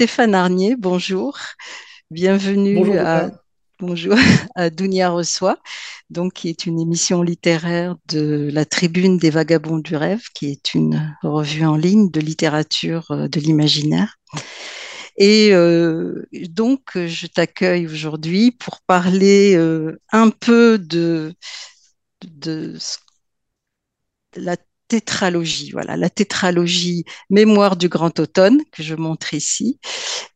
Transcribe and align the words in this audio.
Stéphane 0.00 0.34
Arnier, 0.34 0.76
bonjour. 0.76 1.36
Bienvenue 2.10 2.76
Bonjour 2.76 2.96
à, 3.00 3.26
Béa. 3.26 3.42
bonjour, 3.80 4.14
à 4.54 4.70
Dounia 4.70 5.10
Reçoit, 5.10 5.58
donc, 6.08 6.32
qui 6.32 6.48
est 6.48 6.64
une 6.64 6.80
émission 6.80 7.20
littéraire 7.20 7.96
de 8.08 8.48
la 8.50 8.64
Tribune 8.64 9.18
des 9.18 9.28
Vagabonds 9.28 9.76
du 9.76 9.96
Rêve, 9.96 10.22
qui 10.32 10.50
est 10.50 10.72
une 10.72 11.14
revue 11.22 11.66
en 11.66 11.76
ligne 11.76 12.10
de 12.10 12.18
littérature 12.18 13.10
euh, 13.10 13.28
de 13.28 13.40
l'imaginaire. 13.40 14.16
Et 15.18 15.50
euh, 15.52 16.26
donc, 16.48 16.80
je 16.94 17.26
t'accueille 17.26 17.86
aujourd'hui 17.86 18.52
pour 18.52 18.80
parler 18.86 19.54
euh, 19.54 20.00
un 20.12 20.30
peu 20.30 20.78
de, 20.78 21.34
de 22.22 22.78
la 24.34 24.56
tétralogie, 24.90 25.70
voilà, 25.70 25.96
la 25.96 26.10
tétralogie 26.10 27.04
Mémoire 27.30 27.76
du 27.76 27.88
Grand 27.88 28.18
Automne 28.18 28.60
que 28.72 28.82
je 28.82 28.96
montre 28.96 29.34
ici 29.34 29.78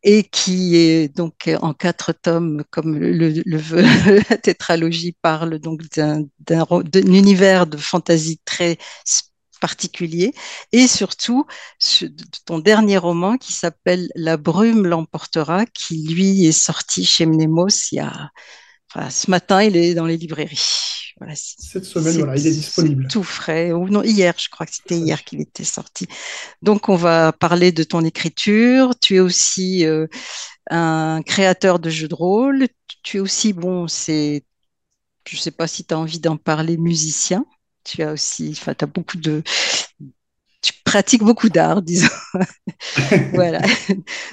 et 0.05 0.23
qui 0.23 0.77
est 0.77 1.09
donc 1.09 1.51
en 1.61 1.75
quatre 1.75 2.13
tomes, 2.13 2.63
comme 2.71 2.97
le, 2.97 3.43
veut 3.59 3.83
la 4.31 4.37
tétralogie 4.37 5.17
parle 5.21 5.59
donc 5.59 5.81
d'un 5.91 6.25
univers 6.95 7.67
de 7.67 7.77
fantaisie 7.77 8.41
très 8.45 8.79
particulier 9.61 10.33
et 10.71 10.87
surtout 10.87 11.47
ton 12.47 12.61
dernier 12.61 12.99
roman 12.99 13.37
qui 13.37 13.53
s'appelle 13.53 14.09
La 14.15 14.37
brume 14.37 14.87
l'emportera 14.87 15.67
qui 15.67 16.07
lui 16.07 16.47
est 16.47 16.53
sorti 16.53 17.05
chez 17.05 17.27
Mnemos 17.27 17.91
il 17.91 17.97
y 17.97 17.99
a 17.99 18.31
ce 19.11 19.29
matin 19.31 19.63
il 19.65 19.77
est 19.77 19.95
dans 19.95 20.07
les 20.07 20.17
librairies 20.17 20.94
voilà, 21.19 21.35
Cette 21.37 21.85
semaine, 21.85 22.17
voilà, 22.19 22.37
il 22.37 22.47
est 22.47 22.53
disponible. 22.53 23.07
tout 23.09 23.23
frais. 23.23 23.73
Ou 23.73 23.89
non, 23.89 24.03
hier, 24.03 24.35
je 24.37 24.49
crois 24.49 24.67
que 24.67 24.75
c'était 24.75 24.99
hier 24.99 25.23
qu'il 25.25 25.41
était 25.41 25.65
sorti. 25.65 26.07
Donc, 26.63 26.89
on 26.89 26.97
va 26.97 27.33
parler 27.33 27.73
de 27.73 27.85
ton 27.85 28.05
écriture. 28.05 28.95
Tu 29.01 29.17
es 29.17 29.21
aussi 29.21 29.87
euh, 29.87 30.07
un 30.71 31.23
créateur 31.25 31.79
de 31.79 31.91
jeux 31.91 32.09
de 32.09 32.15
rôle. 32.15 32.67
Tu 33.03 33.19
es 33.19 33.21
aussi, 33.21 33.53
bon, 33.53 33.87
c'est, 33.89 34.45
je 35.29 35.37
ne 35.37 35.41
sais 35.41 35.53
pas 35.53 35.67
si 35.69 35.85
tu 35.85 35.95
as 35.95 35.99
envie 35.99 36.21
d'en 36.21 36.37
parler, 36.37 36.77
musicien. 36.77 37.47
Tu 37.85 38.03
as 38.03 38.13
aussi, 38.13 38.51
enfin, 38.53 38.75
tu 38.75 38.85
as 38.85 38.89
beaucoup 38.89 39.19
de, 39.19 39.43
tu 40.65 40.73
pratiques 40.85 41.23
beaucoup 41.23 41.51
d'art, 41.51 41.83
disons. 41.83 42.09
voilà. 43.35 43.61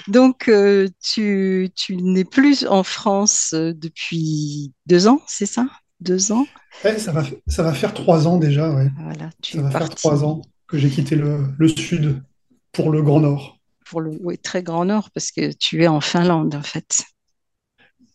Donc, 0.07 0.47
euh, 0.47 0.87
tu, 1.03 1.69
tu 1.75 1.97
n'es 1.97 2.23
plus 2.23 2.65
en 2.65 2.83
France 2.83 3.51
euh, 3.53 3.73
depuis 3.73 4.71
deux 4.85 5.07
ans, 5.07 5.21
c'est 5.27 5.45
ça? 5.45 5.67
Deux 6.01 6.31
ans? 6.31 6.45
Ouais, 6.83 6.97
ça 6.99 7.11
va, 7.11 7.23
ça 7.47 7.63
va 7.63 7.73
faire 7.73 7.93
trois 7.93 8.27
ans 8.27 8.37
déjà, 8.37 8.71
ouais. 8.73 8.89
Voilà, 8.97 9.29
tu 9.41 9.57
Ça 9.57 9.61
va 9.63 9.71
faire 9.71 9.89
trois 9.89 10.23
ans 10.23 10.41
que 10.67 10.77
j'ai 10.77 10.89
quitté 10.89 11.15
le, 11.15 11.45
le 11.57 11.67
sud 11.67 12.23
pour 12.71 12.91
le 12.91 13.01
Grand 13.01 13.19
Nord. 13.19 13.57
pour 13.85 14.01
le 14.01 14.11
oui, 14.21 14.37
très 14.37 14.63
grand 14.63 14.85
nord 14.85 15.11
parce 15.11 15.31
que 15.31 15.51
tu 15.53 15.83
es 15.83 15.87
en 15.87 16.01
Finlande 16.01 16.55
en 16.55 16.63
fait. 16.63 17.03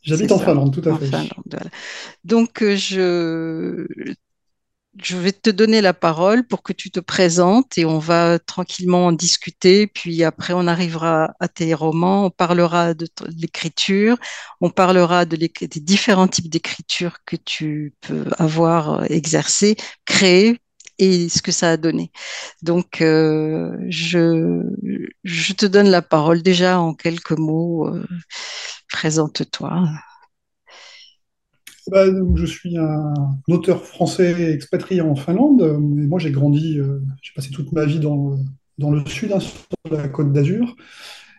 J'habite 0.02 0.32
en 0.32 0.38
ça, 0.38 0.46
Finlande, 0.46 0.72
tout 0.80 0.88
à 0.88 0.92
en 0.92 0.98
fait. 0.98 1.06
Finlande. 1.06 1.30
voilà. 1.50 1.70
Donc 2.24 2.62
euh, 2.62 2.76
je 2.76 3.86
je 5.02 5.16
vais 5.16 5.32
te 5.32 5.50
donner 5.50 5.80
la 5.80 5.92
parole 5.94 6.46
pour 6.46 6.62
que 6.62 6.72
tu 6.72 6.90
te 6.90 7.00
présentes 7.00 7.76
et 7.78 7.84
on 7.84 7.98
va 7.98 8.38
tranquillement 8.38 9.06
en 9.06 9.12
discuter. 9.12 9.86
Puis 9.86 10.24
après, 10.24 10.52
on 10.54 10.66
arrivera 10.66 11.32
à 11.40 11.48
tes 11.48 11.74
romans, 11.74 12.26
on 12.26 12.30
parlera 12.30 12.94
de 12.94 13.08
l'écriture, 13.36 14.16
on 14.60 14.70
parlera 14.70 15.24
de 15.24 15.36
des 15.36 15.80
différents 15.80 16.28
types 16.28 16.48
d'écriture 16.50 17.18
que 17.26 17.36
tu 17.36 17.94
peux 18.00 18.24
avoir 18.38 19.02
euh, 19.02 19.04
exercé, 19.10 19.76
créé 20.06 20.58
et 20.98 21.28
ce 21.28 21.42
que 21.42 21.52
ça 21.52 21.72
a 21.72 21.76
donné. 21.76 22.10
Donc, 22.62 23.02
euh, 23.02 23.76
je, 23.88 24.62
je 25.24 25.52
te 25.54 25.66
donne 25.66 25.90
la 25.90 26.02
parole 26.02 26.42
déjà 26.42 26.80
en 26.80 26.94
quelques 26.94 27.32
mots. 27.38 27.88
euh, 27.88 28.06
présente-toi. 28.92 29.88
Bah, 31.90 32.10
donc, 32.10 32.36
je 32.36 32.46
suis 32.46 32.76
un 32.76 33.14
auteur 33.48 33.84
français 33.84 34.52
expatrié 34.52 35.00
en 35.00 35.14
Finlande. 35.14 35.78
Mais 35.80 36.06
moi, 36.06 36.18
j'ai 36.18 36.30
grandi, 36.30 36.78
euh, 36.78 37.00
j'ai 37.22 37.32
passé 37.34 37.50
toute 37.50 37.72
ma 37.72 37.84
vie 37.84 38.00
dans, 38.00 38.36
dans 38.78 38.90
le 38.90 39.04
sud, 39.06 39.32
hein, 39.32 39.40
sur 39.40 39.66
la 39.90 40.08
Côte 40.08 40.32
d'Azur. 40.32 40.76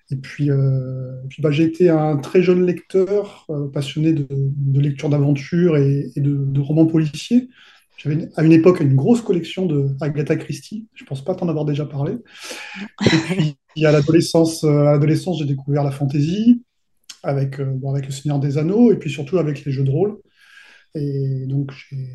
Et 0.09 0.16
puis, 0.16 0.50
euh, 0.50 1.12
puis 1.30 1.41
bah, 1.41 1.52
j'ai 1.52 1.63
été 1.63 1.90
un 1.90 2.18
très 2.18 2.41
jeune 2.41 2.66
lecteur, 2.66 3.46
euh, 3.50 3.68
passionné 3.68 4.13
de, 4.13 4.25
de 4.30 4.80
lecture 4.80 5.09
d'aventure 5.09 5.75
et, 5.75 6.12
et 6.16 6.22
de, 6.22 6.38
de 6.38 6.62
romans 6.62 6.86
policiers. 6.86 7.50
J'avais 7.97 8.30
à 8.36 8.44
une 8.44 8.53
époque 8.53 8.80
une 8.80 8.96
grosse 8.96 9.22
collection 9.22 9.66
de 9.66 9.90
Agatha 10.00 10.36
Christie. 10.38 10.88
Je 10.94 11.03
pense 11.03 11.25
pas 11.25 11.36
t'en 11.36 11.50
avoir 11.50 11.66
déjà 11.66 11.86
parlé. 11.86 12.13
Et 13.02 13.56
puis 13.75 13.86
à 13.86 13.91
l'adolescence, 13.91 14.63
à 14.63 14.84
l'adolescence, 14.84 15.40
j'ai 15.40 15.46
découvert 15.46 15.84
la 15.84 15.91
fantasy 15.91 16.63
avec, 17.24 17.59
euh, 17.59 17.66
bon, 17.66 17.91
avec 17.91 18.06
Le 18.06 18.12
Seigneur 18.12 18.40
des 18.40 18.57
Anneaux 18.57 18.91
et 18.91 18.97
puis 18.97 19.09
surtout 19.09 19.38
avec 19.38 19.66
les 19.66 19.72
jeux 19.72 19.84
de 19.84 19.91
rôle. 19.91 20.18
Et 20.97 21.46
donc 21.47 21.72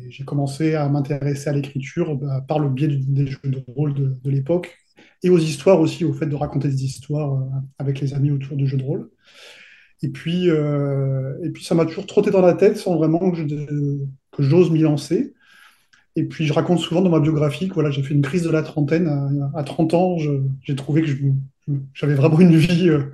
j'ai 0.09 0.23
commencé 0.25 0.75
à 0.75 0.87
m'intéresser 0.89 1.49
à 1.49 1.53
l'écriture 1.53 2.15
bah, 2.15 2.43
par 2.47 2.59
le 2.59 2.69
biais 2.69 2.87
des 2.87 3.27
jeux 3.27 3.39
de 3.43 3.63
rôle 3.67 3.93
de, 3.93 4.29
l'époque 4.29 4.77
et 5.23 5.29
aux 5.29 5.39
histoires 5.39 5.79
aussi, 5.79 6.03
au 6.05 6.13
fait 6.13 6.25
de 6.25 6.35
raconter 6.35 6.67
des 6.67 6.83
histoires 6.83 7.33
euh, 7.35 7.45
avec 7.79 8.01
les 8.01 8.13
amis 8.13 8.31
autour 8.31 8.57
de 8.57 8.65
jeux 8.65 8.77
de 8.77 8.83
rôle. 8.83 9.09
Et 10.01 10.09
puis, 10.09 10.49
euh, 10.49 11.33
et 11.43 11.49
puis 11.49 11.63
ça 11.63 11.75
m'a 11.75 11.85
toujours 11.85 12.05
trotté 12.05 12.29
dans 12.29 12.41
la 12.41 12.53
tête 12.53 12.77
sans 12.77 12.97
vraiment 12.97 13.31
que 13.31 14.43
j'ose 14.43 14.69
m'y 14.69 14.81
lancer. 14.81 15.33
Et 16.15 16.25
puis, 16.25 16.45
je 16.45 16.53
raconte 16.53 16.79
souvent 16.79 17.01
dans 17.01 17.09
ma 17.09 17.19
biographie 17.19 17.69
que 17.69 17.73
voilà, 17.73 17.89
j'ai 17.89 18.03
fait 18.03 18.13
une 18.13 18.21
crise 18.21 18.43
de 18.43 18.49
la 18.49 18.61
trentaine. 18.63 19.07
À, 19.07 19.59
à 19.59 19.63
30 19.63 19.93
ans, 19.93 20.17
j'ai 20.61 20.75
trouvé 20.75 21.01
que 21.01 21.07
j'avais 21.93 22.15
vraiment 22.15 22.39
une 22.39 22.55
vie 22.55 22.89
euh, 22.89 23.11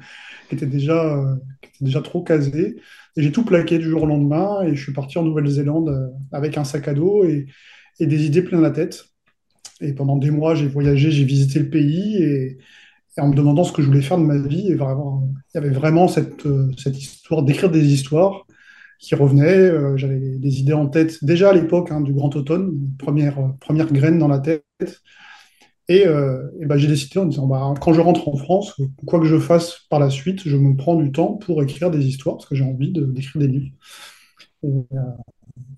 qui 0.49 0.55
était 0.55 0.65
déjà, 0.65 1.15
euh, 1.15 1.35
déjà 1.79 2.01
trop 2.01 2.23
casée. 2.23 2.77
Et 3.15 3.21
j'ai 3.21 3.31
tout 3.31 3.45
plaqué 3.45 3.77
du 3.77 3.89
jour 3.89 4.03
au 4.03 4.05
lendemain. 4.05 4.63
Et 4.63 4.75
je 4.75 4.81
suis 4.81 4.93
parti 4.93 5.17
en 5.17 5.23
Nouvelle-Zélande 5.23 5.89
euh, 5.89 6.07
avec 6.31 6.57
un 6.57 6.63
sac 6.63 6.87
à 6.87 6.93
dos 6.93 7.23
et, 7.23 7.47
des 7.99 8.25
idées 8.25 8.41
plein 8.41 8.61
la 8.61 8.71
tête. 8.71 9.05
Et 9.81 9.93
pendant 9.93 10.17
des 10.17 10.31
mois, 10.31 10.55
j'ai 10.55 10.67
voyagé, 10.67 11.11
j'ai 11.11 11.25
visité 11.25 11.59
le 11.59 11.69
pays 11.69 12.17
et, 12.17 12.57
en 13.17 13.27
me 13.29 13.35
demandant 13.35 13.65
ce 13.65 13.73
que 13.73 13.81
je 13.81 13.87
voulais 13.87 14.01
faire 14.01 14.17
de 14.17 14.23
ma 14.23 14.37
vie. 14.37 14.71
Et 14.71 14.75
vraiment, 14.75 15.29
il 15.53 15.57
y 15.57 15.57
avait 15.57 15.69
vraiment 15.73 16.07
cette, 16.07 16.45
euh, 16.45 16.71
cette 16.77 16.97
histoire 16.97 17.43
d'écrire 17.43 17.69
des 17.69 17.85
histoires 17.93 18.45
qui 18.99 19.15
revenaient. 19.15 19.57
Euh, 19.57 19.97
j'avais 19.97 20.37
des 20.37 20.59
idées 20.59 20.73
en 20.73 20.87
tête 20.87 21.23
déjà 21.23 21.49
à 21.49 21.53
l'époque 21.53 21.91
hein, 21.91 22.01
du 22.01 22.13
Grand 22.13 22.33
Automne, 22.35 22.73
première, 22.97 23.37
première 23.59 23.91
graine 23.91 24.19
dans 24.19 24.27
la 24.27 24.39
tête. 24.39 24.63
Et, 25.89 26.07
euh, 26.07 26.43
et 26.61 26.67
ben, 26.67 26.77
j'ai 26.77 26.87
décidé 26.87 27.19
en 27.19 27.25
disant, 27.25 27.47
bah, 27.47 27.73
quand 27.81 27.93
je 27.93 28.01
rentre 28.01 28.29
en 28.29 28.37
France, 28.37 28.79
quoi 29.07 29.19
que 29.19 29.25
je 29.25 29.39
fasse 29.39 29.87
par 29.89 29.99
la 29.99 30.11
suite, 30.11 30.47
je 30.47 30.55
me 30.55 30.77
prends 30.77 30.95
du 30.95 31.11
temps 31.11 31.33
pour 31.33 31.63
écrire 31.63 31.91
des 31.91 32.05
histoires, 32.07 32.37
parce 32.37 32.47
que 32.47 32.55
j'ai 32.55 32.63
envie 32.63 32.91
de- 32.91 33.05
d'écrire 33.05 33.41
des 33.41 33.47
livres. 33.47 33.71
Euh, 34.65 34.81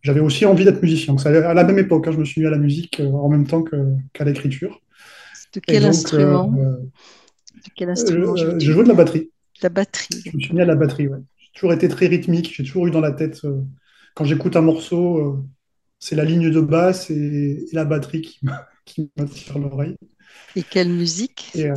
j'avais 0.01 0.19
aussi 0.19 0.45
envie 0.45 0.65
d'être 0.65 0.81
musicien. 0.81 1.13
Donc, 1.13 1.25
à 1.25 1.53
la 1.53 1.63
même 1.63 1.79
époque, 1.79 2.07
hein, 2.07 2.11
je 2.11 2.17
me 2.17 2.25
suis 2.25 2.41
mis 2.41 2.47
à 2.47 2.51
la 2.51 2.57
musique 2.57 2.99
euh, 2.99 3.11
en 3.11 3.29
même 3.29 3.47
temps 3.47 3.63
qu'à 3.63 4.23
l'écriture. 4.25 4.81
De 5.53 5.59
quel 5.59 5.83
donc, 5.83 5.89
instrument? 5.89 6.51
De 6.51 7.69
quel 7.75 7.89
instrument 7.89 8.35
je 8.35 8.71
jouais 8.71 8.83
de 8.83 8.89
la 8.89 8.95
batterie. 8.95 9.29
La 9.61 9.69
batterie, 9.69 10.23
Je 10.25 10.35
me 10.35 10.41
suis 10.41 10.53
mis 10.53 10.61
à 10.61 10.65
la 10.65 10.75
batterie, 10.75 11.07
ouais. 11.07 11.19
J'ai 11.39 11.49
toujours 11.53 11.73
été 11.73 11.87
très 11.87 12.07
rythmique, 12.07 12.53
j'ai 12.55 12.63
toujours 12.63 12.87
eu 12.87 12.91
dans 12.91 13.01
la 13.01 13.11
tête, 13.11 13.41
quand 14.15 14.25
j'écoute 14.25 14.55
un 14.55 14.61
morceau, 14.61 15.45
c'est 15.99 16.15
la 16.15 16.25
ligne 16.25 16.49
de 16.49 16.61
basse 16.61 17.09
et, 17.11 17.65
et 17.71 17.75
la 17.75 17.85
batterie 17.85 18.21
qui 18.21 18.45
me- 18.45 18.51
qui 18.85 19.11
m'attire 19.17 19.59
l'oreille. 19.59 19.97
Et 20.55 20.63
quelle 20.63 20.89
musique? 20.89 21.51
Et 21.53 21.65
euh, 21.69 21.75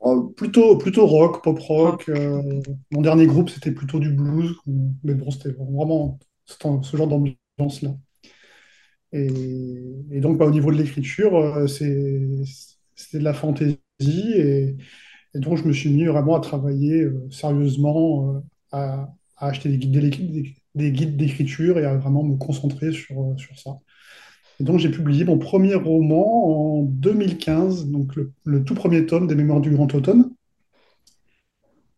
oh, 0.00 0.28
plutôt, 0.36 0.76
plutôt 0.78 1.06
rock, 1.06 1.42
pop 1.42 1.58
rock. 1.58 2.08
Euh, 2.08 2.62
mon 2.90 3.00
dernier 3.02 3.26
groupe, 3.26 3.50
c'était 3.50 3.72
plutôt 3.72 3.98
du 3.98 4.10
blues, 4.10 4.54
mais 5.04 5.14
bon, 5.14 5.30
c'était 5.30 5.50
vraiment 5.52 6.18
ce, 6.46 6.96
genre 6.96 7.08
d'ambiance-là. 7.08 7.90
Et, 9.12 9.28
et 10.10 10.20
donc, 10.20 10.38
bah, 10.38 10.46
au 10.46 10.50
niveau 10.50 10.72
de 10.72 10.76
l'écriture, 10.78 11.36
euh, 11.36 11.66
c'est, 11.66 12.28
c'était 12.94 13.18
de 13.18 13.24
la 13.24 13.34
fantaisie. 13.34 13.78
Et, 14.00 14.76
et 15.34 15.40
donc, 15.40 15.58
je 15.58 15.64
me 15.64 15.72
suis 15.72 15.90
mis 15.90 16.06
vraiment 16.06 16.36
à 16.36 16.40
travailler 16.40 17.02
euh, 17.02 17.28
sérieusement, 17.30 18.42
à, 18.72 19.08
à 19.36 19.48
acheter 19.48 19.68
des 19.70 19.78
guides, 19.78 19.98
d'éc- 20.00 20.56
des 20.74 20.92
guides 20.92 21.16
d'écriture 21.16 21.78
et 21.78 21.86
à 21.86 21.96
vraiment 21.96 22.24
me 22.24 22.36
concentrer 22.36 22.92
sur, 22.92 23.34
sur 23.38 23.58
ça. 23.58 23.72
Et 24.62 24.64
donc, 24.64 24.78
j'ai 24.78 24.90
publié 24.90 25.26
mon 25.26 25.38
premier 25.38 25.74
roman 25.74 26.78
en 26.78 26.82
2015, 26.84 27.88
donc 27.88 28.16
le, 28.16 28.32
le 28.44 28.64
tout 28.64 28.74
premier 28.74 29.04
tome 29.06 29.26
des 29.26 29.34
Mémoires 29.34 29.60
du 29.60 29.72
Grand 29.72 29.94
Automne. 29.94 30.30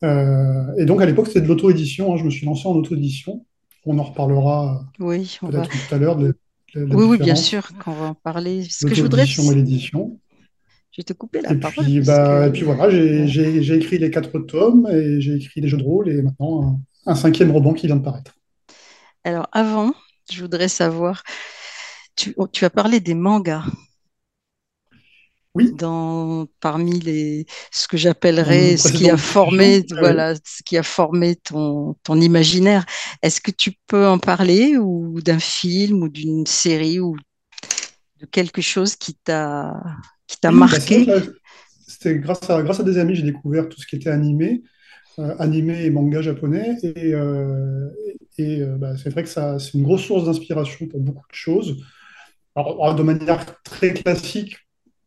Euh, 0.03 0.75
et 0.79 0.85
donc, 0.85 1.01
à 1.01 1.07
l'époque, 1.07 1.29
c'était 1.29 1.41
de 1.41 1.47
l'auto-édition. 1.47 2.13
hein. 2.13 2.17
je 2.17 2.25
me 2.25 2.31
suis 2.31 2.47
lancé 2.47 2.67
en 2.69 2.73
auto-édition. 2.73 3.45
On 3.87 3.99
en 3.99 4.03
reparlera 4.03 4.87
euh, 5.01 5.05
Oui, 5.05 5.39
va. 5.43 5.51
peut-être 5.51 5.71
tout 5.71 5.95
à 5.95 5.99
l'heure 5.99 6.17
de, 6.17 6.35
de 6.75 6.81
la 6.85 6.95
Oui, 6.97 7.05
oui, 7.05 7.19
bien 7.19 7.35
sûr 7.35 7.69
qu'on 7.79 7.93
va 7.93 8.07
en 8.07 8.15
parler. 8.15 8.65
Ce 8.65 8.87
que 8.87 8.95
je 8.95 9.03
voudrais, 9.03 9.25
et 9.25 9.27
je 9.27 9.43
l'édition. 9.53 10.19
vais 10.97 11.03
te 11.05 11.13
couper 11.13 11.41
la 11.43 11.53
Et 11.53 11.57
parole 11.57 11.85
puis, 11.85 12.01
bah, 12.01 12.47
et 12.47 12.53
puis 12.53 12.63
voilà, 12.63 12.89
j'ai 12.91 13.75
écrit 13.77 13.99
les 13.99 14.11
quatre 14.11 14.39
tomes 14.41 14.89
et 14.91 15.21
j'ai 15.21 15.35
écrit 15.35 15.61
les 15.61 15.69
jeux 15.69 15.79
de 15.79 15.83
rôle 15.83 16.09
et 16.09 16.23
maintenant 16.23 16.81
un, 17.07 17.13
un 17.13 17.15
cinquième 17.15 17.51
roman 17.51 17.73
qui 17.75 17.87
vient 17.87 17.97
de 17.97 18.03
paraître. 18.03 18.35
Alors 19.25 19.49
avant, 19.53 19.93
je 20.31 20.41
voudrais 20.43 20.69
savoir, 20.69 21.23
tu, 22.17 22.35
oh, 22.37 22.49
tu 22.49 22.65
as 22.65 22.71
parlé 22.71 23.01
des 23.01 23.15
mangas. 23.15 23.65
Oui, 25.55 25.73
dans, 25.73 26.47
parmi 26.61 27.01
les, 27.01 27.47
ce 27.73 27.89
que 27.89 27.97
j'appellerais 27.97 28.77
ce 28.77 28.93
qui 28.93 29.09
a 29.09 29.17
formé, 29.17 29.85
voilà, 29.99 30.35
ce 30.37 30.63
qui 30.65 30.77
a 30.77 30.83
formé 30.83 31.37
ton, 31.37 31.95
ton 32.03 32.21
imaginaire. 32.21 32.85
Est-ce 33.23 33.41
que 33.41 33.51
tu 33.51 33.73
peux 33.87 34.07
en 34.07 34.19
parler 34.19 34.77
ou 34.77 35.21
d'un 35.23 35.39
film 35.39 36.03
ou 36.03 36.09
d'une 36.09 36.47
série 36.47 37.01
ou 37.01 37.17
de 38.21 38.27
quelque 38.27 38.61
chose 38.63 38.97
qui 38.97 39.15
t'a, 39.15 39.75
qui 40.27 40.39
t'a 40.39 40.51
Oui, 40.51 40.67
bah 40.67 40.79
marqué? 40.79 41.07
c'était 41.87 42.19
grâce 42.19 42.49
à, 42.51 42.63
grâce 42.63 42.81
à 42.81 42.85
des 42.85 42.99
amis, 42.99 43.15
j'ai 43.15 43.23
découvert 43.23 43.69
tout 43.69 43.81
ce 43.81 43.87
qui 43.87 43.97
était 43.97 44.11
animé, 44.11 44.63
euh, 45.19 45.37
animé 45.39 45.85
et 45.87 45.91
manga 45.91 46.23
japonais. 46.23 46.77
Et, 46.83 47.15
euh, 47.15 47.91
et 48.39 48.63
euh, 48.63 48.77
bah, 48.79 48.97
c'est 48.99 49.11
vrai 49.11 49.23
que 49.25 49.29
ça, 49.31 49.59
c'est 49.59 49.75
une 49.75 49.85
grosse 49.85 50.05
source 50.05 50.27
d'inspiration 50.27 50.87
pour 50.89 51.01
beaucoup 51.01 51.29
de 51.31 51.37
choses. 51.37 51.77
Alors, 52.57 52.95
de 52.95 53.03
manière 53.03 53.45
très 53.63 53.93
classique, 53.95 54.57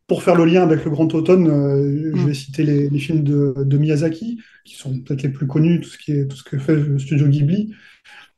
pour 0.07 0.23
faire 0.23 0.35
le 0.35 0.45
lien 0.45 0.63
avec 0.63 0.85
le 0.85 0.91
Grand 0.91 1.13
Automne, 1.15 1.47
euh, 1.49 2.11
je 2.15 2.25
vais 2.27 2.33
citer 2.33 2.63
les, 2.63 2.89
les 2.89 2.99
films 2.99 3.23
de, 3.23 3.53
de 3.57 3.77
Miyazaki, 3.77 4.41
qui 4.65 4.75
sont 4.75 4.99
peut-être 5.01 5.23
les 5.23 5.29
plus 5.29 5.47
connus, 5.47 5.81
tout 5.81 5.89
ce 5.89 5.97
qui 5.97 6.13
est, 6.13 6.27
tout 6.27 6.37
ce 6.37 6.43
que 6.43 6.57
fait 6.57 6.75
le 6.75 6.99
studio 6.99 7.27
Ghibli. 7.27 7.73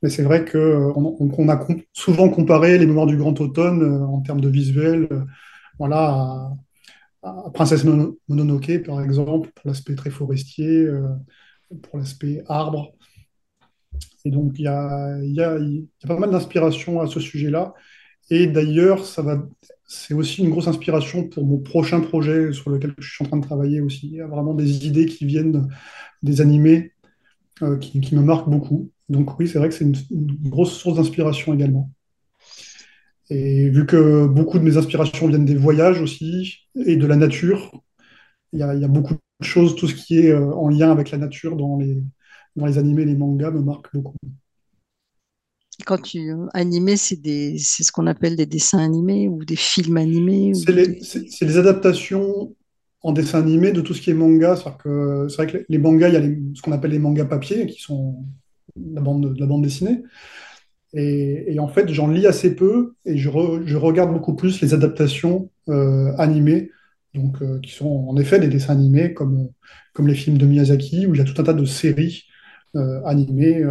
Mais 0.04 0.10
c'est 0.10 0.24
vrai 0.24 0.46
qu'on 0.46 0.60
on, 1.20 1.32
on 1.38 1.50
a 1.50 1.68
souvent 1.94 2.30
comparé 2.30 2.78
les 2.80 2.88
Mémoires 2.88 3.08
du 3.08 3.18
Grand 3.18 3.40
Automne 3.42 3.84
euh, 3.84 4.06
en 4.06 4.22
termes 4.22 4.42
de 4.42 4.50
visuel, 4.50 5.08
euh, 5.12 5.22
voilà, 5.80 6.58
à, 7.24 7.48
à 7.48 7.52
Princesse 7.54 7.84
Mono- 7.86 8.20
Mononoke, 8.30 8.84
par 8.86 9.02
exemple, 9.04 9.52
pour 9.56 9.68
l'aspect 9.70 9.96
très 9.96 10.12
forestier, 10.12 10.70
euh, 10.86 11.08
pour 11.84 12.00
l'aspect 12.00 12.44
arbre. 12.48 12.94
Et 14.26 14.32
donc, 14.32 14.54
il 14.60 14.64
y 14.64 14.68
a, 14.68 15.18
y 15.24 15.42
a, 15.42 15.58
y 15.60 15.88
a 16.04 16.08
pas 16.08 16.18
mal 16.18 16.32
d'inspiration 16.32 17.02
à 17.02 17.08
ce 17.08 17.20
sujet-là. 17.20 17.74
Et 18.30 18.48
d'ailleurs, 18.48 19.06
ça 19.06 19.22
va, 19.22 19.48
c'est 19.86 20.14
aussi 20.14 20.44
une 20.44 20.52
grosse 20.52 20.68
inspiration 20.68 21.28
pour 21.28 21.46
mon 21.46 21.58
prochain 21.58 22.00
projet 22.00 22.54
sur 22.54 22.70
lequel 22.70 22.94
je 23.00 23.10
suis 23.10 23.26
en 23.26 23.28
train 23.28 23.38
de 23.38 23.46
travailler 23.46 23.82
aussi. 23.82 24.08
Il 24.08 24.14
y 24.14 24.22
a 24.22 24.28
vraiment 24.28 24.54
des 24.54 24.86
idées 24.86 25.06
qui 25.06 25.26
viennent 25.26 25.68
des 26.22 26.42
animés 26.42 26.94
euh, 27.64 27.78
qui, 27.78 28.16
me 28.16 28.22
marquent 28.22 28.50
beaucoup. 28.50 28.92
Donc 29.10 29.40
oui, 29.40 29.48
c'est 29.48 29.60
vrai 29.60 29.70
que 29.70 29.76
c'est 29.76 29.86
une, 29.86 29.96
grosse 30.50 30.74
source 30.74 30.98
d'inspiration 30.98 31.54
également. 31.54 31.92
Et 33.30 33.70
vu 33.70 33.86
que 33.86 34.28
beaucoup 34.28 34.60
de 34.60 34.64
mes 34.64 34.78
inspirations 34.78 35.28
viennent 35.28 35.46
des 35.46 35.56
voyages 35.56 36.02
aussi 36.02 36.68
et 36.86 36.96
de 36.96 37.06
la 37.06 37.16
nature, 37.16 37.72
il 38.54 38.60
y 38.60 38.64
a, 38.64 38.74
il 38.76 38.82
y 38.82 38.86
a 38.86 38.88
beaucoup 38.88 39.16
de 39.16 39.46
choses, 39.46 39.76
tout 39.76 39.88
ce 39.88 39.96
qui 39.96 40.20
est 40.20 40.32
euh, 40.32 40.54
en 40.54 40.70
lien 40.70 40.92
avec 40.92 41.12
la 41.12 41.18
nature 41.18 41.56
dans 41.56 41.78
les, 41.78 42.04
dans 42.56 42.66
les 42.66 42.78
animés, 42.78 43.06
les 43.06 43.16
mangas 43.16 43.52
me 43.52 43.62
marque 43.62 43.94
beaucoup. 43.94 44.18
Quand 45.86 45.98
tu 46.02 46.32
animé, 46.54 46.96
c'est 46.98 47.18
ce 47.84 47.92
qu'on 47.92 48.08
appelle 48.08 48.36
des 48.38 48.46
dessins 48.46 48.80
animés 48.80 49.28
ou 49.28 49.44
des 49.44 49.56
films 49.58 49.98
animés 49.98 50.54
C'est 50.54 50.72
les, 50.72 50.88
des. 50.88 51.58
adaptations 51.58 52.56
en 53.02 53.12
dessin 53.14 53.40
animé 53.40 53.72
de 53.72 53.82
tout 53.82 53.94
ce 53.94 54.02
qui 54.02 54.10
est 54.10 54.14
manga. 54.14 54.56
C'est 54.56 54.64
vrai 54.70 55.48
que 55.48 55.58
les, 55.58 55.66
les 55.70 55.78
mangas, 55.78 56.10
il 56.10 56.14
y 56.14 56.18
a 56.18 56.20
les- 56.20 56.38
ce 56.56 56.62
qu'on 56.62 56.72
appelle 56.72 56.92
les 56.92 57.00
mangas 57.00 57.26
papier, 57.26 57.68
qui 57.68 57.80
sont 57.82 58.26
la 58.94 59.02
bande, 59.02 59.36
la 59.40 59.46
bande 59.46 59.64
dessinée. 59.64 60.04
Et, 60.94 61.54
et 61.54 61.60
en 61.60 61.68
fait, 61.68 61.90
j'en 61.90 62.08
lis 62.10 62.28
assez 62.28 62.56
peu 62.56 62.96
et 63.06 63.18
je, 63.18 63.30
re- 63.30 63.64
je 63.66 63.78
regarde 63.78 64.14
beaucoup 64.14 64.36
plus 64.36 64.62
les 64.62 64.74
adaptations 64.74 65.52
euh, 65.70 66.14
animées, 66.18 66.72
donc, 67.14 67.42
euh, 67.42 67.60
qui 67.62 67.72
sont 67.72 67.88
en 68.10 68.18
effet 68.18 68.40
des 68.40 68.48
dessins 68.48 68.74
animés 68.74 69.14
comme, 69.14 69.50
comme 69.94 70.08
les 70.08 70.16
films 70.16 70.38
de 70.40 70.46
Miyazaki, 70.48 71.08
où 71.08 71.16
il 71.16 71.20
y 71.20 71.22
a 71.22 71.26
tout 71.26 71.40
un 71.42 71.46
tas 71.46 71.54
de 71.54 71.66
séries 71.66 72.26
euh, 72.76 73.02
animées. 73.06 73.64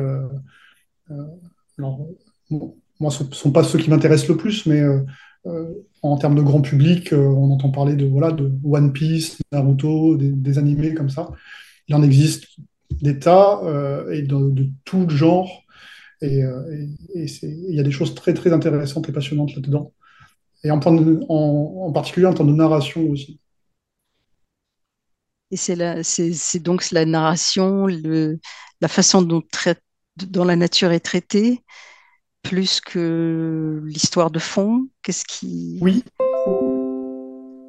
Alors, 1.79 2.07
moi, 2.51 3.11
ce 3.11 3.23
ne 3.23 3.33
sont 3.33 3.53
pas 3.53 3.65
ceux 3.65 3.79
qui 3.79 3.91
m'intéressent 3.91 4.29
le 4.29 4.37
plus, 4.37 4.67
mais 4.67 4.81
euh, 4.81 5.01
euh, 5.47 5.73
en 6.03 6.17
termes 6.19 6.35
de 6.35 6.43
grand 6.43 6.61
public, 6.61 7.13
euh, 7.13 7.27
on 7.27 7.53
entend 7.53 7.71
parler 7.71 7.95
de, 7.95 8.07
voilà, 8.07 8.33
de 8.33 8.53
One 8.65 8.93
Piece, 8.93 9.39
Naruto, 9.53 10.17
des, 10.17 10.59
animés 10.59 10.95
comme 10.95 11.11
ça. 11.11 11.29
Il 11.87 11.95
en 11.95 12.03
existe 12.03 12.47
des 12.91 13.19
tas 13.19 13.61
et 14.13 14.23
de, 14.23 14.51
de 14.51 14.69
tout 14.85 15.09
genre. 15.09 15.63
Et, 16.21 16.43
il 17.15 17.75
y 17.75 17.81
a 17.81 17.83
des 17.83 17.91
choses 17.91 18.15
très, 18.15 18.35
très 18.35 18.53
intéressantes 18.53 19.09
et 19.09 19.13
passionnantes 19.13 19.55
là-dedans. 19.55 19.93
Et 20.65 20.71
en, 20.71 20.81
particulier 21.93 22.27
en 22.27 22.35
termes 22.35 22.51
de 22.51 22.57
narration 22.57 23.03
aussi. 23.09 23.41
Et 25.51 25.57
c'est 25.57 26.59
donc 26.59 26.91
la 26.91 27.07
narration, 27.07 27.87
la 27.87 28.89
façon 28.89 29.23
dont, 29.23 29.43
traite, 29.51 29.81
dont 30.27 30.45
la 30.45 30.57
nature 30.57 30.93
est 30.93 31.01
traitée, 31.01 31.63
plus 32.43 32.81
que 32.81 33.83
l'histoire 33.85 34.31
de 34.31 34.39
fond. 34.39 34.89
Qu'est-ce 35.03 35.25
qui... 35.25 35.79
Oui, 35.81 36.05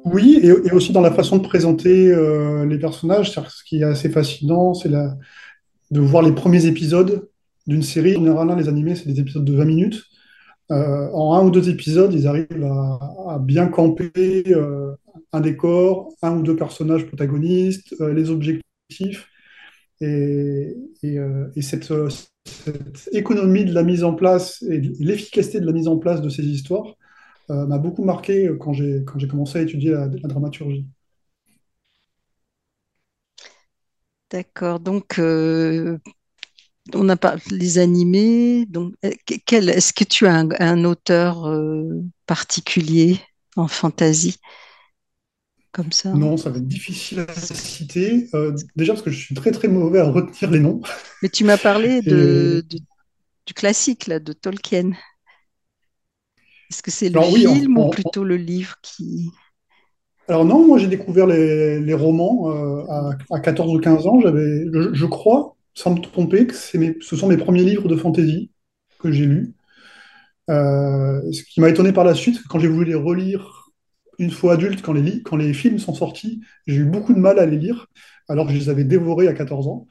oui, 0.04 0.40
et, 0.42 0.72
aussi 0.72 0.92
dans 0.92 1.00
la 1.00 1.12
façon 1.12 1.36
de 1.36 1.42
présenter 1.42 2.10
euh, 2.10 2.64
les 2.64 2.78
personnages. 2.78 3.32
Ce 3.32 3.64
qui 3.64 3.80
est 3.80 3.84
assez 3.84 4.08
fascinant, 4.08 4.74
c'est 4.74 4.88
de 4.88 6.00
voir 6.00 6.22
les 6.22 6.32
premiers 6.32 6.66
épisodes 6.66 7.28
d'une 7.66 7.82
série. 7.82 8.14
Généralement, 8.14 8.54
les 8.54 8.68
animés, 8.68 8.94
c'est 8.94 9.08
des 9.08 9.20
épisodes 9.20 9.44
de 9.44 9.54
20 9.54 9.64
minutes. 9.64 10.02
Euh, 10.70 11.10
en 11.12 11.34
un 11.34 11.44
ou 11.44 11.50
deux 11.50 11.68
épisodes, 11.68 12.12
ils 12.14 12.26
arrivent 12.26 12.46
à, 13.28 13.38
bien 13.40 13.66
camper 13.66 14.44
euh, 14.48 14.94
un 15.32 15.40
décor, 15.40 16.12
un 16.22 16.36
ou 16.38 16.42
deux 16.42 16.56
personnages 16.56 17.06
protagonistes, 17.06 17.94
les 18.00 18.30
objectifs. 18.30 19.29
Et, 20.00 20.76
euh, 21.04 21.50
euh, 21.54 22.08
cette 22.46 23.08
économie 23.12 23.64
de 23.64 23.74
la 23.74 23.82
mise 23.82 24.02
en 24.02 24.14
place 24.14 24.62
et 24.62 24.80
l'efficacité 24.98 25.60
de 25.60 25.66
la 25.66 25.72
mise 25.72 25.88
en 25.88 25.98
place 25.98 26.22
de 26.22 26.30
ces 26.30 26.42
histoires 26.42 26.94
euh, 27.50 27.66
m'a 27.66 27.78
beaucoup 27.78 28.04
marqué 28.04 28.50
quand 28.58 28.72
j'ai 28.72 29.04
commencé 29.28 29.58
à 29.58 29.62
étudier 29.62 29.90
la, 29.90 30.08
dramaturgie. 30.08 30.86
D'accord. 34.30 34.80
Donc, 34.80 35.16
on 35.18 35.98
n'a 37.04 37.16
pas 37.16 37.36
les 37.50 37.78
animés. 37.78 38.66
Est-ce 39.02 39.92
que 39.92 40.04
tu 40.04 40.26
as 40.26 40.46
un, 40.60 40.84
auteur 40.84 41.46
particulier 42.26 43.18
en 43.56 43.68
fantasy? 43.68 44.38
Comme 45.72 45.92
ça? 45.92 46.16
Non, 46.16 46.36
ça 46.36 46.50
va 46.50 46.58
être 46.58 46.66
difficile 46.66 47.20
à 47.20 47.32
citer. 47.34 48.28
Euh, 48.34 48.52
déjà 48.74 48.92
parce 48.94 49.02
que 49.04 49.10
je 49.10 49.18
suis 49.24 49.34
très 49.34 49.52
très 49.52 49.68
mauvais 49.68 50.00
à 50.00 50.10
retenir 50.10 50.50
les 50.50 50.58
noms. 50.60 50.80
Mais 51.22 51.28
tu 51.30 51.44
m'as 51.44 51.56
parlé 51.58 52.02
de, 52.02 52.62
Et, 52.62 52.66
de- 52.68 52.78
du 53.46 53.54
classique, 53.54 54.06
là, 54.08 54.20
de 54.20 54.32
Tolkien. 54.34 54.92
Est-ce 56.70 56.82
que 56.82 56.90
c'est 56.90 57.10
le 57.10 57.20
alors 57.22 57.30
oui, 57.30 57.46
en, 57.46 57.54
film 57.54 57.76
ou 57.76 57.84
plutôt 57.84 58.24
le 58.24 58.36
livre 58.36 58.76
qui... 58.82 59.30
Alors 60.28 60.44
non, 60.44 60.64
moi 60.66 60.78
j'ai 60.78 60.86
découvert 60.86 61.26
les, 61.26 61.80
les 61.80 61.94
romans 61.94 62.50
euh, 62.50 62.84
à, 62.88 63.10
à 63.32 63.40
14 63.40 63.74
ou 63.74 63.80
15 63.80 64.06
ans. 64.06 64.20
J'avais, 64.20 64.64
je, 64.72 64.94
je 64.94 65.06
crois, 65.06 65.56
sans 65.74 65.94
me 65.94 66.00
tromper, 66.00 66.46
que 66.46 66.54
c'est 66.54 66.78
mes- 66.78 66.96
ce 67.00 67.16
sont 67.16 67.26
mes 67.28 67.36
premiers 67.36 67.64
livres 67.64 67.88
de 67.88 67.96
fantasy 67.96 68.50
que 69.00 69.10
j'ai 69.10 69.26
lus. 69.26 69.54
Euh, 70.50 71.20
ce 71.32 71.42
qui 71.44 71.60
m'a 71.60 71.68
étonné 71.68 71.92
par 71.92 72.04
la 72.04 72.14
suite, 72.14 72.40
quand 72.48 72.58
j'ai 72.58 72.68
voulu 72.68 72.86
les 72.86 72.94
relire 72.94 73.59
une 74.20 74.32
fois 74.32 74.54
adulte, 74.54 74.82
quand 74.82 74.94
les, 74.94 75.02
li- 75.02 75.24
quand 75.24 75.36
les 75.36 75.54
films 75.54 75.80
sont 75.80 75.94
sortis, 75.94 76.42
j'ai 76.68 76.78
eu 76.78 76.86
beaucoup 76.86 77.14
de 77.14 77.20
mal 77.20 77.40
à 77.40 77.46
les 77.46 77.58
lire, 77.58 77.88
alors 78.28 78.46
que 78.48 78.54
je 78.54 78.58
les 78.58 78.70
avais 78.70 78.84
dévorés 78.84 79.28
à 79.28 79.34
14 79.34 79.68
ans. 79.68 79.88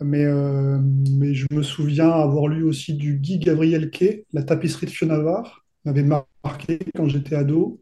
Mais, 0.00 0.24
euh, 0.24 0.78
mais 1.12 1.34
je 1.34 1.46
me 1.52 1.62
souviens 1.62 2.10
avoir 2.10 2.48
lu 2.48 2.62
aussi 2.62 2.94
du 2.94 3.16
Guy 3.18 3.38
Gabriel 3.40 3.90
Kay, 3.90 4.26
La 4.32 4.44
tapisserie 4.44 4.86
de 4.86 4.90
Fionavar, 4.92 5.64
m'avait 5.84 6.04
marqué 6.44 6.78
quand 6.96 7.08
j'étais 7.08 7.36
ado. 7.36 7.80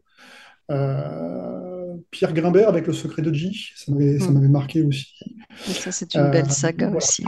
Euh, 0.71 1.95
Pierre 2.11 2.33
Grimbert 2.33 2.69
avec 2.69 2.87
Le 2.87 2.93
secret 2.93 3.21
de 3.23 3.33
J, 3.33 3.73
ça 3.75 3.91
m'avait 3.93 4.19
Hmm. 4.19 4.39
marqué 4.49 4.83
aussi. 4.83 5.15
Et 5.67 5.75
ça, 5.75 5.91
c'est 5.91 6.17
une 6.17 6.29
Euh, 6.29 6.31
belle 6.31 6.49
saga 6.51 6.89
voilà. 6.91 6.95
aussi. 6.95 7.25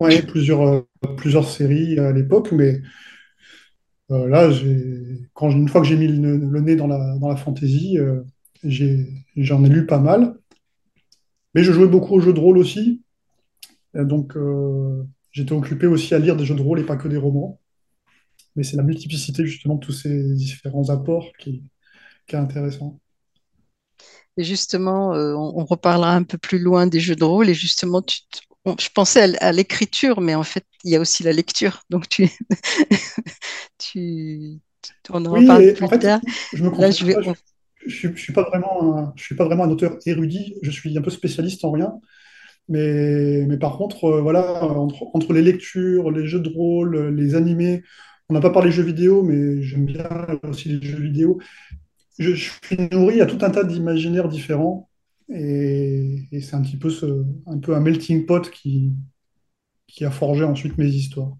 Ouais, 0.00 0.22
plusieurs, 0.22 0.62
euh, 0.62 0.80
plusieurs 1.16 1.48
séries 1.48 1.98
à 1.98 2.12
l'époque, 2.12 2.52
mais 2.52 2.76
euh, 2.76 2.80
là, 4.10 4.50
j'ai, 4.50 5.28
quand, 5.34 5.50
une 5.50 5.68
fois 5.68 5.80
que 5.80 5.86
j'ai 5.86 5.96
mis 5.96 6.08
le, 6.08 6.60
nez 6.60 6.76
dans 6.76 6.86
la, 6.86 7.16
dans 7.18 7.28
la 7.28 7.36
fantasy, 7.36 7.98
euh, 7.98 8.22
j'en 8.64 9.64
ai 9.64 9.68
lu 9.68 9.86
pas 9.86 9.98
mal. 9.98 10.36
Mais 11.54 11.64
je 11.64 11.72
jouais 11.72 11.88
beaucoup 11.88 12.14
aux 12.14 12.20
jeux 12.20 12.32
de 12.32 12.40
rôle 12.40 12.58
aussi, 12.58 13.02
Euh, 13.96 14.04
donc 14.04 14.36
euh, 14.36 15.04
j'étais 15.32 15.52
occupé 15.52 15.86
aussi 15.86 16.14
à 16.14 16.18
lire 16.20 16.36
des 16.36 16.44
jeux 16.46 16.54
de 16.54 16.62
rôle 16.62 16.80
et 16.80 16.84
pas 16.86 16.96
que 16.96 17.08
des 17.08 17.16
romans. 17.16 17.60
Mais 18.56 18.64
c'est 18.64 18.76
la 18.76 18.82
multiplicité 18.84 19.46
justement 19.46 19.76
de 19.76 19.80
tous 19.80 19.92
ces 19.92 20.34
différents 20.34 20.90
apports 20.90 21.32
qui, 21.38 21.64
qui 22.26 22.36
est 22.36 22.38
intéressant. 22.38 23.00
Et 24.36 24.44
justement, 24.44 25.14
euh, 25.14 25.34
on, 25.34 25.64
reparlera 25.64 26.14
un 26.14 26.22
peu 26.22 26.38
plus 26.38 26.58
loin 26.58 26.86
des 26.86 27.00
jeux 27.00 27.16
de 27.16 27.24
rôle. 27.24 27.48
Et 27.50 27.54
justement, 27.54 28.02
tu, 28.02 28.20
on- 28.64 28.76
je 28.78 28.88
pensais 28.90 29.36
à, 29.40 29.52
l'écriture, 29.52 30.20
mais 30.20 30.34
en 30.34 30.42
fait, 30.44 30.64
il 30.84 30.90
y 30.92 30.96
a 30.96 31.00
aussi 31.00 31.22
la 31.22 31.32
lecture. 31.32 31.82
Donc, 31.90 32.08
tu, 32.08 32.28
tu, 33.78 34.60
on 35.10 35.24
en 35.26 35.30
Oui, 35.30 35.36
reparle 35.36 35.66
et 35.68 35.74
en 35.80 35.88
plus 35.88 35.88
fait, 35.88 36.00
tard. 36.00 36.20
je 36.52 36.64
me 36.64 36.70
Là, 36.78 36.90
je 36.90 37.04
vais. 37.06 37.18
pas, 37.20 37.22
je, 37.22 37.32
je, 37.86 38.08
suis 38.16 38.32
pas 38.32 38.42
vraiment 38.44 38.96
un, 38.98 39.12
je 39.16 39.24
suis 39.24 39.36
pas 39.36 39.44
vraiment 39.44 39.64
un 39.64 39.70
auteur 39.70 39.98
érudit, 40.06 40.56
je 40.62 40.70
suis 40.70 40.96
un 40.98 41.02
peu 41.02 41.10
spécialiste 41.10 41.64
en 41.64 41.70
rien. 41.70 41.94
Mais, 42.68 43.46
mais 43.48 43.58
par 43.58 43.78
contre, 43.78 44.04
euh, 44.06 44.22
voilà, 44.22 44.64
entre, 44.64 45.04
entre 45.14 45.32
les 45.34 45.42
lectures, 45.42 46.10
les 46.12 46.26
jeux 46.26 46.40
de 46.40 46.50
rôle, 46.50 47.08
les 47.16 47.36
animés, 47.36 47.82
on 48.30 48.34
n'a 48.34 48.40
pas 48.40 48.50
parlé 48.50 48.72
jeux 48.72 48.84
vidéo, 48.84 49.22
mais 49.24 49.62
j'aime 49.62 49.86
bien 49.86 50.08
aussi 50.48 50.70
les 50.70 50.86
jeux 50.88 51.00
vidéo. 51.02 51.40
je, 52.18 52.34
je 52.34 52.50
suis 52.66 52.78
nourri 52.92 53.22
à 53.22 53.26
tout 53.26 53.38
un 53.42 53.50
tas 53.50 53.64
d'imaginaires 53.64 54.28
différents. 54.30 54.89
Et, 55.32 56.26
c'est 56.40 56.54
un 56.54 56.62
petit 56.62 56.76
peu, 56.76 56.90
un 57.74 57.80
melting 57.80 58.26
pot 58.26 58.50
qui, 58.50 58.92
a 60.04 60.10
forgé 60.10 60.44
ensuite 60.44 60.78
mes 60.78 60.88
histoires. 60.88 61.36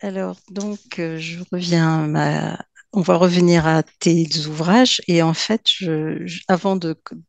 Alors, 0.00 0.38
donc, 0.50 0.98
euh, 0.98 1.18
je 1.18 1.42
reviens, 1.52 2.14
à 2.14 2.58
on 2.92 3.00
va 3.00 3.16
revenir 3.16 3.66
à 3.66 3.82
tes 3.82 4.26
ouvrages. 4.46 5.00
Et 5.08 5.22
en 5.22 5.34
fait, 5.34 5.62
je- 5.66 6.24
je- 6.26 6.42
avant 6.48 6.76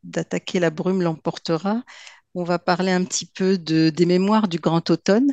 d'attaquer 0.04 0.60
La 0.60 0.70
brume 0.70 1.02
l'emportera, 1.02 1.82
on 2.34 2.44
va 2.44 2.58
parler 2.58 2.92
un 2.92 3.04
petit 3.04 3.26
peu 3.26 3.58
de, 3.58 3.90
des 3.90 4.06
mémoires 4.06 4.48
du 4.48 4.58
Grand 4.58 4.88
Automne, 4.90 5.32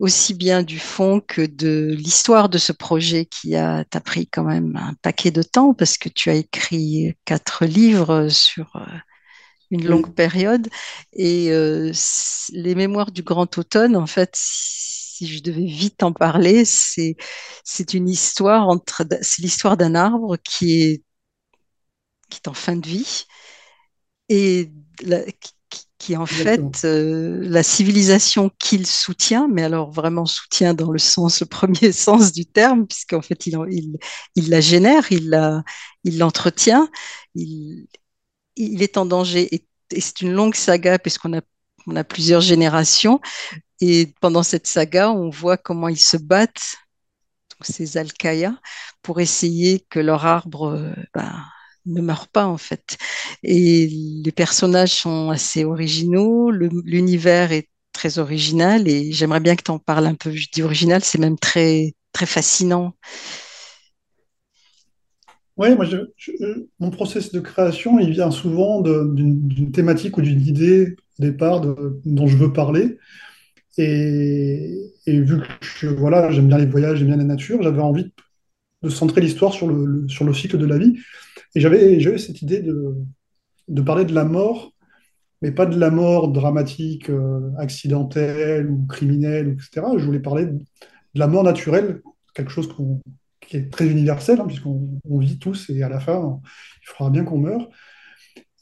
aussi 0.00 0.34
bien 0.34 0.64
du 0.64 0.80
fond 0.80 1.20
que 1.20 1.42
de 1.46 1.94
l'histoire 1.98 2.50
de 2.50 2.58
ce 2.58 2.72
projet 2.72 3.26
qui 3.26 3.56
a, 3.56 3.84
t'a 3.86 4.00
pris 4.02 4.28
quand 4.28 4.44
même 4.44 4.76
un 4.76 4.94
paquet 5.02 5.32
de 5.32 5.42
temps 5.44 5.74
parce 5.74 5.98
que 5.98 6.10
tu 6.10 6.30
as 6.30 6.36
écrit 6.36 7.14
quatre 7.26 7.66
livres 7.66 8.28
sur 8.30 8.76
euh, 8.76 8.80
une 9.70 9.86
longue 9.86 10.14
période. 10.14 10.68
Et 11.12 11.52
euh, 11.52 11.92
les 12.52 12.74
mémoires 12.74 13.12
du 13.12 13.22
Grand 13.22 13.58
Automne, 13.58 13.96
en 13.96 14.06
fait, 14.06 14.30
si 14.34 15.26
je 15.28 15.42
devais 15.42 15.66
vite 15.66 16.02
en 16.02 16.12
parler, 16.12 16.64
c'est 16.64 17.16
c'est 17.64 17.94
une 17.94 18.08
histoire 18.08 18.68
entre, 18.68 19.04
c'est 19.22 19.42
l'histoire 19.42 19.76
d'un 19.76 19.94
arbre 19.94 20.36
qui 20.44 20.82
est 20.82 21.02
qui 22.30 22.38
est 22.38 22.48
en 22.48 22.54
fin 22.54 22.76
de 22.76 22.86
vie 22.86 23.26
et 24.28 24.70
la- 25.02 25.24
qui, 26.00 26.14
est 26.14 26.16
en 26.16 26.24
exactement. 26.24 26.72
fait 26.72 26.86
euh, 26.86 27.38
la 27.42 27.62
civilisation 27.62 28.50
qu'il 28.58 28.86
soutient, 28.86 29.48
mais 29.48 29.62
alors 29.62 29.90
vraiment 29.90 30.24
soutient 30.24 30.72
dans 30.72 30.90
le 30.90 30.98
sens, 30.98 31.40
le 31.40 31.46
premier 31.46 31.92
sens 31.92 32.32
du 32.32 32.46
terme, 32.46 32.86
puisqu'en 32.86 33.20
fait 33.20 33.46
il, 33.46 33.56
il, 33.70 33.98
il 34.34 34.48
la 34.48 34.60
génère, 34.60 35.12
il 35.12 35.28
la, 35.28 35.62
il 36.04 36.18
l'entretient, 36.18 36.88
il, 37.34 37.86
il 38.56 38.82
est 38.82 38.96
en 38.96 39.04
danger. 39.06 39.54
Et, 39.54 39.66
et 39.92 40.00
c'est 40.00 40.22
une 40.22 40.32
longue 40.32 40.54
saga, 40.54 40.98
puisqu'on 40.98 41.36
a, 41.36 41.42
on 41.86 41.94
a 41.96 42.04
plusieurs 42.04 42.40
générations. 42.40 43.20
Et 43.80 44.14
pendant 44.20 44.42
cette 44.42 44.66
saga, 44.66 45.10
on 45.10 45.28
voit 45.28 45.58
comment 45.58 45.88
ils 45.88 46.00
se 46.00 46.16
battent, 46.16 46.76
donc 47.50 47.66
ces 47.66 47.98
Alcaïas, 47.98 48.56
pour 49.02 49.20
essayer 49.20 49.86
que 49.90 50.00
leur 50.00 50.24
arbre 50.24 50.68
euh, 50.70 50.94
ben, 51.14 51.44
ne 51.86 52.00
meure 52.00 52.28
pas, 52.28 52.46
en 52.46 52.58
fait. 52.58 52.98
Et 53.42 53.88
les 54.24 54.32
personnages 54.32 54.92
sont 54.94 55.30
assez 55.30 55.64
originaux, 55.64 56.50
l'univers 56.50 57.52
est 57.52 57.68
très 57.92 58.18
original, 58.18 58.88
et 58.88 59.12
j'aimerais 59.12 59.40
bien 59.40 59.56
que 59.56 59.62
tu 59.62 59.70
en 59.70 59.78
parles 59.78 60.06
un 60.06 60.14
peu. 60.14 60.30
Je 60.32 60.48
dis 60.52 60.62
original, 60.62 61.02
c'est 61.04 61.18
même 61.18 61.38
très, 61.38 61.94
très 62.12 62.26
fascinant. 62.26 62.94
Ouais, 65.56 65.74
moi, 65.76 65.84
je- 65.84 65.98
mon 66.78 66.90
process 66.90 67.32
de 67.32 67.40
création, 67.40 67.98
il 67.98 68.10
vient 68.10 68.30
souvent 68.30 68.80
d'une 68.80 69.72
thématique 69.72 70.16
ou 70.16 70.22
d'une 70.22 70.40
idée 70.40 70.96
au 71.18 71.22
départ 71.22 71.60
dont 71.60 72.26
je 72.26 72.36
veux 72.36 72.52
parler. 72.52 72.96
Et, 73.78 74.90
vu 75.06 75.40
que 75.80 75.86
voilà, 75.86 76.30
j'aime 76.32 76.48
bien 76.48 76.58
les 76.58 76.66
voyages, 76.66 76.98
j'aime 76.98 77.08
bien 77.08 77.16
la 77.16 77.24
nature, 77.24 77.62
j'avais 77.62 77.80
envie 77.82 78.12
de 78.82 78.90
centrer 78.90 79.20
l'histoire 79.22 79.52
sur 79.54 79.68
le- 79.68 80.06
sur 80.08 80.24
le 80.24 80.34
cycle 80.34 80.58
de 80.58 80.66
la 80.66 80.78
vie. 80.78 80.98
Et 81.54 81.60
j'avais 81.60 82.18
cette 82.18 82.42
idée 82.42 82.62
de, 82.62 83.82
parler 83.82 84.04
de 84.04 84.14
la 84.14 84.24
mort, 84.24 84.72
mais 85.42 85.52
pas 85.52 85.66
de 85.66 85.78
la 85.78 85.90
mort 85.90 86.28
dramatique, 86.28 87.10
euh, 87.10 87.50
accidentelle 87.58 88.70
ou 88.70 88.86
criminelle, 88.86 89.48
etc. 89.48 89.86
Je 89.96 90.04
voulais 90.04 90.20
parler 90.20 90.46
de, 90.46 90.58
la 91.14 91.26
mort 91.26 91.42
naturelle, 91.42 92.02
quelque 92.34 92.52
chose 92.52 92.68
qui 93.40 93.56
est 93.56 93.70
très 93.70 93.88
universel, 93.88 94.40
hein, 94.40 94.46
puisqu'on 94.46 95.00
on 95.08 95.18
vit 95.18 95.38
tous 95.38 95.70
et 95.70 95.82
à 95.82 95.88
la 95.88 95.98
fin, 95.98 96.40
il 96.82 96.86
faudra 96.86 97.10
bien 97.10 97.24
qu'on 97.24 97.38
meure. 97.38 97.68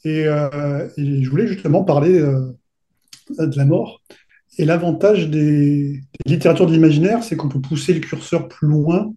Et, 0.05 0.27
euh, 0.27 0.89
je 0.97 1.29
voulais 1.29 1.47
justement 1.47 1.85
parler 1.85 2.19
euh, 2.19 2.53
de 3.39 3.57
la 3.57 3.67
mort. 3.67 4.03
Et 4.57 4.65
l'avantage 4.65 5.29
des, 5.29 6.01
des 6.25 6.33
littératures 6.33 6.67
de 6.67 6.73
l'imaginaire, 6.73 7.23
c'est 7.23 7.37
qu'on 7.37 7.51
peut 7.51 7.61
pousser 7.61 7.93
le 7.93 8.01
curseur 8.01 8.49
plus 8.49 8.67
loin. 8.67 9.13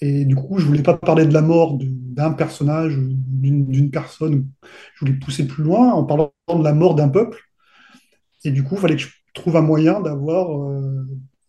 Et 0.00 0.24
du 0.24 0.34
coup, 0.34 0.58
je 0.58 0.66
voulais 0.66 0.82
pas 0.82 0.96
parler 0.96 1.26
de 1.26 1.34
la 1.34 1.42
mort 1.42 1.78
d'un 1.80 2.32
personnage, 2.32 2.96
d'une 2.96 3.90
personne. 3.90 4.48
Je 4.94 5.04
voulais 5.04 5.18
pousser 5.18 5.46
plus 5.46 5.62
loin 5.62 5.92
en 5.92 6.04
parlant 6.04 6.32
de 6.48 6.64
la 6.64 6.72
mort 6.72 6.94
d'un 6.94 7.08
peuple. 7.08 7.38
Et 8.44 8.50
du 8.50 8.62
coup, 8.62 8.76
il 8.76 8.80
fallait 8.80 8.96
que 8.96 9.02
je 9.02 9.08
trouve 9.34 9.56
un 9.56 9.62
moyen 9.62 10.00
d'avoir 10.00 10.58
euh, 10.58 11.06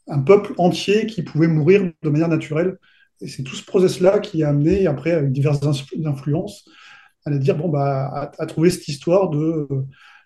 un 0.07 0.19
peuple 0.19 0.53
entier 0.57 1.05
qui 1.05 1.23
pouvait 1.23 1.47
mourir 1.47 1.91
de 2.01 2.09
manière 2.09 2.27
naturelle. 2.27 2.77
Et 3.21 3.27
c'est 3.27 3.43
tout 3.43 3.55
ce 3.55 3.63
process-là 3.63 4.19
qui 4.19 4.43
a 4.43 4.49
amené, 4.49 4.87
après, 4.87 5.11
avec 5.11 5.31
diverses 5.31 5.61
influences, 5.63 6.67
à 7.25 7.31
dire, 7.31 7.55
bon, 7.55 7.69
bah, 7.69 8.31
à, 8.37 8.45
trouver 8.47 8.69
cette 8.69 8.87
histoire 8.87 9.29
de, 9.29 9.67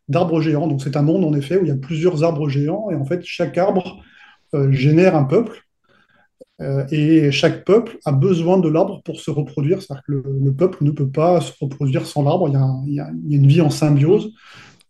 d'arbres 0.08 0.41
géants. 0.41 0.67
Donc 0.67 0.82
c'est 0.82 0.98
un 0.98 1.01
monde, 1.03 1.24
en 1.24 1.34
effet, 1.34 1.58
où 1.58 1.63
il 1.63 1.67
y 1.67 1.72
a 1.72 1.75
plusieurs 1.75 2.24
arbres 2.24 2.50
géants, 2.50 2.89
et 2.89 2.96
en 2.96 3.05
fait, 3.05 3.24
chaque 3.24 3.58
arbre 3.58 4.01
euh, 4.53 4.72
génère 4.72 5.15
un 5.15 5.25
peuple, 5.25 5.64
euh, 6.62 6.85
et 6.89 7.31
chaque 7.31 7.65
peuple 7.65 7.97
a 8.05 8.12
besoin 8.12 8.57
de 8.57 8.69
l'arbre 8.69 9.01
pour 9.03 9.19
se 9.19 9.31
reproduire. 9.31 9.81
C'est-à-dire 9.81 10.03
que 10.07 10.12
le, 10.13 10.24
le 10.43 10.53
peuple 10.53 10.83
ne 10.83 10.91
peut 10.91 11.09
pas 11.09 11.41
se 11.41 11.51
reproduire 11.59 12.05
sans 12.05 12.24
l'arbre. 12.24 12.47
Il 12.88 12.93
y 12.93 13.00
a, 13.00 13.09
une 13.29 13.47
vie 13.47 13.62
en 13.62 13.69
symbiose. 13.69 14.31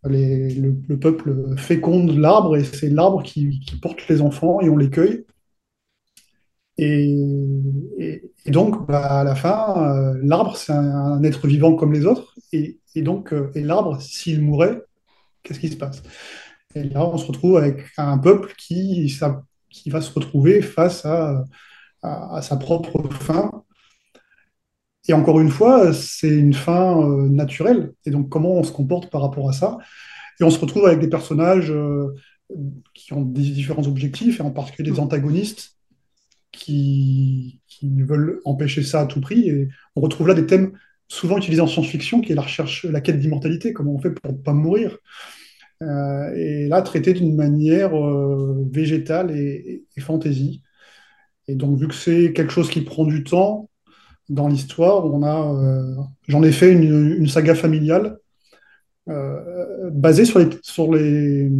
Le, 0.04 0.48
le 0.88 0.98
peuple 0.98 1.56
féconde 1.56 2.16
l'arbre, 2.16 2.56
et 2.56 2.64
c'est 2.64 2.90
l'arbre 2.90 3.22
qui, 3.24 3.60
porte 3.82 4.06
les 4.08 4.20
enfants, 4.20 4.60
et 4.60 4.68
on 4.68 4.76
les 4.76 4.90
cueille. 4.90 5.24
Et, 6.78 8.22
donc, 8.46 8.86
bah, 8.86 9.20
à 9.20 9.24
la 9.24 9.34
fin, 9.34 9.96
euh, 9.96 10.20
l'arbre, 10.22 10.56
c'est 10.56 10.72
un, 10.72 11.22
être 11.22 11.46
vivant 11.46 11.74
comme 11.74 11.92
les 11.92 12.06
autres. 12.06 12.34
Et, 12.52 12.78
donc, 12.96 13.32
euh, 13.32 13.50
et 13.54 13.62
l'arbre, 13.62 14.00
s'il 14.00 14.42
mourait, 14.42 14.82
qu'est-ce 15.42 15.60
qui 15.60 15.68
se 15.68 15.76
passe? 15.76 16.02
Et 16.74 16.84
là, 16.84 17.06
on 17.06 17.16
se 17.16 17.26
retrouve 17.26 17.56
avec 17.56 17.86
un 17.96 18.18
peuple 18.18 18.54
qui, 18.58 19.08
qui 19.76 19.90
va 19.90 20.00
se 20.00 20.12
retrouver 20.18 20.62
face 20.62 21.04
à, 21.04 21.44
à- 22.02 22.36
à 22.38 22.42
sa 22.42 22.56
propre 22.56 22.96
fin. 23.28 23.50
Et 25.08 25.12
encore 25.12 25.38
une 25.40 25.50
fois, 25.50 25.92
c'est 25.92 26.36
une 26.46 26.54
fin 26.66 27.00
euh, 27.00 27.28
naturelle. 27.28 27.92
Et 28.06 28.10
donc, 28.10 28.28
comment 28.28 28.54
on 28.60 28.64
se 28.64 28.72
comporte 28.72 29.10
par 29.10 29.22
rapport 29.22 29.48
à 29.48 29.52
ça? 29.52 29.78
Et 30.40 30.44
on 30.44 30.50
se 30.50 30.58
retrouve 30.58 30.86
avec 30.86 31.00
des 31.00 31.08
personnages 31.08 31.70
euh, 31.70 32.14
qui 32.94 33.12
ont 33.12 33.22
des 33.22 33.48
différents 33.60 33.86
objectifs, 33.86 34.40
et 34.40 34.42
en 34.42 34.50
particulier 34.50 34.90
des 34.90 35.00
Mm. 35.00 35.04
antagonistes 35.04 35.76
qui, 36.52 37.60
qui 37.68 37.88
veulent 38.02 38.40
empêcher 38.44 38.82
ça 38.82 39.00
à 39.02 39.06
tout 39.06 39.20
prix. 39.20 39.48
Et 39.48 39.68
on 39.94 40.00
retrouve 40.00 40.28
là 40.28 40.34
des 40.34 40.46
thèmes 40.46 40.72
souvent 41.08 41.38
utilisés 41.38 41.62
en 41.62 41.68
science-fiction, 41.68 42.20
qui 42.20 42.32
est 42.32 42.34
la 42.34 42.42
recherche, 42.42 42.84
la 42.84 43.00
quête 43.00 43.20
d'immortalité, 43.20 43.72
comment 43.72 43.94
on 43.94 44.00
fait 44.00 44.10
pour 44.10 44.32
ne 44.32 44.38
pas 44.38 44.52
mourir. 44.52 44.98
Euh, 45.82 46.34
et 46.34 46.68
là, 46.68 46.82
traité 46.82 47.12
d'une 47.12 47.36
manière 47.36 47.94
euh, 47.96 48.66
végétale 48.70 49.30
et, 49.36 49.84
et 49.96 50.00
fantasy. 50.00 50.62
Et 51.48 51.54
donc, 51.54 51.78
vu 51.78 51.88
que 51.88 51.94
c'est 51.94 52.32
quelque 52.32 52.52
chose 52.52 52.70
qui 52.70 52.82
prend 52.82 53.04
du 53.04 53.24
temps 53.24 53.70
dans 54.28 54.48
l'histoire, 54.48 55.06
on 55.06 55.22
a, 55.22 55.54
euh, 55.54 55.96
j'en 56.28 56.42
ai 56.42 56.52
fait 56.52 56.72
une, 56.72 57.16
une 57.18 57.28
saga 57.28 57.54
familiale 57.54 58.18
basée 59.92 60.24
sur 60.24 60.38
les, 60.40 60.48
sur 60.62 60.92
les, 60.92 61.50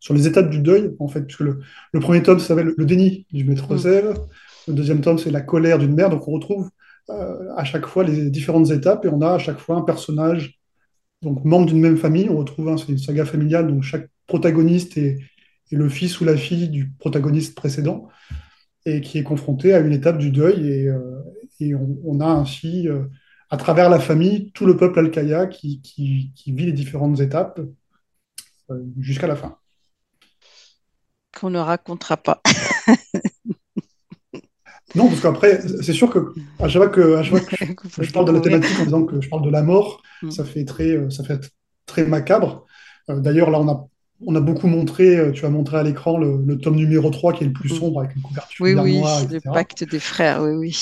sur 0.00 0.14
les 0.14 0.26
étapes 0.26 0.50
du 0.50 0.60
deuil, 0.60 0.94
en 0.98 1.08
fait, 1.08 1.22
puisque 1.22 1.40
le, 1.40 1.60
le 1.92 2.00
premier 2.00 2.22
tome 2.22 2.40
s'appelle 2.40 2.72
Le 2.76 2.84
déni 2.84 3.26
du 3.32 3.44
maître 3.44 3.72
Mm. 3.72 3.78
zèle, 3.78 4.14
le 4.68 4.74
deuxième 4.74 5.00
tome, 5.00 5.18
c'est 5.18 5.30
La 5.30 5.40
colère 5.40 5.78
d'une 5.78 5.94
mère. 5.94 6.10
Donc, 6.10 6.26
on 6.28 6.32
retrouve 6.32 6.70
euh, 7.10 7.48
à 7.56 7.64
chaque 7.64 7.86
fois 7.86 8.04
les 8.04 8.30
différentes 8.30 8.70
étapes 8.70 9.04
et 9.04 9.08
on 9.08 9.20
a 9.22 9.32
à 9.34 9.38
chaque 9.38 9.58
fois 9.58 9.76
un 9.76 9.82
personnage 9.82 10.60
donc 11.22 11.44
membre 11.44 11.66
d'une 11.66 11.80
même 11.80 11.96
famille. 11.96 12.28
On 12.28 12.38
retrouve, 12.38 12.76
c'est 12.76 12.88
une 12.88 12.98
saga 12.98 13.24
familiale, 13.24 13.68
donc 13.68 13.82
chaque 13.82 14.08
protagoniste 14.26 14.96
est, 14.96 15.18
le 15.70 15.88
fils 15.88 16.20
ou 16.20 16.26
la 16.26 16.36
fille 16.36 16.68
du 16.68 16.90
protagoniste 16.98 17.54
précédent 17.54 18.08
et 18.84 19.00
qui 19.00 19.16
est 19.16 19.22
confronté 19.22 19.72
à 19.72 19.78
une 19.78 19.92
étape 19.92 20.18
du 20.18 20.30
deuil. 20.30 20.68
Et, 20.68 20.88
euh, 20.88 21.18
on 22.04 22.20
a 22.20 22.26
ainsi, 22.26 22.88
euh, 22.88 23.04
à 23.48 23.56
travers 23.56 23.88
la 23.88 24.00
famille, 24.00 24.50
tout 24.52 24.66
le 24.66 24.76
peuple 24.76 24.98
alcaïa 24.98 25.46
qui, 25.46 25.80
qui, 25.80 26.32
qui 26.34 26.52
vit 26.52 26.66
les 26.66 26.72
différentes 26.72 27.20
étapes 27.20 27.60
euh, 28.70 28.82
jusqu'à 28.98 29.28
la 29.28 29.36
fin. 29.36 29.56
Qu'on 31.38 31.50
ne 31.50 31.58
racontera 31.58 32.16
pas. 32.16 32.42
Non, 34.94 35.08
parce 35.08 35.20
qu'après, 35.20 35.60
c'est 35.82 35.92
sûr 35.92 36.10
que 36.10 36.32
à 36.60 36.68
chaque 36.68 36.82
fois 36.82 36.88
que, 36.90 37.16
à 37.16 37.22
chaque 37.22 37.30
fois 37.30 37.40
que 37.76 38.02
je, 38.04 38.12
parle 38.12 38.26
de 38.26 38.32
la 38.32 38.40
thématique 38.40 38.78
en 38.80 38.84
disant 38.84 39.04
que 39.04 39.20
je 39.20 39.28
parle 39.28 39.42
de 39.44 39.50
la 39.50 39.62
mort, 39.62 40.02
Mm. 40.22 40.30
ça 40.30 40.44
fait 40.44 40.64
très, 40.64 40.90
euh, 40.90 41.10
ça 41.10 41.24
fait 41.24 41.40
très 41.86 42.04
macabre. 42.06 42.64
Euh, 43.10 43.18
D'ailleurs, 43.18 43.50
là, 43.50 43.58
on 43.58 43.68
a, 43.68 43.86
on 44.24 44.36
a 44.36 44.40
beaucoup 44.40 44.68
montré, 44.68 45.16
euh, 45.16 45.32
tu 45.32 45.44
as 45.44 45.50
montré 45.50 45.78
à 45.78 45.82
l'écran 45.82 46.16
le, 46.16 46.40
le 46.46 46.58
tome 46.58 46.76
numéro 46.76 47.10
3 47.10 47.32
qui 47.32 47.42
est 47.42 47.48
le 47.48 47.52
plus 47.52 47.72
Mm. 47.72 47.76
sombre 47.76 48.00
avec 48.00 48.14
une 48.14 48.22
couverture 48.22 48.64
Oui, 48.64 48.74
oui, 48.74 48.98
noire, 48.98 49.22
le 49.28 49.40
pacte 49.40 49.82
des 49.82 49.98
frères, 49.98 50.42
oui, 50.42 50.52
oui. 50.52 50.76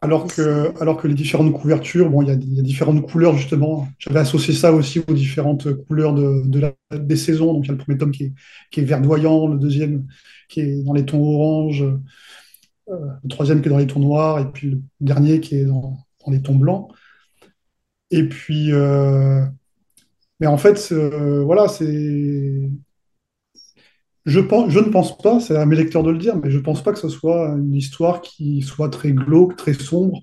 Alors 0.00 0.26
que, 0.26 0.72
alors 0.80 0.96
que 0.96 1.06
les 1.06 1.14
différentes 1.14 1.52
couvertures, 1.52 2.08
bon, 2.08 2.22
il 2.22 2.28
y 2.28 2.30
a, 2.30 2.34
il 2.34 2.54
y 2.54 2.60
a 2.60 2.62
différentes 2.62 3.02
couleurs 3.02 3.36
justement. 3.36 3.88
J'avais 3.98 4.20
associé 4.20 4.54
ça 4.54 4.72
aussi 4.72 5.00
aux 5.06 5.12
différentes 5.12 5.70
couleurs 5.86 6.14
de, 6.14 6.42
de 6.46 6.60
la- 6.60 6.98
des 6.98 7.16
saisons. 7.16 7.52
Donc 7.52 7.64
il 7.64 7.68
y 7.68 7.70
a 7.70 7.72
le 7.72 7.78
premier 7.78 7.98
tome 7.98 8.10
qui 8.10 8.24
est, 8.24 8.32
qui 8.70 8.80
est 8.80 8.84
verdoyant, 8.84 9.48
le 9.48 9.58
deuxième 9.58 10.06
qui 10.48 10.60
est 10.60 10.82
dans 10.82 10.94
les 10.94 11.04
tons 11.04 11.20
orange. 11.22 11.84
Le 12.88 13.28
troisième 13.28 13.60
qui 13.62 13.68
est 13.68 13.70
dans 13.70 13.78
les 13.78 13.86
tons 13.86 14.00
noirs, 14.00 14.38
et 14.40 14.50
puis 14.50 14.70
le 14.70 14.82
dernier 15.00 15.40
qui 15.40 15.56
est 15.56 15.64
dans, 15.64 15.98
dans 16.24 16.32
les 16.32 16.42
tons 16.42 16.56
blancs. 16.56 16.90
Et 18.10 18.28
puis, 18.28 18.72
euh, 18.72 19.44
mais 20.40 20.46
en 20.46 20.58
fait, 20.58 20.88
euh, 20.92 21.42
voilà, 21.44 21.68
c'est. 21.68 22.70
Je 24.24 24.40
pense, 24.40 24.70
je 24.70 24.78
ne 24.78 24.90
pense 24.90 25.18
pas, 25.18 25.40
c'est 25.40 25.56
à 25.56 25.66
mes 25.66 25.76
lecteurs 25.76 26.04
de 26.04 26.10
le 26.10 26.18
dire, 26.18 26.36
mais 26.36 26.50
je 26.50 26.58
ne 26.58 26.62
pense 26.62 26.82
pas 26.82 26.92
que 26.92 26.98
ce 26.98 27.08
soit 27.08 27.48
une 27.56 27.74
histoire 27.74 28.20
qui 28.20 28.62
soit 28.62 28.88
très 28.90 29.12
glauque, 29.12 29.56
très 29.56 29.74
sombre. 29.74 30.22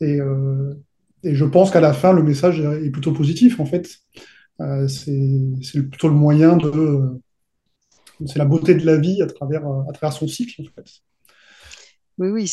Et, 0.00 0.20
euh, 0.20 0.74
et 1.22 1.34
je 1.34 1.44
pense 1.44 1.70
qu'à 1.70 1.80
la 1.80 1.94
fin, 1.94 2.12
le 2.12 2.22
message 2.22 2.60
est 2.60 2.90
plutôt 2.90 3.12
positif, 3.12 3.60
en 3.60 3.66
fait. 3.66 3.88
Euh, 4.60 4.88
c'est 4.88 5.40
c'est 5.62 5.82
plutôt 5.88 6.08
le 6.08 6.14
moyen 6.14 6.56
de. 6.56 7.20
C'est 8.26 8.38
la 8.38 8.44
beauté 8.46 8.74
de 8.74 8.84
la 8.84 8.96
vie 8.98 9.22
à 9.22 9.26
travers, 9.26 9.64
à 9.66 9.92
travers 9.92 10.12
son 10.12 10.28
cycle, 10.28 10.62
en 10.62 10.64
fait. 10.74 11.02
Oui, 12.18 12.28
oui, 12.30 12.48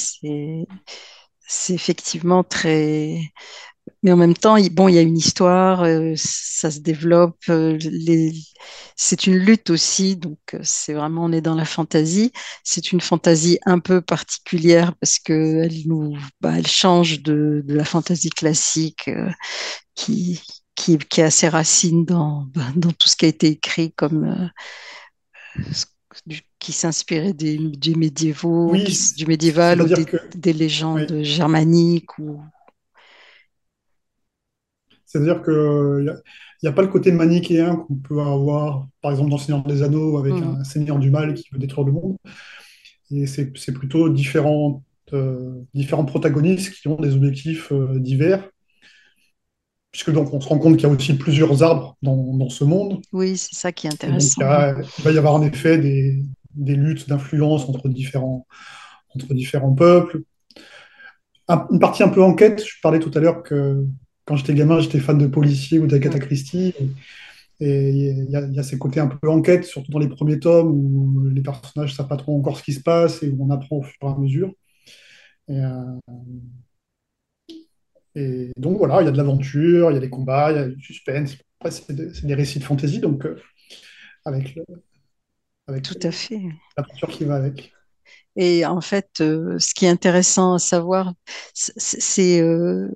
c'est 1.47 1.73
effectivement 1.73 2.43
très. 2.43 3.19
Mais 4.03 4.11
en 4.13 4.17
même 4.17 4.35
temps, 4.35 4.57
il, 4.57 4.73
bon, 4.73 4.87
il 4.89 4.95
y 4.95 4.99
a 4.99 5.01
une 5.01 5.17
histoire, 5.17 5.83
euh, 5.83 6.13
ça 6.17 6.71
se 6.71 6.79
développe. 6.81 7.37
euh. 7.49 7.79
C'est 8.95 9.27
une 9.27 9.35
lutte 9.37 9.69
aussi, 9.71 10.17
donc 10.17 10.39
euh, 10.53 10.59
c'est 10.63 10.93
vraiment, 10.93 11.25
on 11.25 11.31
est 11.31 11.41
dans 11.41 11.55
la 11.55 11.65
fantaisie. 11.65 12.31
C'est 12.63 12.91
une 12.91 13.01
fantaisie 13.01 13.59
un 13.65 13.79
peu 13.79 14.01
particulière 14.01 14.93
parce 14.99 15.19
que 15.19 15.63
elle 15.63 15.87
nous, 15.87 16.17
bah, 16.41 16.61
change 16.65 17.21
de, 17.23 17.63
la 17.67 17.85
fantaisie 17.85 18.29
classique 18.31 19.09
qui, 19.95 20.41
qui, 20.75 20.97
qui 20.99 21.21
a 21.21 21.31
ses 21.31 21.49
racines 21.49 22.05
dans, 22.05 22.47
dans 22.75 22.91
tout 22.91 23.07
ce 23.09 23.15
qui 23.17 23.25
a 23.25 23.29
été 23.29 23.47
écrit 23.47 23.93
comme 23.93 24.49
du- 26.25 26.41
qui 26.59 26.71
s'inspirait 26.73 27.33
des, 27.33 27.57
du 27.57 27.95
médiévaux, 27.95 28.77
Oui, 28.77 29.15
du 29.15 29.25
médiéval 29.27 29.81
ou 29.81 29.89
des, 29.89 30.05
que. 30.05 30.17
des 30.35 30.53
oui, 30.95 31.05
légendes 31.05 31.21
germaniques 31.23 32.17
ou 32.19 32.41
C'est-à-dire 35.05 35.41
qu'il 35.43 35.53
n'y 36.03 36.09
a, 36.09 36.15
y 36.63 36.67
a 36.67 36.71
pas 36.71 36.81
le 36.81 36.87
côté 36.87 37.11
manichéen 37.11 37.75
qu'on 37.77 37.95
peut 37.95 38.19
avoir, 38.21 38.87
par 39.01 39.11
exemple, 39.11 39.29
dans 39.31 39.37
Seigneur 39.37 39.63
des 39.63 39.83
Anneaux, 39.83 40.17
avec 40.17 40.41
Mhm. 40.41 40.43
un 40.43 40.63
seigneur 40.63 40.99
du 40.99 41.09
mal 41.11 41.33
qui 41.33 41.45
veut 41.51 41.59
détruire 41.59 41.85
le 41.87 41.93
monde. 41.93 42.17
Et 43.11 43.27
c'est 43.27 43.51
plutôt 43.73 44.09
différents, 44.09 44.83
euh, 45.13 45.61
différents 45.73 46.05
protagonistes 46.05 46.73
qui 46.75 46.87
ont 46.87 46.97
des 46.99 47.15
objectifs 47.15 47.71
euh, 47.71 47.99
divers, 47.99 48.49
puisque 49.95 50.11
donc 50.11 50.33
on 50.33 50.41
se 50.41 50.49
rend 50.49 50.59
compte 50.59 50.75
qu'il 50.75 50.89
y 50.89 50.91
a 50.91 50.93
aussi 50.93 51.13
plusieurs 51.13 51.63
arbres 51.63 51.95
dans, 52.01 52.33
dans 52.35 52.49
ce 52.49 52.65
monde. 52.65 52.99
Oui, 53.13 53.35
c'est 53.37 53.55
ça 53.55 53.71
qui 53.71 53.87
est 53.87 53.93
donc 54.05 54.23
il, 54.37 54.43
intéressant. 54.43 54.43
a- 54.43 54.75
il 54.97 55.03
va 55.03 55.11
y 55.11 55.17
avoir 55.17 55.33
en 55.35 55.41
effet 55.41 55.77
des, 55.77 56.21
des 56.53 56.75
luttes 56.75 57.07
d'influence 57.07 57.67
entre 57.69 57.87
différents, 57.87 58.45
entre 59.15 59.33
différents 59.33 59.73
peuples. 59.73 60.21
Un- 61.47 61.67
une 61.71 61.79
partie 61.79 62.03
un 62.03 62.09
peu 62.09 62.23
enquête, 62.23 62.63
je 62.65 62.73
parlais 62.81 62.99
tout 62.99 63.11
à 63.13 63.19
l'heure 63.19 63.43
que 63.43 63.85
quand 64.25 64.35
j'étais 64.35 64.55
gamin, 64.55 64.79
j'étais 64.79 64.99
fan 64.99 65.17
de 65.17 65.27
policiers 65.27 65.79
ou 65.79 65.85
Mm. 65.87 65.87
d'Agatha 65.87 66.19
Christie. 66.19 66.73
Et 67.61 67.89
il 67.91 68.29
y 68.31 68.35
a, 68.35 68.41
il 68.41 68.53
y 68.53 68.59
a 68.59 68.63
ces 68.63 68.77
côtés 68.77 68.99
un 68.99 69.07
peu 69.07 69.29
enquête, 69.29 69.65
surtout 69.65 69.91
dans 69.91 69.99
les 69.99 70.09
premiers 70.09 70.39
tomes 70.39 70.71
où 70.71 71.29
les 71.29 71.41
personnages 71.41 71.91
ne 71.91 71.95
savent 71.95 72.07
pas 72.07 72.17
trop 72.17 72.37
encore 72.37 72.57
ce 72.57 72.63
qui 72.63 72.73
se 72.73 72.81
passe 72.81 73.23
et 73.23 73.29
où 73.29 73.45
on 73.45 73.51
apprend 73.51 73.77
au 73.77 73.83
fur 73.83 73.95
et 74.03 74.07
à 74.07 74.15
mesure. 74.17 74.51
Et, 75.49 75.59
euh, 75.59 75.99
et 78.15 78.51
donc 78.57 78.77
voilà, 78.77 79.01
il 79.01 79.05
y 79.05 79.07
a 79.07 79.11
de 79.11 79.17
l'aventure, 79.17 79.91
il 79.91 79.95
y 79.95 79.97
a 79.97 79.99
des 79.99 80.09
combats, 80.09 80.51
il 80.51 80.55
y 80.57 80.59
a 80.59 80.67
du 80.67 80.81
suspense. 80.81 81.35
Après, 81.59 81.71
c'est 81.71 82.25
des, 82.25 82.33
récits 82.33 82.59
de 82.59 82.63
fantasy, 82.63 82.99
donc 82.99 83.25
euh, 83.25 83.35
avec, 84.23 84.55
le- 84.55 84.63
avec 85.67 85.83
Tout 85.83 85.99
à 86.01 86.11
fait. 86.11 86.41
l'aventure 86.77 87.09
qui 87.09 87.25
va 87.25 87.35
avec. 87.35 87.73
Et 88.37 88.65
en 88.65 88.81
fait, 88.81 89.21
euh, 89.21 89.57
ce 89.59 89.73
qui 89.73 89.85
est 89.85 89.89
intéressant 89.89 90.55
à 90.55 90.59
savoir, 90.59 91.13
c'est 91.53 91.73
c'est, 91.77 92.41
euh, 92.41 92.89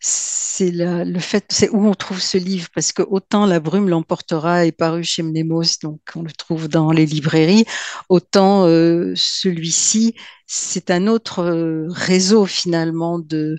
c'est 0.00 0.70
le 0.72 1.18
fait, 1.18 1.44
c'est 1.50 1.70
où 1.70 1.86
on 1.86 1.94
trouve 1.94 2.20
ce 2.20 2.38
livre, 2.38 2.68
parce 2.74 2.92
que 2.92 3.02
autant 3.02 3.46
La 3.46 3.60
Brume 3.60 3.88
l'emportera 3.88 4.66
est 4.66 4.72
paru 4.72 5.04
chez 5.04 5.22
Mnemos, 5.22 5.78
donc 5.82 6.00
on 6.14 6.22
le 6.22 6.32
trouve 6.32 6.68
dans 6.68 6.92
les 6.92 7.06
librairies, 7.06 7.64
autant 8.08 8.66
euh, 8.66 9.12
celui-ci, 9.16 10.14
c'est 10.46 10.90
un 10.90 11.06
autre 11.08 11.86
réseau 11.90 12.46
finalement 12.46 13.18
de, 13.18 13.58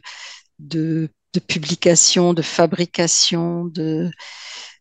de, 0.60 1.10
publication, 1.48 2.34
de 2.34 2.42
fabrication, 2.42 3.66
de, 3.66 4.10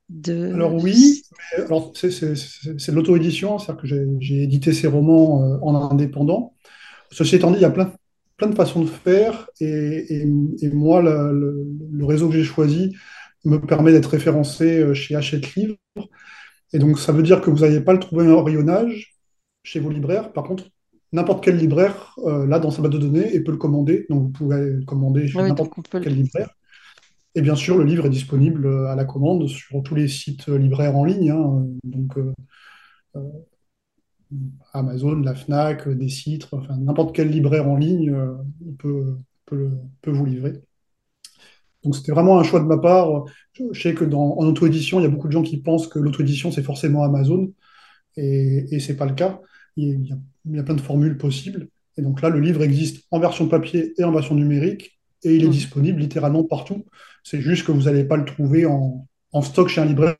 de... 0.08 0.54
Alors 0.54 0.74
oui, 0.74 1.22
c'est 1.98 2.90
de 2.90 2.94
l'auto-édition, 2.94 3.58
c'est-à-dire 3.58 3.82
que 3.82 3.88
j'ai 4.20 4.42
édité 4.42 4.72
ces 4.72 4.86
romans 4.86 5.42
euh, 5.42 5.58
en 5.62 5.74
indépendant. 5.90 6.54
Ceci 7.12 7.36
étant 7.36 7.50
dit, 7.50 7.58
il 7.58 7.62
y 7.62 7.66
a 7.66 7.70
plein, 7.70 7.92
plein 8.36 8.48
de 8.48 8.54
façons 8.54 8.82
de 8.82 8.88
faire 8.88 9.48
et, 9.60 10.22
et- 10.22 10.70
moi, 10.70 11.02
le, 11.02 11.32
le- 11.32 11.66
le 11.92 12.04
réseau 12.06 12.28
que 12.28 12.34
j'ai 12.36 12.44
choisi 12.44 12.96
me 13.44 13.58
permet 13.58 13.92
d'être 13.92 14.06
référencé 14.10 14.80
euh, 14.80 14.94
chez 14.94 15.16
Hachette 15.16 15.54
Livre. 15.56 15.76
Et 16.72 16.78
donc, 16.78 16.98
ça 16.98 17.12
veut 17.12 17.22
dire 17.22 17.40
que 17.40 17.50
vous 17.50 17.60
n'allez 17.60 17.80
pas 17.80 17.92
le 17.92 17.98
trouver 18.00 18.30
en 18.30 18.42
rayonnage 18.42 19.14
chez 19.62 19.80
vos 19.80 19.90
libraires. 19.90 20.32
Par 20.32 20.44
contre, 20.44 20.64
n'importe 21.16 21.42
quel 21.42 21.56
libraire, 21.56 22.14
euh, 22.18 22.46
là, 22.46 22.58
dans 22.58 22.70
sa 22.70 22.82
base 22.82 22.92
de 22.92 22.98
données, 22.98 23.34
et 23.34 23.40
peut 23.40 23.50
le 23.50 23.56
commander. 23.56 24.06
Donc, 24.10 24.22
vous 24.22 24.30
pouvez 24.30 24.70
le 24.70 24.84
commander 24.84 25.22
Ah 25.24 25.26
chez 25.26 25.38
Oui, 25.38 25.48
n'importe 25.48 25.72
le- 25.92 26.00
quel 26.00 26.14
libraire. 26.14 26.50
Et 27.34 27.42
bien 27.42 27.56
sûr, 27.56 27.76
le 27.76 27.84
livre 27.84 28.06
est 28.06 28.10
disponible 28.10 28.66
euh, 28.66 28.88
à 28.88 28.94
la 28.94 29.04
commande 29.04 29.48
sur 29.48 29.82
tous 29.82 29.94
les 29.94 30.08
sites 30.08 30.48
euh, 30.48 30.58
libraires 30.58 30.96
en 30.96 31.04
ligne. 31.04 31.30
hein. 31.30 31.66
Donc, 31.84 32.16
euh, 32.18 32.32
Amazon, 34.74 35.20
la 35.20 35.34
Fnac, 35.34 35.88
des 35.88 36.10
sites, 36.10 36.48
enfin 36.52 36.76
n'importe 36.76 37.14
quel 37.16 37.30
libraire 37.30 37.66
en 37.66 37.76
ligne 37.76 38.14
peut, 38.78 39.16
peut, 39.46 39.70
vous 40.06 40.26
livrer. 40.26 40.60
Donc 41.82 41.96
c'était 41.96 42.12
vraiment 42.12 42.38
un 42.38 42.42
choix 42.42 42.60
de 42.60 42.66
ma 42.66 42.76
part. 42.76 43.24
Je, 43.54 43.80
sais 43.80 43.94
que 43.94 44.04
dans, 44.04 44.36
en 44.36 44.44
auto-édition, 44.44 45.00
il 45.00 45.04
y 45.04 45.06
a 45.06 45.08
beaucoup 45.08 45.28
de 45.28 45.32
gens 45.32 45.42
qui 45.42 45.56
pensent 45.56 45.86
que 45.86 45.98
l'auto-édition, 45.98 46.50
c'est 46.52 46.62
forcément 46.62 47.04
Amazon, 47.04 47.54
et, 48.16 48.66
et 48.70 48.80
c'est 48.80 48.96
pas 48.96 49.06
le 49.06 49.14
cas. 49.14 49.40
Il 49.76 50.06
y, 50.06 50.12
a, 50.12 50.16
il 50.46 50.56
y 50.56 50.58
a 50.58 50.62
plein 50.62 50.74
de 50.74 50.80
formules 50.80 51.18
possibles. 51.18 51.68
Et 51.98 52.02
donc 52.02 52.22
là, 52.22 52.28
le 52.30 52.40
livre 52.40 52.62
existe 52.62 53.04
en 53.10 53.18
version 53.20 53.48
papier 53.48 53.94
et 53.98 54.04
en 54.04 54.12
version 54.12 54.34
numérique, 54.34 54.98
et 55.22 55.34
il 55.36 55.44
est 55.44 55.48
Mhm. 55.48 55.50
disponible 55.50 56.00
littéralement 56.00 56.44
partout. 56.44 56.84
C'est 57.24 57.40
juste 57.40 57.66
que 57.66 57.72
vous 57.72 57.82
n'allez 57.82 58.04
pas 58.04 58.16
le 58.16 58.24
trouver 58.24 58.66
en, 58.66 59.06
en 59.32 59.42
stock 59.42 59.68
chez 59.68 59.80
un 59.80 59.86
libraire, 59.86 60.16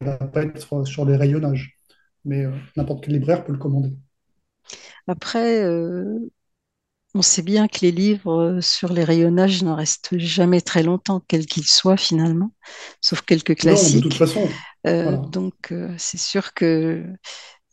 il 0.00 0.06
va 0.06 0.18
pas 0.18 0.42
être 0.44 0.84
sur 0.86 1.04
les 1.04 1.16
rayonnages. 1.16 1.78
Mais 2.24 2.44
euh, 2.44 2.52
n'importe 2.76 3.04
quel 3.04 3.14
libraire 3.14 3.44
peut 3.44 3.52
le 3.52 3.58
commander. 3.58 3.92
Après, 5.06 5.62
euh, 5.64 6.18
On 7.14 7.22
sait 7.22 7.42
bien 7.42 7.68
que 7.68 7.78
les 7.82 7.92
livres 7.92 8.32
euh, 8.58 8.60
sur 8.60 8.92
les 8.92 9.02
rayonnages 9.04 9.62
ne 9.64 9.70
restent 9.72 10.18
jamais 10.18 10.60
très 10.60 10.82
longtemps, 10.82 11.20
quels 11.28 11.46
qu'ils 11.46 11.66
soient 11.66 11.96
finalement, 11.96 12.52
sauf 13.00 13.22
quelques 13.22 13.56
Non, 13.62 13.90
de 13.90 13.98
toute 14.00 14.14
classiques. 14.14 14.18
façon, 14.18 14.64
Euh, 14.86 15.16
voilà. 15.16 15.30
donc 15.32 15.74
c'est 15.98 16.18
sûr 16.18 16.54
que 16.54 17.04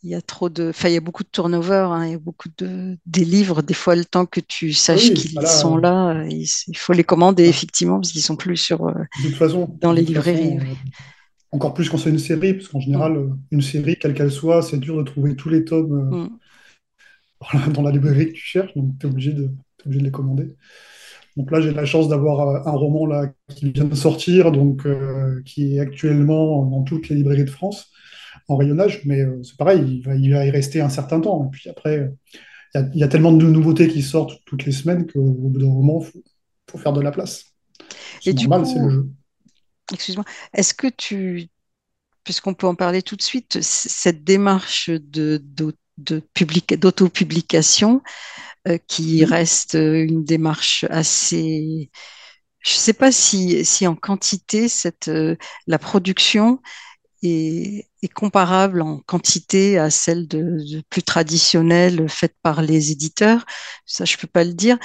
il 0.03 0.09
y 0.11 0.15
a 0.15 0.21
trop 0.21 0.49
de, 0.49 0.69
enfin 0.69 0.89
il 0.89 0.93
y 0.93 0.97
a 0.97 1.01
beaucoup 1.01 1.23
de 1.23 1.29
turnover, 1.31 1.87
hein, 1.91 2.05
il 2.05 2.11
y 2.11 2.15
a 2.15 2.19
beaucoup 2.19 2.49
de 2.57 2.97
des 3.05 3.25
livres. 3.25 3.61
Des 3.61 3.73
fois, 3.73 3.95
le 3.95 4.05
temps 4.05 4.25
que 4.25 4.39
tu 4.41 4.73
saches 4.73 5.09
oui, 5.09 5.13
qu'ils 5.13 5.47
sont 5.47 5.77
là, 5.77 6.09
euh, 6.23 6.27
il, 6.29 6.47
il 6.67 6.77
faut 6.77 6.93
les 6.93 7.03
commander 7.05 7.45
effectivement 7.45 7.99
parce 7.99 8.11
qu'ils 8.11 8.21
sont 8.21 8.35
plus 8.35 8.57
sur 8.57 8.87
euh, 8.87 8.93
De 9.17 9.29
toute 9.29 9.37
façon, 9.37 9.77
dans 9.81 9.91
les 9.93 10.03
librairies. 10.03 10.57
façon, 10.57 10.59
oui. 10.59 10.77
encore 11.51 11.73
plus 11.73 11.89
quand 11.89 11.97
c'est 11.97 12.09
une 12.09 12.19
série, 12.19 12.53
parce 12.55 12.67
qu'en 12.69 12.79
Mm, 12.95 13.03
général, 13.03 13.17
euh, 13.17 13.29
une 13.51 13.61
série, 13.61 13.97
quelle 13.97 14.13
qu'elle 14.13 14.31
soit, 14.31 14.61
c'est 14.61 14.77
dur 14.79 14.97
de 14.97 15.03
trouver 15.03 15.35
tous 15.35 15.49
les 15.49 15.65
tomes 15.65 16.11
mm. 16.11 16.39
dans 17.41 17.59
la, 17.59 17.67
dans 17.67 17.81
la 17.81 17.91
librairie 17.91 18.27
que 18.27 18.33
tu 18.33 18.41
cherches, 18.45 18.73
donc 18.75 18.97
tu 18.99 19.07
es 19.07 19.09
obligé 19.09 19.33
de, 19.33 19.49
obligé 19.85 19.99
de 19.99 20.05
les 20.05 20.11
commander. 20.11 20.55
Donc 21.37 21.51
là, 21.51 21.61
j'ai 21.61 21.71
la 21.73 21.85
chance 21.85 22.09
d'avoir 22.09 22.67
un 22.67 22.71
roman 22.71 23.07
là, 23.07 23.33
qui 23.55 23.71
vient 23.71 23.85
de 23.85 23.95
sortir, 23.95 24.51
donc, 24.51 24.85
euh, 24.85 25.41
qui 25.45 25.75
est 25.77 25.79
actuellement 25.79 26.65
dans 26.65 26.83
toutes 26.83 27.09
les 27.09 27.15
librairies 27.15 27.45
de 27.45 27.49
France 27.51 27.92
en 28.47 28.57
rayonnage, 28.57 29.01
mais 29.05 29.21
euh, 29.21 29.41
c'est 29.43 29.57
pareil, 29.57 29.81
il 29.87 30.01
va, 30.03 30.15
il 30.15 30.31
va 30.33 30.45
y 30.45 30.51
rester 30.51 30.81
un 30.81 30.89
certain 30.89 31.19
temps. 31.21 31.45
Et 31.47 31.49
puis 31.51 31.69
après, 31.69 32.11
il 32.75 32.81
y 32.81 32.83
a, 32.83 32.89
il 32.93 32.99
y 32.99 33.03
a 33.03 33.07
tellement 33.07 33.33
de 33.33 33.45
nouveautés 33.45 33.87
qui 33.87 34.01
sortent 34.01 34.39
toutes 34.45 34.65
les 34.65 34.71
semaines 34.71 35.05
qu'au 35.11 35.21
bout 35.23 35.59
d'un 35.59 35.67
moment, 35.67 36.01
il 36.01 36.11
faut, 36.11 36.23
faut 36.71 36.77
faire 36.77 36.93
de 36.93 37.01
la 37.01 37.11
place. 37.11 37.45
Et 38.25 38.31
C'est 38.31 38.33
du 38.33 38.47
normal, 38.47 38.67
c'est 38.67 38.79
le 38.79 38.89
jeu. 38.89 39.09
excuse-moi, 39.91 40.25
est-ce 40.53 40.73
que 40.73 40.87
tu, 40.87 41.49
puisqu'on 42.23 42.53
peut 42.53 42.67
en 42.67 42.75
parler 42.75 43.01
tout 43.01 43.15
de 43.15 43.21
suite, 43.21 43.61
cette 43.61 44.23
démarche 44.23 44.89
de, 44.89 45.41
d'au- 45.43 45.73
de 45.97 46.21
public- 46.33 46.75
d'auto-publication, 46.79 48.01
euh, 48.67 48.77
qui 48.87 49.25
reste 49.25 49.75
euh, 49.75 50.03
une 50.05 50.23
démarche 50.23 50.85
assez... 50.89 51.91
Je 52.61 52.75
ne 52.75 52.79
sais 52.79 52.93
pas 52.93 53.11
si, 53.11 53.65
si 53.65 53.87
en 53.87 53.95
quantité, 53.95 54.69
cette, 54.69 55.09
euh, 55.09 55.35
la 55.67 55.79
production 55.79 56.61
est, 57.23 57.87
est 58.01 58.13
comparable 58.13 58.81
en 58.81 58.99
quantité 58.99 59.79
à 59.79 59.89
celle 59.89 60.27
de, 60.27 60.41
de 60.41 60.83
plus 60.89 61.03
traditionnelle 61.03 62.07
faite 62.09 62.35
par 62.43 62.61
les 62.61 62.91
éditeurs. 62.91 63.45
Ça, 63.85 64.05
je 64.05 64.17
peux 64.17 64.27
pas 64.27 64.43
le 64.43 64.53
dire. 64.53 64.77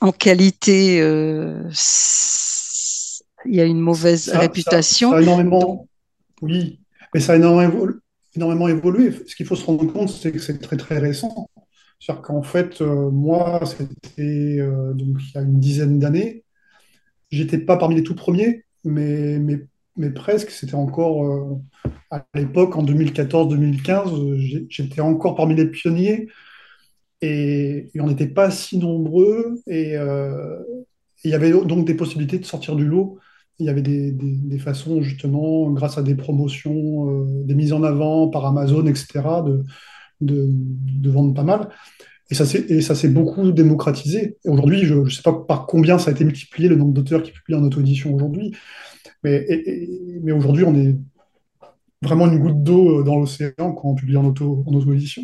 En 0.00 0.12
qualité, 0.12 1.00
euh, 1.00 1.62
il 3.46 3.54
y 3.54 3.60
a 3.60 3.64
une 3.64 3.80
mauvaise 3.80 4.22
Ça, 4.22 4.32
ça, 4.32 4.32
ça 4.32 4.40
réputation. 4.40 5.10
Donc, 5.10 5.22
énormément, 5.22 5.88
oui, 6.42 6.80
mais 7.14 7.20
ça 7.20 7.32
a 7.32 7.36
énormément, 7.36 7.72
évolu- 7.72 8.00
énormément 8.34 8.68
évolué. 8.68 9.12
Ce 9.26 9.34
qu'il 9.34 9.46
faut 9.46 9.56
se 9.56 9.64
rendre 9.64 9.92
compte, 9.92 10.10
c'est 10.10 10.32
que 10.32 10.38
c'est 10.38 10.58
très 10.58 10.76
très 10.76 10.98
récent. 10.98 11.48
C'est-à-dire 12.00 12.22
qu'en 12.22 12.42
fait, 12.42 12.80
euh, 12.80 13.10
moi, 13.10 13.60
c'était 13.66 14.58
euh, 14.60 14.92
donc 14.94 15.16
il 15.20 15.34
y 15.34 15.38
a 15.38 15.42
une 15.42 15.58
dizaine 15.58 15.98
d'années. 15.98 16.44
J'étais 17.30 17.58
pas 17.58 17.76
parmi 17.76 17.96
les 17.96 18.04
tout 18.04 18.14
premiers, 18.14 18.64
mais, 18.84 19.38
mais, 19.38 19.66
mais 19.98 20.10
presque. 20.10 20.50
C'était 20.50 20.74
encore 20.74 21.24
euh, 21.24 21.90
à 22.10 22.24
l'époque, 22.34 22.76
en 22.76 22.84
2014-2015, 22.84 24.66
j'étais 24.68 25.00
encore 25.00 25.34
parmi 25.34 25.54
les 25.54 25.66
pionniers 25.66 26.28
et, 27.20 27.90
et 27.94 28.00
on 28.00 28.06
n'était 28.06 28.28
pas 28.28 28.50
si 28.50 28.78
nombreux. 28.78 29.60
Et 29.66 29.96
euh, 29.96 30.58
il 31.24 31.30
y 31.30 31.34
avait 31.34 31.50
donc 31.50 31.86
des 31.86 31.94
possibilités 31.94 32.38
de 32.38 32.44
sortir 32.44 32.76
du 32.76 32.86
lot. 32.86 33.18
Il 33.58 33.66
y 33.66 33.70
avait 33.70 33.82
des, 33.82 34.58
façons, 34.58 35.02
justement, 35.02 35.68
grâce 35.72 35.98
à 35.98 36.02
des 36.02 36.14
promotions, 36.14 37.10
euh, 37.10 37.44
des 37.44 37.54
mises 37.54 37.72
en 37.72 37.82
avant 37.82 38.28
par 38.28 38.46
Amazon, 38.46 38.86
etc., 38.86 39.20
de, 39.44 39.64
de, 40.20 41.10
vendre 41.10 41.34
pas 41.34 41.42
mal. 41.42 41.68
Et 42.30 42.34
ça 42.34 42.44
s'est 42.94 43.08
beaucoup 43.08 43.50
démocratisé. 43.50 44.36
Aujourd'hui, 44.44 44.84
je 44.84 44.94
ne 44.94 45.08
sais 45.08 45.22
pas 45.22 45.32
par 45.32 45.66
combien 45.66 45.98
ça 45.98 46.10
a 46.10 46.12
été 46.12 46.24
multiplié 46.24 46.68
le 46.68 46.76
nombre 46.76 46.92
d'auteurs 46.92 47.22
qui 47.22 47.32
publient 47.32 47.56
en 47.56 47.64
auto-édition 47.64 48.14
aujourd'hui, 48.14 48.54
mais, 49.24 50.32
aujourd'hui, 50.32 50.64
on 50.64 50.74
est 50.74 50.96
vraiment 52.02 52.30
une 52.30 52.38
goutte 52.38 52.62
d'eau 52.62 53.00
euh, 53.00 53.04
dans 53.04 53.18
l'océan 53.18 53.52
quand 53.56 53.84
on 53.84 53.94
publie 53.94 54.16
en 54.16 54.24
auto, 54.24 54.64
en 54.66 54.72
auto-édition. 54.74 55.22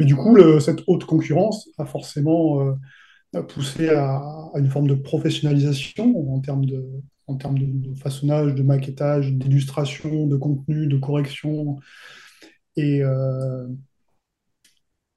Mais 0.00 0.06
du 0.06 0.16
coup, 0.16 0.36
cette 0.60 0.82
haute 0.86 1.04
concurrence 1.04 1.68
a 1.78 1.84
forcément 1.84 2.60
euh, 3.34 3.42
poussé 3.42 3.90
à, 3.90 4.20
une 4.56 4.68
forme 4.68 4.88
de 4.88 4.94
professionnalisation 4.94 6.34
en 6.34 6.40
termes 6.40 6.64
de, 6.64 7.94
façonnage, 7.94 8.54
de 8.54 8.62
maquettage, 8.62 9.32
d'illustration, 9.32 10.26
de 10.26 10.36
contenu, 10.36 10.86
de 10.86 10.96
correction. 10.96 11.78
Et, 12.76 13.02
euh, 13.02 13.68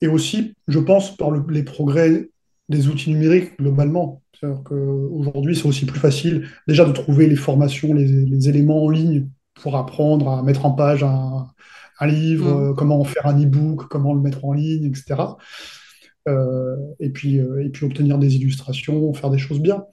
et 0.01 0.07
aussi, 0.07 0.55
je 0.67 0.79
pense, 0.79 1.15
par 1.17 1.31
le- 1.31 1.45
les 1.49 1.63
progrès 1.63 2.29
des 2.69 2.87
outils 2.87 3.11
numériques 3.11 3.57
globalement. 3.57 4.21
C'est-à-dire 4.39 4.63
qu'aujourd'hui, 4.63 5.55
c'est 5.55 5.67
aussi 5.67 5.85
plus 5.85 5.99
facile 5.99 6.47
déjà 6.67 6.85
de 6.85 6.91
trouver 6.91 7.27
les 7.27 7.35
formations, 7.35 7.93
les, 7.93 8.07
les 8.07 8.49
éléments 8.49 8.83
en 8.85 8.89
ligne 8.89 9.29
pour 9.55 9.77
apprendre 9.77 10.29
à 10.29 10.43
mettre 10.43 10.65
en 10.65 10.71
page 10.71 11.03
un, 11.03 11.47
un 11.99 12.07
livre, 12.07 12.45
Mm. 12.45 12.71
euh, 12.71 12.73
comment 12.73 12.99
en 12.99 13.03
faire 13.05 13.25
un 13.27 13.41
e-book, 13.41 13.87
comment 13.89 14.13
le 14.13 14.21
mettre 14.21 14.45
en 14.45 14.53
ligne, 14.53 14.85
etc. 14.85 15.37
Euh, 16.27 16.75
et 16.99 17.09
puis, 17.11 17.39
euh, 17.39 17.63
et 17.65 17.69
puis 17.69 17.85
obtenir 17.85 18.17
des 18.17 18.35
illustrations, 18.35 19.13
faire 19.13 19.29
des 19.29 19.37
choses 19.37 19.59
bien. 19.59 19.85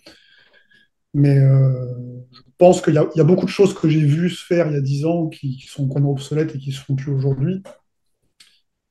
Mais 1.14 1.36
euh, 1.38 1.84
je 2.32 2.40
pense 2.58 2.80
qu'il 2.80 2.94
y 2.94 2.98
a, 2.98 3.06
il 3.14 3.18
y 3.18 3.20
a 3.20 3.24
beaucoup 3.24 3.44
de 3.44 3.50
choses 3.50 3.74
que 3.74 3.88
j'ai 3.88 4.00
vues 4.04 4.30
se 4.30 4.44
faire 4.44 4.66
il 4.68 4.74
y 4.74 4.76
a 4.76 4.80
10 4.80 5.04
ans 5.04 5.28
qui, 5.28 5.56
qui 5.58 5.66
sont 5.66 5.86
complètement 5.86 6.12
obsolètes 6.12 6.54
et 6.54 6.58
qui 6.58 6.70
ne 6.70 6.74
se 6.74 6.80
font 6.80 6.94
plus 6.96 7.12
aujourd'hui. 7.12 7.62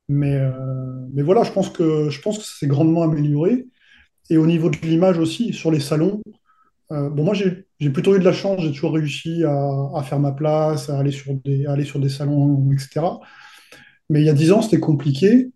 Mais, 0.07 0.39
mais 1.13 1.21
voilà, 1.21 1.43
je 1.43 1.51
pense 1.51 1.69
que, 1.69 2.09
je 2.09 2.21
pense 2.21 2.37
que 2.37 2.43
ça 2.43 2.51
s'est 2.59 2.67
grandement 2.67 3.03
amélioré. 3.03 3.67
Et 4.29 4.37
au 4.37 4.45
niveau 4.47 4.69
de 4.69 4.77
l'image 4.77 5.17
aussi, 5.17 5.53
sur 5.53 5.71
les 5.71 5.79
salons, 5.79 6.21
euh, 6.91 7.09
bon, 7.09 7.23
moi 7.23 7.33
j'ai 7.33 7.89
plutôt 7.89 8.15
eu 8.15 8.19
de 8.19 8.25
la 8.25 8.33
chance, 8.33 8.61
j'ai 8.61 8.71
toujours 8.71 8.93
réussi 8.93 9.43
à, 9.45 10.03
faire 10.03 10.19
ma 10.19 10.31
place, 10.31 10.89
à 10.89 10.99
aller 10.99 11.11
sur 11.11 11.33
des, 11.35 12.09
salons, 12.09 12.69
etc. 12.71 13.01
Mais 14.09 14.21
il 14.21 14.25
y 14.25 14.29
a 14.29 14.33
10 14.33 14.51
ans, 14.51 14.61
c'était 14.61 14.79
compliqué. 14.79 15.51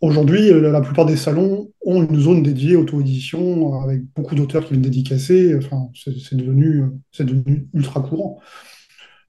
Aujourd'hui, 0.00 0.50
euh, 0.50 0.70
la 0.70 0.80
plupart 0.80 1.06
des 1.06 1.16
salons 1.16 1.72
ont 1.84 2.02
une 2.04 2.20
zone 2.20 2.42
dédiée 2.42 2.76
auto-édition 2.76 3.80
avec 3.80 4.02
beaucoup 4.14 4.34
d'auteurs 4.34 4.64
qui 4.64 4.70
viennent 4.70 4.82
dédicacer. 4.82 5.56
Enfin, 5.56 5.88
c'est 5.94 6.36
devenu, 6.36 6.82
euh, 6.82 7.24
devenu 7.24 7.68
ultra 7.74 8.00
courant. 8.02 8.40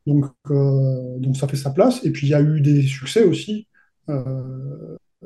Donc, 0.06 0.26
ça 1.36 1.48
fait 1.48 1.58
sa 1.58 1.72
place. 1.72 2.06
Et 2.06 2.12
puis 2.12 2.28
il 2.28 2.30
y 2.30 2.34
a 2.34 2.42
eu 2.42 2.62
des 2.62 2.84
succès 2.84 3.24
aussi. 3.24 3.68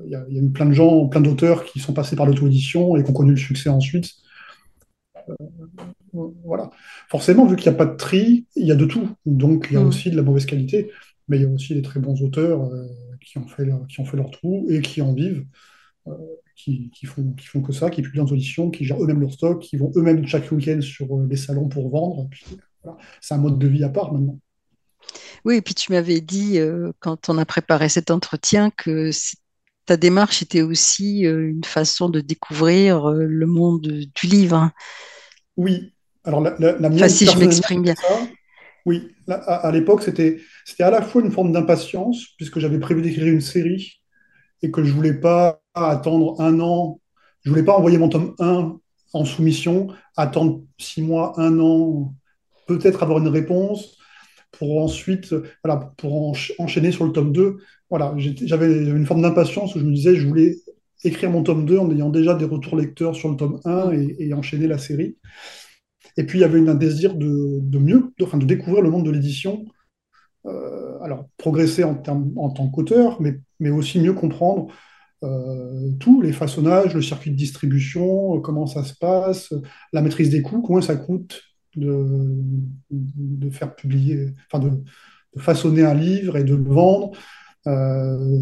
Il 0.06 0.12
y 0.12 0.16
a, 0.16 0.26
il 0.30 0.36
y 0.36 0.40
a 0.40 0.42
eu 0.42 0.50
plein 0.50 0.66
de 0.66 0.74
gens, 0.74 1.08
plein 1.08 1.22
d'auteurs 1.22 1.66
qui 1.66 1.80
sont 1.80 1.94
passés 1.94 2.16
par 2.16 2.26
l'auto-édition 2.26 2.96
et 2.96 3.04
qui 3.04 3.10
ont 3.10 3.14
connu 3.14 3.32
le 3.32 3.38
succès 3.38 3.70
ensuite. 3.70 4.10
Voilà. 6.44 6.70
Forcément, 7.10 7.46
vu 7.46 7.56
qu'il 7.56 7.70
n'y 7.72 7.76
a 7.76 7.78
pas 7.78 7.86
de 7.86 7.96
tri, 7.96 8.46
il 8.56 8.66
y 8.66 8.72
a 8.72 8.76
de 8.76 8.86
tout. 8.86 9.10
Donc 9.26 9.68
il 9.70 9.76
y 9.76 9.78
a 9.78 9.82
Mm. 9.82 9.88
aussi 9.88 10.12
de 10.12 10.16
la 10.16 10.24
mauvaise 10.24 10.46
qualité, 10.46 10.92
mais 11.28 11.38
il 11.38 11.44
y 11.44 11.46
a 11.46 11.50
aussi 11.50 11.74
des 11.74 11.82
très 11.82 12.00
bons 12.00 12.22
auteurs 12.22 12.64
euh, 12.66 12.88
qui 13.26 13.38
ont 13.38 13.48
fait 13.48 13.66
leur, 13.66 13.86
qui 13.88 14.00
ont 14.02 14.06
fait 14.06 14.18
leur 14.18 14.32
trou 14.32 14.66
et 14.70 14.82
qui 14.82 15.02
en 15.02 15.14
vivent, 15.14 15.46
euh, 16.08 16.12
qui, 16.56 16.90
qui 16.92 17.06
font, 17.06 17.32
qui 17.34 17.48
font 17.48 17.62
que 17.62 17.72
ça, 17.72 17.90
qui 17.90 18.02
publient 18.02 18.22
en 18.22 18.26
audition, 18.26 18.70
qui 18.72 18.84
gèrent 18.84 19.02
eux-mêmes 19.02 19.22
leur 19.22 19.32
stock, 19.32 19.62
qui 19.62 19.78
vont 19.78 19.92
eux-mêmes 19.96 20.26
chaque 20.26 20.52
week-end 20.52 20.82
sur 20.82 21.06
euh, 21.18 21.28
les 21.30 21.38
salons 21.38 21.70
pour 21.70 21.90
vendre. 21.90 22.28
Voilà. 22.84 22.98
C'est 23.22 23.34
un 23.34 23.38
mode 23.38 23.60
de 23.60 23.68
vie 23.68 23.84
à 23.84 23.90
part 23.90 24.12
maintenant. 24.14 24.40
Oui, 25.46 25.56
et 25.58 25.62
puis 25.62 25.74
tu 25.74 25.92
m'avais 25.92 26.22
dit, 26.22 26.60
euh, 26.60 26.92
quand 27.00 27.30
on 27.30 27.38
a 27.38 27.46
préparé 27.46 27.90
cet 27.90 28.12
entretien, 28.12 28.70
que 28.72 29.12
c'est- 29.12 29.38
ta 29.92 29.98
démarche 29.98 30.42
était 30.42 30.62
aussi 30.62 31.26
euh, 31.26 31.50
une 31.50 31.66
façon 31.66 32.08
de 32.08 32.22
découvrir 32.22 33.10
euh, 33.10 33.26
le 33.26 33.46
monde 33.46 33.82
du 33.82 34.28
livre. 34.28 34.56
hein. 34.56 34.72
Oui, 35.58 35.94
alors 36.24 36.42
la, 36.42 36.56
la- 36.60 36.78
la 36.78 36.90
Enfin, 36.96 37.08
mienne, 37.10 37.10
si 37.10 37.28
je 37.28 37.38
m'exprime 37.40 37.82
bien. 37.84 37.96
ça. 37.96 38.28
Oui, 38.86 39.10
à, 39.30 39.34
à 39.68 39.72
l'époque, 39.72 40.04
c'était, 40.04 40.40
à 40.80 40.92
la 40.92 41.02
fois 41.02 41.22
une 41.22 41.32
forme 41.32 41.52
d'impatience, 41.52 42.28
puisque 42.38 42.60
j'avais 42.60 42.80
prévu 42.80 43.02
d'écrire 43.02 43.28
une 43.28 43.42
série 43.42 44.02
et 44.64 44.72
que 44.72 44.84
je 44.84 44.94
voulais 44.94 45.16
pas 45.16 45.62
attendre 45.76 46.42
un 46.42 46.60
an. 46.62 47.02
Je 47.44 47.50
voulais 47.52 47.64
pas 47.64 47.78
envoyer 47.78 47.98
mon 47.98 48.10
tome 48.10 48.36
un 48.40 48.80
en 49.14 49.26
soumission, 49.26 49.90
attendre 50.18 50.64
six 50.80 51.02
mois, 51.02 51.34
un 51.40 51.60
an, 51.60 52.16
peut-être 52.68 53.04
avoir 53.04 53.20
une 53.20 53.28
réponse 53.30 53.98
pour 54.52 54.82
ensuite, 54.84 55.34
voilà, 55.64 55.94
pour 55.98 56.32
ench- 56.34 56.54
enchaîner 56.60 56.92
sur 56.92 57.06
le 57.06 57.12
tome 57.12 57.34
2. 57.34 57.58
Voilà, 57.92 58.16
j'avais 58.18 58.74
une 58.74 59.06
forme 59.06 59.22
d'impatience 59.22 59.76
où 59.76 59.80
je 59.80 59.86
me 59.86 59.94
disais, 59.94 60.16
je 60.16 60.28
voulais 60.28 60.58
écrire 61.04 61.30
mon 61.32 61.44
tome 61.44 61.66
2 61.68 61.78
en 61.78 61.92
ayant 61.92 62.10
déjà 62.10 62.34
des 62.36 62.46
retours 62.46 62.78
lecteurs 62.78 63.16
sur 63.16 63.30
le 63.30 63.38
tome 63.38 63.62
un 63.66 63.92
Mm. 63.92 63.94
et, 63.94 64.28
et 64.30 64.34
enchaîner 64.34 64.68
la 64.68 64.80
série. 64.80 65.18
Et 66.18 66.26
puis, 66.26 66.40
il 66.40 66.42
y 66.42 66.46
avait 66.46 66.68
un 66.68 66.76
désir 66.76 67.16
de, 67.16 67.60
de 67.62 67.78
mieux, 67.80 68.14
de, 68.20 68.24
enfin, 68.26 68.38
de 68.38 68.46
découvrir 68.46 68.82
le 68.84 68.90
monde 68.90 69.06
de 69.06 69.12
l'édition. 69.12 69.66
Euh, 70.48 71.00
alors, 71.02 71.28
progresser 71.38 71.84
en, 71.84 71.96
termes- 71.96 72.34
en 72.38 72.52
tant 72.52 72.70
qu'auteur, 72.70 73.22
mais, 73.22 73.40
mais 73.60 73.70
aussi 73.72 74.00
mieux 74.00 74.14
comprendre 74.14 74.68
euh, 75.24 75.92
tout, 76.00 76.22
les 76.22 76.34
façonnages, 76.34 76.96
le 76.96 77.02
circuit 77.04 77.32
de 77.32 77.38
distribution, 77.38 78.38
euh, 78.38 78.42
comment 78.42 78.68
ça 78.68 78.84
se 78.84 78.96
passe, 78.96 79.54
la 79.94 80.02
maîtrise 80.02 80.30
des 80.32 80.42
coûts, 80.44 80.62
combien 80.62 80.82
ça 80.82 80.96
coûte 80.98 81.42
de, 81.76 82.06
de 82.92 83.50
faire 83.50 83.76
publier, 83.76 84.34
enfin 84.52 84.64
de, 84.66 84.72
de 85.36 85.42
façonner 85.42 85.84
un 85.84 85.94
livre 85.94 86.38
et 86.38 86.44
de 86.44 86.56
le 86.56 86.64
vendre. 86.64 87.12
Euh, 87.68 88.40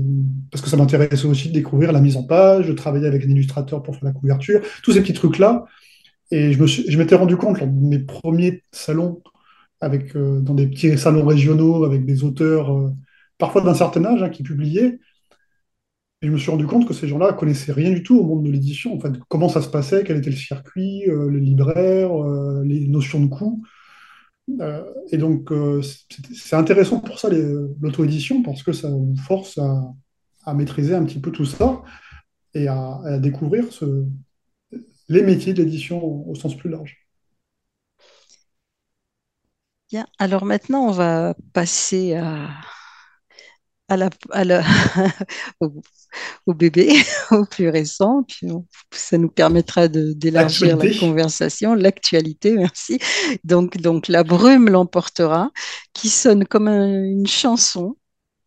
parce 0.49 0.63
que 0.63 0.69
ça 0.69 0.77
m'intéressait 0.77 1.25
aussi 1.25 1.49
de 1.49 1.53
découvrir 1.53 1.91
la 1.91 1.99
mise 1.99 2.15
en 2.15 2.23
page, 2.23 2.67
de 2.67 2.73
travailler 2.73 3.07
avec 3.07 3.25
un 3.25 3.29
illustrateur 3.29 3.83
pour 3.83 3.95
faire 3.95 4.05
la 4.05 4.13
couverture, 4.13 4.61
tous 4.83 4.93
ces 4.93 5.01
petits 5.01 5.13
trucs-là. 5.13 5.65
Et 6.31 6.53
je 6.53 6.97
m'étais 6.97 7.15
rendu 7.15 7.37
compte 7.37 7.59
lors 7.59 7.67
de 7.67 7.87
mes 7.87 7.99
premiers 7.99 8.63
salons, 8.71 9.21
avec, 9.81 10.15
euh, 10.15 10.39
dans 10.41 10.53
des 10.53 10.67
petits 10.67 10.97
salons 10.97 11.25
régionaux, 11.25 11.83
avec 11.85 12.05
des 12.05 12.23
auteurs, 12.23 12.77
euh, 12.77 12.91
parfois 13.37 13.61
d'un 13.61 13.73
certain 13.73 14.05
âge, 14.05 14.23
hein, 14.23 14.29
qui 14.29 14.43
publiaient, 14.43 14.99
et 16.21 16.27
je 16.27 16.31
me 16.31 16.37
suis 16.37 16.51
rendu 16.51 16.67
compte 16.67 16.85
que 16.85 16.93
ces 16.93 17.07
gens-là 17.07 17.31
connaissaient 17.31 17.71
rien 17.71 17.91
du 17.91 18.03
tout 18.03 18.19
au 18.19 18.23
monde 18.23 18.43
de 18.43 18.51
l'édition. 18.51 18.93
En 18.93 18.99
fait, 18.99 19.13
comment 19.29 19.47
ça 19.47 19.61
se 19.61 19.69
passait, 19.69 20.03
quel 20.03 20.17
était 20.17 20.29
le 20.29 20.35
circuit, 20.35 21.09
euh, 21.09 21.29
le 21.29 21.39
libraire, 21.39 22.11
euh, 22.21 22.61
les 22.65 22.87
notions 22.87 23.21
de 23.21 23.27
coût. 23.27 23.63
Euh, 24.61 24.83
et 25.11 25.17
donc, 25.17 25.51
euh, 25.51 25.81
c'est 26.33 26.55
intéressant 26.55 26.99
pour 26.99 27.19
ça, 27.19 27.29
l'auto-édition, 27.29 28.43
parce 28.43 28.63
que 28.63 28.73
ça 28.73 28.89
vous 28.89 29.15
force 29.17 29.57
à, 29.57 30.53
maîtriser 30.53 30.95
un 30.95 31.05
petit 31.05 31.19
peu 31.19 31.31
tout 31.31 31.45
ça 31.45 31.83
et 32.55 32.67
à, 32.67 33.19
découvrir 33.19 33.65
les 35.07 35.21
métiers 35.21 35.53
de 35.53 35.63
l'édition 35.63 36.03
au, 36.03 36.33
sens 36.35 36.55
plus 36.55 36.69
large. 36.69 36.97
Bien. 39.89 40.05
Alors 40.19 40.45
maintenant, 40.45 40.87
on 40.87 40.91
va 40.91 41.35
passer 41.53 42.15
à, 42.15 42.49
la, 43.89 44.09
au 46.45 46.53
bébé, 46.53 46.93
au 47.31 47.45
plus 47.45 47.69
récent. 47.69 48.23
Puis 48.27 48.51
on- 48.51 48.65
ça 48.91 49.17
nous 49.17 49.29
permettra 49.29 49.87
d'élargir 49.87 50.77
la 50.77 50.87
conversation, 50.87 51.73
l'actualité, 51.75 52.53
merci. 52.55 52.99
Donc, 53.43 53.77
donc 53.77 54.07
La 54.07 54.23
brume 54.23 54.69
l'emportera, 54.69 55.51
qui 55.93 56.09
sonne 56.09 56.45
comme 56.45 56.67
un- 56.67 57.03
une 57.03 57.27
chanson. 57.27 57.97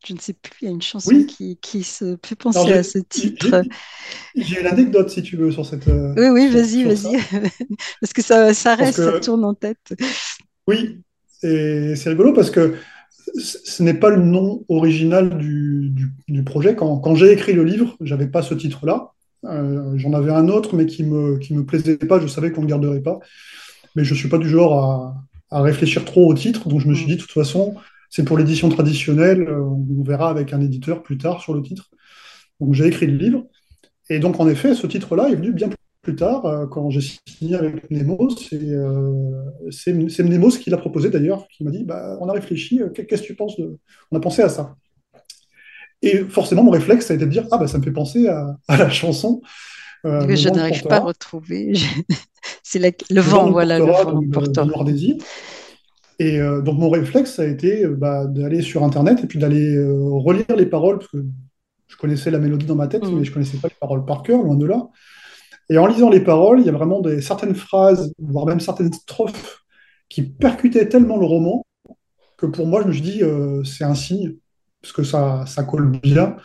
Je 0.07 0.15
ne 0.15 0.19
sais 0.19 0.33
plus, 0.33 0.53
il 0.63 0.65
y 0.67 0.69
a 0.69 0.73
une 0.73 0.83
chanson 0.83 1.11
oui. 1.11 1.27
qui, 1.27 1.59
qui 1.59 1.85
se 1.85 2.17
fait 2.27 2.35
Alors, 2.55 2.67
penser 2.67 2.73
à 2.73 2.83
ce 2.83 2.99
titre. 2.99 3.63
j'ai 4.35 4.61
une 4.61 4.67
anecdote, 4.67 5.11
si 5.11 5.23
tu 5.23 5.37
veux, 5.37 5.51
sur 5.51 5.65
cette, 5.67 5.89
euh, 5.89 6.15
Oui, 6.17 6.29
oui, 6.29 6.49
vas-y, 6.49 6.85
vas-y. 6.85 7.17
Parce 8.01 8.13
que 8.13 8.23
ça, 8.23 8.53
ça 8.55 8.75
reste, 8.75 9.03
ça 9.05 9.13
tourne 9.15 9.45
en 9.45 9.55
tête. 9.55 9.95
oui, 10.67 11.03
c'est 11.41 11.95
rigolo 12.07 12.33
parce 12.33 12.51
que 12.51 12.77
ce 13.39 13.83
n'est 13.83 13.95
pas 13.95 14.11
le 14.11 14.23
nom 14.23 14.65
original 14.69 15.39
du, 15.39 16.45
projet. 16.45 16.75
Quand, 16.75 17.15
j'ai 17.15 17.33
écrit 17.33 17.53
le 17.53 17.65
livre, 17.65 17.97
j'avais 18.01 18.27
pas 18.27 18.43
ce 18.43 18.55
titre-là. 18.55 19.13
Euh, 19.45 19.93
j'en 19.97 20.13
avais 20.13 20.33
un 20.33 20.49
autre, 20.49 20.77
mais 20.77 20.87
qui 20.87 21.05
me, 21.05 21.39
me 21.51 21.65
plaisait 21.65 21.97
pas. 21.97 22.21
Je 22.21 22.27
savais 22.27 22.53
qu'on 22.53 22.63
ne 22.63 22.67
garderait 22.67 23.01
pas. 23.01 23.19
Mais 23.97 24.05
je 24.05 24.15
suis 24.15 24.29
pas 24.29 24.39
du 24.39 24.49
genre 24.49 25.15
à, 25.51 25.63
réfléchir 25.63 26.05
trop 26.05 26.27
au 26.31 26.35
titre. 26.35 26.69
Donc 26.69 26.81
je 26.81 26.89
me 26.89 26.95
suis 26.95 27.07
dit, 27.07 27.17
de 27.17 27.21
toute 27.21 27.33
façon, 27.33 27.75
c'est 28.11 28.25
pour 28.25 28.39
l'édition 28.39 28.69
traditionnelle. 28.69 29.43
euh, 29.43 29.61
On 29.61 30.03
verra 30.03 30.31
avec 30.31 30.53
un 30.53 30.61
éditeur 30.61 31.03
plus 31.03 31.19
tard 31.19 31.41
sur 31.41 31.55
le 31.55 31.63
titre. 31.63 31.91
Donc 32.61 32.75
j'ai 32.75 32.87
écrit 32.87 33.07
le 33.07 33.17
livre. 33.17 33.45
Et 34.11 34.19
donc, 34.19 34.41
en 34.41 34.49
effet, 34.49 34.75
ce 34.75 34.87
titre-là 34.87 35.29
est 35.31 35.37
venu 35.37 35.53
bien 35.53 35.71
plus 36.03 36.17
tard, 36.17 36.45
euh, 36.45 36.67
quand 36.67 36.91
j'ai 36.91 37.01
signé 37.01 37.55
avec 37.55 37.89
Nemos. 37.91 38.35
Euh, 38.53 39.45
c'est 39.71 39.93
Nemos 40.25 40.51
qui 40.51 40.69
l'a 40.69 40.77
proposé 40.77 41.09
d'ailleurs, 41.11 41.47
qui 41.49 41.65
m'a 41.65 41.71
dit 41.71 41.85
bah, 41.85 42.19
On 42.21 42.29
a 42.29 42.33
réfléchi, 42.33 42.83
euh, 42.83 42.91
qu'est-ce 42.91 43.23
que 43.23 43.27
tu 43.27 43.37
penses 43.37 43.57
de. 43.57 43.79
On 44.11 44.17
a 44.17 44.21
pensé 44.21 44.43
à 44.43 44.49
ça. 44.49 44.75
Et 46.03 46.19
forcément, 46.25 46.65
mon 46.65 46.73
réflexe, 46.73 47.07
ça 47.07 47.15
a 47.15 47.17
été 47.17 47.25
de 47.25 47.31
dire 47.31 47.47
Ah, 47.53 47.59
bah, 47.59 47.69
ça 47.69 47.79
me 47.79 47.85
fait 47.85 47.93
penser 47.93 48.27
à, 48.27 48.59
la 48.69 48.91
chanson. 48.91 49.41
que 50.03 50.35
je 50.35 50.49
n'arrive 50.49 50.83
pas 50.83 50.97
à 50.97 51.01
retrouver. 51.01 51.75
c'est 52.65 52.81
le, 52.81 53.21
vent, 53.21 53.53
voilà, 53.53 53.79
le 53.79 53.85
vent 53.85 54.21
portera. 54.33 54.85
Et 56.19 56.39
donc, 56.39 56.79
mon 56.79 56.91
réflexe, 56.91 57.35
ça 57.35 57.43
a 57.43 57.47
été 57.47 57.87
bah, 57.87 58.27
d'aller 58.27 58.63
sur 58.63 58.83
Internet 58.83 59.21
et 59.23 59.27
puis 59.29 59.39
d'aller 59.39 59.79
relire 59.79 60.57
les 60.57 60.67
paroles, 60.67 60.99
parce 60.99 61.13
que 61.13 61.25
je 61.87 61.97
connaissais 61.97 62.33
la 62.33 62.41
mélodie 62.41 62.67
dans 62.67 62.75
ma 62.75 62.89
tête, 62.89 63.05
mm. 63.05 63.17
mais 63.17 63.25
je 63.25 63.31
ne 63.31 63.35
connaissais 63.35 63.59
pas 63.59 63.69
les 63.69 63.77
paroles 63.79 64.05
par 64.05 64.25
cœur, 64.25 64.43
loin 64.43 64.57
de 64.57 64.67
là. 64.67 64.89
Et 65.71 65.79
en 65.79 65.87
lisant 65.87 66.11
les 66.11 66.21
paroles, 66.21 66.61
il 66.61 66.67
y 66.67 66.69
a 66.69 66.73
vraiment 66.73 67.01
des, 67.01 67.21
certaines 67.23 67.55
phrases, 67.55 68.13
voire 68.19 68.47
même 68.47 68.61
certaines 68.61 68.93
strophes, 68.93 69.65
qui 70.09 70.23
percutaient 70.23 70.89
tellement 70.89 71.17
le 71.17 71.27
roman 71.27 71.65
que 72.37 72.47
pour 72.47 72.67
moi, 72.67 72.83
je 72.83 72.89
me 72.89 72.93
suis 72.93 73.03
dit, 73.03 73.23
euh, 73.23 73.63
c'est 73.65 73.85
un 73.85 73.95
signe, 73.95 74.35
parce 74.81 74.93
que 74.93 75.05
ça, 75.05 75.45
ça 75.47 75.63
colle 75.63 75.91
bien. 75.91 76.37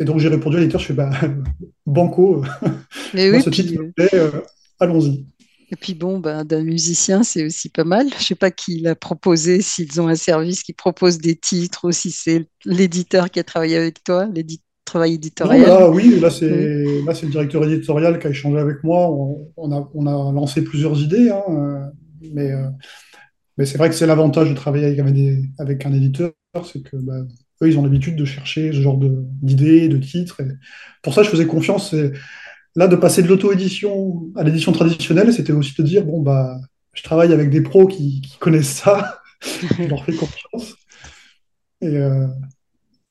Et 0.00 0.04
donc 0.04 0.18
j'ai 0.18 0.28
répondu 0.28 0.56
à 0.56 0.60
l'éditeur, 0.60 0.80
je 0.80 0.86
fais, 0.86 0.94
bah, 0.94 1.10
banco, 1.86 2.42
Mais 3.14 3.30
oui, 3.30 3.42
ce 3.42 3.50
titre 3.50 3.82
euh, 4.14 4.30
allons-y. 4.80 5.26
Et 5.70 5.76
puis 5.76 5.92
bon, 5.92 6.18
ben, 6.18 6.44
d'un 6.44 6.62
musicien, 6.62 7.22
c'est 7.22 7.44
aussi 7.44 7.68
pas 7.68 7.84
mal. 7.84 8.08
Je 8.10 8.16
ne 8.16 8.20
sais 8.20 8.34
pas 8.34 8.50
qui 8.50 8.80
l'a 8.80 8.94
proposé, 8.94 9.60
s'ils 9.60 10.00
ont 10.00 10.08
un 10.08 10.14
service 10.14 10.62
qui 10.62 10.72
propose 10.72 11.18
des 11.18 11.36
titres 11.36 11.86
ou 11.86 11.92
si 11.92 12.10
c'est 12.10 12.48
l'éditeur 12.64 13.30
qui 13.30 13.38
a 13.38 13.44
travaillé 13.44 13.76
avec 13.76 14.02
toi, 14.02 14.26
l'éditeur 14.32 14.67
travail 14.88 15.14
éditorial 15.14 15.90
Oui, 15.92 16.18
là, 16.20 16.30
c'est 16.30 16.48
le 16.48 17.30
directeur 17.30 17.64
éditorial 17.64 18.18
qui 18.18 18.26
a 18.26 18.30
échangé 18.30 18.58
avec 18.58 18.82
moi. 18.82 19.08
On, 19.56 19.72
a, 19.72 19.88
on 19.94 20.06
a, 20.06 20.32
lancé 20.32 20.62
plusieurs 20.62 21.00
idées, 21.00 21.30
hein, 21.30 21.42
euh, 21.50 21.84
mais, 22.32 22.50
euh, 22.50 22.68
mais 23.56 23.66
c'est 23.66 23.78
vrai 23.78 23.88
que 23.88 23.94
c'est 23.94 24.06
l'avantage 24.06 24.48
de 24.48 24.54
travailler 24.54 24.86
avec, 24.86 25.16
avec 25.58 25.86
un 25.86 25.92
éditeur, 25.92 26.32
c'est 26.64 26.82
que 26.82 26.96
bah, 26.96 27.20
eux, 27.62 27.68
ils 27.68 27.78
ont 27.78 27.82
l'habitude 27.82 28.16
de 28.16 28.24
chercher 28.24 28.72
ce 28.72 28.80
genre 28.80 28.98
d'idées, 28.98 29.88
de, 29.88 29.98
titres. 29.98 30.40
Et 30.40 30.48
pour 31.02 31.14
ça, 31.14 31.22
je 31.22 31.28
faisais 31.28 31.46
confiance. 31.46 31.94
là, 32.74 32.88
de 32.88 32.96
passer 32.96 33.22
de 33.22 33.28
l'auto-édition 33.28 34.30
à 34.36 34.42
l'édition 34.42 34.72
traditionnelle, 34.72 35.32
c'était 35.32 35.52
aussi 35.52 35.74
de 35.78 35.82
dire, 35.86 36.04
bon, 36.04 36.22
bah, 36.22 36.58
je 36.94 37.02
travaille 37.02 37.32
avec 37.32 37.50
des 37.50 37.60
pros 37.60 37.86
qui, 37.86 38.22
connaissent 38.40 38.82
ça, 38.82 39.20
je 39.78 39.84
leur 39.84 40.04
fais 40.04 40.14
confiance. 40.14 40.74
Et, 41.80 41.96
euh, 41.96 42.26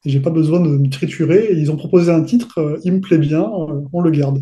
j'ai 0.07 0.19
pas 0.19 0.29
besoin 0.29 0.59
de 0.59 0.69
me 0.69 0.89
triturer. 0.89 1.49
ils 1.51 1.71
ont 1.71 1.75
proposé 1.75 2.11
un 2.11 2.23
titre, 2.23 2.59
euh, 2.59 2.79
il 2.83 2.93
me 2.93 3.01
plaît 3.01 3.17
bien, 3.17 3.41
euh, 3.41 3.81
on 3.91 4.01
le 4.01 4.11
garde. 4.11 4.41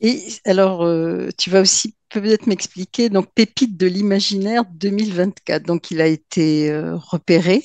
Et 0.00 0.20
alors, 0.44 0.82
euh, 0.82 1.28
tu 1.38 1.50
vas 1.50 1.60
aussi 1.60 1.94
peut-être 2.08 2.46
m'expliquer, 2.46 3.08
donc 3.08 3.28
Pépite 3.34 3.76
de 3.76 3.86
l'imaginaire 3.86 4.64
2024. 4.64 5.64
Donc, 5.64 5.90
il 5.90 6.00
a 6.00 6.06
été 6.06 6.76
repéré, 6.94 7.62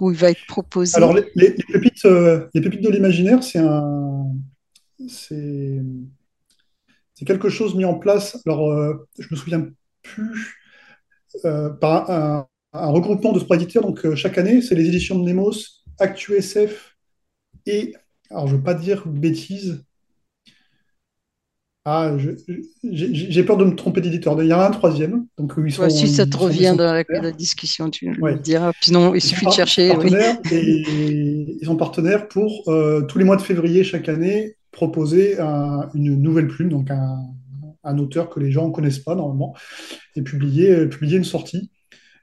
ou 0.00 0.10
il 0.10 0.16
va 0.16 0.30
être 0.30 0.46
proposé? 0.46 0.96
Alors, 0.96 1.14
les, 1.14 1.22
pépites, 1.52 2.04
les 2.54 2.60
pépites 2.60 2.80
de 2.82 2.90
l'imaginaire, 2.90 3.42
c'est 3.42 3.58
un. 3.58 4.24
C'est 5.06 5.82
quelque 7.26 7.50
chose 7.50 7.74
mis 7.74 7.84
en 7.84 7.98
place. 7.98 8.40
Alors, 8.46 8.72
je 9.18 9.26
me 9.30 9.36
souviens 9.36 9.68
plus. 10.02 10.58
par 11.80 12.10
un, 12.10 12.46
un 12.72 12.86
regroupement 12.88 13.32
de 13.32 13.40
trois 13.40 13.56
éditeurs. 13.56 13.82
Donc, 13.82 14.04
euh, 14.04 14.14
chaque 14.16 14.38
année, 14.38 14.62
c'est 14.62 14.74
les 14.74 14.88
éditions 14.88 15.18
de 15.18 15.24
Nemos, 15.24 15.52
ActuSF 15.98 16.96
et, 17.66 17.94
alors 18.30 18.48
je 18.48 18.52
ne 18.52 18.58
veux 18.58 18.64
pas 18.64 18.74
dire 18.74 19.06
bêtises, 19.06 19.84
ah, 21.84 22.16
j'ai 22.84 23.42
peur 23.42 23.56
de 23.56 23.64
me 23.64 23.74
tromper 23.74 24.00
d'éditeur. 24.00 24.40
Il 24.40 24.48
y 24.48 24.54
en 24.54 24.60
a 24.60 24.68
un 24.68 24.70
troisième. 24.70 25.26
Donc, 25.36 25.54
ils 25.64 25.72
sont, 25.72 25.90
si 25.90 26.06
ça 26.06 26.26
te 26.26 26.36
revient 26.36 26.76
dans 26.78 27.02
la, 27.08 27.32
discussion, 27.32 27.90
tu 27.90 28.08
me 28.08 28.38
diras. 28.38 28.70
Sinon, 28.80 29.14
il 29.16 29.20
suffit 29.20 29.46
de 29.46 29.50
chercher. 29.50 29.92
et 30.52 30.84
ils 31.60 31.66
sont 31.66 31.76
partenaires 31.76 32.28
pour, 32.28 32.62
euh, 32.68 33.02
tous 33.02 33.18
les 33.18 33.24
mois 33.24 33.34
de 33.34 33.42
février 33.42 33.82
chaque 33.82 34.08
année, 34.08 34.56
proposer 34.70 35.38
une 35.38 36.22
nouvelle 36.22 36.46
plume, 36.46 36.68
donc 36.68 36.88
un, 36.92 37.18
un, 37.82 37.98
auteur 37.98 38.30
que 38.30 38.38
les 38.38 38.52
gens 38.52 38.68
ne 38.68 38.72
connaissent 38.72 39.00
pas 39.00 39.16
normalement, 39.16 39.56
et 40.14 40.22
publier, 40.22 40.86
publier 40.86 41.16
une 41.16 41.24
sortie. 41.24 41.68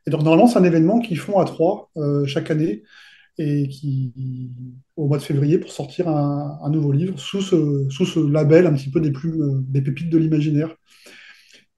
Et 0.08 0.12
donc, 0.12 0.24
normalement, 0.24 0.48
c'est 0.48 0.60
un 0.60 0.64
événement 0.64 1.00
qu'ils 1.00 1.20
font 1.20 1.40
à 1.40 1.46
trois 1.46 1.92
euh, 1.98 2.26
chaque 2.26 2.52
année 2.52 2.84
et 3.38 3.68
qui, 3.70 4.14
au 4.98 5.08
mois 5.08 5.18
de 5.18 5.24
février, 5.24 5.58
pour 5.58 5.72
sortir 5.72 6.10
un, 6.10 6.70
nouveau 6.70 6.92
livre 6.92 7.18
sous 7.20 7.42
ce, 7.42 7.88
sous 7.90 8.06
ce, 8.06 8.20
label 8.20 8.68
un 8.68 8.74
petit 8.74 8.90
peu 8.90 9.00
des 9.00 9.12
plumes, 9.12 9.42
euh, 9.42 9.62
des 9.68 9.82
pépites 9.82 10.10
de 10.10 10.18
l'imaginaire. 10.18 10.76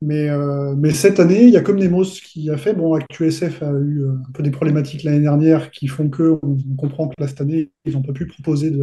Mais, 0.01 0.29
euh, 0.29 0.73
mais, 0.75 0.91
cette 0.91 1.19
année, 1.19 1.43
il 1.43 1.49
y 1.49 1.57
a 1.57 1.61
comme 1.61 1.77
Nemos 1.77 2.05
qui 2.23 2.49
a 2.49 2.57
fait. 2.57 2.73
Bon, 2.73 2.95
ActuSF 2.95 3.61
a 3.61 3.71
eu 3.71 4.03
un 4.07 4.31
peu 4.33 4.41
des 4.41 4.49
problématiques 4.49 5.03
l'année 5.03 5.19
dernière 5.19 5.69
qui 5.69 5.87
font 5.87 6.09
que 6.09 6.39
on, 6.41 6.57
comprend 6.75 7.07
que 7.07 7.13
là, 7.19 7.27
cette 7.27 7.41
année, 7.41 7.71
ils 7.85 7.93
n'ont 7.93 8.01
pas 8.01 8.13
pu 8.13 8.25
proposer 8.25 8.73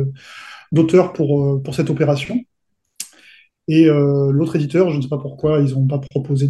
d'auteur 0.70 1.12
pour, 1.12 1.61
pour 1.61 1.74
cette 1.74 1.90
opération. 1.90 2.38
Et 3.68 3.87
euh, 3.87 4.33
l'autre 4.33 4.57
éditeur, 4.57 4.90
je 4.90 4.96
ne 4.96 5.02
sais 5.02 5.09
pas 5.09 5.18
pourquoi, 5.18 5.61
ils 5.61 5.74
n'ont 5.74 5.87
pas 5.87 5.98
proposé 5.98 6.48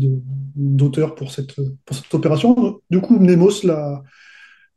d'auteur 0.54 1.16
pour 1.16 1.33
cette, 1.33 1.57
pour 1.85 1.96
cette 1.96 2.14
opération. 2.14 2.81
Du 2.90 3.00
coup, 3.00 3.18
Nemos 3.18 3.64
l'a 3.64 4.02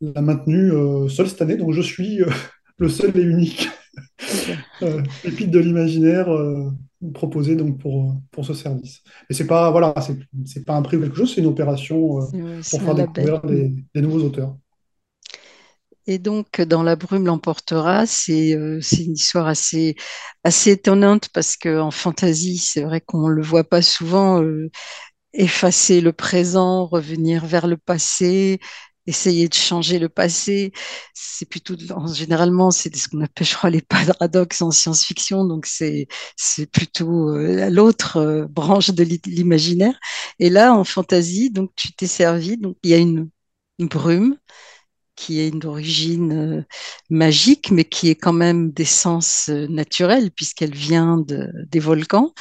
maintenu 0.01 0.71
euh, 0.71 1.07
seul 1.07 1.27
cette 1.27 1.43
année, 1.43 1.55
donc 1.55 1.71
je 1.71 1.81
suis 1.81 2.23
euh, 2.23 2.29
le 2.79 2.89
seul 2.89 3.15
et 3.15 3.21
unique 3.21 3.69
épite 5.23 5.51
de 5.51 5.59
l'imaginaire 5.59 6.27
proposé 7.13 7.55
donc 7.55 7.77
pour, 7.77 8.15
pour 8.31 8.43
ce 8.43 8.55
service. 8.55 9.03
Mais 9.29 9.35
c'est 9.35 9.45
pas 9.45 9.69
voilà, 9.69 9.93
c'est 10.45 10.65
pas 10.65 10.75
un 10.75 10.81
prix 10.81 10.97
ou 10.97 11.01
quelque 11.01 11.17
chose, 11.17 11.33
c'est 11.35 11.41
une 11.41 11.47
opération 11.47 12.19
pour 12.71 12.81
faire 12.81 12.95
découvrir 12.95 13.41
des, 13.43 14.01
nouveaux 14.01 14.23
auteurs. 14.23 14.55
Et 16.11 16.19
donc, 16.19 16.59
dans 16.59 16.83
La 16.83 16.97
brume 16.97 17.25
l'emportera, 17.25 18.05
c'est 18.05 18.53
euh, 18.53 18.81
une 18.99 19.13
histoire 19.13 19.47
assez, 19.47 19.95
assez 20.43 20.71
étonnante 20.71 21.29
parce 21.29 21.55
qu'en 21.55 21.89
fantasy, 21.89 22.57
c'est 22.57 22.81
vrai 22.83 22.99
qu'on 22.99 23.29
ne 23.29 23.33
le 23.33 23.41
voit 23.41 23.63
pas 23.63 23.81
souvent 23.81 24.41
euh, 24.43 24.69
effacer 25.33 26.01
le 26.01 26.13
présent, 26.13 26.85
revenir 26.87 27.45
vers 27.45 27.67
le 27.67 27.77
passé, 27.77 28.59
essayer 29.07 29.47
de 29.49 29.53
changer 29.55 29.99
le 29.99 30.09
passé. 30.09 30.73
C'est 31.13 31.45
plutôt, 31.47 31.75
généralement, 32.13 32.71
c'est 32.71 32.93
ce 32.95 33.07
qu'on 33.09 33.21
appelle, 33.21 33.47
je 33.47 33.55
crois, 33.55 33.69
les 33.69 33.81
paradoxes 33.81 34.61
en 34.61 34.71
science-fiction. 34.71 35.45
Donc, 35.45 35.65
c'est 35.67 36.07
plutôt 36.73 37.29
euh, 37.29 37.69
l'autre 37.69 38.47
branche 38.49 38.89
de 38.91 39.03
l'imaginaire. 39.27 39.97
Et 40.39 40.49
là, 40.49 40.73
en 40.73 40.83
fantasy, 40.83 41.51
donc, 41.51 41.71
tu 41.77 41.93
t'es 41.93 42.07
servi. 42.07 42.57
Donc, 42.57 42.77
il 42.83 42.89
y 42.91 42.93
a 42.95 42.97
une 42.97 43.29
brume 43.79 44.37
qui 45.15 45.39
est 45.39 45.51
d'origine 45.51 46.31
euh, 46.31 46.63
magique, 47.09 47.71
mais 47.71 47.83
qui 47.83 48.09
est 48.09 48.15
quand 48.15 48.33
même 48.33 48.71
d'essence 48.71 49.49
euh, 49.49 49.67
naturelle, 49.67 50.31
puisqu'elle 50.31 50.73
vient 50.73 51.17
de, 51.17 51.49
des 51.69 51.79
volcans, 51.79 52.33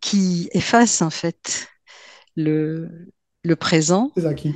qui 0.00 0.48
efface 0.52 1.02
en 1.02 1.10
fait 1.10 1.68
le, 2.36 2.88
le 3.42 3.56
présent. 3.56 4.12
C'est 4.16 4.22
ça, 4.22 4.34
qui, 4.34 4.54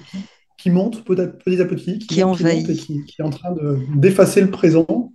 qui, 0.57 0.71
monte 0.71 1.05
petit 1.05 1.61
à 1.61 1.65
petit, 1.65 1.99
qui, 1.99 2.23
envahit. 2.23 2.67
Qui, 2.77 3.05
est 3.19 3.23
en 3.23 3.31
train 3.31 3.55
d'effacer 3.95 4.41
le 4.41 4.51
présent 4.51 5.13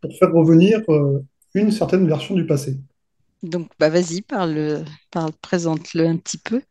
pour 0.00 0.18
faire 0.18 0.32
revenir 0.32 0.80
euh, 0.88 1.24
une 1.54 1.70
certaine 1.70 2.06
version 2.06 2.34
du 2.34 2.46
passé. 2.46 2.78
Donc, 3.42 3.68
bah, 3.78 3.90
vas-y, 3.90 4.22
parle, 4.22 4.84
parle 5.10 5.32
présente-le 5.40 6.06
un 6.06 6.16
petit 6.16 6.38
peu. 6.38 6.62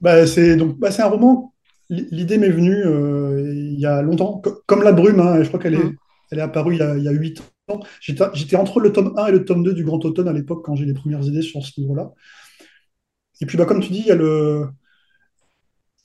Bah, 0.00 0.26
c'est 0.26 0.56
donc 0.56 0.78
bah, 0.78 0.90
un 0.98 1.06
roman 1.06 1.51
L'idée 1.92 2.38
m'est 2.38 2.48
venue 2.48 2.74
euh, 2.74 3.52
il 3.54 3.78
y 3.78 3.84
a 3.84 4.00
longtemps, 4.00 4.40
comme 4.66 4.82
la 4.82 4.92
brume, 4.92 5.20
hein, 5.20 5.42
je 5.42 5.48
crois 5.48 5.60
qu'elle 5.60 5.74
est, 5.74 5.84
mm. 5.84 5.96
elle 6.30 6.38
est 6.38 6.42
apparue 6.42 6.74
il 6.74 7.02
y 7.02 7.08
a 7.08 7.12
huit 7.12 7.42
ans. 7.68 7.80
J'étais 8.00 8.56
entre 8.56 8.80
le 8.80 8.92
tome 8.92 9.12
1 9.18 9.26
et 9.26 9.32
le 9.32 9.44
tome 9.44 9.62
2 9.62 9.74
du 9.74 9.84
Grand 9.84 10.02
Automne 10.04 10.28
à 10.28 10.32
l'époque 10.32 10.64
quand 10.64 10.74
j'ai 10.74 10.86
les 10.86 10.94
premières 10.94 11.22
idées 11.22 11.42
sur 11.42 11.62
ce 11.62 11.78
livre-là. 11.78 12.12
Et 13.42 13.46
puis, 13.46 13.58
bah, 13.58 13.66
comme 13.66 13.80
tu 13.80 13.92
dis, 13.92 14.00
il 14.00 14.06
y 14.06 14.10
a 14.10 14.14
le, 14.14 14.68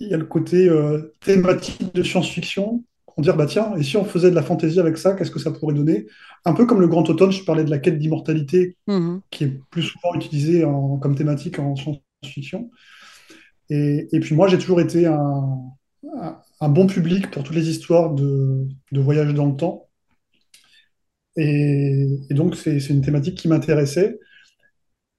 il 0.02 0.10
y 0.10 0.14
a 0.14 0.18
le 0.18 0.26
côté 0.26 0.68
euh, 0.68 1.14
thématique 1.22 1.96
de 1.96 2.04
science-fiction. 2.04 2.84
On 3.16 3.22
dire, 3.22 3.38
bah 3.38 3.48
tiens, 3.48 3.74
et 3.76 3.84
si 3.84 3.96
on 3.96 4.04
faisait 4.04 4.30
de 4.30 4.36
la 4.36 4.44
fantaisie 4.44 4.80
avec 4.80 4.98
ça, 4.98 5.14
qu'est-ce 5.14 5.32
que 5.32 5.40
ça 5.40 5.52
pourrait 5.52 5.74
donner? 5.74 6.06
Un 6.46 6.54
peu 6.54 6.66
comme 6.66 6.82
le 6.82 6.88
Grand 6.88 7.10
Automne, 7.10 7.32
je 7.32 7.44
parlais 7.44 7.64
de 7.64 7.70
la 7.70 7.80
quête 7.80 7.98
d'immortalité, 7.98 8.76
mm-hmm. 8.88 9.22
qui 9.32 9.46
est 9.46 9.60
plus 9.72 9.84
souvent 9.84 10.14
utilisée 10.14 10.64
comme 11.02 11.16
thématique 11.16 11.58
en 11.60 11.76
science-fiction. 11.76 12.70
Et, 13.70 14.08
et, 14.12 14.20
puis 14.20 14.36
moi, 14.36 14.48
j'ai 14.48 14.60
toujours 14.60 14.82
été 14.82 15.08
un, 15.08 15.58
un, 16.62 16.70
bon 16.70 16.88
public 16.88 17.32
pour 17.32 17.44
toutes 17.44 17.56
les 17.56 17.70
histoires 17.70 18.14
de, 18.14 18.68
de 18.92 19.02
voyage 19.02 19.34
dans 19.34 19.46
le 19.46 19.56
temps. 19.56 19.88
Et, 21.38 22.18
donc, 22.32 22.56
c'est 22.56 22.78
une 22.90 23.02
thématique 23.02 23.38
qui 23.38 23.48
m'intéressait 23.48 24.20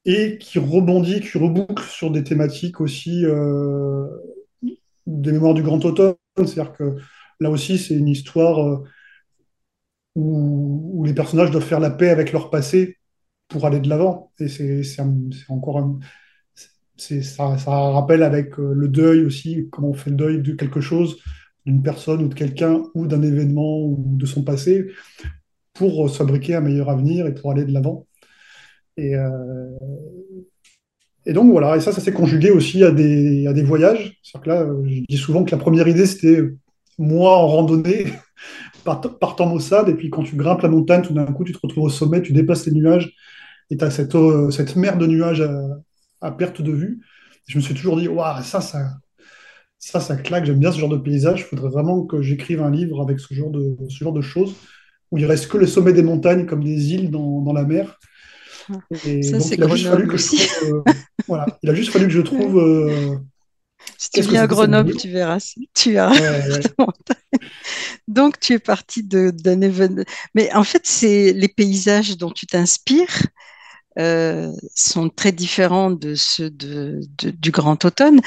et 0.05 0.39
qui 0.39 0.59
rebondit, 0.59 1.21
qui 1.21 1.39
reboucle 1.39 1.85
sur 1.85 2.11
des 2.11 2.25
thématiques 2.25 2.81
aussi 2.81 3.25
euh, 3.25 4.07
des 5.07 5.33
mémoires 5.33 5.55
du 5.55 5.63
Grand 5.63 5.85
Automne. 5.85 6.15
C'est-à-dire 6.37 6.73
que 6.73 6.97
là 7.41 7.51
aussi, 7.51 7.79
c'est 7.79 7.95
une 7.95 8.09
histoire 8.09 8.61
euh, 8.61 8.85
où, 10.15 11.05
les 11.07 11.15
personnages 11.15 11.51
doivent 11.51 11.65
faire 11.65 11.81
la 11.81 11.91
paix 11.91 12.11
avec 12.11 12.33
leur 12.33 12.51
passé 12.51 12.99
pour 13.49 13.67
aller 13.67 13.81
de 13.81 13.89
l'avant. 13.89 14.33
Et 14.41 14.49
c'est 14.49 15.03
encore 15.49 15.79
un, 15.79 15.99
ça, 16.99 17.59
ça, 17.59 17.71
rappelle 17.71 18.23
avec 18.23 18.59
euh, 18.59 18.73
le 18.75 18.89
deuil 18.89 19.25
aussi, 19.25 19.69
comment 19.71 19.91
on 19.91 19.95
fait 19.95 20.11
le 20.11 20.17
deuil 20.17 20.43
de 20.43 20.53
quelque 20.53 20.81
chose, 20.81 21.19
d'une 21.67 21.83
personne 21.83 22.23
ou 22.23 22.29
de 22.29 22.35
quelqu'un 22.35 22.83
ou 22.95 23.07
d'un 23.07 23.23
événement 23.23 23.81
ou 23.81 24.17
de 24.17 24.27
son 24.27 24.43
passé 24.43 24.89
pour 25.75 26.11
se 26.11 26.17
fabriquer 26.17 26.57
un 26.57 26.61
meilleur 26.61 26.91
avenir 26.91 27.27
et 27.27 27.35
pour 27.35 27.51
aller 27.53 27.65
de 27.65 27.73
l'avant. 27.73 28.07
Et, 28.97 29.15
euh, 29.15 29.79
et 31.25 31.33
donc 31.33 31.51
voilà, 31.51 31.77
et 31.77 31.81
ça, 31.81 31.93
ça 31.93 32.01
s'est 32.01 32.13
conjugué 32.13 32.51
aussi 32.51 32.83
à 32.83 32.91
des, 32.91 33.47
à 33.47 33.53
des 33.53 33.63
voyages. 33.63 34.19
cest 34.23 34.43
que 34.43 34.49
là, 34.49 34.67
je 34.85 35.03
dis 35.09 35.17
souvent 35.17 35.45
que 35.45 35.53
la 35.53 35.59
première 35.59 35.87
idée, 35.87 36.07
c'était 36.07 36.43
moi 36.99 37.37
en 37.37 37.47
randonnée, 37.47 38.07
partant 38.85 39.47
Maussade, 39.47 39.89
et 39.89 39.95
puis 39.95 40.11
quand 40.11 40.23
tu 40.25 40.37
grimpes 40.37 40.63
la 40.63 40.69
montagne, 40.69 41.03
tout 41.03 41.15
d'un 41.15 41.27
coup, 41.27 41.45
tu 41.45 41.53
te 41.53 41.59
retrouves 41.63 41.85
au 41.85 41.91
sommet, 41.91 42.23
tu 42.23 42.33
dépasses 42.33 42.67
les 42.67 42.73
nuages, 42.73 43.13
et 43.71 43.77
tu 43.77 43.85
as 43.85 43.91
cette, 43.91 44.15
euh, 44.15 44.51
cette 44.51 44.77
mer 44.77 44.99
de 44.99 45.07
nuages 45.07 45.43
à, 45.43 45.79
perte 46.37 46.63
de 46.63 46.73
vue. 46.73 47.01
je 47.47 47.57
me 47.57 47.63
suis 47.63 47.75
toujours 47.75 47.99
dit, 47.99 48.09
waouh, 48.09 48.43
ça, 48.43 48.61
ça, 48.61 48.91
ça, 49.79 50.01
ça 50.01 50.17
claque, 50.17 50.45
j'aime 50.45 50.59
bien 50.59 50.73
ce 50.73 50.79
genre 50.79 50.89
de 50.89 50.97
paysage, 50.97 51.41
il 51.41 51.45
faudrait 51.45 51.71
vraiment 51.71 52.05
que 52.05 52.21
j'écrive 52.23 52.63
un 52.63 52.71
livre 52.71 53.01
avec 53.01 53.21
ce 53.21 53.33
genre 53.33 53.51
de, 53.51 53.77
ce 53.89 53.99
genre 53.99 54.13
de 54.13 54.21
choses, 54.21 54.55
où 55.11 55.19
il 55.19 55.27
reste 55.27 55.49
que 55.49 55.57
le 55.57 55.67
sommet 55.67 55.93
des 55.93 56.03
montagnes 56.03 56.47
comme 56.47 56.63
des 56.63 56.95
îles 56.95 57.11
dans, 57.11 57.41
dans 57.41 57.53
la 57.53 57.65
mer. 57.65 57.99
Et 59.07 59.23
ça, 59.23 59.41
c'est 59.41 59.57
Grenoble 59.57 60.13
aussi. 60.13 60.47
Euh, 60.65 60.83
voilà, 61.29 61.47
il 61.63 61.71
a 61.71 61.75
juste 61.75 61.91
fallu 61.91 62.07
que 62.07 62.13
je 62.13 62.21
trouve. 62.21 62.59
Euh, 62.59 63.17
si 63.97 64.11
tu 64.11 64.21
viens 64.23 64.43
à 64.43 64.47
Grenoble, 64.47 64.95
tu 64.97 65.09
verras. 65.09 65.39
Tu 65.75 65.97
as. 65.97 66.13
Donc, 68.09 68.41
tu 68.41 68.55
es 68.55 68.59
parti 68.59 69.03
d'un 69.03 69.61
événement. 69.61 70.03
Mais 70.35 70.53
en 70.55 70.65
fait, 70.65 70.83
c'est 70.85 71.33
les 71.33 71.49
paysages 71.49 72.17
dont 72.17 72.31
tu 72.31 72.47
t'inspires. 72.47 73.27
Euh, 73.99 74.53
sont 74.75 75.09
très 75.09 75.33
différents 75.33 75.91
de 75.91 76.15
ceux 76.15 76.51
de, 76.51 77.01
du 77.19 77.51
Grand 77.51 77.85
Automne. 77.85 78.21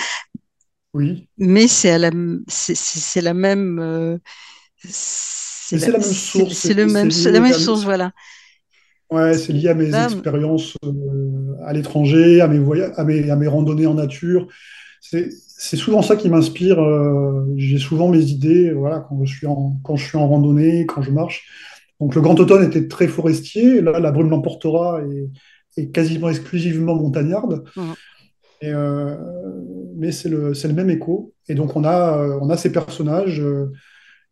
Oui. 0.93 1.29
Mais 1.37 1.67
c'est 1.67 1.97
la, 1.97 2.11
c'est, 2.47 3.21
la 3.21 3.33
même. 3.33 4.19
c'est 4.77 5.77
la, 5.77 5.87
même 5.93 6.01
source. 6.01 6.53
C'est, 6.53 6.73
le 6.73 6.87
même, 6.87 7.09
la 7.25 7.39
même 7.39 7.53
source, 7.53 7.85
voilà. 7.85 8.11
Ouais, 9.11 9.37
c'est 9.37 9.51
lié 9.51 9.67
à 9.67 9.73
mes 9.73 9.93
expériences 9.93 10.77
euh, 10.85 11.55
à 11.65 11.73
l'étranger, 11.73 12.39
à 12.39 12.47
mes 12.47 12.59
voyages, 12.59 12.93
à 12.95 13.03
mes, 13.03 13.29
à 13.29 13.35
mes 13.35 13.47
randonnées 13.47 13.85
en 13.85 13.95
nature. 13.95 14.47
C'est 15.01 15.77
souvent 15.77 16.01
ça 16.01 16.15
qui 16.15 16.29
m'inspire. 16.29 16.81
Euh, 16.81 17.45
j'ai 17.57 17.77
souvent 17.77 18.07
mes 18.07 18.23
idées, 18.23 18.71
voilà, 18.71 18.99
quand 18.99 19.23
je 19.25 19.35
suis 19.35 19.47
en 19.47 19.77
quand 19.83 19.97
je 19.97 20.05
suis 20.05 20.17
en 20.17 20.27
randonnée, 20.27 20.85
quand 20.85 21.01
je 21.01 21.11
marche. 21.11 21.45
Donc 21.99 22.15
le 22.15 22.21
Grand 22.21 22.39
Automne 22.39 22.65
était 22.65 22.87
très 22.87 23.07
forestier. 23.07 23.81
Là, 23.81 23.99
la 23.99 24.11
brume 24.11 24.29
l'emportera 24.29 25.01
est, 25.77 25.91
quasiment 25.91 26.29
exclusivement 26.29 26.95
montagnarde. 26.95 27.63
Et, 28.61 28.71
euh, 28.71 29.15
mais 29.95 30.11
c'est 30.11 30.29
le, 30.29 30.51
le 30.51 30.73
même 30.73 30.89
écho. 30.89 31.33
Et 31.47 31.55
donc 31.55 31.75
on 31.75 31.83
a, 31.83 32.37
on 32.41 32.49
a 32.49 32.57
ces 32.57 32.71
personnages 32.71 33.43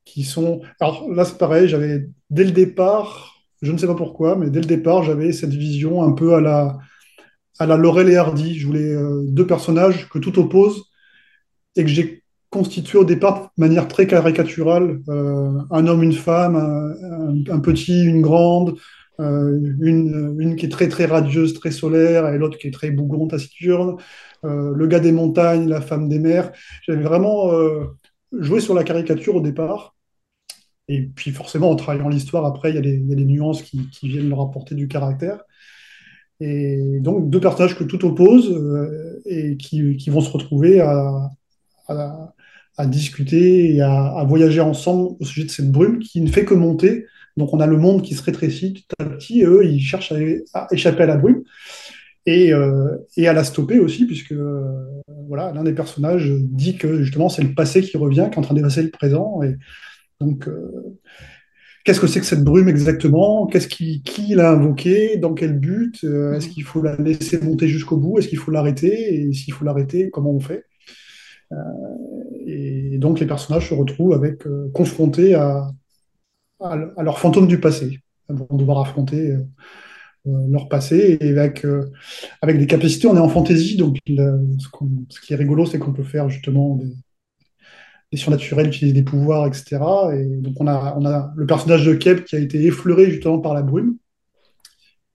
qui 0.05 0.23
sont. 0.23 0.61
Alors 0.79 1.09
là, 1.11 1.25
c'est 1.25 1.37
pareil. 1.37 1.67
J'avais 1.67 2.07
dès 2.29 2.43
le 2.43 2.51
départ 2.51 3.39
je 3.61 3.71
ne 3.71 3.77
sais 3.77 3.87
pas 3.87 3.95
pourquoi, 3.95 4.35
mais 4.35 4.49
dès 4.49 4.61
le 4.61 4.65
départ, 4.65 5.03
j'avais 5.03 5.31
cette 5.31 5.53
vision 5.53 6.01
un 6.03 6.13
peu 6.13 6.33
à 6.35 6.41
la, 6.41 6.77
à 7.59 7.65
la 7.65 7.77
Laurel 7.77 8.09
et 8.09 8.15
Hardy. 8.15 8.57
Je 8.57 8.67
voulais 8.67 8.93
euh, 8.93 9.25
deux 9.27 9.45
personnages 9.45 10.07
que 10.09 10.19
tout 10.19 10.39
oppose 10.39 10.85
et 11.75 11.83
que 11.83 11.89
j'ai 11.89 12.23
constitué 12.49 12.97
au 12.97 13.03
départ 13.03 13.51
de 13.57 13.63
manière 13.63 13.87
très 13.87 14.07
caricaturale. 14.07 15.01
Euh, 15.09 15.51
un 15.71 15.87
homme, 15.87 16.03
une 16.03 16.13
femme, 16.13 16.55
un, 17.49 17.59
petit, 17.59 18.05
une 18.05 18.21
grande, 18.21 18.75
euh, 19.19 19.59
une, 19.81 20.37
une, 20.39 20.55
qui 20.55 20.65
est 20.65 20.69
très 20.69 20.87
très 20.87 21.05
radieuse, 21.05 21.53
très 21.53 21.71
solaire, 21.71 22.27
et 22.29 22.37
l'autre 22.37 22.57
qui 22.57 22.67
est 22.67 22.73
très 22.73 22.91
bougon, 22.91 23.27
taciturne. 23.27 23.97
le 24.43 24.87
gars 24.87 24.99
des 24.99 25.11
montagnes, 25.11 25.67
la 25.67 25.81
femme 25.81 26.07
des 26.09 26.19
mers. 26.19 26.51
J'avais 26.87 27.03
vraiment 27.03 27.51
joué 28.31 28.59
sur 28.61 28.73
la 28.73 28.83
caricature 28.83 29.35
au 29.35 29.41
départ. 29.41 29.95
Et 30.89 31.03
puis 31.03 31.31
forcément, 31.31 31.69
en 31.69 31.75
travaillant 31.75 32.09
l'histoire, 32.09 32.45
après, 32.45 32.71
il 32.71 32.75
y, 32.75 32.79
a 32.79 32.81
des 33.15 33.25
nuances 33.25 33.61
qui, 33.61 33.87
viennent 34.03 34.29
leur 34.29 34.41
apporter 34.41 34.73
du 34.73 34.87
caractère. 34.87 35.43
Et 36.39 36.99
donc, 37.01 37.29
deux 37.29 37.39
personnages 37.39 37.77
que 37.77 37.83
tout 37.83 38.03
oppose 38.05 38.49
euh, 38.49 39.21
et 39.25 39.55
qui, 39.57 40.09
vont 40.09 40.21
se 40.21 40.31
retrouver 40.31 40.81
à, 40.81 41.29
discuter 42.87 43.75
et 43.75 43.81
à, 43.81 44.23
voyager 44.27 44.61
ensemble 44.61 45.15
au 45.19 45.25
sujet 45.25 45.45
de 45.45 45.51
cette 45.51 45.71
brume 45.71 45.99
qui 45.99 46.21
ne 46.21 46.29
fait 46.29 46.45
que 46.45 46.55
monter. 46.55 47.05
Donc, 47.37 47.53
on 47.53 47.59
a 47.59 47.67
le 47.67 47.77
monde 47.77 48.01
qui 48.01 48.15
se 48.15 48.23
rétrécit 48.23 48.73
petit 48.73 48.85
à 48.99 49.05
petit 49.05 49.41
et 49.41 49.45
eux, 49.45 49.65
ils 49.65 49.81
cherchent 49.81 50.13
à, 50.53 50.67
échapper 50.71 51.03
à 51.03 51.07
la 51.07 51.17
brume. 51.17 51.43
Et, 52.25 52.53
euh, 52.53 52.97
à 53.17 53.33
la 53.33 53.43
stopper 53.43 53.79
aussi, 53.79 54.05
puisque 54.05 54.33
euh, 54.33 54.61
voilà, 55.27 55.51
l'un 55.53 55.63
des 55.63 55.73
personnages 55.73 56.31
dit 56.41 56.77
que 56.77 57.01
justement 57.01 57.29
c'est 57.29 57.41
le 57.41 57.53
passé 57.53 57.81
qui 57.81 57.97
revient, 57.97 58.27
qui 58.29 58.35
est 58.35 58.39
en 58.39 58.43
train 58.43 58.55
d'effacer 58.55 58.83
le 58.83 58.91
présent. 58.91 59.41
Et, 59.41 59.55
donc, 60.19 60.47
euh, 60.47 60.97
qu'est-ce 61.85 61.99
que 61.99 62.07
c'est 62.07 62.19
que 62.19 62.25
cette 62.25 62.43
brume 62.43 62.67
exactement? 62.67 63.47
Qu'est-ce 63.47 63.67
qui, 63.67 64.03
qui 64.03 64.35
l'a 64.35 64.51
invoquée 64.51 65.17
Dans 65.17 65.33
quel 65.33 65.57
but? 65.57 66.03
Est-ce 66.03 66.49
qu'il 66.49 66.63
faut 66.63 66.81
la 66.81 66.95
laisser 66.97 67.39
monter 67.39 67.67
jusqu'au 67.67 67.97
bout? 67.97 68.19
Est-ce 68.19 68.27
qu'il 68.27 68.37
faut 68.37 68.51
l'arrêter? 68.51 69.15
Et 69.15 69.33
s'il 69.33 69.53
faut 69.53 69.63
l'arrêter, 69.63 70.09
comment 70.09 70.31
on 70.31 70.41
fait? 70.41 70.65
Et 72.45 72.97
donc, 72.97 73.21
les 73.21 73.25
personnages 73.25 73.69
se 73.69 73.73
retrouvent 73.73 74.13
avec 74.13 74.43
confrontés 74.73 75.35
à, 75.35 75.71
à, 76.59 77.03
leur 77.03 77.19
fantôme 77.19 77.47
du 77.47 77.59
passé. 77.59 77.99
Ils 78.29 78.35
vont 78.35 78.57
devoir 78.57 78.79
affronter 78.79 79.35
leur 80.25 80.69
passé 80.69 81.17
et 81.19 81.29
avec, 81.31 81.65
avec 82.41 82.59
des 82.59 82.67
capacités. 82.67 83.07
On 83.07 83.15
est 83.15 83.19
en 83.19 83.29
fantaisie, 83.29 83.77
donc 83.77 83.97
ce, 84.07 85.21
qui 85.21 85.33
est 85.33 85.35
rigolo, 85.35 85.65
c'est 85.65 85.79
qu'on 85.79 85.93
peut 85.93 86.03
faire 86.03 86.29
justement 86.29 86.75
des, 88.11 88.17
surnaturels 88.17 88.67
utilisent 88.67 88.93
des 88.93 89.03
pouvoirs, 89.03 89.47
etc. 89.47 89.77
Et 90.13 90.25
donc 90.37 90.55
on 90.59 90.67
a, 90.67 90.95
on 90.97 91.05
a 91.05 91.31
le 91.35 91.45
personnage 91.47 91.85
de 91.85 91.93
Kep 91.95 92.25
qui 92.25 92.35
a 92.35 92.39
été 92.39 92.63
effleuré 92.63 93.09
justement 93.09 93.39
par 93.39 93.53
la 93.53 93.63
brume 93.63 93.97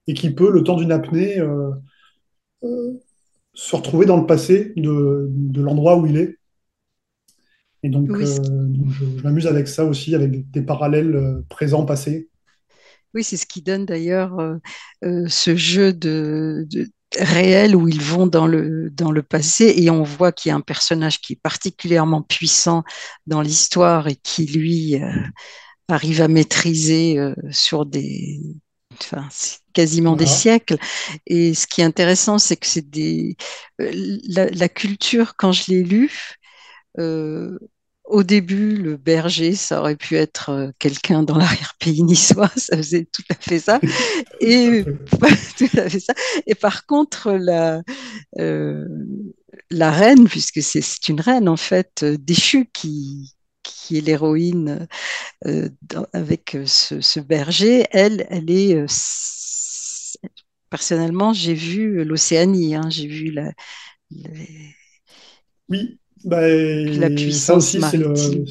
et 0.07 0.13
qui 0.13 0.29
peut, 0.31 0.51
le 0.51 0.63
temps 0.63 0.75
d'une 0.75 0.91
apnée, 0.91 1.39
euh, 1.39 1.71
euh, 2.63 2.93
se 3.53 3.75
retrouver 3.75 4.05
dans 4.05 4.17
le 4.17 4.25
passé 4.25 4.73
de, 4.75 5.61
l'endroit 5.61 5.97
où 5.97 6.05
il 6.05 6.17
est. 6.17 6.37
Et 7.85 7.89
donc, 7.89 8.09
euh, 8.09 8.25
je, 8.89 9.23
m'amuse 9.23 9.47
avec 9.47 9.67
ça 9.67 9.85
aussi, 9.85 10.15
avec 10.15 10.49
des, 10.49 10.61
parallèles 10.61 11.43
présents-passés. 11.49 12.29
Oui, 13.13 13.23
c'est 13.23 13.37
ce 13.37 13.45
qui 13.45 13.61
donne 13.61 13.85
d'ailleurs 13.85 14.37
ce 15.01 15.55
jeu 15.55 15.93
de, 15.93 16.67
réel 17.19 17.75
où 17.75 17.87
ils 17.87 18.01
vont 18.01 18.27
dans 18.27 18.47
le, 18.47 18.89
dans 18.89 19.11
le 19.11 19.23
passé 19.23 19.73
et 19.77 19.89
on 19.89 20.03
voit 20.03 20.31
qu'il 20.31 20.49
y 20.49 20.51
a 20.51 20.55
un 20.55 20.61
personnage 20.61 21.21
qui 21.21 21.33
est 21.33 21.41
particulièrement 21.41 22.21
puissant 22.21 22.83
dans 23.27 23.41
l'histoire 23.41 24.07
et 24.07 24.15
qui, 24.15 24.45
lui, 24.45 24.95
euh, 24.95 25.09
arrive 25.87 26.21
à 26.21 26.27
maîtriser 26.27 27.17
euh, 27.17 27.33
sur 27.51 27.85
des. 27.85 28.41
Enfin, 29.01 29.27
quasiment 29.73 30.15
des 30.15 30.25
siècles. 30.25 30.77
Et 31.27 31.53
ce 31.53 31.67
qui 31.67 31.81
est 31.81 31.83
intéressant, 31.83 32.37
c'est 32.37 32.55
que 32.55 32.67
c'est 32.67 32.89
des. 32.89 33.35
Euh, 33.81 33.91
la, 34.29 34.49
la, 34.49 34.69
culture, 34.69 35.35
quand 35.35 35.51
je 35.51 35.71
l'ai 35.71 35.83
lu, 35.83 36.37
au 38.07 38.23
début, 38.23 38.75
le 38.75 38.97
berger, 38.97 39.55
ça 39.55 39.79
aurait 39.79 39.95
pu 39.95 40.15
être 40.15 40.49
euh, 40.49 40.71
quelqu'un 40.79 41.23
dans 41.23 41.37
l'arrière-pays 41.37 42.03
niçois, 42.03 42.49
ça 42.55 42.77
faisait 42.77 43.05
tout 43.05 43.23
à 43.29 43.35
fait 43.35 43.59
ça. 43.59 43.79
Et 44.41 44.83
tout 45.57 45.77
à 45.77 45.89
fait 45.89 45.99
ça. 45.99 46.13
Et 46.45 46.55
par 46.55 46.85
contre, 46.85 47.31
la, 47.31 47.81
euh, 48.39 48.85
la 49.71 49.91
reine, 49.91 50.27
puisque 50.27 50.61
c'est 50.61 51.07
une 51.07 51.21
reine 51.21 51.49
en 51.49 51.57
fait 51.57 52.03
euh, 52.03 52.17
déchue 52.17 52.69
qui, 52.71 53.35
qui 53.63 53.97
est 53.97 54.01
l'héroïne 54.01 54.87
avec 56.13 56.57
ce, 56.65 57.19
berger, 57.19 57.85
elle, 57.91 58.27
elle 58.29 58.49
est 58.51 58.85
personnellement, 60.69 61.33
j'ai 61.33 61.55
vu 61.55 62.03
l'Océanie, 62.03 62.75
hein, 62.75 62.89
j'ai 62.89 63.07
vu 63.07 63.31
la, 63.31 63.51
Oui, 65.69 65.99
bah, 66.25 66.47
la 66.47 67.09
puissance 67.09 67.77
ça 67.77 67.87
aussi, 67.87 68.45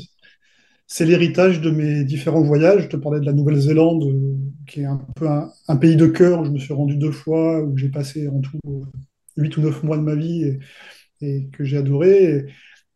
c'est 0.86 1.06
l'héritage 1.06 1.60
de 1.60 1.70
mes 1.70 2.04
différents 2.04 2.42
voyages. 2.42 2.84
Je 2.84 2.88
te 2.88 2.96
parlais 2.96 3.18
de 3.18 3.26
la 3.26 3.32
Nouvelle-Zélande, 3.32 4.04
euh, 4.04 4.36
qui 4.66 4.82
est 4.82 4.84
un 4.84 5.00
peu 5.16 5.26
un, 5.26 5.76
pays 5.76 5.96
de 5.96 6.06
cœur. 6.06 6.44
Je 6.44 6.50
me 6.50 6.58
suis 6.58 6.72
rendu 6.72 6.96
deux 6.96 7.10
fois, 7.10 7.62
où 7.62 7.76
j'ai 7.76 7.88
passé 7.88 8.28
en 8.28 8.40
tout 8.40 8.58
euh, 8.68 8.82
huit 9.36 9.56
ou 9.56 9.62
neuf 9.62 9.82
mois 9.82 9.96
de 9.96 10.02
ma 10.02 10.14
vie 10.14 10.56
et, 11.20 11.48
que 11.52 11.64
j'ai 11.64 11.78
adoré. 11.78 12.46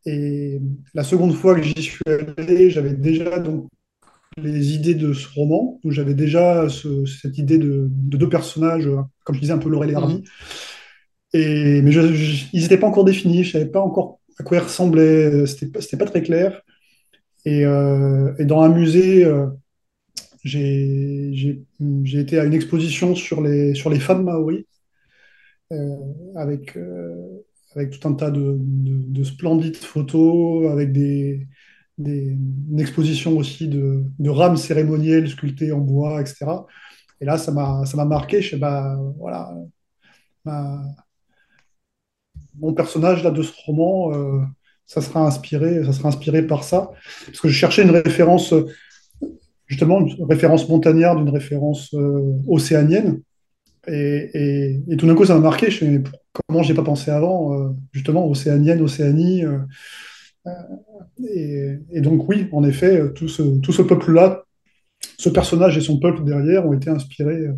Et, 0.05 0.61
la 0.95 1.03
seconde 1.03 1.35
fois 1.35 1.55
que 1.57 1.63
j'y 1.63 1.83
suis 1.83 2.05
allé, 2.37 2.71
j'avais 2.71 2.95
déjà 2.95 3.41
donc 3.41 3.69
les 4.41 4.75
idées 4.75 4.95
de 4.95 5.13
ce 5.13 5.27
roman, 5.35 5.81
où 5.83 5.91
j'avais 5.91 6.15
déjà 6.15 6.69
cette 6.69 7.37
idée 7.37 7.59
de, 7.59 7.89
deux 7.91 8.29
personnages, 8.29 8.89
comme 9.25 9.35
je 9.35 9.41
disais, 9.41 9.53
un 9.53 9.59
peu 9.59 9.71
Laurel 9.71 9.91
et. 9.91 9.95
Mmh. 9.95 10.23
Et, 11.35 11.83
mais 11.83 11.93
ils 11.93 12.63
n'étaient 12.63 12.79
pas 12.79 12.87
encore 12.87 13.05
définis, 13.05 13.43
je 13.43 13.49
ne 13.49 13.53
savais 13.53 13.71
pas 13.71 13.83
encore 13.83 14.18
à 14.39 14.43
quoi 14.43 14.59
il 14.59 14.61
ressemblait, 14.61 15.47
c'était 15.47 15.97
pas, 15.97 16.07
très 16.07 16.23
clair. 16.23 16.63
Et, 17.45 17.65
euh, 17.67 18.35
et, 18.39 18.45
dans 18.45 18.63
un 18.63 18.69
musée, 18.69 19.25
euh, 19.25 19.47
j'ai 20.45 21.65
été 22.15 22.39
à 22.39 22.45
une 22.45 22.55
exposition 22.55 23.15
sur 23.15 23.41
les, 23.43 23.75
femmes 24.01 24.25
maoris, 24.25 24.65
euh, 25.73 25.97
avec, 26.37 26.73
tout 26.73 28.09
un 28.09 28.15
tas 28.15 28.31
de, 28.31 28.57
de- 28.59 29.13
de 29.13 29.25
splendides 29.25 29.77
photos, 29.77 30.71
avec 30.71 30.97
une 30.97 32.79
exposition 32.79 33.37
aussi 33.37 33.69
de, 33.69 34.05
rames 34.29 34.57
cérémonielles 34.57 35.29
sculptées 35.29 35.73
en 35.73 35.79
bois, 35.81 36.21
etc. 36.21 36.67
Et 37.21 37.25
là, 37.25 37.39
ça 37.39 37.53
m'a 37.53 38.05
marqué. 38.05 38.41
Je 38.43 38.51
sais, 38.51 38.57
bah, 38.57 38.97
voilà, 39.19 39.53
mon 42.61 42.73
personnage 42.73 43.25
là, 43.25 43.31
de 43.31 43.43
ce 43.43 43.53
roman, 43.65 44.13
euh, 44.15 44.41
ça 44.87 45.01
sera 45.01 45.27
inspiré, 45.27 46.43
par 46.47 46.65
ça. 46.65 46.91
Parce 47.27 47.41
que 47.41 47.49
je 47.49 47.55
cherchais 47.55 47.83
une 47.83 47.91
référence, 47.91 48.55
justement, 49.67 50.01
une 50.01 50.25
référence 50.25 50.69
montagnarde, 50.69 51.21
une 51.21 51.31
référence 51.31 51.95
euh, 51.95 52.33
océanienne. 52.47 53.21
Et, 53.87 54.81
tout 54.99 55.07
d'un 55.07 55.15
coup, 55.15 55.25
ça 55.25 55.35
m'a 55.35 55.41
marqué. 55.41 55.71
Je 55.71 55.85
me 55.85 56.03
comment 56.33 56.63
j'ai 56.63 56.75
pas 56.75 56.83
pensé 56.83 57.11
avant, 57.11 57.55
euh, 57.55 57.71
justement, 57.93 58.29
océanienne, 58.29 58.81
Océanie. 58.83 59.45
euh, 59.45 59.59
et, 61.25 62.01
donc, 62.01 62.29
oui, 62.29 62.49
en 62.53 62.65
effet, 62.65 63.01
euh, 63.01 63.09
tout 63.13 63.29
ce, 63.29 63.83
peuple-là, 63.83 64.45
ce 65.19 65.29
personnage 65.29 65.77
et 65.77 65.81
son 65.81 65.99
peuple 65.99 66.25
derrière 66.25 66.67
ont 66.67 66.73
été 66.73 66.91
inspirés 66.91 67.47
euh, 67.47 67.55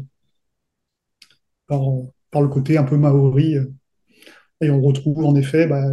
euh, 1.72 2.02
par 2.30 2.42
le 2.42 2.48
côté 2.48 2.78
un 2.78 2.84
peu 2.84 2.96
maori. 2.96 3.56
Et 4.62 4.70
on 4.70 4.80
retrouve 4.82 5.24
en 5.24 5.34
effet 5.36 5.66
bah, 5.66 5.84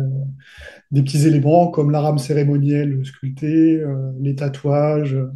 des 0.91 1.03
petits 1.03 1.27
éléments 1.27 1.69
comme 1.71 1.91
la 1.91 2.01
rame 2.01 2.17
cérémonielle 2.19 3.05
sculptée, 3.05 3.79
euh, 3.81 4.11
les 4.21 4.35
tatouages, 4.35 5.15
euh, 5.15 5.31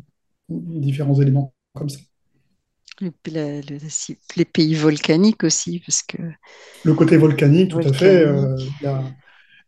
différents 0.50 1.20
éléments 1.22 1.54
comme 1.76 1.90
ça. 1.90 2.00
Le- 3.02 3.12
la- 3.28 3.60
le- 3.62 3.80
si- 3.90 4.18
les 4.38 4.46
pays 4.46 4.76
volcaniques 4.76 5.44
aussi, 5.44 5.82
parce 5.86 6.04
que 6.04 6.18
Le 6.84 6.94
côté 6.94 7.18
volcanique, 7.18 7.72
tout 7.72 7.88
à 7.88 7.94
fait. 7.94 8.26
euh. 8.26 8.68
Il 8.82 8.86
y 8.86 8.88
a, 8.88 9.04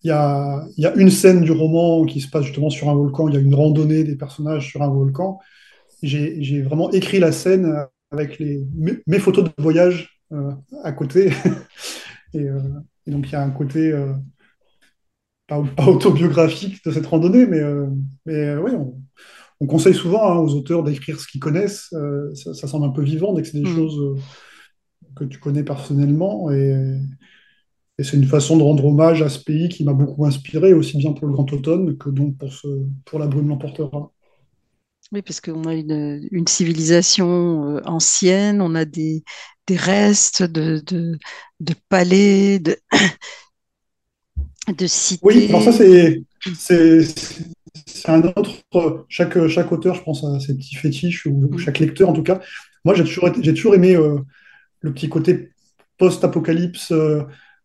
y 0.04 0.12
a- 0.12 0.66
il 0.78 0.84
y 0.84 0.88
a 0.88 0.96
une 0.96 1.12
scène 1.12 1.42
du 1.44 1.52
roman 1.52 2.06
qui 2.06 2.22
se 2.22 2.30
passe 2.30 2.46
justement 2.46 2.70
sur 2.72 2.90
un 2.90 2.96
volcan. 2.96 3.28
Il 3.30 3.36
y 3.36 3.38
a 3.38 3.42
une 3.42 3.56
randonnée 3.56 4.04
des 4.04 4.16
personnages 4.18 4.70
sur 4.70 4.82
un 4.84 4.90
volcan. 4.90 5.40
J'ai 6.04 6.44
j'ai 6.44 6.62
vraiment 6.62 6.92
écrit 6.92 7.20
la 7.20 7.32
scène 7.32 7.74
avec 8.12 8.40
les, 8.40 8.66
mes, 8.76 8.94
mes 9.08 9.20
photos 9.20 9.46
de 9.46 9.52
voyage 9.64 10.20
euh, 10.34 10.52
à 10.84 10.92
côté. 10.94 11.32
Et, 12.34 12.50
et 13.08 13.12
donc, 13.12 13.28
il 13.30 13.34
y 13.34 13.36
a 13.36 13.44
un 13.44 13.52
côté 13.52 13.92
euh, 13.92 14.14
pas, 15.48 15.62
pas 15.78 15.86
autobiographique 15.88 16.84
de 16.86 16.92
cette 16.92 17.06
randonnée, 17.08 17.46
mais, 17.46 17.60
euh, 17.60 17.88
mais 18.26 18.34
euh, 18.34 18.62
ouais, 18.62 18.74
on, 18.76 19.02
on 19.62 19.68
conseille 19.68 19.96
souvent 19.96 20.32
hein, 20.32 20.38
aux 20.40 20.56
auteurs 20.56 20.84
d'écrire 20.84 21.20
ce 21.20 21.28
qu'ils 21.28 21.42
connaissent. 21.42 21.94
Ça, 22.36 22.54
ça 22.54 22.68
semble 22.68 22.86
un 22.88 22.92
peu 22.92 23.04
vivant 23.04 23.34
dès 23.34 23.44
que 23.44 23.50
c'est 23.50 23.60
des 23.60 23.66
Mm. 23.66 23.76
choses 23.76 24.00
que 25.16 25.24
tu 25.26 25.40
connais 25.40 25.64
personnellement. 25.64 26.52
Et, 26.52 27.00
et 28.00 28.04
c'est 28.04 28.18
une 28.18 28.26
façon 28.28 28.58
de 28.58 28.64
rendre 28.64 28.86
hommage 28.86 29.24
à 29.24 29.30
ce 29.30 29.40
pays 29.44 29.70
qui 29.70 29.84
m'a 29.84 29.94
beaucoup 29.94 30.26
inspiré, 30.26 30.74
aussi 30.74 30.98
bien 30.98 31.14
pour 31.14 31.28
le 31.28 31.34
Grand 31.34 31.52
Automne 31.54 31.98
que 31.98 32.10
donc 32.12 32.38
pour, 32.38 32.54
ce, 32.54 32.68
pour 33.06 33.20
La 33.20 33.28
Brume 33.28 33.50
l'emportera. 33.50 34.13
Oui, 35.12 35.22
parce 35.22 35.42
qu'on 35.42 35.66
a 35.66 35.74
une, 35.76 36.28
une 36.32 36.48
civilisation 36.48 37.78
euh, 37.78 37.82
ancienne, 37.86 38.62
on 38.62 38.74
a 38.74 38.86
des, 38.86 39.24
des 39.68 39.76
restes 39.76 40.42
de, 40.44 40.80
de, 40.86 41.20
de 41.60 41.76
palais, 41.90 42.58
de, 42.60 42.78
de 44.68 44.88
Oui, 45.22 45.46
alors 45.50 45.64
ça, 45.64 45.72
cités. 45.72 45.72
c'est 45.72 46.24
c'est 46.54 47.02
c'est 47.86 48.10
un 48.10 48.22
autre. 48.24 48.52
Chaque, 49.10 49.48
chaque 49.48 49.72
auteur, 49.72 49.96
je 49.96 50.04
pense, 50.04 50.24
a 50.24 50.40
ses 50.40 50.56
petits 50.56 50.76
fétiches, 50.76 51.26
ou 51.26 51.52
Mm. 51.52 51.58
chaque 51.58 51.80
lecteur 51.80 52.10
en 52.10 52.14
tout 52.14 52.24
cas. 52.24 52.42
Moi, 52.86 52.96
j'ai 52.96 53.04
toujours, 53.04 53.28
été- 53.30 53.42
j'ai 53.44 53.54
toujours 53.54 53.76
aimé 53.76 53.96
euh, 53.96 54.18
le 54.82 54.94
petit 54.94 55.10
côté 55.10 55.52
post-apocalypse, 56.00 56.92
euh, 56.94 57.24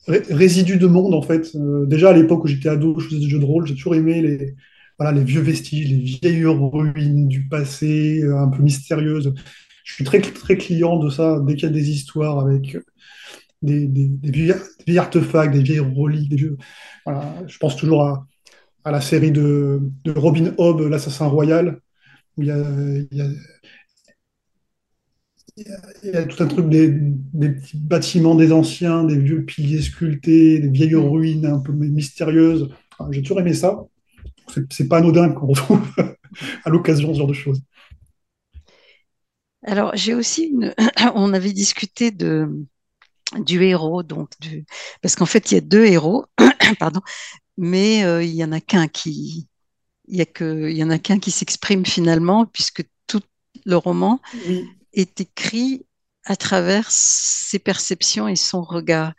ré- 0.09 0.22
résidu 0.30 0.78
de 0.78 0.86
monde, 0.86 1.14
en 1.14 1.22
fait. 1.22 1.55
Euh, 1.57 1.86
déjà, 1.86 2.11
à 2.11 2.12
l'époque 2.14 2.45
où 2.45 2.49
j'étais 2.49 2.68
ado, 2.70 2.99
je 3.01 3.09
faisais 3.09 3.20
des 3.20 3.28
jeux 3.30 3.41
de 3.41 3.45
rôle, 3.47 3.66
j'ai 3.66 3.74
toujours 3.76 3.97
aimé 3.97 4.22
les, 4.22 4.57
voilà, 4.99 5.13
les 5.13 5.25
vieux 5.25 5.41
vestiges, 5.41 5.91
les 5.91 5.99
vieilles 5.99 6.45
ruines 6.45 7.29
du 7.29 7.49
passé, 7.49 8.21
euh, 8.23 8.39
un 8.39 8.49
peu 8.49 8.63
mystérieuses. 8.63 9.33
Je 9.85 9.95
suis 9.95 10.05
très, 10.05 10.21
très 10.21 10.57
client 10.57 10.99
de 10.99 11.09
ça, 11.11 11.41
dès 11.41 11.55
qu'il 11.55 11.65
y 11.65 11.73
a 11.73 11.75
des 11.75 11.91
histoires 11.91 12.41
avec 12.41 12.77
des, 13.63 13.87
des, 13.87 14.11
vieux, 14.31 14.55
artefacts, 14.99 15.53
des 15.55 15.63
vieilles 15.63 15.81
reliques, 15.81 16.29
des 16.31 16.37
vieux... 16.37 16.57
Voilà, 17.07 17.35
je 17.47 17.59
pense 17.59 17.77
toujours 17.77 18.05
à, 18.05 18.27
à 18.85 18.91
la 18.91 19.01
série 19.01 19.33
de, 19.33 19.81
de 20.05 20.13
Robin 20.13 20.55
Hobb, 20.59 20.81
l'Assassin 20.83 21.27
Royal, 21.27 21.81
où 22.37 22.43
il 22.43 22.49
y 22.49 23.23
a, 26.15 26.25
tout 26.27 26.43
un 26.43 26.47
truc 26.47 26.69
des, 26.69 26.89
des 26.91 27.51
petits 27.51 27.79
bâtiments 27.79 28.35
des 28.35 28.53
anciens, 28.53 29.05
des 29.05 29.19
vieux 29.19 29.45
piliers 29.45 29.83
sculptés, 29.83 30.61
des 30.61 30.69
vieilles 30.69 30.95
ruines 30.95 31.47
un 31.47 31.59
peu 31.59 31.73
mystérieuses. 31.73 32.69
J'ai 33.11 33.23
toujours 33.23 33.41
aimé 33.41 33.55
ça. 33.55 33.87
C'est 34.71 34.89
pas 34.89 34.99
anodin 34.99 35.31
qu'on 35.31 35.47
retrouve 35.49 35.87
à 36.65 36.71
l'occasion 36.71 37.13
ce 37.13 37.19
genre 37.19 37.27
de 37.27 37.33
choses. 37.33 37.61
Alors, 39.65 39.93
j'ai 39.95 40.15
aussi 40.15 40.45
une. 40.45 40.75
On 41.15 41.33
avait 41.33 41.53
discuté 41.53 42.11
de, 42.11 42.49
du 43.37 43.63
héros, 43.63 44.03
donc 44.03 44.31
du... 44.41 44.65
parce 45.03 45.17
qu'en 45.17 45.27
fait, 45.27 45.51
il 45.51 45.55
y 45.55 45.59
a 45.59 45.61
deux 45.61 45.85
héros, 45.85 46.27
pardon, 46.79 47.01
mais 47.57 48.05
euh, 48.05 48.23
il 48.23 48.35
y 48.35 48.45
en 48.45 48.53
a 48.53 48.61
qu'un 48.61 48.89
qui, 48.89 49.49
il 50.07 50.17
y 50.17 50.21
a 50.21 50.27
que, 50.27 50.71
il 50.71 50.77
y 50.77 50.85
en 50.85 50.91
a 50.91 50.99
qu'un 50.99 51.19
qui 51.19 51.31
s'exprime 51.31 51.85
finalement, 51.85 52.47
puisque 52.47 52.85
tout 53.07 53.23
le 53.65 53.77
roman 53.77 54.21
Oui, 54.47 54.69
est 54.93 55.21
écrit 55.21 55.85
à 56.25 56.37
travers 56.37 56.91
ses 56.91 57.59
perceptions 57.59 58.29
et 58.29 58.37
son 58.37 58.63
regard, 58.63 59.13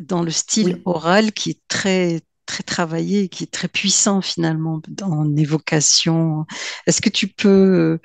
dans 0.00 0.22
le 0.22 0.30
style 0.30 0.74
oui, 0.76 0.82
oral 0.84 1.32
qui 1.32 1.50
est 1.50 1.60
très 1.68 2.20
très 2.50 2.64
travaillé, 2.64 3.28
qui 3.28 3.44
est 3.44 3.50
très 3.50 3.68
puissant 3.68 4.20
finalement 4.20 4.82
en 5.02 5.36
évocation. 5.36 6.46
Est-ce 6.86 7.00
que 7.00 7.08
tu 7.08 7.28
peux 7.28 8.00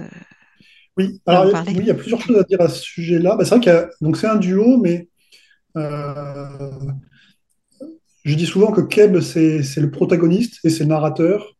euh, 0.00 0.04
oui. 0.96 1.20
Alors, 1.26 1.52
parler? 1.52 1.72
oui, 1.72 1.78
il 1.80 1.86
y 1.86 1.90
a 1.90 1.94
plusieurs 1.94 2.20
choses 2.20 2.36
à 2.36 2.42
dire 2.42 2.60
à 2.60 2.68
ce 2.68 2.82
sujet-là. 2.82 3.36
Bah, 3.36 3.44
c'est 3.44 3.56
vrai 3.56 3.88
donc 4.00 4.16
c'est 4.16 4.26
un 4.26 4.36
duo, 4.36 4.78
mais 4.78 5.08
euh, 5.76 6.68
je 8.24 8.34
dis 8.34 8.46
souvent 8.46 8.72
que 8.72 8.80
Keb, 8.80 9.20
c'est 9.20 9.62
c'est 9.62 9.80
le 9.80 9.90
protagoniste 9.90 10.58
et 10.64 10.70
c'est 10.70 10.84
le 10.84 10.90
narrateur. 10.90 11.56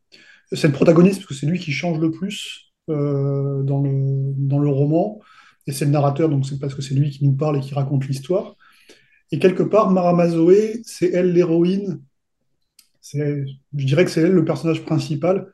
C'est 0.52 0.68
le 0.68 0.72
protagoniste 0.72 1.20
parce 1.20 1.28
que 1.28 1.34
c'est 1.34 1.46
lui 1.46 1.58
qui 1.58 1.72
change 1.72 1.98
le 1.98 2.10
plus 2.10 2.72
euh, 2.90 3.62
dans 3.62 3.80
le, 3.80 4.34
dans 4.36 4.58
le 4.58 4.68
roman. 4.68 5.20
Et 5.66 5.72
c'est 5.72 5.84
le 5.84 5.90
narrateur, 5.92 6.28
donc 6.28 6.46
c'est 6.46 6.58
parce 6.58 6.74
que 6.74 6.82
c'est 6.82 6.94
lui 6.94 7.10
qui 7.10 7.24
nous 7.24 7.32
parle 7.32 7.56
et 7.56 7.60
qui 7.60 7.74
raconte 7.74 8.06
l'histoire. 8.06 8.56
Et 9.32 9.38
quelque 9.38 9.62
part, 9.62 9.90
Mara 9.90 10.28
Zoé, 10.28 10.82
c'est 10.84 11.10
elle 11.10 11.32
l'héroïne. 11.32 12.00
Je 13.12 13.44
dirais 13.72 14.04
que 14.04 14.10
c'est 14.10 14.22
elle 14.22 14.32
le 14.32 14.44
personnage 14.44 14.84
principal, 14.84 15.52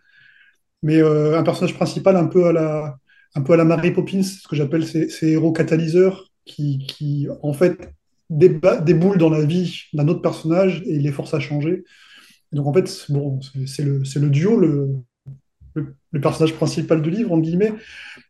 mais 0.82 0.98
euh, 0.98 1.38
un 1.38 1.42
personnage 1.42 1.74
principal 1.74 2.16
un 2.16 2.26
peu 2.26 2.46
à 2.46 2.52
la, 2.52 2.98
un 3.34 3.42
peu 3.42 3.52
à 3.52 3.56
la 3.56 3.64
Mary 3.64 3.90
Poppins, 3.90 4.22
ce 4.22 4.46
que 4.46 4.56
j'appelle 4.56 4.86
ces, 4.86 5.08
héros 5.22 5.52
catalyseurs 5.52 6.30
qui, 6.44 7.28
en 7.42 7.52
fait, 7.52 7.92
déboulent 8.28 9.18
dans 9.18 9.30
la 9.30 9.44
vie 9.44 9.84
d'un 9.92 10.08
autre 10.08 10.22
personnage 10.22 10.82
et 10.86 10.98
les 10.98 11.12
forcent 11.12 11.34
à 11.34 11.40
changer. 11.40 11.84
Donc, 12.52 12.66
en 12.66 12.72
fait, 12.72 13.06
bon, 13.08 13.40
c'est 13.66 13.84
le, 13.84 14.02
le 14.02 14.30
duo, 14.30 14.56
le, 14.56 14.88
le, 15.74 16.20
personnage 16.20 16.54
principal 16.54 17.02
du 17.02 17.10
livre, 17.10 17.32
entre 17.32 17.42
guillemets. 17.42 17.72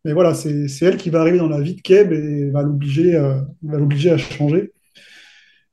Mais 0.04 0.12
voilà, 0.12 0.34
c'est 0.34 0.66
elle 0.82 0.96
qui 0.96 1.10
va 1.10 1.20
arriver 1.20 1.38
dans 1.38 1.48
la 1.48 1.60
vie 1.60 1.74
de 1.74 1.80
Keb 1.80 2.12
et 2.12 2.50
va 2.50 2.62
l'obliger 2.62 3.16
à 3.16 4.18
changer. 4.18 4.72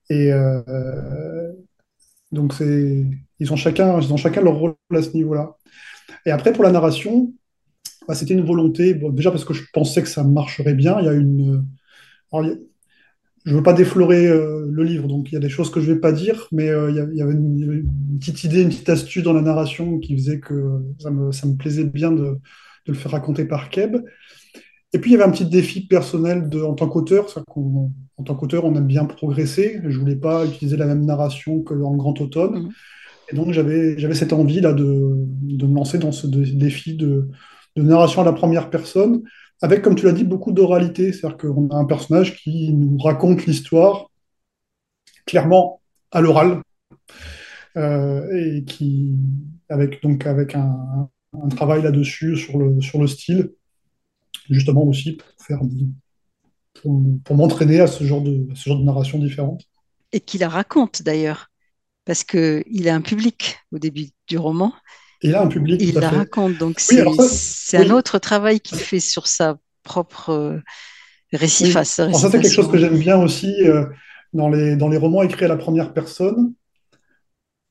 Et, 0.09 0.31
euh, 0.31 1.51
Donc 2.31 2.53
ils 2.61 3.53
ont 3.53 3.55
chacun, 3.55 3.99
ils 4.01 4.13
ont 4.13 4.17
chacun 4.17 4.41
leur 4.41 4.55
rôle 4.57 4.75
à 4.93 5.01
ce 5.01 5.11
niveau-là. 5.11 5.57
Et 6.25 6.31
après 6.31 6.53
pour 6.53 6.63
la 6.63 6.71
narration, 6.71 7.33
bah, 8.07 8.15
c'était 8.15 8.35
une 8.35 8.45
volonté. 8.45 8.95
Déjà 8.95 9.31
parce 9.31 9.45
que 9.45 9.53
je 9.55 9.63
pensais 9.73 10.03
que 10.03 10.09
ça 10.09 10.23
marcherait 10.23 10.75
bien. 10.75 10.99
Il 11.01 11.05
y 11.05 11.09
a 11.09 11.13
une, 11.13 11.65
je 13.45 13.53
veux 13.55 13.63
pas 13.63 13.73
déflorer 13.73 14.27
euh, 14.27 14.67
le 14.69 14.83
livre, 14.83 15.07
donc 15.07 15.31
il 15.31 15.33
y 15.35 15.37
a 15.37 15.39
des 15.39 15.49
choses 15.49 15.71
que 15.71 15.79
je 15.79 15.91
vais 15.91 15.99
pas 15.99 16.11
dire, 16.11 16.47
mais 16.51 16.67
euh, 16.69 16.91
il 16.91 17.15
y 17.15 17.21
avait 17.21 17.33
une, 17.33 17.61
une 18.11 18.19
petite 18.19 18.43
idée, 18.43 18.61
une 18.61 18.69
petite 18.69 18.89
astuce 18.89 19.23
dans 19.23 19.33
la 19.33 19.41
narration 19.41 19.99
qui 19.99 20.15
faisait 20.17 20.39
que 20.39 20.81
ça 20.99 21.11
me, 21.11 21.31
ça 21.31 21.47
me 21.47 21.55
plaisait 21.55 21.85
bien 21.85 22.11
de, 22.11 22.23
de 22.23 22.91
le 22.91 22.93
faire 22.93 23.11
raconter 23.11 23.45
par 23.45 23.69
Keb. 23.69 23.97
Et 24.93 24.99
puis 24.99 25.11
il 25.11 25.13
y 25.13 25.15
avait 25.15 25.25
un 25.25 25.31
petit 25.31 25.45
défi 25.45 25.85
personnel 25.85 26.49
de, 26.49 26.61
en 26.61 26.73
tant 26.73 26.87
qu'auteur, 26.87 27.27
en 28.17 28.23
tant 28.23 28.35
qu'auteur, 28.35 28.63
on 28.65 28.73
aime 28.75 28.87
bien 28.87 29.05
progresser. 29.05 29.81
Je 29.85 29.99
voulais 29.99 30.15
pas 30.15 30.45
utiliser 30.45 30.77
la 30.77 30.85
même 30.85 31.05
narration 31.05 31.61
que 31.61 31.73
dans 31.73 31.93
Grand 31.95 32.19
Automne. 32.21 32.63
Mhm. 32.63 32.71
Et 33.29 33.35
donc, 33.35 33.51
j'avais, 33.51 33.99
j'avais 33.99 34.15
cette 34.15 34.31
envie 34.31 34.61
là 34.61 34.71
de, 34.71 35.15
de 35.17 35.67
me 35.67 35.75
lancer 35.75 35.97
dans 35.97 36.13
ce 36.13 36.27
dé- 36.27 36.53
défi 36.53 36.95
de, 36.95 37.27
de 37.75 37.81
narration 37.81 38.21
à 38.21 38.25
la 38.25 38.31
première 38.31 38.69
personne, 38.69 39.21
avec, 39.61 39.81
comme 39.81 39.95
tu 39.95 40.05
l'as 40.05 40.13
dit, 40.13 40.23
beaucoup 40.23 40.53
d'oralité. 40.53 41.11
C'est-à-dire 41.11 41.37
qu'on 41.37 41.67
a 41.69 41.75
un 41.75 41.85
personnage 41.85 42.37
qui 42.37 42.71
nous 42.71 42.97
raconte 42.97 43.45
l'histoire 43.45 44.09
clairement 45.25 45.81
à 46.11 46.21
l'oral, 46.21 46.61
euh, 47.75 48.25
et 48.33 48.63
qui, 48.63 49.17
avec, 49.67 50.01
donc, 50.01 50.25
avec 50.25 50.55
un, 50.55 51.09
un 51.33 51.49
travail 51.49 51.83
là-dessus 51.83 52.37
sur 52.37 52.57
le, 52.57 52.79
sur 52.79 53.01
le 53.01 53.07
style. 53.07 53.51
Justement 54.49 54.83
aussi 54.83 55.13
pour 55.13 55.27
faire 55.45 55.59
pour, 56.81 57.01
pour 57.23 57.35
m'entraîner 57.35 57.79
à 57.79 57.87
ce 57.87 58.03
genre 58.03 58.21
de 58.21 58.47
à 58.51 58.55
ce 58.55 58.69
genre 58.69 58.79
de 58.79 58.83
narration 58.85 59.19
différente. 59.19 59.63
Et 60.11 60.19
qui 60.19 60.37
la 60.37 60.49
raconte 60.49 61.01
d'ailleurs, 61.03 61.47
parce 62.05 62.23
qu'il 62.23 62.87
a 62.87 62.95
un 62.95 63.01
public 63.01 63.59
au 63.71 63.79
début 63.79 64.09
du 64.27 64.37
roman. 64.37 64.73
Il 65.21 65.33
a 65.35 65.41
un 65.41 65.47
public. 65.47 65.81
Il 65.81 65.97
à 65.97 66.01
la 66.01 66.09
fait. 66.11 66.15
raconte, 66.17 66.57
donc 66.57 66.79
Oui, 66.89 66.97
c'est 67.29 67.77
un 67.77 67.89
autre 67.89 68.19
travail 68.19 68.59
qu'il 68.59 68.77
fait 68.77 68.99
sur 68.99 69.27
sa 69.27 69.57
propre 69.83 70.29
euh, 70.29 70.57
oui. 71.33 71.37
récifa- 71.37 72.01
Alors 72.01 72.19
ça, 72.19 72.29
c'est 72.29 72.39
quelque 72.39 72.51
chose 72.53 72.69
que 72.71 72.77
j'aime 72.77 72.99
bien 72.99 73.17
aussi 73.21 73.53
euh, 73.63 73.85
dans 74.33 74.49
les, 74.49 74.75
dans 74.75 74.89
les 74.89 74.97
romans 74.97 75.23
écrits 75.23 75.45
à 75.45 75.47
la 75.49 75.57
première 75.57 75.93
personne. 75.93 76.53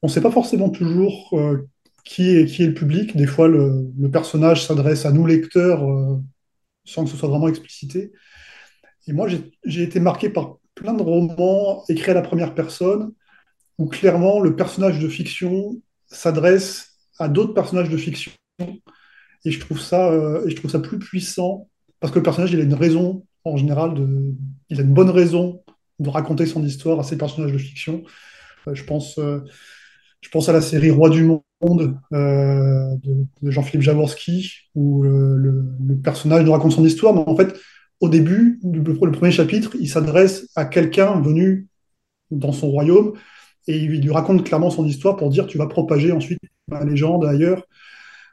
On 0.03 0.09
ne 0.09 0.13
sait 0.13 0.21
pas 0.21 0.31
forcément 0.31 0.71
toujours 0.71 1.31
euh, 1.35 1.69
qui 2.05 2.37
est, 2.37 2.47
qui 2.47 2.63
est 2.65 2.67
le 2.67 2.75
public. 2.75 3.17
Des 3.17 3.27
fois, 3.27 3.49
le, 3.49 3.91
le 3.99 4.11
personnage 4.11 4.67
s'adresse 4.67 5.07
à 5.07 5.13
nous, 5.13 5.25
lecteurs, 5.27 5.89
euh, 5.89 6.17
sans 6.87 7.05
que 7.05 7.11
ce 7.11 7.17
soit 7.17 7.29
vraiment 7.29 7.49
explicité. 7.49 8.13
Et 9.07 9.13
moi, 9.13 9.29
j'ai 9.65 9.83
été 9.83 10.01
marqué 10.01 10.31
par 10.31 10.57
plein 10.75 10.95
de 10.95 11.03
romans 11.03 11.85
écrits 11.89 12.11
à 12.11 12.15
la 12.15 12.23
première 12.23 12.55
personne 12.55 13.13
où 13.79 13.87
clairement 13.87 14.41
le 14.41 14.57
personnage 14.57 14.99
de 14.99 15.09
fiction 15.09 15.81
s'adresse 16.07 16.97
à 17.19 17.29
d'autres 17.29 17.55
personnages 17.55 17.91
de 17.91 17.97
fiction. 17.97 18.33
Et 19.45 19.51
je 19.51 19.61
trouve 19.61 19.81
ça, 19.81 20.11
euh, 20.11 20.49
je 20.49 20.55
trouve 20.57 20.71
ça 20.71 20.81
plus 20.81 20.99
puissant 20.99 21.69
parce 22.01 22.13
que 22.13 22.19
le 22.19 22.23
personnage, 22.23 22.53
il 22.53 22.61
a 22.61 22.65
une 22.65 22.75
raison, 22.75 23.27
en 23.45 23.57
général, 23.57 23.95
il 24.71 24.79
a 24.81 24.83
une 24.83 24.95
bonne 24.95 25.11
raison 25.11 25.63
de 25.99 26.09
raconter 26.11 26.47
son 26.47 26.65
histoire 26.65 26.99
à 27.01 27.03
ces 27.03 27.17
personnages 27.17 27.53
de 27.53 27.59
fiction. 27.59 28.03
Euh, 28.69 28.75
je 28.75 28.85
pense, 28.85 29.19
euh, 29.19 29.41
je 30.27 30.31
pense 30.33 30.49
à 30.49 30.53
la 30.53 30.61
série 30.61 30.91
Roi 30.91 31.09
du 31.09 31.23
Monde 31.23 32.01
euh, 32.13 32.97
de, 32.97 33.49
Jean-Philippe 33.49 33.83
Jaworski, 33.83 34.57
où 34.75 35.05
euh, 35.05 35.37
le, 35.37 35.97
personnage 36.03 36.45
nous 36.45 36.51
raconte 36.51 36.73
son 36.73 36.85
histoire, 36.85 37.15
mais 37.15 37.23
en 37.25 37.37
fait, 37.37 37.55
au 38.01 38.09
début, 38.09 38.59
le, 38.65 38.83
premier 39.13 39.31
chapitre, 39.31 39.77
il 39.79 39.89
s'adresse 39.89 40.49
à 40.57 40.65
quelqu'un 40.65 41.21
venu 41.21 41.69
dans 42.33 42.51
son 42.51 42.69
royaume 42.71 43.13
et 43.69 43.79
il 43.79 44.01
lui 44.03 44.11
raconte 44.11 44.43
clairement 44.43 44.71
son 44.71 44.85
histoire 44.85 45.15
pour 45.15 45.31
dire 45.31 45.47
tu 45.47 45.59
vas 45.59 45.69
propager 45.69 46.11
ensuite 46.11 46.41
la 46.69 46.83
légende 46.83 47.25
ailleurs. 47.25 47.63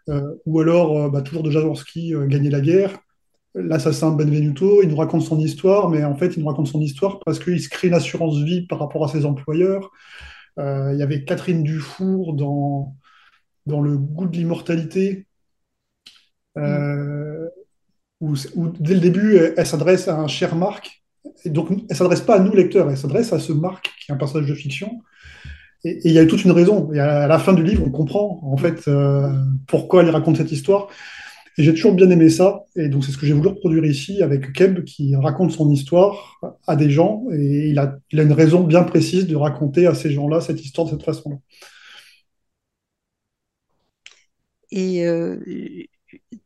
Euh, 0.10 0.34
ou 0.48 0.62
alors, 0.62 1.12
bah, 1.12 1.22
toujours 1.22 1.44
de 1.44 1.52
Jaworski, 1.52 2.16
Gagner 2.26 2.50
la 2.50 2.62
guerre. 2.62 2.98
L'assassin 3.54 4.10
Benvenuto, 4.10 4.82
il 4.82 4.90
nous 4.90 4.96
raconte 4.96 5.22
son 5.22 5.38
histoire, 5.38 5.90
mais 5.90 6.04
en 6.04 6.16
fait, 6.16 6.38
il 6.38 6.40
nous 6.40 6.50
raconte 6.50 6.70
son 6.70 6.82
histoire 6.82 7.20
parce 7.24 7.38
qu'il 7.38 7.62
se 7.62 7.70
crée 7.70 7.90
une 7.90 7.94
assurance 7.94 8.40
vie 8.40 8.66
par 8.66 8.80
rapport 8.80 9.06
à 9.06 9.10
ses 9.10 9.28
employeurs. 9.28 9.92
Euh, 10.60 10.92
il 10.94 11.00
y 11.00 11.04
avait 11.04 11.24
Catherine 11.24 11.64
Dufour 11.64 12.34
dans, 12.34 12.96
dans 13.66 13.82
Le 13.82 13.98
goût 13.98 14.28
de 14.28 14.38
l'immortalité, 14.38 15.26
Mm. 16.56 16.62
euh, 16.62 17.50
où, 18.22 18.36
dès 18.80 18.94
le 18.94 19.00
début, 19.00 19.38
elle, 19.58 19.66
s'adresse 19.66 20.08
à 20.08 20.18
un 20.18 20.28
cher 20.28 20.56
Marc. 20.56 21.04
Donc, 21.46 21.70
elle 21.90 21.96
s'adresse 21.96 22.22
pas 22.22 22.36
à 22.36 22.40
nous, 22.40 22.54
lecteurs, 22.54 22.90
elle 22.90 22.98
s'adresse 22.98 23.34
à 23.34 23.40
ce 23.40 23.52
Marc, 23.54 23.92
qui 24.00 24.12
est 24.12 24.16
un 24.16 24.18
personnage 24.18 24.48
de 24.48 24.56
fiction. 24.56 25.02
Et, 25.84 25.90
et 25.90 26.08
il 26.10 26.14
y 26.14 26.20
a 26.20 26.26
toute 26.26 26.46
une 26.46 26.52
raison. 26.52 26.92
Et 26.94 27.00
à 27.00 27.28
la 27.28 27.40
fin 27.40 27.54
du 27.54 27.64
livre, 27.64 27.84
on 27.86 27.92
comprend 27.92 28.40
en 28.44 28.58
fait 28.58 28.88
euh, 28.88 29.34
pourquoi 29.68 30.04
elle 30.04 30.10
raconte 30.10 30.38
cette 30.38 30.52
histoire. 30.52 30.88
Et 31.58 31.64
j'ai 31.64 31.74
toujours 31.74 31.94
bien 31.94 32.10
aimé 32.10 32.30
ça. 32.30 32.64
Et 32.76 32.90
donc, 32.90 33.04
c'est 33.06 33.12
ce 33.12 33.18
que 33.18 33.26
j'ai 33.26 33.34
voulu 33.34 33.50
reproduire 33.50 33.86
ici 33.86 34.24
avec 34.24 34.54
Keb, 34.54 34.84
qui 34.84 35.16
raconte 35.16 35.52
son 35.52 35.70
histoire 35.70 36.40
à 36.68 36.76
des 36.76 36.90
gens. 36.90 37.26
Et 37.32 37.70
il 37.70 37.80
a, 37.80 38.00
une 38.12 38.32
raison 38.34 38.64
bien 38.64 38.84
précise 38.84 39.28
de 39.28 39.36
raconter 39.36 39.86
à 39.86 39.94
ces 39.94 40.12
gens-là 40.12 40.42
cette 40.42 40.64
histoire 40.64 40.88
de 40.88 40.92
cette 40.92 41.04
façon-là. 41.04 41.38
Et 44.72 45.06
euh, 45.06 45.38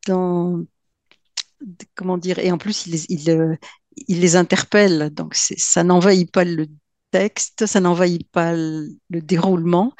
dans, 0.05 0.65
comment 1.95 2.17
dire, 2.17 2.39
et 2.39 2.51
en 2.51 2.57
plus, 2.57 2.87
il, 2.87 3.23
les- 3.25 3.29
euh, 3.29 4.37
interpelle, 4.37 5.09
donc 5.13 5.35
ça 5.35 5.83
n'envahit 5.83 6.29
pas 6.31 6.43
le 6.43 6.67
texte, 7.11 7.65
ça 7.65 7.79
n'envahit 7.79 8.29
pas 8.29 8.53
le, 8.53 8.89
le 9.09 9.21
déroulement, 9.21 9.93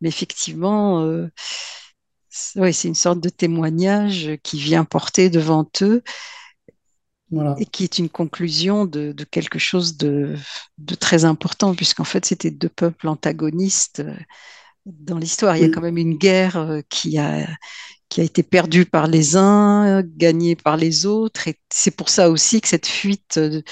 mais 0.00 0.08
effectivement, 0.08 1.02
euh, 1.02 1.28
ouais, 2.56 2.72
c'est 2.72 2.88
une 2.88 2.94
sorte 2.94 3.20
de 3.20 3.28
témoignage 3.28 4.32
qui 4.42 4.58
vient 4.58 4.84
porter 4.84 5.30
devant 5.30 5.68
eux 5.82 6.02
Voilà. 7.30 7.56
et 7.56 7.64
qui 7.66 7.84
est 7.84 7.98
une 7.98 8.10
conclusion 8.10 8.84
de, 8.84 9.12
de 9.12 9.24
quelque 9.24 9.58
chose 9.58 9.96
de, 9.96 10.36
de 10.78 10.94
très 10.94 11.24
important, 11.24 11.74
puisqu'en 11.74 12.04
fait, 12.04 12.24
c'était 12.26 12.50
deux 12.50 12.68
peuples 12.68 13.08
antagonistes 13.08 14.00
euh, 14.00 14.14
dans 14.86 15.18
l'histoire. 15.18 15.56
Il 15.56 15.62
y 15.62 15.64
a 15.64 15.70
quand 15.70 15.80
Oui. 15.80 15.82
même 15.82 15.98
une 15.98 16.16
guerre 16.18 16.56
euh, 16.58 16.80
qui 16.90 17.18
a, 17.18 17.46
qui 18.10 18.20
a 18.22 18.24
été 18.24 18.42
perdue 18.42 18.86
par 18.86 19.08
les 19.08 19.36
uns, 19.36 20.02
gagnée 20.04 20.56
par 20.56 20.76
les 20.76 21.06
autres, 21.06 21.48
et 21.48 21.58
c'est 21.72 21.92
pour 21.96 22.10
ça 22.10 22.30
aussi 22.30 22.60
que 22.60 22.68
cette 22.68 22.86
fuite 22.86 23.38
euh, 23.38 23.62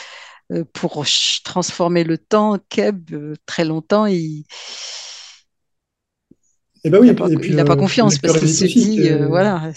pour 0.75 1.05
transformer 1.45 2.05
le 2.05 2.19
temps, 2.19 2.59
Keb, 2.71 3.11
très 3.47 3.65
longtemps, 3.65 4.07
il 4.07 4.45
Et 6.85 6.91
ben 6.91 6.99
il 6.99 7.01
oui, 7.01 7.07
n'a 7.09 7.15
pas, 7.15 7.29
puis, 7.29 7.51
il 7.51 7.57
n'a 7.57 7.65
pas 7.65 7.75
le, 7.75 7.81
le 7.81 7.81
confiance 7.83 8.19
parce 8.19 8.39
qu'il 8.39 8.49
se 8.51 8.65
dit, 8.67 9.09
euh, 9.11 9.19
que- 9.21 9.25
voilà, 9.27 9.73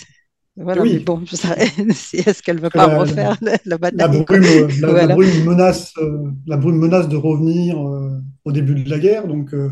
voilà, 0.56 0.84
mais 0.84 0.98
oui, 0.98 1.00
bon, 1.00 1.26
ça- 1.28 1.56
c'est- 1.94 2.18
est-ce 2.28 2.44
qu'elle 2.44 2.58
ne 2.58 2.62
veut 2.62 2.70
pas 2.70 2.88
la, 2.88 2.98
refaire 3.00 3.38
la, 3.66 3.78
bataille, 3.78 4.24
brume, 4.26 4.44
euh, 4.44 4.68
la, 4.82 4.92
Voilà. 4.92 5.16
brume 5.16 5.44
menace, 5.46 5.94
euh, 6.00 6.32
la 6.48 6.58
brume 6.58 6.78
menace 6.80 7.08
de 7.10 7.16
revenir 7.16 7.78
euh, 7.80 8.20
au 8.46 8.52
début 8.52 8.76
de 8.76 8.90
la 8.90 9.00
guerre. 9.00 9.28
Donc, 9.28 9.54
euh, 9.54 9.72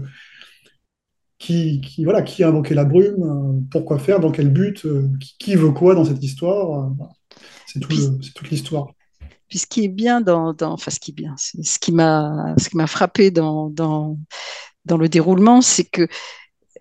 qui, 1.37 1.81
qui, 1.81 2.03
voilà, 2.05 2.21
qui 2.21 2.43
a 2.43 2.47
invoqué 2.49 2.73
la 2.73 2.85
brume, 2.85 3.23
euh, 3.23 3.61
pourquoi 3.71 3.99
faire, 3.99 4.19
dans 4.19 4.31
quel 4.31 4.49
but, 4.49 4.85
euh, 4.85 5.07
qui, 5.19 5.35
qui 5.37 5.55
veut 5.55 5.71
quoi 5.71 5.93
dans 5.95 6.05
cette 6.05 6.23
histoire. 6.23 6.85
euh, 7.01 7.05
c'est 7.67 7.79
tout 7.79 7.89
toute 8.35 8.49
l'histoire. 8.51 8.87
puis 9.47 9.59
ce 9.59 9.67
qui 9.67 9.83
est 9.85 9.89
bien 9.89 10.21
dans, 10.21 10.53
dans 10.53 10.73
enfin 10.73 10.91
ce 10.91 10.99
qui 10.99 11.11
est 11.11 11.13
bien, 11.13 11.35
ce 11.37 11.79
qui 11.79 11.91
m'a, 11.91 12.55
ce 12.57 12.69
qui 12.69 12.77
m'a 12.77 12.87
frappé 12.87 13.31
dans, 13.31 13.69
dans, 13.69 14.17
dans 14.85 14.97
le 14.97 15.09
déroulement, 15.09 15.61
c'est 15.61 15.85
que 15.85 16.07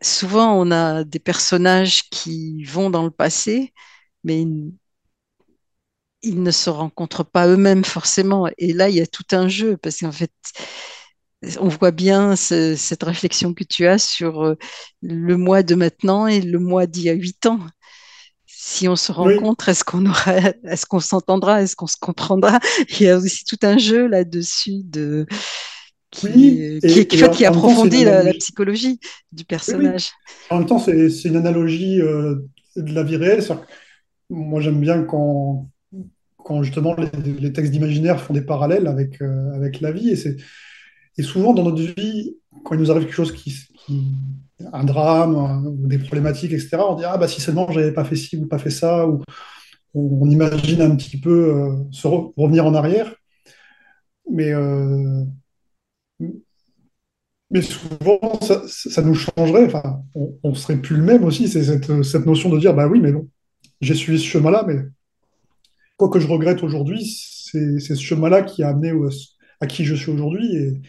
souvent 0.05 0.55
on 0.61 0.71
a 0.71 1.05
des 1.05 1.19
personnages 1.21 2.09
qui 2.11 2.65
vont 2.65 2.91
dans 2.91 3.05
le 3.05 3.11
passé, 3.11 3.73
mais 4.25 4.43
ils, 4.43 4.73
ils 6.23 6.43
ne 6.43 6.51
se 6.51 6.71
rencontrent 6.71 7.23
pas 7.25 7.47
eux-mêmes 7.49 7.85
forcément. 7.85 8.49
Et 8.59 8.73
là, 8.73 8.89
il 8.89 8.97
y 8.97 9.01
a 9.01 9.07
tout 9.07 9.25
un 9.33 9.47
jeu 9.49 9.77
parce 9.77 9.99
qu'en 9.99 10.11
fait, 10.13 10.33
on 11.61 11.69
voit 11.69 11.91
bien 11.91 12.37
ce- 12.37 12.75
cette 12.77 13.03
réflexion 13.03 13.53
que 13.55 13.65
tu 13.65 13.87
as 13.87 13.99
sur 13.99 14.43
euh, 14.45 14.55
le 15.03 15.37
mois 15.37 15.63
de 15.63 15.75
maintenant 15.75 16.27
et 16.27 16.41
le 16.41 16.59
mois 16.59 16.87
d'il 16.87 17.05
y 17.05 17.11
a 17.11 17.13
huit 17.13 17.45
ans. 17.47 17.61
Si 18.47 18.89
on 18.89 18.97
se 18.97 19.13
Oui, 19.21 19.41
rencontre, 19.41 19.69
est-ce 19.71 19.85
qu'on 19.85 20.07
aura, 20.07 20.35
est-ce 20.65 20.87
qu'on 20.87 21.01
s'entendra, 21.01 21.63
est-ce 21.63 21.77
qu'on 21.77 21.87
se 21.89 21.97
comprendra? 22.01 22.61
Il 22.91 23.03
y 23.03 23.11
a 23.11 23.19
aussi 23.19 23.45
tout 23.45 23.59
un 23.63 23.79
jeu 23.79 24.09
là-dessus 24.09 24.83
de 24.85 25.27
qui, 26.15 26.27
oui, 26.27 26.79
qui, 26.81 26.87
et, 26.87 26.91
qui, 26.91 27.01
et 27.01 27.07
qui 27.07 27.19
temps, 27.19 27.49
approfondit 27.49 28.05
la, 28.05 28.23
psychologie 28.35 28.99
du 29.33 29.45
Oui, 29.69 29.75
oui. 29.79 29.93
personnage. 29.93 30.11
En 30.51 30.59
même 30.59 30.67
temps, 30.67 30.79
c'est 30.79 31.09
une 31.25 31.37
analogie 31.37 32.01
euh, 32.01 32.37
de 32.77 32.93
la 32.93 33.03
vie 33.03 33.17
réelle. 33.17 33.43
Moi, 34.31 34.61
j'aime 34.61 34.81
bien 34.81 35.03
quand, 35.03 35.69
quand 36.39 36.63
justement 36.63 36.95
les, 36.97 37.33
les 37.41 37.53
textes 37.53 37.73
d'imaginaire 37.73 38.21
font 38.21 38.35
des 38.35 38.43
parallèles 38.43 38.87
avec, 38.87 39.21
euh, 39.23 39.53
avec 39.55 39.81
la 39.81 39.93
vie. 39.93 40.11
Et, 40.11 40.17
c'est, 40.17 40.37
et 41.19 41.23
souvent 41.23 41.53
dans 41.55 41.65
notre 41.65 41.83
vie, 41.83 42.37
quand 42.65 42.75
il 42.75 42.81
nous 42.81 42.91
arrive 42.91 43.05
quelque 43.05 43.15
chose 43.15 43.33
qui, 43.33 43.55
qui 43.77 44.03
un 44.73 44.85
drame 44.85 45.37
un- 45.37 45.65
ou 45.65 45.87
des 45.87 45.99
problématiques, 45.99 46.53
etc., 46.53 46.79
on 46.89 46.95
dit 46.95 47.05
ah 47.05 47.17
bah 47.19 47.29
si 47.29 47.41
seulement 47.41 47.71
j'avais 47.73 47.93
pas 47.93 48.05
fait 48.05 48.17
ci 48.17 48.37
ou 48.37 48.47
pas 48.47 48.59
fait 48.59 48.71
ça, 48.71 49.07
ou 49.07 49.23
on, 49.95 50.21
on 50.23 50.31
imagine 50.31 50.83
un 50.83 50.97
petit 50.97 51.19
peu 51.21 51.55
euh, 51.55 51.77
se 51.93 52.07
re- 52.09 52.33
revenir 52.37 52.67
en 52.67 52.75
arrière. 52.75 53.15
Mais, 54.31 54.53
mais 57.51 57.63
souvent, 57.63 58.41
ça, 58.41 58.63
ça 58.67 59.03
nous 59.03 59.15
changerait. 59.15 59.67
Enfin, 59.67 60.03
on, 60.15 60.39
on 60.43 60.55
serait 60.55 60.77
plus 60.81 60.97
le 60.97 61.03
même 61.03 61.25
aussi. 61.25 61.49
C'est 61.49 61.65
cette, 61.65 62.03
cette 62.03 62.27
notion 62.27 62.51
de 62.51 62.59
dire 62.59 62.75
bah 62.75 62.89
oui, 62.89 63.01
mais 63.01 63.13
bon, 63.13 63.29
j'ai 63.81 63.95
suivi 63.95 64.19
ce 64.19 64.27
chemin-là, 64.27 64.65
mais 64.67 64.79
quoi 65.97 66.09
que 66.09 66.19
je 66.21 66.27
regrette 66.27 66.63
aujourd'hui, 66.63 67.05
c'est 67.05 67.79
ce 67.79 67.95
chemin-là 67.95 68.43
qui 68.43 68.63
a 68.63 68.69
amené 68.69 68.93
au- 68.93 69.09
à 69.61 69.67
qui 69.67 69.85
je 69.85 69.95
suis 69.95 70.11
aujourd'hui 70.11 70.55
et, 70.57 70.83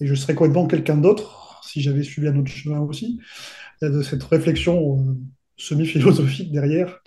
et 0.00 0.06
je 0.06 0.14
serais 0.14 0.34
complètement 0.34 0.66
quelqu'un 0.66 0.96
d'autre 0.96 1.60
si 1.66 1.80
j'avais 1.80 2.02
suivi 2.02 2.28
un 2.28 2.36
autre 2.38 2.50
chemin 2.50 2.80
aussi. 2.80 3.18
Il 3.82 3.86
y 3.86 3.88
a 3.88 3.90
de 3.90 4.02
cette 4.02 4.24
réflexion 4.24 4.98
euh, 5.00 5.14
semi-philosophique 5.56 6.52
derrière, 6.52 7.00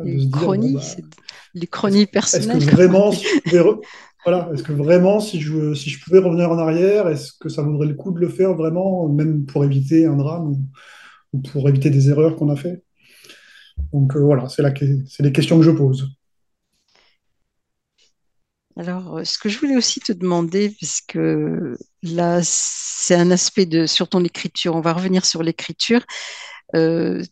euh, 0.00 0.06
de 0.06 0.18
Et 0.18 0.18
se 0.18 0.26
dire, 0.26 0.52
bon, 0.52 0.68
chronie, 0.68 0.72
bah, 0.72 0.80
c'est 0.82 1.02
est-ce, 1.02 1.06
l'Uchronie 1.54 2.08
est-ce 2.32 2.48
que 2.48 2.58
vraiment, 2.58 3.12
je 3.44 3.56
re- 3.58 3.80
voilà, 4.24 4.50
est-ce 4.54 4.62
que 4.62 4.72
vraiment, 4.72 5.20
si 5.20 5.40
je, 5.40 5.74
pouvais 6.04 6.18
revenir 6.18 6.50
en 6.50 6.58
arrière, 6.58 7.08
est-ce 7.08 7.32
que 7.32 7.48
ça 7.48 7.62
vaudrait 7.62 7.88
le 7.88 7.94
coup 7.94 8.12
de 8.12 8.20
le 8.20 8.28
faire 8.28 8.54
vraiment, 8.54 9.08
même 9.08 9.46
pour 9.46 9.64
éviter 9.64 10.06
un 10.06 10.16
drame 10.16 10.50
ou, 10.52 10.58
ou 11.34 11.40
pour 11.42 11.68
éviter 11.68 11.90
des 11.90 12.10
erreurs 12.10 12.36
qu'on 12.36 12.50
a 12.50 12.56
fait? 12.56 12.82
Donc 13.92 14.16
euh, 14.16 14.20
voilà, 14.20 14.48
c'est 14.48 14.62
que- 14.70 14.84
les 15.22 15.32
questions 15.32 15.58
que 15.58 15.64
je 15.64 15.70
pose. 15.70 16.08
Alors, 18.76 19.18
euh, 19.18 19.24
ce 19.24 19.38
que 19.38 19.48
je 19.48 19.58
voulais 19.58 19.76
aussi 19.76 20.00
te 20.00 20.12
demander, 20.12 20.70
puisque 20.70 21.18
là, 22.02 22.40
c'est 22.42 23.14
un 23.14 23.30
aspect 23.30 23.66
de 23.66 23.86
sur 23.86 24.08
ton 24.08 24.24
écriture, 24.24 24.74
on 24.74 24.80
va 24.80 24.92
revenir 24.92 25.24
sur 25.26 25.42
l'écriture. 25.42 26.02
Euh, 26.74 27.22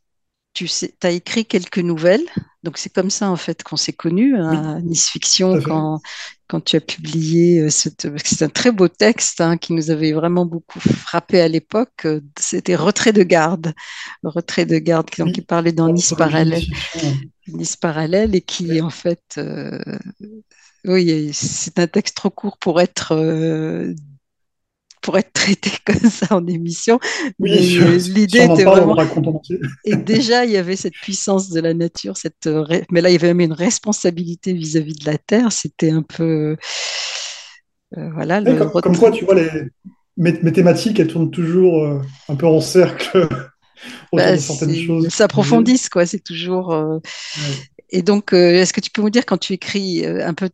tu 0.52 0.66
sais, 0.68 0.94
as 1.02 1.10
écrit 1.10 1.44
quelques 1.46 1.78
nouvelles. 1.78 2.26
Donc 2.62 2.76
c'est 2.76 2.92
comme 2.92 3.10
ça 3.10 3.30
en 3.30 3.36
fait 3.36 3.62
qu'on 3.62 3.76
s'est 3.76 3.92
connus 3.92 4.34
Oui, 4.34 4.56
à 4.56 4.80
Nice 4.80 5.08
Fiction 5.08 5.60
quand, 5.62 6.00
quand 6.46 6.60
tu 6.60 6.76
as 6.76 6.80
publié 6.80 7.60
euh, 7.60 7.70
cette... 7.70 8.08
C'est 8.24 8.44
un 8.44 8.48
très 8.48 8.70
beau 8.70 8.88
texte 8.88 9.40
hein, 9.40 9.56
qui 9.56 9.72
nous 9.72 9.90
avait 9.90 10.12
vraiment 10.12 10.44
beaucoup 10.44 10.80
frappé 10.80 11.40
à 11.40 11.48
l'époque. 11.48 12.06
C'était 12.38 12.76
Retrait 12.76 13.12
de 13.12 13.22
garde. 13.22 13.72
Retrait 14.22 14.66
de 14.66 14.78
garde 14.78 15.08
qui, 15.08 15.22
donc, 15.22 15.32
qui 15.32 15.40
Oui, 15.40 15.46
parlait 15.46 15.72
dans 15.72 15.88
Nice 15.90 16.10
l'anthologie 16.10 16.34
Nice 16.50 16.58
Parallèle. 16.58 16.62
Fiction. 16.62 17.16
Nice 17.48 17.76
Parallèle 17.76 18.34
et 18.34 18.42
qui 18.42 18.80
en 18.80 18.90
fait... 18.90 19.22
euh, 19.38 19.78
oui, 20.86 21.30
c'est 21.34 21.78
un 21.78 21.86
texte 21.86 22.16
trop 22.16 22.30
court 22.30 22.56
pour 22.56 22.80
être 22.80 23.12
euh, 23.12 23.94
pour 25.00 25.18
être 25.18 25.32
traité 25.32 25.70
comme 25.86 26.10
ça 26.10 26.36
en 26.36 26.46
émission, 26.46 26.98
Oui, 27.38 27.78
euh, 27.80 27.96
l'idée 27.96 28.44
était 28.44 28.64
vraiment 28.64 28.96
et 29.84 29.96
déjà, 29.96 30.44
il 30.44 30.50
y 30.50 30.56
avait 30.56 30.76
cette 30.76 30.94
puissance 30.94 31.50
de 31.50 31.60
la 31.60 31.74
nature, 31.74 32.16
cette, 32.16 32.46
euh, 32.46 32.64
mais 32.90 33.00
là, 33.00 33.10
il 33.10 33.12
y 33.12 33.16
avait 33.16 33.28
même 33.28 33.40
une 33.40 33.52
responsabilité 33.52 34.52
vis-à-vis 34.52 34.94
de 34.94 35.06
la 35.06 35.18
terre. 35.18 35.52
C'était 35.52 35.90
un 35.90 36.02
peu, 36.02 36.56
euh, 37.96 38.10
voilà, 38.12 38.40
le 38.40 38.56
comme, 38.56 38.70
comme 38.70 38.96
quoi, 38.96 39.10
tu 39.10 39.24
vois, 39.24 39.34
les, 39.34 39.48
mes, 40.16 40.32
mes 40.42 40.52
thématiques, 40.52 41.00
elles 41.00 41.08
tournent 41.08 41.30
toujours 41.30 41.84
euh, 41.84 42.00
un 42.28 42.36
peu 42.36 42.46
en 42.46 42.60
cercle 42.60 43.28
Bah, 44.12 44.36
s'approfondissent, 44.36 45.88
quoi. 45.88 46.04
C'est 46.04 46.22
toujours. 46.22 46.68
Ouais. 46.68 47.00
Et 47.92 48.02
donc, 48.02 48.32
euh, 48.32 48.52
est-ce 48.52 48.72
que 48.72 48.80
tu 48.80 48.90
peux 48.90 49.02
me 49.02 49.10
dire 49.10 49.26
quand 49.26 49.38
tu 49.38 49.52
écris 49.52 50.04
euh, 50.06 50.26
un 50.26 50.34
peu, 50.34 50.48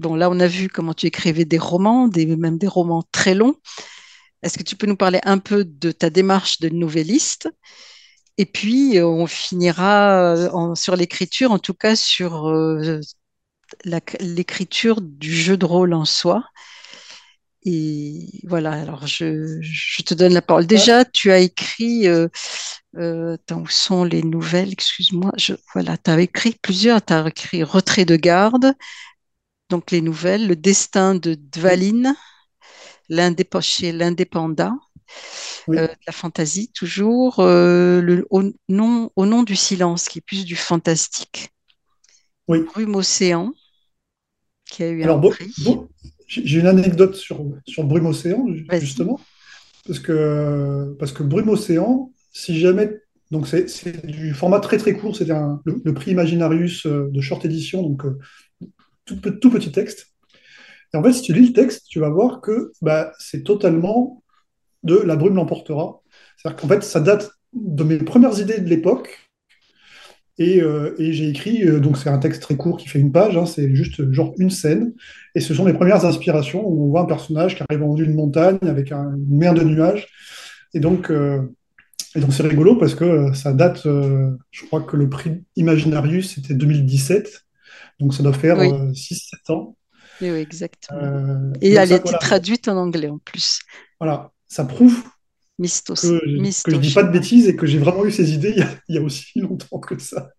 bon, 0.00 0.16
là, 0.16 0.30
on 0.30 0.40
a 0.40 0.46
vu 0.46 0.68
comment 0.68 0.94
tu 0.94 1.06
écrivais 1.06 1.44
des 1.44 1.58
romans, 1.58 2.08
des, 2.08 2.26
même 2.36 2.58
des 2.58 2.66
romans 2.66 3.04
très 3.12 3.34
longs. 3.34 3.56
Est-ce 4.42 4.58
que 4.58 4.62
tu 4.62 4.76
peux 4.76 4.86
nous 4.86 4.96
parler 4.96 5.20
un 5.24 5.38
peu 5.38 5.64
de 5.64 5.92
ta 5.92 6.10
démarche 6.10 6.60
de 6.60 6.68
novelliste? 6.70 7.48
Et 8.38 8.46
puis, 8.46 8.98
euh, 8.98 9.06
on 9.06 9.26
finira 9.26 10.34
euh, 10.34 10.74
sur 10.74 10.96
l'écriture, 10.96 11.52
en 11.52 11.58
tout 11.58 11.74
cas 11.74 11.94
sur 11.94 12.48
euh, 12.48 13.00
l'écriture 13.84 15.00
du 15.02 15.34
jeu 15.34 15.56
de 15.56 15.66
rôle 15.66 15.94
en 15.94 16.04
soi. 16.06 16.44
Et 17.64 18.40
voilà, 18.44 18.72
alors 18.72 19.06
je, 19.06 20.02
te 20.02 20.14
donne 20.14 20.32
la 20.32 20.40
parole. 20.40 20.66
Déjà, 20.66 21.04
tu 21.04 21.30
as 21.30 21.40
écrit, 21.40 22.08
euh, 22.08 22.28
où 22.96 23.68
sont 23.68 24.04
les 24.04 24.22
nouvelles? 24.22 24.72
Excuse-moi, 24.72 25.32
voilà, 25.74 25.98
tu 25.98 26.10
as 26.10 26.20
écrit 26.20 26.56
plusieurs, 26.62 27.04
tu 27.04 27.12
as 27.12 27.28
écrit 27.28 27.62
Retrait 27.62 28.06
de 28.06 28.16
garde, 28.16 28.74
donc 29.70 29.90
les 29.90 30.00
nouvelles, 30.02 30.46
Le 30.48 30.56
destin 30.56 31.14
de 31.14 31.34
Dvaline, 31.34 32.14
chez 33.60 33.92
l'Indépendant, 33.92 34.78
euh, 35.76 35.86
de 35.88 35.94
la 36.06 36.12
fantaisie 36.12 36.70
toujours, 36.72 37.40
euh, 37.40 38.00
le, 38.00 38.26
au, 38.30 38.42
nom, 38.68 39.10
au 39.16 39.26
nom 39.26 39.42
du 39.42 39.56
silence, 39.56 40.08
qui 40.08 40.18
est 40.18 40.22
plus 40.22 40.44
du 40.44 40.56
fantastique, 40.56 41.50
oui. 42.48 42.70
Brume 42.74 42.94
Océan, 42.96 43.52
qui 44.64 44.82
a 44.84 44.88
eu 44.90 45.04
un 45.04 45.08
Alors, 45.08 45.20
prix. 45.28 45.54
bo- 45.58 45.88
j'ai 46.28 46.60
une 46.60 46.66
anecdote 46.66 47.14
sur, 47.16 47.44
sur 47.66 47.84
Brume 47.84 48.06
Océan, 48.06 48.46
justement, 48.78 49.26
parce 49.86 50.00
que, 50.00 50.96
parce 50.98 51.12
que 51.12 51.22
Brume 51.24 51.50
Océan, 51.50 52.12
si 52.32 52.58
jamais. 52.58 52.90
Donc, 53.30 53.46
c'est 53.48 53.68
c'est 53.70 54.06
du 54.06 54.34
format 54.34 54.60
très 54.60 54.78
très 54.78 54.94
court, 54.94 55.16
c'était 55.16 55.32
un- 55.32 55.60
le, 55.66 55.80
le 55.84 55.94
prix 55.94 56.12
Imaginarius 56.12 56.86
euh, 56.86 57.08
de 57.12 57.20
short 57.20 57.44
édition, 57.44 57.82
donc 57.82 58.04
tout, 59.14 59.20
pe- 59.20 59.38
tout 59.38 59.50
petit 59.50 59.72
texte. 59.72 60.08
Et 60.94 60.96
en 60.96 61.02
fait, 61.02 61.12
si 61.12 61.22
tu 61.22 61.32
lis 61.32 61.48
le 61.48 61.52
texte, 61.52 61.86
tu 61.88 62.00
vas 62.00 62.10
voir 62.10 62.40
que 62.40 62.72
bah, 62.82 63.12
c'est 63.18 63.44
totalement 63.44 64.22
de 64.82 64.96
La 64.98 65.16
brume 65.16 65.36
l'emportera. 65.36 66.02
C'est-à-dire 66.36 66.60
qu'en 66.60 66.68
fait, 66.68 66.82
ça 66.84 67.00
date 67.00 67.32
de 67.54 67.84
mes 67.84 67.98
premières 67.98 68.38
idées 68.40 68.60
de 68.60 68.68
l'époque. 68.68 69.18
Et, 70.38 70.62
euh, 70.62 70.94
et 70.98 71.12
j'ai 71.12 71.28
écrit, 71.28 71.64
euh, 71.68 71.80
donc 71.80 71.98
c'est 71.98 72.08
un 72.08 72.18
texte 72.18 72.40
très 72.42 72.56
court 72.56 72.78
qui 72.78 72.88
fait 72.88 72.98
une 72.98 73.12
page, 73.12 73.36
hein, 73.36 73.44
c'est 73.44 73.74
juste 73.74 74.10
genre 74.12 74.32
une 74.38 74.48
scène. 74.48 74.94
Et 75.34 75.40
ce 75.40 75.52
sont 75.52 75.64
mes 75.64 75.74
premières 75.74 76.04
inspirations 76.06 76.66
où 76.66 76.86
on 76.86 76.88
voit 76.90 77.02
un 77.02 77.06
personnage 77.06 77.56
qui 77.56 77.62
arrive 77.68 77.82
en 77.82 77.88
haut 77.88 77.96
d'une 77.96 78.14
montagne 78.14 78.58
avec 78.62 78.90
un- 78.92 79.14
une 79.16 79.36
mer 79.36 79.52
de 79.52 79.62
nuages. 79.62 80.08
Et 80.72 80.80
donc, 80.80 81.10
euh, 81.10 81.42
et 82.16 82.20
donc 82.20 82.32
c'est 82.32 82.42
rigolo 82.44 82.76
parce 82.76 82.94
que 82.94 83.32
ça 83.34 83.52
date, 83.52 83.82
je 83.84 84.66
crois 84.66 84.82
que 84.82 84.96
le 84.96 85.08
prix 85.08 85.42
Imaginarius 85.56 86.34
c'était 86.34 86.54
2017. 86.54 87.42
Donc 88.00 88.14
ça 88.14 88.22
doit 88.22 88.32
faire 88.32 88.58
Oui, 88.58 88.68
euh, 88.68 88.92
6-7 88.92 89.52
ans. 89.52 89.76
oui, 90.20 90.30
oui, 90.30 90.38
exactement. 90.38 90.98
Euh, 91.00 91.52
Et 91.60 91.72
elle 91.72 91.78
a 91.78 91.84
été 91.96 92.00
voilà, 92.02 92.18
traduite 92.18 92.68
en 92.68 92.76
anglais 92.76 93.08
en 93.08 93.18
plus. 93.18 93.60
voilà, 94.00 94.32
ça 94.48 94.64
prouve 94.64 95.02
Mistos, 95.58 95.94
que, 95.94 96.62
que 96.64 96.70
je 96.70 96.76
dis 96.78 96.94
pas 96.94 97.02
de 97.02 97.12
bêtises 97.12 97.46
et 97.46 97.54
que 97.54 97.66
j'ai 97.66 97.78
vraiment 97.78 98.06
eu 98.06 98.10
ces 98.10 98.32
idées 98.32 98.54
il 98.56 98.60
y 98.60 98.62
a, 98.62 98.70
il 98.88 98.94
y 98.94 98.98
a 98.98 99.02
aussi 99.02 99.26
longtemps 99.40 99.78
que 99.78 99.98
ça. 99.98 100.30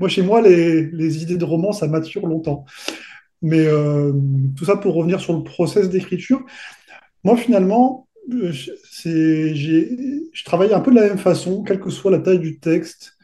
Moi, 0.00 0.08
chez 0.08 0.22
moi, 0.22 0.42
les, 0.42 0.90
les 0.90 1.22
idées 1.22 1.36
de 1.36 1.44
romans, 1.44 1.72
ça 1.72 1.86
mature 1.86 2.26
longtemps. 2.26 2.64
Mais 3.40 3.66
euh, 3.66 4.12
tout 4.56 4.64
ça 4.64 4.76
pour 4.76 4.94
revenir 4.94 5.20
sur 5.20 5.36
le 5.36 5.44
process 5.44 5.88
d'écriture. 5.90 6.44
Moi, 7.24 7.36
finalement, 7.36 8.08
je 8.28 8.70
travaille 10.44 10.72
un 10.72 10.80
peu 10.80 10.90
de 10.90 10.96
la 10.96 11.08
même 11.08 11.18
façon, 11.18 11.62
quelle 11.62 11.80
que 11.80 11.90
soit 11.90 12.10
la 12.10 12.20
taille 12.20 12.38
du 12.40 12.58
texte. 12.58 13.16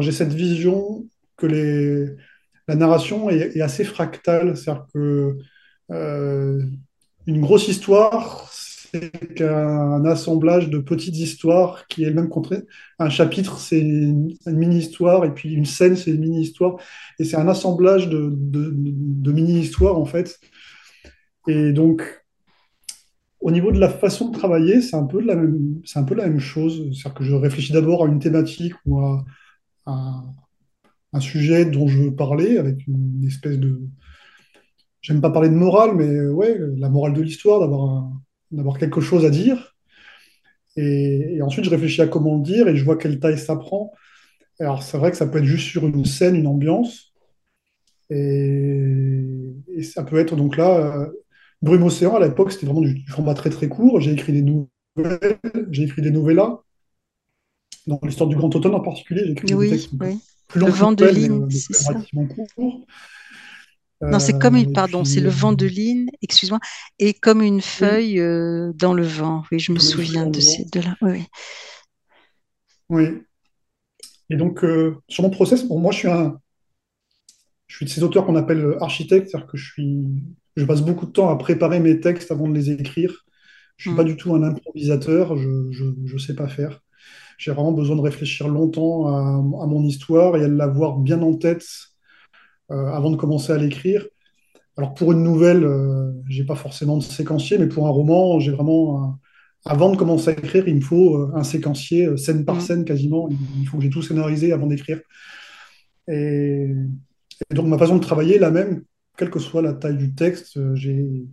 J'ai 0.00 0.12
cette 0.12 0.32
vision 0.32 1.06
que 1.36 1.46
les, 1.46 2.06
la 2.68 2.74
narration 2.74 3.30
est, 3.30 3.60
assez 3.60 3.84
fractale. 3.84 4.56
C'est-à-dire 4.56 4.86
que 4.94 5.38
euh, 5.90 6.62
une 7.26 7.40
grosse 7.40 7.68
histoire, 7.68 8.50
c'est 8.52 9.34
qu'un 9.34 10.04
assemblage 10.04 10.70
de 10.70 10.78
petites 10.78 11.16
histoires 11.16 11.86
qui 11.86 12.04
est 12.04 12.10
même 12.10 12.28
contraire. 12.28 12.62
Un 12.98 13.10
chapitre, 13.10 13.58
c'est 13.58 13.80
une, 13.80 14.36
mini-histoire, 14.46 15.24
et 15.24 15.32
puis 15.34 15.54
une 15.54 15.64
scène, 15.64 15.96
c'est 15.96 16.10
une 16.10 16.20
mini-histoire. 16.20 16.76
Et 17.18 17.24
c'est 17.24 17.36
un 17.36 17.48
assemblage 17.48 18.08
de 18.08 19.32
mini-histoires, 19.32 19.98
en 19.98 20.04
fait. 20.06 20.38
Et 21.48 21.72
donc, 21.72 22.22
au 23.42 23.50
niveau 23.50 23.72
de 23.72 23.80
la 23.80 23.88
façon 23.88 24.28
de 24.28 24.38
travailler, 24.38 24.80
c'est 24.80 24.96
un 24.96 25.04
peu 25.04 25.20
de 25.20 25.26
la 25.26 25.34
même, 25.36 25.80
c'est 25.84 25.98
un 25.98 26.04
peu 26.04 26.14
la 26.14 26.28
même 26.28 26.38
chose. 26.38 26.90
C'est-à-dire 26.92 27.14
que 27.14 27.24
je 27.24 27.34
réfléchis 27.34 27.72
d'abord 27.72 28.04
à 28.04 28.08
une 28.08 28.20
thématique 28.20 28.74
ou 28.86 29.00
à, 29.00 29.24
à 29.86 30.22
un 31.12 31.20
sujet 31.20 31.64
dont 31.64 31.88
je 31.88 31.98
veux 31.98 32.14
parler 32.14 32.58
avec 32.58 32.86
une 32.86 33.24
espèce 33.26 33.58
de, 33.58 33.80
j'aime 35.00 35.20
pas 35.20 35.30
parler 35.30 35.48
de 35.48 35.54
morale, 35.54 35.94
mais 35.94 36.06
euh, 36.08 36.32
ouais, 36.32 36.56
la 36.76 36.88
morale 36.88 37.12
de 37.14 37.20
l'histoire, 37.22 37.60
d'avoir 37.60 37.90
un- 37.90 38.22
d'avoir 38.50 38.78
quelque 38.78 39.00
chose 39.00 39.24
à 39.24 39.30
dire. 39.30 39.74
Et, 40.76 41.36
et 41.36 41.42
ensuite, 41.42 41.64
je 41.64 41.70
réfléchis 41.70 42.00
à 42.02 42.06
comment 42.08 42.36
le 42.36 42.42
dire 42.42 42.68
et 42.68 42.76
je 42.76 42.84
vois 42.84 42.96
quelle 42.96 43.20
taille 43.20 43.38
ça 43.38 43.56
prend. 43.56 43.92
Alors, 44.60 44.82
c'est 44.82 44.98
vrai 44.98 45.10
que 45.10 45.16
ça 45.16 45.26
peut 45.26 45.38
être 45.38 45.44
juste 45.44 45.68
sur 45.68 45.86
une 45.86 46.04
scène, 46.04 46.36
une 46.36 46.46
ambiance. 46.46 47.12
Et, 48.10 49.22
et 49.74 49.82
ça 49.82 50.04
peut 50.04 50.18
être 50.18 50.36
donc 50.36 50.56
là, 50.56 51.02
euh, 51.02 51.06
Brume 51.62 51.84
Océan, 51.84 52.16
à 52.16 52.20
l'époque, 52.26 52.52
c'était 52.52 52.66
vraiment 52.66 52.82
du, 52.82 53.04
format 53.08 53.34
très 53.34 53.50
très 53.50 53.68
court. 53.68 54.00
J'ai 54.00 54.12
écrit 54.12 54.32
des 54.32 54.42
nouvelles, 54.42 55.38
j'ai 55.70 55.84
écrit 55.84 56.02
des 56.02 56.10
novellas. 56.10 56.60
Dans 57.86 57.98
l'histoire 58.02 58.28
du 58.28 58.36
Grand 58.36 58.54
Automne 58.54 58.74
en 58.74 58.80
particulier, 58.80 59.22
j'ai 59.24 59.32
écrit 59.32 59.48
des 59.48 59.66
textes 59.66 59.90
oui. 60.00 60.18
Le 60.54 60.70
vent 60.70 60.92
de 60.92 61.04
Lynn, 61.06 61.44
euh, 61.44 61.50
c'est 61.50 61.74
ça. 61.74 61.94
Non, 64.10 64.18
c'est 64.18 64.34
comme 64.34 64.56
une, 64.56 64.66
Euh, 64.66 64.72
pardon, 64.72 65.04
c'est 65.04 65.20
le 65.20 65.28
euh, 65.28 65.30
vent 65.30 65.52
de 65.52 65.66
Lynn, 65.66 66.08
excuse-moi, 66.22 66.58
et 66.98 67.14
comme 67.14 67.40
une 67.40 67.60
feuille 67.62 68.20
euh, 68.20 68.72
dans 68.74 68.94
le 68.94 69.04
vent. 69.04 69.44
Oui, 69.50 69.58
je 69.60 69.72
me 69.72 69.78
comme 69.78 69.88
souviens 69.88 70.26
de 70.26 70.40
ces 70.40 70.64
deux-là. 70.66 70.96
Oui, 71.02 71.24
oui. 72.88 73.22
Et 74.30 74.36
donc, 74.36 74.64
euh, 74.64 74.96
sur 75.08 75.22
mon 75.22 75.30
process, 75.30 75.64
bon, 75.66 75.78
moi, 75.78 75.92
je 75.92 75.98
suis 75.98 76.08
un, 76.08 76.38
je 77.66 77.76
suis 77.76 77.86
de 77.86 77.90
ces 77.90 78.02
auteurs 78.02 78.26
qu'on 78.26 78.36
appelle 78.36 78.76
architectes, 78.80 79.30
c'est-à-dire 79.30 79.46
que 79.48 79.56
je 79.56 79.72
suis, 79.72 80.06
je 80.56 80.64
passe 80.64 80.82
beaucoup 80.82 81.06
de 81.06 81.12
temps 81.12 81.30
à 81.30 81.36
préparer 81.38 81.80
mes 81.80 82.00
textes 82.00 82.30
avant 82.30 82.48
de 82.48 82.54
les 82.54 82.70
écrire. 82.70 83.24
Je 83.78 83.86
suis 83.88 83.96
pas 83.96 84.04
Mm, 84.04 84.04
du 84.04 84.16
tout 84.18 84.34
un 84.34 84.44
improvisateur, 84.44 85.36
je, 85.38 85.70
je 86.06 86.18
sais 86.18 86.36
pas 86.36 86.48
faire. 86.48 86.81
J'ai 87.42 87.50
vraiment 87.50 87.72
besoin 87.72 87.96
de 87.96 88.02
réfléchir 88.02 88.46
longtemps 88.46 89.08
à, 89.08 89.18
à 89.64 89.66
mon 89.66 89.82
histoire 89.82 90.36
et 90.36 90.44
à 90.44 90.48
l'avoir 90.48 90.98
bien 90.98 91.20
en 91.22 91.34
tête 91.34 91.64
euh, 92.70 92.86
avant 92.98 93.10
de 93.10 93.16
commencer 93.16 93.52
à 93.52 93.58
l'écrire. 93.58 94.06
Alors 94.76 94.94
pour 94.94 95.10
une 95.10 95.24
nouvelle, 95.24 95.64
euh, 95.64 96.12
j'ai 96.28 96.44
pas 96.44 96.54
forcément 96.54 96.96
de 96.96 97.02
séquencier, 97.02 97.58
mais 97.58 97.66
pour 97.66 97.88
un 97.88 97.90
roman, 97.90 98.38
j'ai 98.38 98.52
vraiment 98.52 99.18
Avant 99.64 99.90
de 99.92 99.96
commencer 99.96 100.30
à 100.30 100.32
écrire, 100.32 100.68
il 100.68 100.76
me 100.76 100.80
faut 100.80 101.16
euh, 101.16 101.32
un 101.34 101.44
séquencier, 101.44 102.06
euh, 102.06 102.16
scène 102.16 102.44
par 102.44 102.56
mm. 102.56 102.60
scène 102.60 102.84
quasiment. 102.84 103.28
Il 103.60 103.66
faut 103.66 103.78
que 103.78 103.84
j'ai 103.84 103.90
tout 103.90 104.02
scénarisé 104.02 104.52
avant 104.52 104.68
d'écrire. 104.68 105.00
Et, 106.08 106.68
et 107.50 107.54
donc 107.54 107.66
ma 107.66 107.78
façon 107.78 107.96
de 107.96 108.04
travailler 108.04 108.36
est 108.36 108.40
la 108.40 108.50
même, 108.50 108.84
quelle 109.16 109.30
que 109.30 109.40
soit 109.40 109.62
la 109.62 109.72
taille 109.74 109.98
du 109.98 110.14
texte. 110.14 110.58
j'ai... 110.74 111.26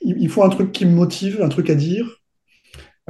il 0.00 0.28
faut 0.28 0.44
un 0.44 0.48
truc 0.48 0.72
qui 0.72 0.86
me 0.86 0.94
motive, 0.94 1.42
un 1.42 1.48
truc 1.48 1.70
à 1.70 1.74
dire, 1.74 2.06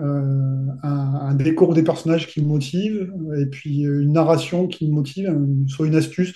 euh, 0.01 0.66
un, 0.82 0.88
un 1.30 1.34
décor 1.34 1.74
des 1.74 1.82
personnages 1.84 2.26
qui 2.28 2.42
me 2.42 2.47
motive, 2.49 3.12
et 3.38 3.47
puis 3.47 3.86
euh, 3.86 4.03
une 4.03 4.12
narration 4.12 4.66
qui 4.68 4.88
me 4.88 4.95
motive, 4.95 5.28
euh, 5.30 5.68
soit 5.68 5.86
une 5.86 5.95
astuce. 5.97 6.34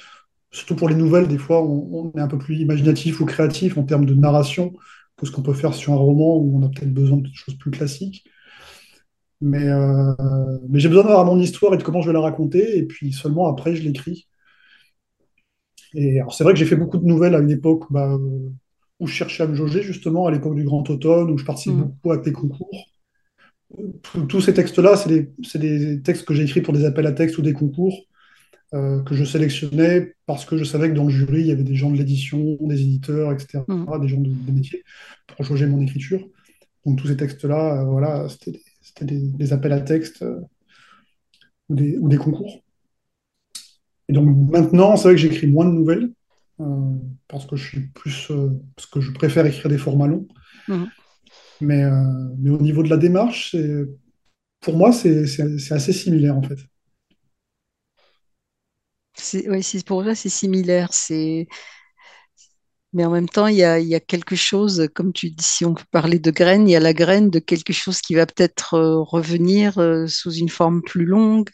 Surtout 0.53 0.77
pour 0.77 0.89
les 0.89 0.95
nouvelles, 0.95 1.29
des 1.29 1.39
fois, 1.39 1.63
on, 1.65 2.13
on 2.15 2.19
est 2.19 2.23
un 2.23 2.29
peu 2.29 2.39
plus 2.39 2.57
imaginatif 2.57 3.21
ou 3.21 3.27
créatif 3.27 3.77
en 3.79 3.85
termes 3.85 4.07
de 4.07 4.15
narration 4.15 4.75
que 5.17 5.27
ce 5.27 5.33
qu'on 5.33 5.43
peut 5.43 5.55
faire 5.55 5.75
sur 5.75 5.93
un 5.93 5.97
roman 5.97 6.37
où 6.39 6.59
on 6.59 6.63
a 6.67 6.69
peut-être 6.71 6.95
besoin 6.95 7.19
de 7.19 7.29
choses 7.35 7.57
plus 7.59 7.71
classiques. 7.71 8.25
Mais, 9.41 9.69
euh, 9.69 10.13
mais 10.69 10.81
j'ai 10.81 10.89
besoin 10.89 11.05
d'avoir 11.05 11.25
mon 11.25 11.39
histoire 11.39 11.75
et 11.75 11.79
de 11.79 11.83
comment 11.83 12.03
je 12.03 12.09
vais 12.09 12.13
la 12.13 12.21
raconter, 12.21 12.79
et 12.79 12.85
puis 12.85 13.13
seulement 13.13 13.49
après, 13.49 13.77
je 13.77 13.83
l'écris. 13.85 14.27
Et 15.95 16.19
alors, 16.21 16.33
c'est 16.35 16.45
vrai 16.45 16.53
que 16.55 16.59
j'ai 16.59 16.65
fait 16.67 16.77
beaucoup 16.77 16.97
de 16.99 17.05
nouvelles 17.05 17.35
à 17.35 17.39
une 17.41 17.51
époque 17.51 17.85
bah, 17.91 18.17
où 19.01 19.07
je 19.07 19.13
cherchais 19.15 19.43
à 19.45 19.47
me 19.47 19.55
jauger, 19.55 19.83
justement, 19.83 20.27
à 20.27 20.31
l'époque 20.31 20.55
du 20.55 20.65
Grand 20.65 20.89
Automne, 20.91 21.31
où 21.31 21.39
je 21.39 21.45
participais 21.45 21.77
Mm, 21.77 21.83
beaucoup 21.83 22.13
à 22.13 22.19
des 22.19 22.33
concours. 22.33 22.87
Tous 24.29 24.41
ces 24.41 24.55
textes-là, 24.55 24.97
c'est 24.97 25.59
des, 25.59 26.03
textes 26.03 26.25
que 26.25 26.35
j'ai 26.35 26.45
écrits 26.45 26.63
pour 26.63 26.73
des 26.73 26.85
appels 26.85 27.07
à 27.07 27.13
textes 27.13 27.37
ou 27.39 27.43
des 27.43 27.53
concours, 27.53 28.07
euh, 28.75 29.03
que 29.03 29.15
je 29.15 29.25
sélectionnais 29.25 30.15
parce 30.27 30.45
que 30.45 30.57
je 30.57 30.65
savais 30.65 30.89
que 30.89 30.95
dans 30.95 31.05
le 31.05 31.11
jury, 31.11 31.41
il 31.41 31.47
y 31.47 31.53
avait 31.53 31.65
des 31.65 31.75
gens 31.75 31.91
de 31.91 31.97
l'édition, 31.97 32.57
des 32.61 32.81
éditeurs, 32.81 33.33
etc., 33.33 33.61
mm. 33.69 34.01
des 34.01 34.09
gens 34.09 34.21
de- 34.21 34.31
des 34.31 34.53
métiers, 34.53 34.85
pour 35.27 35.45
jauger 35.45 35.67
mon 35.67 35.81
écriture. 35.83 36.27
Donc 36.85 36.99
tous 36.99 37.09
ces 37.09 37.17
textes-là, 37.17 37.83
euh, 37.83 37.85
voilà, 37.85 38.27
c'était 38.29 39.05
des, 39.05 39.53
appels 39.53 39.73
à 39.73 39.81
textes 39.81 40.23
euh, 40.23 40.41
ou 41.69 41.75
des, 41.75 41.99
ou 41.99 42.09
des 42.09 42.19
concours. 42.19 42.63
Et 44.09 44.15
donc 44.15 44.51
maintenant, 44.51 44.97
c'est 44.97 45.05
vrai 45.05 45.15
que 45.15 45.21
j'écris 45.21 45.47
moins 45.47 45.67
de 45.67 45.73
nouvelles, 45.73 46.11
parce 47.29 47.47
que 47.47 47.57
je 47.57 47.65
suis 47.69 47.81
plus, 47.89 48.33
parce 48.75 48.87
que 48.87 49.01
je 49.01 49.13
préfère 49.13 49.45
écrire 49.45 49.69
des 49.69 49.77
formats 49.77 50.07
longs. 50.07 50.27
Mhm. 50.67 50.89
Mais, 51.61 51.83
euh, 51.83 51.91
mais 52.39 52.51
au 52.51 52.61
niveau 52.61 52.83
de 52.83 52.91
la 52.91 52.97
démarche, 52.97 53.57
pour 54.61 54.77
moi, 54.77 54.93
c'est 54.93 55.25
assez 55.73 55.93
similaire 55.93 56.37
en 56.37 56.43
fait. 56.43 56.59
Oui, 59.49 59.83
pour 59.85 60.05
ça, 60.05 60.15
c'est 60.15 60.29
similaire. 60.29 60.89
C'est, 60.93 61.49
mais 62.93 63.05
en 63.05 63.11
même 63.11 63.29
temps, 63.29 63.47
il 63.47 63.57
y 63.57 63.65
a, 63.65 63.79
il 63.79 63.87
y 63.87 63.95
a 63.95 64.01
quelque 64.01 64.37
chose, 64.37 64.89
comme 64.95 65.13
tu 65.13 65.31
dis, 65.31 65.45
si 65.45 65.65
on 65.65 65.75
peut 65.75 65.85
parler 65.91 66.19
de 66.19 66.31
graine, 66.31 66.69
il 66.69 66.73
y 66.73 66.77
a 66.77 66.81
la 66.81 66.95
graine 66.95 67.29
de 67.31 67.39
quelque 67.39 67.73
chose 67.73 68.01
qui 68.01 68.15
va 68.15 68.27
peut-être 68.27 68.75
euh, 68.75 69.03
revenir 69.03 69.79
euh, 69.79 70.07
sous 70.07 70.33
une 70.33 70.49
forme 70.49 70.83
plus 70.83 71.05
longue, 71.05 71.51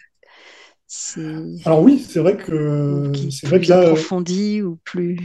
Alors 1.65 1.83
oui, 1.83 1.99
c'est 1.99 2.21
vrai 2.21 2.37
que 2.37 3.11
c'est 3.31 3.49
vrai 3.49 3.61
que 3.61 3.69
là, 3.69 3.81
approfondie 3.81 4.63
ou 4.63 4.79
plus. 4.85 5.19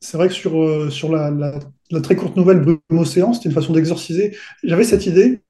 C'est 0.00 0.16
vrai 0.16 0.28
que 0.28 0.34
sur, 0.34 0.58
euh, 0.60 0.90
sur 0.90 1.10
la, 1.12 1.30
la- 1.30 1.58
la 1.90 2.00
très 2.00 2.16
courte 2.16 2.36
nouvelle 2.36 2.60
Brume 2.60 2.78
Océan, 2.90 3.32
c'était 3.32 3.48
une 3.48 3.54
façon 3.54 3.72
d'exorciser. 3.72 4.36
J'avais 4.62 4.84
cette 4.84 5.06
idée, 5.06 5.40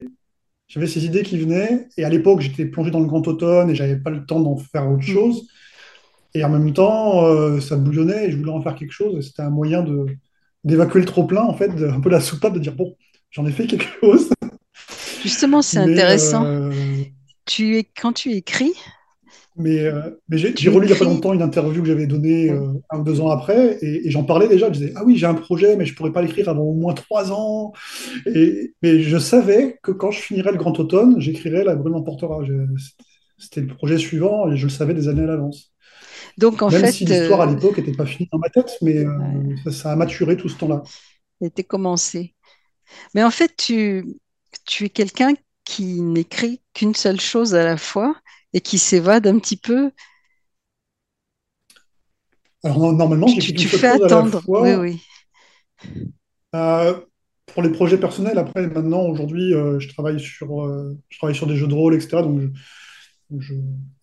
j'avais 0.68 0.86
ces 0.88 1.06
idées 1.06 1.22
qui 1.22 1.38
venaient, 1.38 1.88
et 1.98 2.04
à 2.04 2.10
l'époque, 2.10 2.40
j'étais 2.40 2.66
plongé 2.66 2.90
dans 2.90 3.00
le 3.00 3.06
grand 3.06 3.26
automne 3.28 3.70
et 3.70 3.74
j'avais 3.76 3.96
pas 3.96 4.10
le 4.10 4.26
temps 4.26 4.40
d'en 4.40 4.56
faire 4.56 4.88
autre 4.90 5.04
Mm. 5.04 5.12
chose. 5.14 5.48
Et 6.34 6.44
en 6.44 6.50
même 6.50 6.72
temps, 6.72 7.26
euh, 7.26 7.60
ça 7.60 7.76
bouillonnait 7.76 8.28
et 8.28 8.30
je 8.32 8.36
voulais 8.38 8.50
en 8.52 8.62
faire 8.62 8.74
quelque 8.76 8.92
chose. 8.92 9.16
Et 9.18 9.22
c'était 9.22 9.42
un 9.42 9.50
moyen 9.50 9.82
de 9.82 10.06
d'évacuer 10.64 11.00
le 11.00 11.06
trop-plein, 11.06 11.42
en 11.42 11.54
fait, 11.54 11.68
de- 11.74 11.86
un 11.88 12.00
peu 12.00 12.10
la 12.10 12.20
soupape, 12.20 12.54
de 12.54 12.58
dire, 12.60 12.74
bon, 12.74 12.96
j'en 13.30 13.46
ai 13.46 13.52
fait 13.52 13.66
quelque 13.66 13.86
chose, 14.00 14.30
Justement, 15.22 15.62
c'est 15.62 15.78
mais, 15.78 15.92
intéressant. 15.92 16.44
euh, 16.46 16.70
Tu 17.46 17.76
es, 17.78 17.84
quand 17.84 18.12
tu 18.12 18.32
écris, 18.32 18.72
mais, 19.56 19.80
euh, 19.80 20.10
mais 20.28 20.38
j'ai 20.38 20.68
relu 20.70 20.86
il 20.86 20.90
n'y 20.90 20.92
a 20.94 20.96
pas 20.98 21.04
longtemps 21.04 21.32
une 21.32 21.42
interview 21.42 21.82
que 21.82 21.88
j'avais 21.88 22.06
donnée 22.06 22.50
euh, 22.50 22.72
un 22.90 23.00
ou 23.00 23.04
deux 23.04 23.20
ans 23.20 23.30
après, 23.30 23.78
et, 23.82 24.06
et 24.06 24.10
j'en 24.10 24.24
parlais 24.24 24.48
déjà. 24.48 24.66
Je 24.68 24.72
disais, 24.78 24.92
ah 24.96 25.04
oui, 25.04 25.16
j'ai 25.16 25.26
un 25.26 25.34
projet, 25.34 25.76
mais 25.76 25.84
je 25.86 25.94
pourrais 25.94 26.12
pas 26.12 26.22
l'écrire 26.22 26.48
avant 26.48 26.64
au 26.64 26.74
moins 26.74 26.94
trois 26.94 27.32
ans. 27.32 27.72
Et, 28.26 28.74
mais 28.82 29.00
je 29.02 29.18
savais 29.18 29.78
que 29.82 29.92
quand 29.92 30.10
je 30.12 30.20
finirais 30.20 30.52
le 30.52 30.58
Grand 30.58 30.78
Automne, 30.80 31.20
j'écrirais 31.20 31.64
La 31.64 31.76
Brume 31.76 31.96
emportera. 31.96 32.44
Je- 32.44 32.52
C'était 33.38 33.62
le 33.62 33.68
projet 33.68 33.98
suivant, 33.98 34.50
et 34.52 34.56
je 34.56 34.64
le 34.66 34.70
savais 34.70 34.94
des 34.94 35.08
années 35.08 35.24
à 35.24 35.26
l'avance. 35.26 35.72
Donc, 36.38 36.62
en 36.62 36.70
Même 36.70 36.86
si 36.86 37.04
fait, 37.04 37.06
l'histoire 37.06 37.40
à 37.40 37.46
euh, 37.46 37.50
l'époque 37.50 37.78
n'était 37.78 37.92
pas 37.94 38.06
finie 38.06 38.28
dans 38.32 38.38
ma 38.38 38.50
tête, 38.50 38.76
mais 38.82 38.98
euh, 38.98 39.10
ouais, 39.16 39.54
ça, 39.64 39.70
ça 39.72 39.92
a 39.92 39.96
maturé 39.96 40.36
tout 40.36 40.48
ce 40.48 40.58
temps-là. 40.58 40.82
ça 41.40 41.44
a 41.44 41.48
été 41.48 41.64
commencé. 41.64 42.34
Mais 43.14 43.24
en 43.24 43.30
fait, 43.32 43.56
tu, 43.56 44.06
tu 44.66 44.86
es 44.86 44.90
quelqu'un 44.90 45.34
qui 45.64 46.00
n'écrit 46.02 46.62
qu'une 46.74 46.94
seule 46.96 47.20
chose 47.20 47.54
à 47.54 47.64
la 47.64 47.76
fois 47.78 48.16
et 48.54 48.62
qui 48.62 48.78
s'évade 48.78 49.26
un 49.26 49.38
petit 49.38 49.56
peu. 49.58 49.90
Alors 52.64 52.78
no- 52.78 52.92
normalement, 52.92 53.26
Tu, 53.28 53.54
tu, 53.54 53.68
fais 53.68 53.86
chose 53.88 54.02
à 54.02 54.08
la 54.08 54.16
attendre. 54.16 54.42
Oui, 54.48 54.74
oui. 54.74 55.00
Euh, 56.54 56.94
pour 57.46 57.62
les 57.62 57.70
projets 57.70 57.98
personnels, 57.98 58.38
après, 58.38 58.66
maintenant, 58.68 59.02
aujourd'hui, 59.06 59.54
euh, 59.54 59.78
je 59.80 59.88
travaille 59.88 60.20
sur, 60.20 60.64
euh, 60.64 60.96
je 61.10 61.18
travaille 61.18 61.34
sur 61.36 61.46
des 61.46 61.56
jeux 61.56 61.66
de 61.66 61.74
rôle, 61.74 61.94
etc. 61.94 62.22
Donc, 62.22 62.40
je- 62.40 63.38
je- 63.40 63.54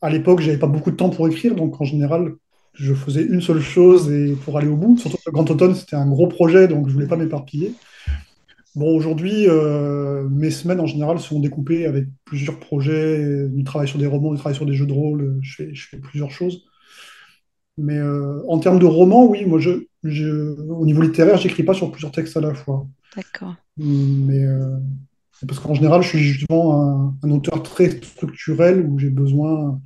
à 0.01 0.09
l'époque, 0.09 0.41
j'avais 0.41 0.59
pas 0.59 0.67
beaucoup 0.67 0.91
de 0.91 0.95
temps 0.95 1.09
pour 1.09 1.27
écrire, 1.27 1.55
donc 1.55 1.79
en 1.81 1.85
général, 1.85 2.33
je 2.73 2.93
faisais 2.93 3.23
une 3.23 3.41
seule 3.41 3.61
chose 3.61 4.11
et 4.11 4.35
pour 4.45 4.57
aller 4.57 4.67
au 4.67 4.77
bout. 4.77 4.97
Surtout 4.97 5.17
que 5.17 5.23
le 5.27 5.31
Grand 5.33 5.49
Automne, 5.51 5.75
c'était 5.75 5.95
un 5.95 6.07
gros 6.07 6.27
projet, 6.27 6.67
donc 6.67 6.87
je 6.89 6.93
voulais 6.93 7.07
pas 7.07 7.17
m'éparpiller. 7.17 7.73
Bon, 8.75 8.95
aujourd'hui, 8.95 9.47
euh, 9.49 10.27
mes 10.29 10.49
semaines 10.49 10.79
en 10.79 10.85
général 10.85 11.19
sont 11.19 11.39
découpées 11.41 11.85
avec 11.85 12.05
plusieurs 12.23 12.57
projets, 12.59 13.47
du 13.49 13.63
travail 13.65 13.87
sur 13.87 13.99
des 13.99 14.07
romans, 14.07 14.31
du 14.31 14.37
travail 14.39 14.55
sur 14.55 14.65
des 14.65 14.73
jeux 14.75 14.85
de 14.85 14.93
rôle, 14.93 15.39
je 15.41 15.55
fais, 15.55 15.73
je 15.75 15.87
fais 15.89 15.97
plusieurs 15.97 16.31
choses. 16.31 16.63
Mais 17.77 17.97
euh, 17.97 18.41
en 18.47 18.59
termes 18.59 18.79
de 18.79 18.85
romans, 18.85 19.25
oui, 19.25 19.45
moi, 19.45 19.59
je, 19.59 19.71
je- 20.03 20.55
au 20.69 20.85
niveau 20.85 21.01
littéraire, 21.01 21.37
j'écris 21.37 21.63
pas 21.63 21.73
sur 21.73 21.91
plusieurs 21.91 22.11
textes 22.11 22.37
à 22.37 22.41
la 22.41 22.53
fois. 22.53 22.87
D'accord. 23.15 23.55
Mais 23.77 24.43
euh, 24.43 24.77
parce 25.47 25.59
qu'en 25.59 25.73
général, 25.73 26.01
je 26.03 26.09
suis 26.09 26.19
justement 26.19 26.81
un, 26.81 27.15
un 27.23 27.31
auteur 27.31 27.63
très 27.63 27.89
structurel 28.01 28.85
où 28.87 28.99
j'ai 28.99 29.09
besoin, 29.09 29.81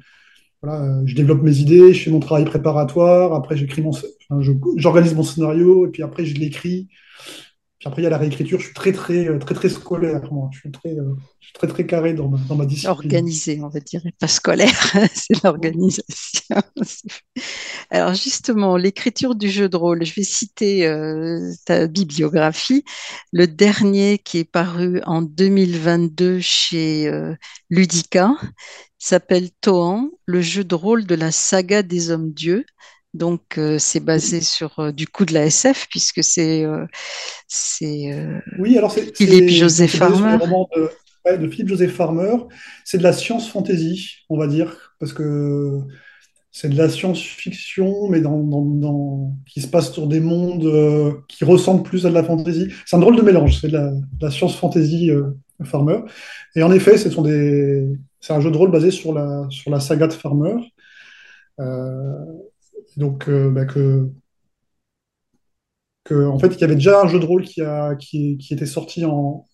voilà, 0.61 1.01
je 1.05 1.15
développe 1.15 1.43
mes 1.43 1.57
idées, 1.59 1.93
je 1.93 2.03
fais 2.03 2.11
mon 2.11 2.19
travail 2.19 2.45
préparatoire, 2.45 3.33
après 3.33 3.57
j'écris 3.57 3.81
mon, 3.81 3.91
enfin, 3.91 4.41
j'organise 4.77 5.15
mon 5.15 5.23
scénario, 5.23 5.87
et 5.87 5.91
puis 5.91 6.03
après 6.03 6.25
je 6.25 6.35
l'écris. 6.35 6.89
Après, 7.85 8.01
il 8.01 8.05
y 8.05 8.07
a 8.07 8.09
la 8.09 8.17
réécriture. 8.17 8.59
Je 8.59 8.65
suis 8.65 8.73
très, 8.73 8.91
très, 8.91 9.27
euh, 9.27 9.37
très, 9.37 9.53
très 9.53 9.69
scolaire, 9.69 10.21
moi. 10.33 10.49
Je 10.51 10.59
suis 10.59 10.71
très, 10.71 10.89
euh, 10.89 11.15
très, 11.53 11.67
très 11.67 11.85
carré 11.85 12.13
dans 12.13 12.27
ma, 12.27 12.65
discipline. 12.65 12.91
Organisé, 12.91 13.61
on 13.61 13.69
va 13.69 13.79
dire, 13.79 14.01
pas 14.19 14.27
scolaire, 14.27 14.93
c'est 15.13 15.43
l'organisation. 15.43 16.55
Alors 17.91 18.13
justement, 18.13 18.77
l'écriture 18.77 19.35
du 19.35 19.49
jeu 19.49 19.69
de 19.69 19.77
rôle, 19.77 20.03
je 20.03 20.13
vais 20.13 20.23
citer 20.23 20.87
euh, 20.87 21.51
ta 21.65 21.87
bibliographie. 21.87 22.83
Le 23.31 23.47
dernier 23.47 24.17
qui 24.17 24.39
est 24.39 24.51
paru 24.51 25.01
en 25.05 25.21
2022 25.21 26.39
chez 26.39 27.07
euh, 27.07 27.35
Ludica 27.69 28.31
s'appelle 28.97 29.49
Toan, 29.61 30.09
le 30.25 30.41
jeu 30.41 30.63
de 30.63 30.75
rôle 30.75 31.05
de 31.05 31.15
la 31.15 31.31
saga 31.31 31.83
des 31.83 32.09
hommes-dieux. 32.09 32.65
Donc 33.15 33.57
euh, 33.57 33.77
c'est 33.79 34.01
basé 34.01 34.41
sur 34.41 34.77
euh, 34.79 34.91
du 34.91 35.07
coup 35.07 35.25
de 35.25 35.33
la 35.33 35.45
SF 35.45 35.87
puisque 35.89 36.23
c'est 36.23 36.65
euh, 36.65 36.85
c'est 37.47 38.11
euh, 38.13 38.39
Oui, 38.59 38.77
alors 38.77 38.91
c'est 38.91 39.15
Philippe 39.15 39.49
c'est- 39.49 39.55
c'est 39.87 39.97
les 39.99 39.99
Farmer. 39.99 40.37
de, 40.75 40.89
ouais, 41.25 41.37
de 41.37 41.49
Philippe 41.49 41.69
Joseph 41.69 41.93
Farmer. 41.93 42.35
C'est 42.83 42.97
de 42.97 43.03
la 43.03 43.13
science-fantasy, 43.13 44.25
on 44.29 44.37
va 44.37 44.47
dire, 44.47 44.95
parce 44.99 45.13
que 45.13 45.79
c'est 46.51 46.69
de 46.69 46.77
la 46.77 46.89
science-fiction, 46.89 48.09
mais 48.09 48.21
dans, 48.21 48.37
dans- 48.43 48.61
dans- 48.65 49.33
qui 49.47 49.61
se 49.61 49.67
passe 49.67 49.91
sur 49.93 50.07
des 50.07 50.19
mondes 50.19 50.69
qui 51.27 51.43
ressemblent 51.45 51.83
plus 51.83 52.05
à 52.05 52.09
de 52.09 52.13
la 52.15 52.23
fantasy. 52.23 52.67
C'est 52.85 52.95
un 52.95 52.99
drôle 52.99 53.15
de 53.17 53.21
mélange, 53.21 53.59
c'est 53.61 53.67
de 53.69 53.77
la, 54.21 54.31
science-fantasy 54.31 55.11
Farmer. 55.63 55.99
Et 56.55 56.63
en 56.63 56.71
effet, 56.71 56.97
ce 56.97 57.09
sont 57.09 57.21
des, 57.23 57.87
c'est 58.21 58.33
un 58.33 58.41
jeu 58.41 58.51
de 58.51 58.57
rôle 58.57 58.71
basé 58.71 58.91
sur 58.91 59.13
la, 59.13 59.45
sur 59.49 59.71
la 59.71 59.79
saga 59.79 60.07
de 60.07 60.13
Farmer. 60.13 60.55
Donc, 62.97 63.29
euh, 63.29 63.49
bah, 63.51 63.65
que, 63.65 64.09
que, 66.03 66.25
en 66.27 66.39
fait, 66.39 66.47
il 66.55 66.61
y 66.61 66.63
avait 66.63 66.75
déjà 66.75 67.01
un 67.01 67.07
jeu 67.07 67.19
de 67.19 67.25
rôle 67.25 67.43
qui, 67.43 67.61
a, 67.61 67.95
qui, 67.95 68.37
qui 68.37 68.53
était 68.53 68.65
sorti 68.65 69.05
en, 69.05 69.45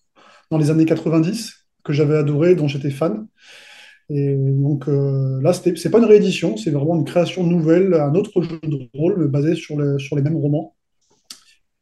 dans 0.50 0.58
les 0.58 0.70
années 0.70 0.86
90, 0.86 1.54
que 1.84 1.92
j'avais 1.94 2.16
adoré, 2.16 2.54
dont 2.56 2.68
j'étais 2.68 2.90
fan. 2.90 3.28
Et 4.10 4.36
donc 4.36 4.88
euh, 4.88 5.40
là, 5.42 5.52
c'est 5.54 5.90
pas 5.90 5.98
une 5.98 6.04
réédition, 6.06 6.56
c'est 6.56 6.70
vraiment 6.70 6.96
une 6.96 7.04
création 7.04 7.44
nouvelle, 7.46 7.94
un 7.94 8.14
autre 8.14 8.42
jeu 8.42 8.60
de 8.62 8.88
rôle 8.94 9.28
basé 9.28 9.54
sur, 9.54 9.80
les 9.80 9.98
sur 9.98 10.16
les 10.16 10.22
mêmes 10.22 10.36
romans. 10.36 10.76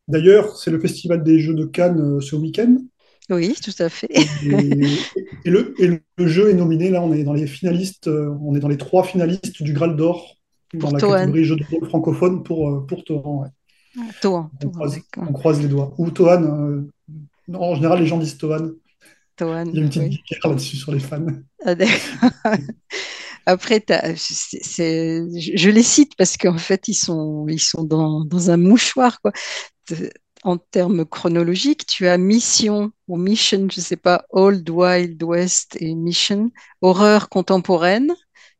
D'ailleurs, 0.08 0.58
c'est 0.58 0.70
le 0.70 0.78
Festival 0.78 1.22
des 1.24 1.38
Jeux 1.38 1.54
de 1.54 1.64
Cannes 1.64 2.00
euh, 2.00 2.20
ce 2.20 2.36
week-end. 2.36 2.76
Oui, 3.30 3.54
tout 3.62 3.82
à 3.82 3.88
fait. 3.88 4.08
Et, 4.42 4.50
et 5.44 5.50
le, 5.50 5.74
et 5.78 6.00
le 6.16 6.26
jeu 6.26 6.50
est 6.50 6.54
nominé, 6.54 6.90
là, 6.90 7.02
on 7.02 7.12
est 7.12 7.24
dans 7.24 7.32
les 7.32 7.46
finalistes, 7.46 8.08
euh, 8.08 8.34
on 8.42 8.54
est 8.54 8.61
dans 8.61 8.68
les 8.68 8.78
trois 8.78 9.04
finalistes 9.04 9.62
du 9.62 9.72
Graal 9.72 9.96
d'Or 9.96 10.39
dans 10.74 10.88
Pour 10.88 10.92
la 10.92 11.00
Toan. 11.00 11.12
catégorie 11.18 11.44
jeu 11.44 11.56
de 11.56 11.64
rôle 11.70 11.88
francophone 11.88 12.42
pour, 12.42 12.68
euh, 12.70 12.86
pour 12.86 13.04
Toan. 13.04 13.42
ouais. 13.42 13.48
Toan, 14.20 14.50
On 14.64 14.68
croise, 14.70 14.94
d'accord. 14.94 15.24
on 15.28 15.32
croise 15.32 15.60
les 15.62 15.68
doigts. 15.68 15.94
Ou 15.98 16.10
Toan, 16.10 16.44
euh, 16.44 16.90
en 17.56 17.74
général, 17.74 18.00
les 18.00 18.06
gens 18.06 18.18
disent 18.18 18.38
Toan. 18.38 18.72
Il 19.40 19.46
y 19.46 19.50
a 19.50 19.82
une 19.82 19.88
petite 19.88 20.02
oui. 20.02 20.20
guerre 20.30 20.50
là-dessus 20.50 20.76
sur 20.76 20.92
les 20.92 21.00
fans. 21.00 21.24
Ah. 21.64 21.74
Après, 23.46 23.82
c'est- 24.16 24.62
c'est- 24.62 25.40
je, 25.40 25.52
je 25.56 25.70
les 25.70 25.82
cite 25.82 26.12
parce 26.16 26.36
qu'en 26.36 26.58
fait, 26.58 26.88
ils 26.88 26.94
sont, 26.94 27.46
ils 27.48 27.58
sont 27.60 27.82
dans, 27.84 28.24
dans 28.24 28.50
un 28.50 28.58
mouchoir, 28.58 29.20
quoi. 29.22 29.32
En 30.42 30.56
termes 30.56 31.04
chronologiques, 31.04 31.84
tu 31.86 32.06
as 32.06 32.16
Mission 32.16 32.92
ou 33.08 33.16
Mission, 33.18 33.66
je 33.70 33.80
sais 33.80 33.96
pas, 33.96 34.24
Old 34.30 34.68
Wild 34.70 35.22
West 35.22 35.76
et 35.80 35.94
Mission, 35.94 36.50
horreur 36.80 37.28
contemporaine. 37.28 38.14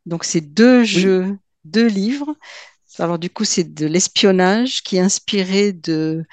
Donc, 0.07 0.25
c'est 0.25 0.41
deux 0.43 0.81
Oui, 0.81 0.87
jeux, 0.87 1.39
deux 1.65 1.87
livres. 1.87 2.35
Alors, 2.99 3.19
du 3.19 3.31
coup, 3.31 3.45
c'est 3.45 3.75
de 3.75 3.87
l'espionnage 3.87 4.83
qui 4.83 4.97
est 4.97 5.01
inspiré 5.01 5.73
de, 5.73 6.25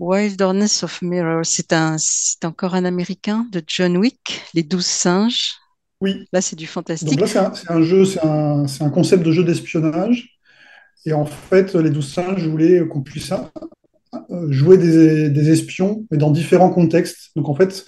Wilderness 0.00 0.82
of 0.82 1.02
Mirror, 1.02 1.44
c'est 1.44 1.72
un, 1.72 1.96
c'est 1.98 2.44
encore 2.44 2.74
un 2.74 2.84
Américain 2.84 3.46
de 3.52 3.62
John 3.66 3.96
Wick, 3.96 4.42
Les 4.52 4.62
Douze 4.62 4.86
Singes. 4.86 5.54
Oui, 6.00 6.26
Là, 6.32 6.40
c'est 6.40 6.56
du 6.56 6.64
donc 6.64 6.72
fantastique. 6.72 7.20
là, 7.20 7.26
c'est 7.26 7.38
un, 7.38 7.54
c'est 7.54 7.70
un 7.70 7.82
jeu, 7.82 8.04
c'est 8.04 8.24
un, 8.24 8.66
c'est 8.66 8.82
un 8.82 8.90
concept 8.90 9.22
de 9.22 9.32
jeu 9.32 9.44
d'espionnage. 9.44 10.38
Et 11.06 11.12
en 11.12 11.24
fait, 11.24 11.74
les 11.74 11.90
douze 11.90 12.12
singes 12.12 12.46
voulaient 12.46 12.86
qu'on 12.88 13.02
puisse 13.02 13.30
euh, 13.32 14.50
jouer 14.50 14.78
des, 14.78 15.28
des 15.30 15.50
espions, 15.50 16.06
mais 16.10 16.16
dans 16.18 16.30
différents 16.30 16.70
contextes. 16.70 17.30
Donc 17.36 17.48
en 17.48 17.54
fait, 17.54 17.86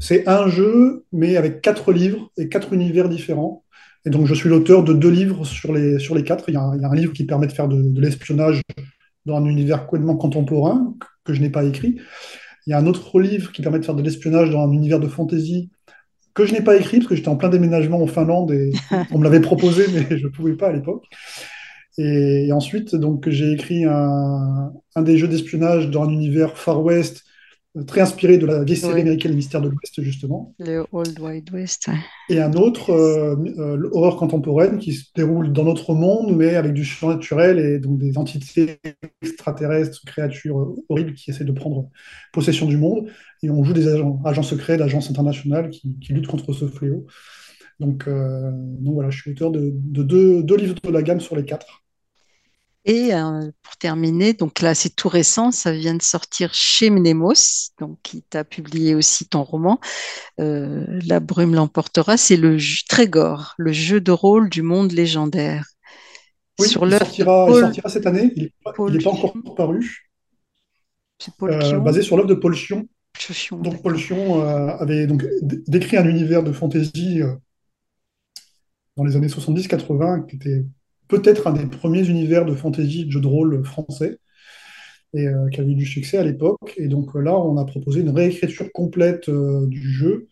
c'est 0.00 0.26
un 0.26 0.48
jeu, 0.48 1.04
mais 1.12 1.36
avec 1.36 1.60
quatre 1.60 1.92
livres 1.92 2.30
et 2.36 2.48
quatre 2.48 2.72
univers 2.72 3.08
différents. 3.08 3.64
Et 4.06 4.10
donc, 4.10 4.26
je 4.26 4.34
suis 4.34 4.48
l'auteur 4.48 4.84
de 4.84 4.92
deux 4.92 5.10
livres 5.10 5.44
sur 5.44 5.72
les, 5.72 5.98
sur 5.98 6.14
les 6.14 6.22
quatre. 6.22 6.44
Il 6.48 6.54
y 6.54 6.56
a 6.56 6.62
un, 6.62 6.76
il 6.76 6.82
y 6.82 6.84
a 6.84 6.88
un 6.88 6.94
livre 6.94 7.12
qui 7.12 7.24
permet 7.24 7.48
de 7.48 7.52
faire 7.52 7.66
de, 7.66 7.82
de 7.82 8.00
l'espionnage 8.00 8.62
dans 9.26 9.36
un 9.36 9.44
univers 9.44 9.86
complètement 9.86 10.16
contemporain, 10.16 10.94
que 11.24 11.34
je 11.34 11.42
n'ai 11.42 11.50
pas 11.50 11.64
écrit. 11.64 11.96
Il 12.66 12.70
y 12.70 12.72
a 12.72 12.78
un 12.78 12.86
autre 12.86 13.20
livre 13.20 13.50
qui 13.50 13.62
permet 13.62 13.80
de 13.80 13.84
faire 13.84 13.96
de 13.96 14.02
l'espionnage 14.02 14.50
dans 14.50 14.62
un 14.62 14.70
univers 14.70 15.00
de 15.00 15.08
fantasy, 15.08 15.70
que 16.34 16.46
je 16.46 16.52
n'ai 16.52 16.60
pas 16.60 16.76
écrit, 16.76 16.98
parce 16.98 17.08
que 17.08 17.16
j'étais 17.16 17.28
en 17.28 17.36
plein 17.36 17.48
déménagement 17.48 18.00
en 18.00 18.06
Finlande 18.06 18.52
et 18.52 18.70
on 19.10 19.18
me 19.18 19.24
l'avait 19.24 19.40
proposé, 19.40 19.86
mais 19.92 20.16
je 20.18 20.26
ne 20.26 20.30
pouvais 20.30 20.54
pas 20.54 20.68
à 20.68 20.72
l'époque. 20.72 21.04
Et, 21.98 22.46
et 22.46 22.52
ensuite, 22.52 22.94
donc, 22.94 23.28
j'ai 23.28 23.52
écrit 23.52 23.84
un, 23.84 24.72
un 24.94 25.02
des 25.02 25.18
jeux 25.18 25.28
d'espionnage 25.28 25.90
dans 25.90 26.04
un 26.04 26.10
univers 26.10 26.56
Far 26.56 26.80
West, 26.80 27.24
très 27.84 28.00
inspiré 28.00 28.38
de 28.38 28.46
la 28.46 28.64
vieille 28.64 28.76
série 28.76 28.94
Oui, 28.94 29.00
américaine 29.02 29.34
Mystère 29.34 29.60
de 29.60 29.68
l'Ouest, 29.68 30.00
justement 30.02 30.54
le 30.58 30.84
Old 30.92 31.18
Wild 31.20 31.50
West. 31.52 31.88
et 32.30 32.40
un 32.40 32.52
autre, 32.54 32.90
euh, 32.90 33.36
euh, 33.58 33.76
l'horreur 33.76 34.16
contemporaine, 34.16 34.78
qui 34.78 34.94
se 34.94 35.04
déroule 35.14 35.52
dans 35.52 35.64
notre 35.64 35.94
monde, 35.94 36.34
mais 36.36 36.54
avec 36.56 36.72
du 36.72 36.84
surnaturel 36.84 37.58
et 37.58 37.78
donc 37.78 37.98
des 37.98 38.16
entités 38.18 38.78
extraterrestres, 39.22 40.00
créatures 40.06 40.58
euh, 40.60 40.74
horribles 40.88 41.14
qui 41.14 41.30
essaient 41.30 41.44
de 41.44 41.52
prendre 41.52 41.90
possession 42.32 42.66
du 42.66 42.76
monde. 42.76 43.08
Et 43.42 43.50
on 43.50 43.62
joue 43.64 43.72
des 43.72 43.88
agents, 43.88 44.20
agents 44.24 44.42
secrets 44.42 44.76
d'agences 44.76 45.10
internationales 45.10 45.70
qui, 45.70 45.98
qui 45.98 46.12
luttent 46.12 46.26
contre 46.28 46.52
ce 46.52 46.66
fléau. 46.66 47.06
Donc, 47.78 48.08
euh, 48.08 48.50
donc 48.52 48.94
voilà, 48.94 49.10
je 49.10 49.20
suis 49.20 49.32
auteur 49.32 49.50
de, 49.50 49.72
de 49.74 50.02
deux, 50.02 50.42
deux 50.42 50.56
livres 50.56 50.76
de 50.82 50.90
la 50.90 51.02
gamme 51.02 51.20
sur 51.20 51.36
les 51.36 51.44
quatre. 51.44 51.82
Et 52.88 53.12
euh, 53.12 53.50
pour 53.62 53.76
terminer, 53.78 54.32
donc 54.32 54.60
là, 54.60 54.74
c'est 54.74 54.94
tout 54.94 55.08
récent, 55.08 55.50
ça 55.50 55.72
vient 55.72 55.94
de 55.96 56.02
sortir 56.02 56.54
chez 56.54 56.88
Mnemos, 56.88 57.34
donc 57.80 57.98
qui 58.04 58.22
t'a 58.22 58.44
publié 58.44 58.94
aussi 58.94 59.26
ton 59.26 59.42
roman. 59.42 59.80
Euh, 60.38 60.84
La 61.06 61.18
brume 61.18 61.54
l'emportera, 61.54 62.16
c'est 62.16 62.36
le 62.36 62.58
jeu- 62.58 62.84
Trégor, 62.88 63.54
le 63.58 63.72
jeu 63.72 64.00
de 64.00 64.12
rôle 64.12 64.48
du 64.48 64.62
monde 64.62 64.92
légendaire. 64.92 65.66
Oui, 66.60 66.68
Sur 66.68 66.86
il 66.86 66.96
sortira, 66.96 67.46
il 67.48 67.52
Paul, 67.52 67.60
sortira 67.64 67.88
cette 67.88 68.06
année. 68.06 68.32
Il 68.36 68.42
n'est 68.44 68.52
pas, 69.02 69.10
encore 69.10 69.34
paru, 69.56 70.08
euh, 71.42 71.80
basé 71.80 72.02
sur 72.02 72.16
l'œuvre 72.16 72.28
de 72.28 72.34
Paul 72.34 72.54
Chion. 72.54 72.86
Chion, 73.18 73.58
Donc 73.58 73.82
Paul. 73.82 73.96
Chion 73.98 74.42
euh, 74.42 74.68
avait 74.78 75.06
donc 75.08 75.24
décrit 75.42 75.96
un 75.96 76.06
univers 76.06 76.44
de 76.44 76.52
fantasy 76.52 77.20
euh, 77.20 77.34
dans 78.96 79.04
les 79.04 79.16
années 79.16 79.28
70-80, 79.28 80.24
qui 80.26 80.36
était 80.36 80.64
peut-être 81.08 81.46
un 81.48 81.52
des 81.52 81.66
premiers 81.66 82.08
univers 82.08 82.44
de 82.46 82.54
fantasy 82.54 83.06
de 83.06 83.10
jeux 83.10 83.20
de 83.20 83.26
rôle 83.26 83.64
français, 83.64 84.18
et 85.14 85.26
euh, 85.28 85.48
qui 85.50 85.60
avait 85.60 85.72
eu 85.72 85.74
du 85.76 85.86
succès 85.86 86.18
à 86.18 86.24
l'époque. 86.24 86.74
Et 86.76 86.88
donc 86.88 87.14
euh, 87.16 87.20
là, 87.20 87.38
on 87.38 87.56
a 87.56 87.64
proposé 87.64 88.00
une 88.00 88.10
réécriture 88.10 88.70
complète 88.72 89.28
euh, 89.28 89.66
du 89.66 89.90
jeu 89.90 90.28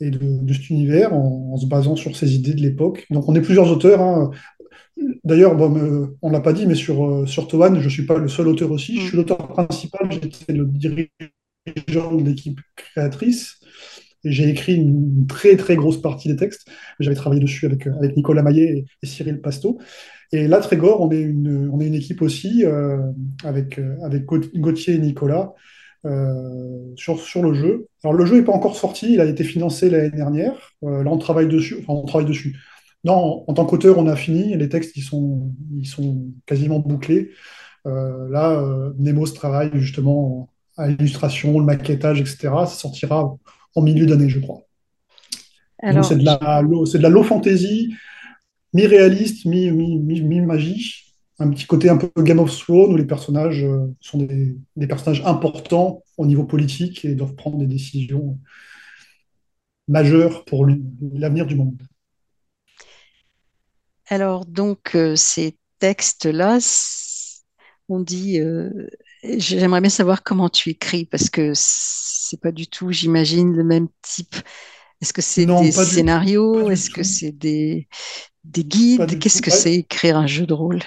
et 0.00 0.10
de, 0.10 0.18
de 0.44 0.52
cet 0.54 0.70
univers 0.70 1.14
en, 1.14 1.52
en 1.54 1.56
se 1.58 1.66
basant 1.66 1.96
sur 1.96 2.16
ces 2.16 2.34
idées 2.34 2.54
de 2.54 2.62
l'époque. 2.62 3.06
Donc 3.10 3.28
on 3.28 3.34
est 3.36 3.42
plusieurs 3.42 3.70
auteurs. 3.72 4.00
hein. 4.02 4.30
D'ailleurs, 5.24 5.56
bon, 5.56 5.76
euh, 5.78 6.16
on 6.22 6.28
ne 6.28 6.32
l'a 6.32 6.40
pas 6.40 6.52
dit, 6.52 6.66
mais 6.66 6.74
sur, 6.74 7.28
sur 7.28 7.48
Toan, 7.48 7.78
je 7.80 7.84
ne 7.84 7.90
suis 7.90 8.06
pas 8.06 8.18
le 8.18 8.28
seul 8.28 8.48
auteur 8.48 8.70
aussi. 8.70 8.98
Je 9.00 9.04
Mm. 9.04 9.08
suis 9.08 9.16
l'auteur 9.16 9.48
principal, 9.48 10.08
j'étais 10.12 10.52
le 10.52 10.66
dirigeant 10.66 11.08
de 12.14 12.24
l'équipe 12.24 12.60
créatrice. 12.76 13.56
J'ai 14.24 14.48
écrit 14.48 14.74
une 14.76 15.26
très 15.26 15.56
très 15.56 15.74
grosse 15.76 16.00
partie 16.00 16.28
des 16.28 16.36
textes. 16.36 16.68
J'avais 17.00 17.16
travaillé 17.16 17.40
dessus 17.42 17.66
avec, 17.66 17.86
euh, 17.86 17.94
avec 17.96 18.16
Nicolas 18.16 18.42
Maillet 18.42 18.84
et, 19.02 19.06
Cyril 19.06 19.40
Pasto. 19.40 19.78
Et 20.30 20.46
là, 20.48 20.60
Trégor, 20.60 21.00
on 21.00 21.10
est 21.10 21.20
une, 21.20 21.68
on 21.72 21.80
est 21.80 21.86
une 21.86 21.94
équipe 21.94 22.22
aussi 22.22 22.64
euh, 22.64 22.98
avec, 23.44 23.78
euh, 23.78 23.96
avec 24.02 24.24
Gaut- 24.24 24.50
Gauthier 24.54 24.94
et 24.94 24.98
Nicolas 24.98 25.52
sur, 26.96 27.20
sur 27.20 27.42
le 27.44 27.54
jeu. 27.54 27.86
Alors, 28.02 28.14
le 28.14 28.26
jeu 28.26 28.36
n'est 28.38 28.44
pas 28.44 28.52
encore 28.52 28.74
sorti, 28.74 29.12
il 29.12 29.20
a 29.20 29.24
été 29.24 29.44
financé 29.44 29.88
l'année 29.88 30.10
dernière. 30.10 30.72
Là, 30.82 31.04
on 31.06 31.16
travaille 31.16 31.46
dessus. 31.46 31.76
Enfin, 31.78 31.92
on 31.92 32.04
travaille 32.06 32.26
dessus. 32.26 32.56
Non, 33.04 33.44
en, 33.46 33.54
tant 33.54 33.64
qu'auteur, 33.66 33.98
on 33.98 34.08
a 34.08 34.16
fini. 34.16 34.56
Les 34.56 34.68
textes, 34.68 34.96
ils 34.96 35.02
sont, 35.02 35.52
ils 35.78 35.86
sont 35.86 36.24
quasiment 36.44 36.80
bouclés. 36.80 37.30
Là, 37.84 38.64
Nemos 38.98 39.28
travaille 39.28 39.70
justement 39.74 40.50
à 40.76 40.88
l'illustration, 40.88 41.60
le 41.60 41.64
maquettage, 41.64 42.20
etc. 42.20 42.48
Ça 42.66 42.74
sortira 42.74 43.36
en 43.74 43.82
milieu 43.82 44.06
d'année, 44.06 44.28
je 44.28 44.40
crois. 44.40 44.62
C'est 46.02 46.18
de 46.18 46.24
la 46.24 46.62
low, 46.62 46.86
c'est 46.86 46.98
de 46.98 47.02
la 47.02 47.08
low 47.08 47.24
fantasy, 47.24 47.92
mi-réaliste, 48.72 49.46
mi, 49.46 49.70
mi, 49.70 49.98
mi, 49.98 50.20
mi-magie. 50.20 51.14
Un 51.38 51.50
petit 51.50 51.66
côté 51.66 51.88
un 51.88 51.96
peu 51.96 52.22
Game 52.22 52.38
of 52.38 52.56
Thrones 52.56 52.92
où 52.92 52.96
les 52.96 53.06
personnages 53.06 53.64
euh, 53.64 53.86
sont 54.00 54.18
des, 54.18 54.56
des 54.76 54.86
personnages 54.86 55.22
importants 55.24 56.04
au 56.16 56.26
niveau 56.26 56.44
politique 56.44 57.04
et 57.04 57.14
doivent 57.16 57.34
prendre 57.34 57.58
des 57.58 57.66
décisions 57.66 58.38
majeures 59.88 60.44
pour 60.44 60.66
l'avenir 61.12 61.46
du 61.46 61.56
monde. 61.56 61.82
alors 64.06 64.46
donc, 64.46 64.94
euh, 64.94 65.16
ces 65.16 65.56
textes-là, 65.80 66.58
on 67.88 68.00
dit, 68.00 68.38
euh, 68.38 68.70
j'aimerais 69.22 69.80
bien 69.80 69.90
savoir 69.90 70.22
comment 70.22 70.48
tu 70.48 70.70
écris, 70.70 71.04
parce 71.06 71.30
que 71.30 71.52
c'est 71.54 72.40
pas 72.40 72.52
du 72.52 72.66
tout, 72.66 72.92
j'imagine, 72.92 73.54
le 73.54 73.64
même 73.64 73.88
type. 74.02 74.36
Est-ce 75.00 75.12
que 75.12 75.22
c'est 75.22 75.46
des 75.46 75.72
scénarios? 75.72 76.70
Est-ce 76.70 76.90
que 76.90 77.02
c'est 77.02 77.32
des, 77.32 77.88
guides? 78.44 79.18
Qu'est-ce 79.18 79.42
que 79.42 79.50
c'est 79.50 79.74
écrire 79.74 80.16
un 80.16 80.26
jeu 80.26 80.46
de 80.46 80.54
rôle? 80.54 80.80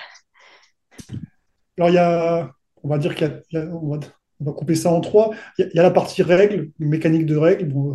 Alors, 1.77 1.89
il 1.89 1.95
y 1.95 1.97
a, 1.97 2.51
on 2.83 2.89
va 2.89 2.97
dire 2.97 3.15
qu'il 3.15 3.27
y 3.27 3.29
a, 3.29 3.39
il 3.51 3.59
y 3.59 3.61
a- 3.61 3.65
on 3.67 3.89
va, 3.89 3.99
on 4.39 4.45
va 4.45 4.51
couper 4.53 4.75
ça 4.75 4.91
en 4.91 5.01
trois. 5.01 5.31
Il 5.57 5.69
y 5.73 5.79
a, 5.79 5.83
la 5.83 5.91
partie 5.91 6.23
règles, 6.23 6.71
mécanique 6.79 7.25
de 7.25 7.35
règles. 7.35 7.65
Bon, 7.65 7.93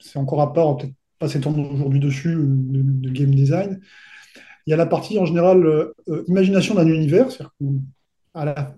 c'est 0.00 0.18
encore 0.18 0.40
à 0.40 0.52
part, 0.52 0.68
on 0.68 0.76
peut-être 0.76 0.94
pas 1.18 1.28
s'étendre 1.28 1.70
aujourd'hui 1.72 2.00
dessus, 2.00 2.34
euh, 2.34 2.46
de, 2.46 2.82
de 2.82 3.10
game 3.10 3.34
design. 3.34 3.80
Il 4.66 4.70
y 4.70 4.74
a 4.74 4.76
la 4.76 4.86
partie 4.86 5.18
en 5.18 5.26
général 5.26 5.66
euh, 5.66 5.92
euh, 6.08 6.24
imagination 6.28 6.74
d'un 6.74 6.86
univers. 6.86 7.30
C'est-à-dire 7.30 7.52
qu'à 8.34 8.44
la- 8.44 8.74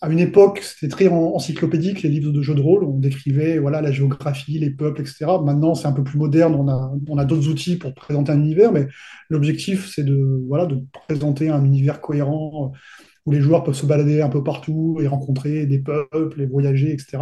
à 0.00 0.08
une 0.08 0.18
époque, 0.18 0.60
c'était 0.62 0.88
très 0.88 1.08
en- 1.08 1.34
encyclopédique, 1.34 2.02
les 2.02 2.08
livres 2.08 2.32
de 2.32 2.42
jeux 2.42 2.54
de 2.54 2.60
rôle. 2.60 2.84
On 2.84 2.98
décrivait 2.98 3.58
voilà, 3.58 3.82
la 3.82 3.92
géographie, 3.92 4.58
les 4.58 4.70
peuples, 4.70 5.02
etc. 5.02 5.26
Maintenant, 5.44 5.74
c'est 5.74 5.88
un 5.88 5.92
peu 5.92 6.04
plus 6.04 6.18
moderne. 6.18 6.54
On 6.54 7.18
a, 7.18 7.24
d'autres 7.24 7.48
outils 7.48 7.76
pour 7.76 7.94
présenter 7.94 8.32
un 8.32 8.40
univers, 8.40 8.72
mais 8.72 8.88
l'objectif, 9.28 9.90
c'est 9.94 10.04
de, 10.04 10.42
présenter 11.06 11.50
un 11.50 11.64
univers 11.64 12.00
cohérent 12.00 12.72
où 13.26 13.32
les 13.32 13.40
joueurs 13.40 13.64
peuvent 13.64 13.74
se 13.74 13.86
balader 13.86 14.22
un 14.22 14.28
peu 14.30 14.42
partout 14.42 14.98
et 15.02 15.06
rencontrer 15.06 15.66
des 15.66 15.78
peuples 15.80 16.40
et 16.40 16.46
voyager, 16.46 16.92
etc. 16.92 17.18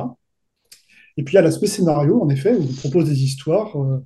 Et 1.17 1.25
puis 1.25 1.33
il 1.35 1.37
y 1.37 1.39
a 1.39 1.43
l'aspect 1.43 1.67
scénario, 1.67 2.23
en 2.23 2.29
effet, 2.31 2.55
où 2.55 2.63
on 2.63 2.75
propose 2.75 3.07
des 3.07 3.25
histoires 3.25 3.77
euh, 3.77 4.05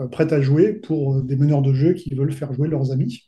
euh, 0.00 0.08
prêtes 0.08 0.32
à 0.32 0.40
jouer 0.40 0.72
pour 0.72 1.16
euh, 1.16 1.22
des 1.22 1.36
meneurs 1.36 1.62
de 1.62 1.74
jeu 1.74 1.92
qui 1.92 2.14
veulent 2.14 2.32
faire 2.32 2.52
jouer 2.54 2.68
leurs 2.68 2.92
amis. 2.92 3.25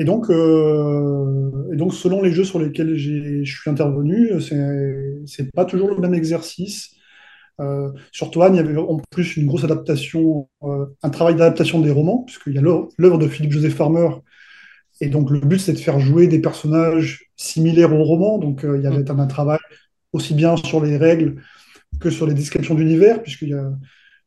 Et 0.00 0.04
donc, 0.04 0.30
euh, 0.30 1.50
et 1.72 1.76
donc 1.76 1.92
selon 1.94 2.22
les 2.22 2.32
jeux 2.32 2.44
sur 2.44 2.58
lesquels 2.58 2.96
je 2.96 3.44
suis 3.44 3.70
intervenu, 3.70 4.32
c'est 5.26 5.52
pas 5.52 5.66
toujours 5.66 5.90
le 5.90 5.98
même 5.98 6.14
exercice. 6.14 6.90
Euh, 7.60 7.90
sur 8.10 8.30
Toine, 8.30 8.54
il 8.54 8.56
y 8.56 8.60
avait 8.60 8.76
en 8.78 8.96
plus 9.10 9.36
une 9.36 9.46
grosse 9.46 9.64
adaptation, 9.64 10.48
euh, 10.62 10.86
un 11.02 11.10
travail 11.10 11.34
d'adaptation 11.34 11.80
des 11.80 11.90
romans, 11.90 12.24
puisqu'il 12.26 12.54
y 12.54 12.58
a 12.58 12.62
l'œuvre 12.62 13.18
de 13.18 13.28
Philippe 13.28 13.52
Joseph 13.52 13.74
Farmer 13.74 14.08
et 15.00 15.08
donc, 15.08 15.30
le 15.30 15.40
but, 15.40 15.58
c'est 15.58 15.72
de 15.72 15.78
faire 15.78 15.98
jouer 15.98 16.26
des 16.26 16.40
personnages 16.40 17.30
similaires 17.36 17.92
au 17.94 18.04
roman. 18.04 18.38
Donc, 18.38 18.64
euh, 18.64 18.76
il 18.78 18.84
y 18.84 18.88
Mm. 18.88 18.92
avait 18.92 19.10
un, 19.10 19.18
un 19.18 19.26
travail 19.26 19.58
aussi 20.12 20.34
bien 20.34 20.56
sur 20.56 20.82
les 20.84 20.96
règles 20.96 21.42
que 22.00 22.10
sur 22.10 22.26
les 22.26 22.34
descriptions 22.34 22.74
d'univers, 22.74 23.22
puisque 23.22 23.44
j'ai 23.46 23.58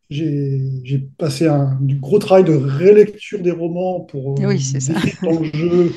j'ai 0.09 1.09
passé 1.17 1.47
un 1.47 1.77
du 1.81 1.95
gros 1.95 2.19
travail 2.19 2.43
de 2.43 2.53
rélecture 2.53 3.39
des 3.39 3.51
romans 3.51 4.01
pour 4.01 4.39
euh, 4.39 4.47
Oui, 4.47 4.59
ça. 4.59 4.93
dans 5.23 5.39
le 5.39 5.45
jeu 5.53 5.91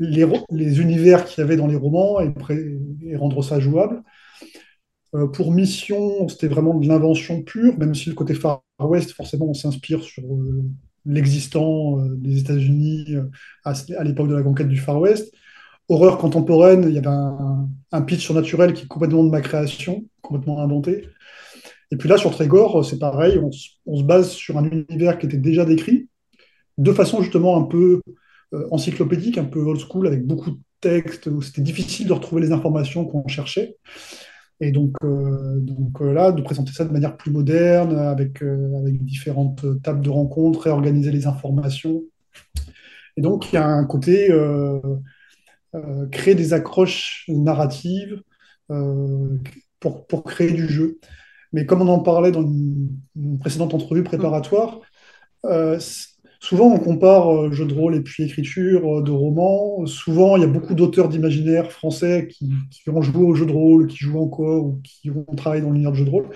les, 0.00 0.80
univers 0.80 1.24
qu'il 1.24 1.42
y 1.42 1.44
avait 1.44 1.56
dans 1.56 1.66
les 1.66 1.76
romans 1.76 2.20
et, 2.20 3.16
rendre 3.16 3.42
ça 3.42 3.60
jouable. 3.60 4.02
Euh, 5.14 5.26
pour 5.26 5.52
Mission, 5.52 6.28
c'était 6.28 6.48
vraiment 6.48 6.74
de 6.74 6.88
l'invention 6.88 7.42
pure, 7.42 7.78
même 7.78 7.94
si 7.94 8.08
le 8.08 8.14
côté 8.14 8.34
Far 8.34 8.62
West, 8.78 9.12
forcément, 9.12 9.46
on 9.46 9.54
s'inspire 9.54 10.02
sur 10.02 10.22
euh, 10.24 10.64
l'existant 11.04 11.98
euh, 11.98 12.16
des 12.16 12.40
États-Unis 12.40 13.16
à, 13.64 13.74
à 13.98 14.04
l'époque 14.04 14.28
de 14.28 14.34
la 14.34 14.42
conquête 14.42 14.68
du 14.68 14.78
Far 14.78 14.98
West. 14.98 15.34
Horreur 15.88 16.16
contemporaine, 16.16 16.84
il 16.88 16.94
y 16.94 16.98
avait 16.98 17.08
un, 17.08 17.68
un 17.90 18.02
pitch 18.02 18.20
surnaturel 18.20 18.72
qui 18.72 18.84
est 18.84 18.88
complètement 18.88 19.24
de 19.24 19.30
ma 19.30 19.42
création, 19.42 20.04
complètement 20.22 20.62
inventé. 20.62 21.08
Et 21.92 21.96
puis 21.96 22.08
là, 22.08 22.16
sur 22.16 22.32
Trégor, 22.32 22.84
c'est 22.84 22.98
pareil, 22.98 23.38
on, 23.38 23.52
se 23.52 24.02
base 24.02 24.30
sur 24.30 24.58
un 24.58 24.68
univers 24.68 25.18
qui 25.18 25.26
était 25.26 25.36
déjà 25.36 25.64
décrit, 25.64 26.08
de 26.78 26.92
façon 26.92 27.22
justement 27.22 27.56
un 27.56 27.62
peu 27.62 28.00
euh, 28.54 28.66
encyclopédique, 28.72 29.38
un 29.38 29.44
peu 29.44 29.60
old 29.60 29.78
school, 29.78 30.08
avec 30.08 30.26
beaucoup 30.26 30.52
texte 30.80 31.28
où 31.28 31.40
c'était 31.40 31.62
difficile 31.62 32.08
de 32.08 32.12
retrouver 32.12 32.42
les 32.42 32.52
informations 32.52 33.06
qu'on 33.06 33.28
cherchait. 33.28 33.76
Et 34.60 34.70
donc, 34.70 34.94
euh, 35.02 35.58
donc 35.58 36.00
euh, 36.02 36.12
là, 36.12 36.30
de 36.30 36.42
présenter 36.42 36.72
ça 36.72 36.84
de 36.84 36.92
manière 36.92 37.16
plus 37.16 37.30
moderne, 37.30 37.96
avec, 37.96 38.42
euh, 38.42 38.78
avec 38.78 39.04
différentes 39.04 39.64
tables 39.82 40.02
de 40.02 40.10
rencontres, 40.10 40.60
réorganiser 40.60 41.10
les 41.10 41.26
informations. 41.26 42.02
Et 43.16 43.22
donc, 43.22 43.52
il 43.52 43.56
y 43.56 43.58
a 43.58 43.66
un 43.66 43.84
côté 43.84 44.28
créer 46.10 46.34
des 46.34 46.52
accroches 46.52 47.24
narratives 47.28 48.22
pour, 49.80 50.06
pour 50.06 50.24
créer 50.24 50.52
du 50.52 50.68
jeu. 50.68 50.98
Mais 51.52 51.66
comme 51.66 51.82
on 51.82 51.88
en 51.88 52.00
parlait 52.00 52.32
dans 52.32 52.42
une, 52.42 52.88
précédente 53.40 53.74
entrevue 53.74 54.02
préparatoire, 54.02 54.80
Souvent, 56.42 56.66
on 56.74 56.80
compare 56.80 57.32
euh, 57.32 57.52
jeu 57.52 57.66
de 57.66 57.72
rôle 57.72 57.94
et 57.94 58.00
puis 58.00 58.24
écriture 58.24 58.98
euh, 58.98 59.02
de 59.02 59.12
romans. 59.12 59.86
Souvent, 59.86 60.36
il 60.36 60.40
y 60.40 60.44
a 60.44 60.48
beaucoup 60.48 60.74
d'auteurs 60.74 61.08
d'imaginaire 61.08 61.70
français 61.70 62.26
qui, 62.28 62.50
ont 62.88 63.00
joué 63.00 63.22
au 63.22 63.36
jeu 63.36 63.46
de 63.46 63.52
rôle, 63.52 63.86
qui 63.86 63.98
jouent 63.98 64.18
encore 64.18 64.64
ou 64.64 64.80
qui 64.82 65.08
ont 65.10 65.36
travaillé 65.36 65.62
dans 65.62 65.70
l'univers 65.70 65.92
de 65.92 65.98
jeu 65.98 66.04
de 66.04 66.10
rôle. 66.10 66.30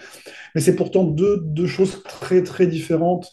Mais 0.55 0.61
c'est 0.61 0.77
pourtant 0.77 1.03
deux, 1.03 1.41
deux, 1.43 1.67
choses 1.67 2.05
très, 2.05 2.45
très 2.45 2.69
différentes, 2.69 3.33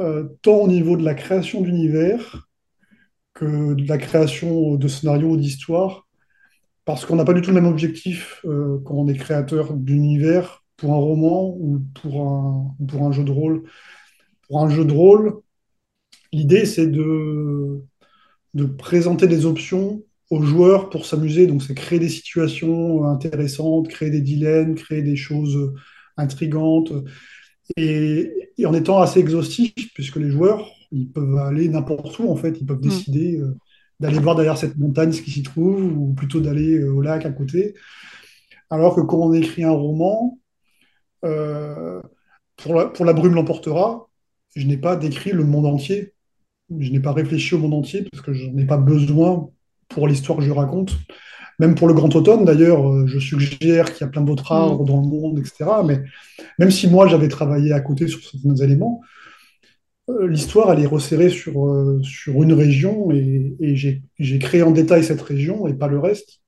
euh, 0.00 0.24
tant 0.42 0.56
au 0.56 0.68
niveau 0.68 0.96
de 0.96 1.04
la 1.04 1.14
création 1.14 1.60
d'univers 1.60 2.48
que 3.32 3.74
de 3.74 3.88
la 3.88 3.96
création 3.96 4.74
de 4.74 4.88
scénarios 4.88 5.30
ou 5.30 5.36
d'histoires, 5.36 6.08
parce 6.84 7.06
qu'on 7.06 7.14
n'a 7.14 7.24
pas 7.24 7.34
du 7.34 7.40
tout 7.40 7.50
le 7.50 7.60
même 7.60 7.70
objectif 7.70 8.40
quand 8.42 8.94
on 8.94 9.06
est 9.06 9.14
créateur 9.14 9.74
d'univers 9.74 10.59
pour 10.80 10.92
un 10.92 10.96
roman 10.96 11.54
ou 11.58 11.80
pour 12.00 12.28
un, 12.28 12.76
pour 12.86 13.02
un 13.02 13.12
jeu 13.12 13.24
de 13.24 13.30
rôle. 13.30 13.64
Pour 14.48 14.62
un 14.62 14.70
jeu 14.70 14.84
de 14.84 14.92
rôle, 14.92 15.42
L'idée, 16.32 16.64
c'est 16.64 16.86
de, 16.86 17.82
de 18.54 18.64
présenter 18.64 19.26
des 19.26 19.46
options 19.46 20.02
aux 20.30 20.42
joueurs 20.42 20.88
pour 20.90 21.06
s'amuser. 21.06 21.46
Donc, 21.46 21.62
c'est 21.62 21.74
créer 21.74 21.98
des 21.98 22.08
situations 22.08 23.04
intéressantes, 23.04 23.88
créer 23.88 24.10
des 24.10 24.20
dilemmes, 24.20 24.76
créer 24.76 25.02
des 25.02 25.16
choses 25.16 25.74
intrigantes. 26.16 26.92
Et, 27.76 28.32
en 28.64 28.74
étant 28.74 29.00
assez 29.00 29.20
exhaustif, 29.20 29.72
puisque 29.94 30.16
les 30.16 30.30
joueurs, 30.30 30.68
ils 30.92 31.10
peuvent 31.10 31.36
aller 31.38 31.68
n'importe 31.68 32.18
où, 32.18 32.28
en 32.28 32.36
fait. 32.36 32.56
Ils 32.60 32.66
peuvent 32.66 32.78
mm. 32.78 32.82
décider 32.82 33.36
euh, 33.38 33.56
d'aller 33.98 34.18
voir 34.18 34.36
derrière 34.36 34.58
cette 34.58 34.76
montagne 34.78 35.12
ce 35.12 35.22
qui 35.22 35.32
s'y 35.32 35.42
trouve, 35.42 35.82
ou 35.96 36.12
plutôt 36.14 36.40
d'aller 36.40 36.78
euh, 36.78 36.92
au 36.92 37.00
lac 37.00 37.26
à 37.26 37.30
côté. 37.30 37.74
Alors 38.68 38.94
que 38.94 39.00
quand 39.00 39.18
on 39.18 39.32
écrit 39.32 39.64
un 39.64 39.72
roman, 39.72 40.38
euh, 41.24 42.00
pour, 42.56 42.74
la, 42.74 42.86
pour 42.86 43.04
La 43.04 43.12
brume 43.12 43.34
l'emportera, 43.34 44.08
je 44.56 44.66
n'ai 44.66 44.76
pas 44.76 44.96
décrit 44.96 45.32
le 45.32 45.44
monde 45.44 45.66
entier 45.66 46.14
je 46.78 46.92
n'ai 46.92 47.00
pas 47.00 47.12
réfléchi 47.12 47.54
au 47.54 47.58
monde 47.58 47.74
entier 47.74 48.06
parce 48.10 48.22
que 48.22 48.32
je 48.32 48.46
n'en 48.46 48.58
ai 48.58 48.66
pas 48.66 48.76
besoin 48.76 49.50
pour 49.88 50.06
l'histoire 50.06 50.38
que 50.38 50.44
je 50.44 50.50
raconte. 50.50 50.96
Même 51.58 51.74
pour 51.74 51.88
le 51.88 51.94
Grand 51.94 52.14
Automne, 52.14 52.44
d'ailleurs, 52.44 52.88
euh, 52.88 53.06
je 53.06 53.18
suggère 53.18 53.92
qu'il 53.92 54.06
y 54.06 54.08
a 54.08 54.10
plein 54.10 54.22
d'autres 54.22 54.54
mm. 54.54 54.56
arbres 54.56 54.84
dans 54.84 55.00
le 55.00 55.06
monde, 55.06 55.38
etc. 55.38 55.70
Mais 55.84 56.02
même 56.58 56.70
si 56.70 56.88
moi, 56.88 57.06
j'avais 57.06 57.28
travaillé 57.28 57.72
à 57.72 57.80
côté 57.80 58.08
sur 58.08 58.22
certains 58.22 58.54
éléments, 58.56 59.02
euh, 60.08 60.26
l'histoire, 60.26 60.72
elle 60.72 60.80
est 60.80 60.86
resserrée 60.86 61.28
sur, 61.28 61.54
sur 62.02 62.42
une 62.42 62.52
région 62.52 63.10
et, 63.10 63.56
j'ai 64.18 64.38
créé 64.38 64.62
en 64.62 64.70
détail 64.70 65.04
cette 65.04 65.20
région 65.20 65.66
et 65.66 65.74
pas 65.74 65.88
le 65.88 65.98
reste. 65.98 66.39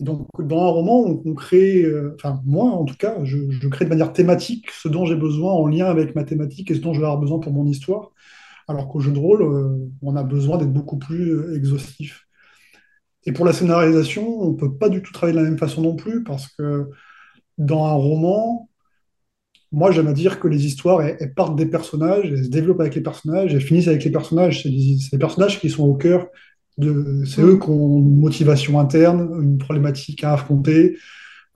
Donc, 0.00 0.28
dans 0.38 0.62
un 0.62 0.68
roman, 0.68 1.20
on, 1.24 1.34
crée, 1.34 1.84
enfin, 2.14 2.40
moi 2.44 2.66
en 2.66 2.84
tout 2.84 2.94
cas, 2.96 3.16
je, 3.24 3.68
crée 3.68 3.84
de 3.84 3.90
manière 3.90 4.12
thématique 4.12 4.70
ce 4.70 4.88
dont 4.88 5.04
j'ai 5.04 5.16
besoin 5.16 5.52
en 5.52 5.66
lien 5.66 5.86
avec 5.86 6.14
ma 6.14 6.22
thématique 6.22 6.70
et 6.70 6.74
ce 6.74 6.80
dont 6.80 6.94
je 6.94 7.00
vais 7.00 7.06
avoir 7.06 7.20
besoin 7.20 7.40
pour 7.40 7.52
mon 7.52 7.66
histoire 7.66 8.12
alors 8.68 8.88
qu'au 8.88 9.00
jeu 9.00 9.10
de 9.10 9.18
rôle, 9.18 9.42
euh, 9.42 9.90
on 10.02 10.14
a 10.14 10.22
besoin 10.22 10.58
d'être 10.58 10.72
beaucoup 10.72 10.98
plus 10.98 11.30
euh, 11.30 11.56
exhaustif. 11.56 12.26
Et 13.24 13.32
pour 13.32 13.44
la 13.44 13.52
scénarisation, 13.52 14.40
on 14.40 14.52
ne 14.52 14.56
peut 14.56 14.76
pas 14.76 14.90
du 14.90 15.02
tout 15.02 15.12
travailler 15.12 15.36
de 15.36 15.42
la 15.42 15.48
même 15.48 15.58
façon 15.58 15.82
non 15.82 15.96
plus, 15.96 16.22
parce 16.22 16.48
que 16.48 16.88
dans 17.56 17.86
un 17.86 17.94
roman, 17.94 18.68
moi 19.72 19.90
j'aime 19.90 20.06
à 20.06 20.12
dire 20.12 20.38
que 20.38 20.48
les 20.48 20.66
histoires, 20.66 21.02
elles, 21.02 21.34
partent 21.34 21.56
des 21.56 21.66
personnages, 21.66 22.26
elles 22.26 22.44
se 22.44 22.50
développent 22.50 22.80
avec 22.80 22.94
les 22.94 23.00
personnages, 23.02 23.54
elles 23.54 23.60
finissent 23.60 23.88
avec 23.88 24.04
les 24.04 24.10
personnages. 24.12 24.62
C'est 24.62 24.68
les, 24.68 25.18
personnages 25.18 25.60
qui 25.60 25.70
sont 25.70 25.84
au 25.84 25.94
cœur. 25.94 26.28
C'est 26.78 27.42
eux 27.42 27.58
qui 27.58 27.68
ont 27.68 27.98
une 27.98 28.20
motivation 28.20 28.78
interne, 28.78 29.42
une 29.42 29.58
problématique 29.58 30.22
à 30.24 30.34
affronter. 30.34 30.96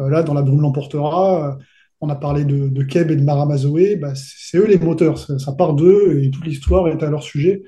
Euh, 0.00 0.08
là, 0.08 0.22
dans 0.22 0.34
La 0.34 0.42
brume 0.42 0.60
l'emportera, 0.60 1.58
on 2.02 2.08
a 2.08 2.16
parlé 2.16 2.44
de, 2.44 2.82
Keb 2.82 3.10
et 3.12 3.16
de 3.16 3.22
Maramazoé, 3.22 3.96
bah, 3.96 4.12
c'est 4.16 4.58
eux 4.58 4.66
les 4.66 4.78
moteurs, 4.78 5.18
ça, 5.18 5.52
part 5.52 5.74
d'eux 5.74 6.20
et 6.20 6.30
toute 6.30 6.44
l'histoire 6.44 6.88
est 6.88 7.02
à 7.02 7.08
leur 7.08 7.22
sujet. 7.22 7.62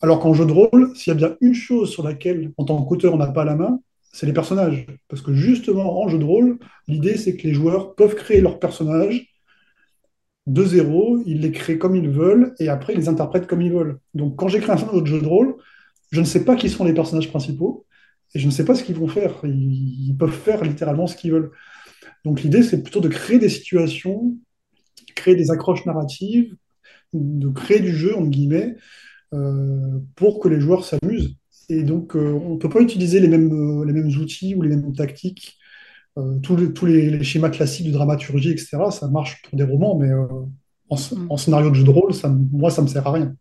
Alors 0.00 0.20
qu'en 0.20 0.32
jeu 0.32 0.46
de 0.46 0.52
rôle, 0.52 0.92
s'il 0.96 1.12
y 1.12 1.16
a 1.16 1.18
bien 1.18 1.36
une 1.42 1.54
chose 1.54 1.90
sur 1.90 2.02
laquelle, 2.02 2.52
en 2.56 2.64
tant 2.64 2.82
qu'auteur, 2.82 3.14
on 3.14 3.18
n'a 3.18 3.26
pas 3.26 3.44
la 3.44 3.54
main, 3.54 3.78
c'est 4.12 4.26
les 4.26 4.32
personnages. 4.32 4.86
Parce 5.08 5.20
que 5.20 5.34
justement, 5.34 6.02
en 6.02 6.08
jeu 6.08 6.18
de 6.18 6.24
rôle, 6.24 6.58
l'idée, 6.88 7.18
c'est 7.18 7.36
que 7.36 7.46
les 7.46 7.52
joueurs 7.52 7.94
peuvent 7.94 8.14
créer 8.14 8.40
leurs 8.40 8.58
personnages 8.58 9.34
de 10.46 10.64
zéro, 10.64 11.18
ils 11.26 11.40
les 11.40 11.52
créent 11.52 11.78
comme 11.78 11.96
ils 11.96 12.08
veulent, 12.08 12.54
et 12.58 12.68
après, 12.70 12.94
ils 12.94 13.00
les 13.00 13.08
interprètent 13.08 13.46
comme 13.46 13.60
ils 13.62 13.72
veulent. 13.72 13.98
Donc, 14.14 14.36
quand 14.36 14.48
j'écris 14.48 14.72
un 14.72 14.88
autre 14.94 15.06
jeu 15.06 15.20
de 15.20 15.26
rôle, 15.26 15.56
je 16.10 16.20
ne 16.20 16.26
sais 16.26 16.44
pas 16.44 16.56
qui 16.56 16.70
sont 16.70 16.84
les 16.84 16.94
personnages 16.94 17.28
principaux, 17.28 17.86
et 18.34 18.38
je 18.38 18.46
ne 18.46 18.50
sais 18.50 18.64
pas 18.64 18.74
ce 18.74 18.82
qu'ils 18.82 18.96
vont 18.96 19.08
faire. 19.08 19.40
ils 19.44 20.14
peuvent 20.18 20.30
faire 20.30 20.62
littéralement 20.64 21.06
ce 21.06 21.16
qu'ils 21.16 21.32
veulent. 21.32 21.52
Donc 22.24 22.42
l'idée, 22.42 22.62
c'est 22.62 22.82
plutôt 22.82 23.00
de 23.00 23.08
créer 23.08 23.38
des 23.38 23.48
situations, 23.48 24.36
créer 25.14 25.36
des 25.36 25.50
accroches 25.50 25.86
narratives, 25.86 26.54
de 27.12 27.48
créer 27.48 27.80
du 27.80 27.94
jeu, 27.94 28.16
entre 28.16 28.30
guillemets, 28.30 28.76
euh, 29.34 29.98
pour 30.14 30.40
que 30.40 30.48
les 30.48 30.60
joueurs 30.60 30.84
s'amusent. 30.84 31.36
Et 31.68 31.82
donc, 31.82 32.14
euh, 32.14 32.32
on 32.32 32.54
ne 32.54 32.58
peut 32.58 32.68
pas 32.68 32.80
utiliser 32.80 33.20
les 33.20 33.28
mêmes, 33.28 33.52
euh, 33.52 33.84
les 33.84 33.92
mêmes 33.92 34.08
outils 34.08 34.54
ou 34.54 34.62
les 34.62 34.68
mêmes 34.68 34.92
tactiques, 34.94 35.56
tous, 36.42 36.56
les, 36.56 36.72
tous 36.72 36.86
les, 36.86 37.22
schémas 37.22 37.50
classiques 37.50 37.86
de 37.86 37.92
dramaturgie, 37.92 38.50
etc. 38.50 38.78
Ça 38.90 39.06
marche 39.08 39.42
pour 39.42 39.58
des 39.58 39.64
romans, 39.64 39.98
mais 39.98 40.10
en, 40.88 40.96
mm. 40.96 41.26
en, 41.28 41.36
scénario 41.36 41.68
de 41.68 41.74
jeu 41.74 41.84
de 41.84 41.90
rôle, 41.90 42.14
ça, 42.14 42.30
moi, 42.30 42.70
ça 42.70 42.80
ne 42.80 42.86
me 42.86 42.90
sert 42.90 43.06
à 43.06 43.12
rien. 43.12 43.36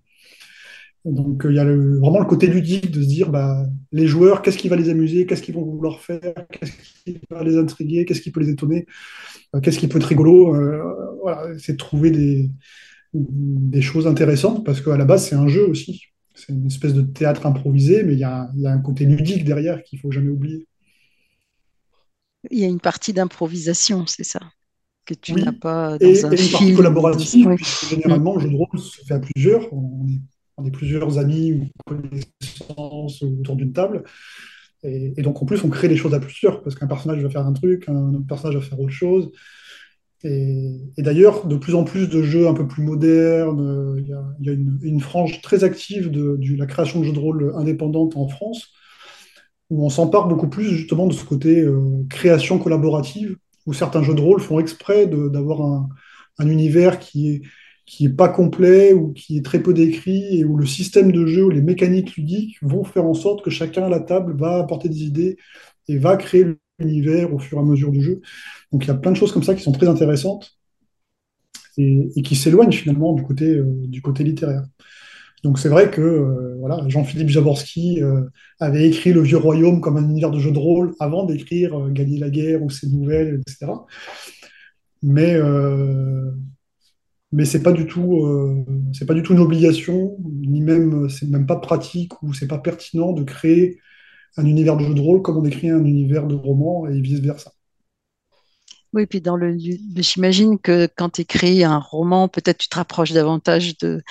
Donc 1.06 1.45
il 1.47 1.56
y 1.56 1.60
a 1.60 1.66
vraiment 1.66 2.20
le 2.20 2.26
côté 2.26 2.47
ludique 2.47 2.89
de 2.89 3.01
se 3.01 3.08
dire 3.08 3.30
bah, 3.30 3.64
les 3.91 4.08
joueurs, 4.08 4.41
qu'est-ce 4.41 4.58
qui 4.58 4.70
va 4.70 4.76
les 4.76 4.89
amuser, 4.89 5.28
qu'est-ce 5.28 5.43
qu'ils 5.43 5.53
vont 5.53 5.64
vouloir 5.64 5.99
faire, 5.99 6.34
qu'est-ce 6.51 6.72
qui 7.03 7.20
va 7.30 7.43
les 7.43 7.58
intriguer, 7.58 8.06
qu'est-ce 8.06 8.22
qui 8.22 8.32
peut 8.32 8.39
les 8.39 8.49
étonner, 8.49 8.88
euh, 9.56 9.62
qu'est-ce 9.62 9.78
qui 9.78 9.88
peut 9.88 9.99
être 9.99 10.06
rigolo. 10.06 10.56
Euh, 10.56 10.82
voilà, 11.22 11.47
c'est 11.60 11.74
de 11.74 11.78
trouver 11.78 12.10
des, 12.10 12.49
des 13.14 13.82
choses 13.84 14.08
intéressantes 14.08 14.66
parce 14.66 14.82
qu'à 14.82 14.97
la 14.97 15.06
base 15.06 15.28
c'est 15.28 15.36
un 15.36 15.47
jeu 15.47 15.68
aussi. 15.68 16.01
C'est 16.34 16.51
une 16.51 16.66
espèce 16.66 16.95
de 16.95 17.03
théâtre 17.03 17.45
improvisé, 17.45 18.03
mais 18.03 18.14
il 18.14 18.20
y 18.20 18.24
a, 18.24 18.49
y 18.56 18.66
a 18.66 18.72
un 18.72 18.82
côté 18.82 19.06
ludique 19.06 19.45
derrière 19.45 19.84
qu'il 19.84 19.99
faut 19.99 20.12
jamais 20.12 20.32
oublier. 20.32 20.68
Il 22.49 22.60
y 22.60 22.66
a 22.66 22.68
une 22.68 22.82
partie 22.82 23.14
d'improvisation, 23.14 24.06
c'est 24.08 24.26
ça 24.26 24.39
que 25.06 25.14
tu 25.14 25.34
n'as 25.34 25.51
pas 25.51 25.99
dans 25.99 26.08
et, 26.08 26.26
un 26.26 26.32
et 26.32 26.43
une 26.43 26.51
partie 26.51 26.74
collaborative, 26.74 27.56
généralement 27.88 28.36
le 28.36 28.41
jeu 28.41 28.49
de 28.49 28.56
rôle 28.56 28.80
se 28.80 29.06
fait 29.06 29.14
à 29.14 29.20
plusieurs. 29.20 29.72
On 29.72 30.08
est 30.08 30.20
on 30.58 30.66
est 30.66 30.72
plusieurs 30.72 31.18
amis 31.18 31.53
ou 31.53 31.68
connaissances 31.86 33.22
autour 33.24 33.56
d'une 33.56 33.74
table. 33.74 34.03
Et, 34.84 35.22
donc, 35.24 35.41
en 35.41 35.45
plus, 35.45 35.64
on 35.64 35.70
crée 35.70 35.88
des 35.88 35.95
choses 35.95 36.14
à 36.14 36.20
plusieurs, 36.20 36.62
parce 36.62 36.76
qu'un 36.76 36.88
personnage 36.88 37.22
va 37.22 37.30
faire 37.30 37.45
un 37.45 37.53
truc, 37.53 37.89
un 37.89 38.14
autre 38.14 38.28
personnage 38.28 38.56
va 38.56 38.62
faire 38.62 38.80
autre 38.80 38.91
chose. 38.91 39.32
Et, 40.24 40.80
d'ailleurs, 40.97 41.47
de 41.47 41.56
plus 41.56 41.76
en 41.76 41.84
plus 41.84 42.08
de 42.08 42.22
jeux 42.22 42.47
un 42.47 42.53
peu 42.53 42.68
plus 42.68 42.84
modernes, 42.84 43.95
il 43.97 44.08
y 44.45 44.49
a, 44.49 44.53
une, 44.53 44.99
frange 44.99 45.41
très 45.41 45.64
active 45.64 46.12
de, 46.12 46.39
la 46.56 46.68
création 46.68 46.99
de 46.99 47.06
jeux 47.06 47.14
de 47.14 47.20
rôle 47.20 47.53
indépendante 47.56 48.16
en 48.16 48.28
France, 48.28 48.70
où 49.72 49.84
on 49.84 49.89
s'empare 49.89 50.28
beaucoup 50.28 50.49
plus 50.49 50.70
justement 50.70 51.08
de 51.08 51.14
ce 51.14 51.26
côté 51.26 51.62
euh, 51.62 52.06
création 52.10 52.60
collaborative, 52.60 53.38
où 53.66 53.74
certains 53.74 54.03
jeux 54.03 54.14
de 54.14 54.22
rôle 54.22 54.39
font 54.39 54.60
exprès 54.60 55.08
d'avoir 55.08 55.88
un 56.38 56.47
univers 56.47 56.99
qui 56.99 57.30
est 57.32 57.41
qui 57.86 58.06
est 58.06 58.10
pas 58.10 58.30
complet 58.30 58.94
ou 58.94 59.14
qui 59.14 59.38
est 59.38 59.46
très 59.46 59.62
peu 59.62 59.74
décrit 59.74 60.40
et 60.40 60.46
où 60.46 60.58
le 60.58 60.66
système 60.66 61.12
de 61.12 61.26
jeu 61.26 61.46
ou 61.46 61.50
les 61.50 61.62
mécaniques 61.62 62.16
ludiques 62.16 62.58
vont 62.62 62.84
faire 62.84 63.06
en 63.06 63.14
sorte 63.14 63.44
que 63.44 63.52
chacun 63.52 63.84
à 63.84 63.90
la 63.90 64.00
table 64.00 64.36
va 64.36 64.58
apporter 64.58 64.90
des 64.90 65.04
idées 65.04 65.38
et 65.88 65.98
va 65.98 66.18
créer 66.18 66.46
l'univers 66.80 67.34
au 67.34 67.40
fur 67.40 67.60
et 67.60 67.62
à 67.62 67.64
mesure 67.64 67.92
du 67.92 68.02
jeu. 68.02 68.22
Donc 68.72 68.86
il 68.86 68.88
y 68.88 68.92
a 68.92 68.96
plein 68.96 69.12
de 69.12 69.18
choses 69.18 69.32
comme 69.32 69.44
ça 69.44 69.54
qui 69.54 69.62
sont 69.62 69.72
très 69.72 69.88
intéressantes 69.88 70.58
et, 71.78 72.22
qui 72.24 72.36
s'éloignent 72.36 72.72
finalement 72.72 73.14
du 73.14 73.24
côté, 73.24 73.56
euh, 73.56 73.66
du 73.88 74.02
côté 74.02 74.24
littéraire. 74.24 74.64
Donc 75.44 75.60
c'est 75.60 75.70
vrai 75.70 75.92
que 75.92 76.02
euh, 76.02 76.56
voilà, 76.60 76.84
Jean-Philippe 76.88 77.30
Javorski 77.30 78.02
euh, 78.02 78.22
avait 78.60 78.88
écrit 78.88 79.14
Le 79.14 79.22
Vieux 79.22 79.38
Royaume 79.38 79.80
comme 79.80 79.98
un 79.98 80.10
univers 80.10 80.32
de 80.32 80.40
jeu 80.40 80.52
de 80.52 80.58
rôle 80.58 80.96
avant 81.00 81.26
d'écrire 81.26 81.92
Gagner 81.92 82.18
la 82.18 82.32
guerre 82.32 82.64
ou 82.64 82.72
ses 82.72 82.88
nouvelles, 82.90 83.42
etc. 83.42 83.72
Mais 85.04 85.40
mais 87.36 87.46
c'est 87.46 87.64
pas 87.64 87.74
du 87.74 87.88
tout, 87.88 88.26
euh, 88.26 88.66
c'est 88.94 89.06
pas 89.08 89.14
du 89.16 89.24
tout 89.24 89.34
une 89.34 89.40
obligation, 89.40 90.18
ni 90.24 90.62
même, 90.62 91.10
c'est 91.10 91.28
même 91.30 91.48
pas 91.48 91.58
pratique 91.58 92.22
ou 92.24 92.34
c'est 92.34 92.48
pas 92.48 92.60
pertinent 92.60 93.14
de 93.14 93.24
créer 93.24 93.80
un 94.38 94.46
univers 94.46 94.78
de 94.78 94.86
jeu 94.86 94.96
de 94.96 95.02
rôle 95.02 95.22
comme 95.24 95.38
on 95.38 95.46
écrit 95.46 95.70
un 95.70 95.86
univers 95.86 96.28
de 96.28 96.36
roman 96.36 96.88
et 96.88 97.02
vice 97.02 97.20
versa. 97.22 97.54
Oui, 98.94 99.06
puis 99.06 99.20
dans 99.22 99.36
le, 99.36 99.58
j'imagine 99.98 100.58
que 100.60 100.88
quand 100.96 101.10
tu 101.12 101.22
écris 101.22 101.64
un 101.64 101.80
roman, 101.80 102.30
peut-être 102.30 102.58
tu 102.60 102.70
te 102.70 102.78
rapproches 102.78 103.12
davantage 103.12 103.78
de, 103.80 104.02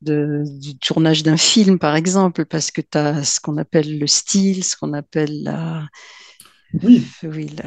de, 0.00 0.42
du 0.60 0.76
tournage 0.78 1.22
d'un 1.22 1.36
film, 1.36 1.78
par 1.78 1.94
exemple, 1.96 2.44
parce 2.44 2.70
que 2.70 2.80
tu 2.80 2.98
as 2.98 3.22
ce 3.24 3.40
qu'on 3.40 3.56
appelle 3.56 3.98
le 3.98 4.06
style, 4.06 4.64
ce 4.64 4.76
qu'on 4.76 4.92
appelle 4.94 5.42
la, 5.44 5.86
Oui, 6.82 7.18
oui, 7.22 7.48
la, 7.56 7.64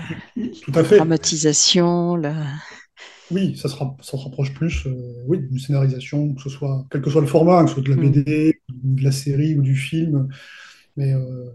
tout 0.62 0.72
la 0.74 0.80
à 0.80 0.84
fait. 0.84 1.06
dramatisation. 1.06 2.16
La... 2.16 2.36
Oui, 3.32 3.58
ça 3.58 3.70
se, 3.70 3.76
rap- 3.76 4.02
ça 4.04 4.18
se 4.18 4.24
rapproche 4.24 4.54
plus 4.54 4.86
euh, 4.86 4.94
oui, 5.26 5.40
d'une 5.40 5.58
scénarisation, 5.58 6.34
que 6.36 6.42
ce 6.44 6.50
soit, 6.50 6.86
quel 6.92 7.02
que 7.02 7.10
soit 7.10 7.22
le 7.22 7.28
format, 7.28 7.64
que 7.64 7.70
ce 7.70 7.74
soit 7.76 7.84
de 7.84 7.90
la 7.90 7.96
Mm, 7.96 7.96
BD, 7.98 8.62
de 8.70 9.04
la 9.04 9.12
série 9.12 9.56
ou 9.56 9.64
du 9.64 9.76
film. 9.76 10.28
Mais 10.98 11.14
euh, 11.14 11.50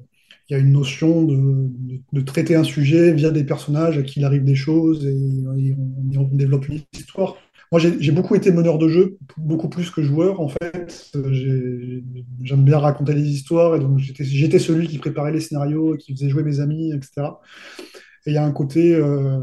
il 0.49 0.55
y 0.55 0.57
a 0.57 0.61
une 0.61 0.73
notion 0.73 1.25
de, 1.25 1.37
de- 1.37 2.03
de 2.13 2.21
traiter 2.23 2.57
un 2.57 2.65
sujet 2.65 3.13
via 3.15 3.31
des 3.31 3.45
personnages 3.45 3.99
à 3.99 4.03
qui 4.03 4.21
il 4.21 4.25
arrive 4.27 4.45
des 4.45 4.57
choses 4.57 5.07
et, 5.07 5.11
et 5.59 5.75
on, 6.19 6.25
développe 6.35 6.69
une 6.69 6.81
histoire. 6.95 7.37
Moi, 7.73 7.81
j'ai 7.81 8.13
beaucoup 8.13 8.35
été 8.37 8.53
meneur 8.53 8.79
de 8.79 8.89
jeu, 8.89 9.19
beaucoup 9.39 9.69
plus 9.69 9.91
que 9.91 10.03
joueur, 10.03 10.41
en 10.41 10.49
fait. 10.49 11.11
J'ai- 11.33 12.05
J'aime 12.43 12.65
bien 12.65 12.79
raconter 12.79 13.15
les 13.15 13.23
histoires 13.29 13.77
et 13.77 13.81
donc 13.81 13.99
j'étais 13.99 14.25
j'étais 14.25 14.59
celui 14.59 14.89
qui 14.89 14.99
préparait 14.99 15.33
les 15.33 15.41
scénarios, 15.41 15.97
qui 15.99 16.15
faisait 16.15 16.31
jouer 16.31 16.43
mes 16.43 16.61
amis, 16.61 16.93
etc. 16.93 17.41
Et 18.27 18.31
il 18.31 18.35
y 18.35 18.39
a 18.39 18.45
un 18.45 18.53
côté, 18.53 18.95
euh, 18.95 19.41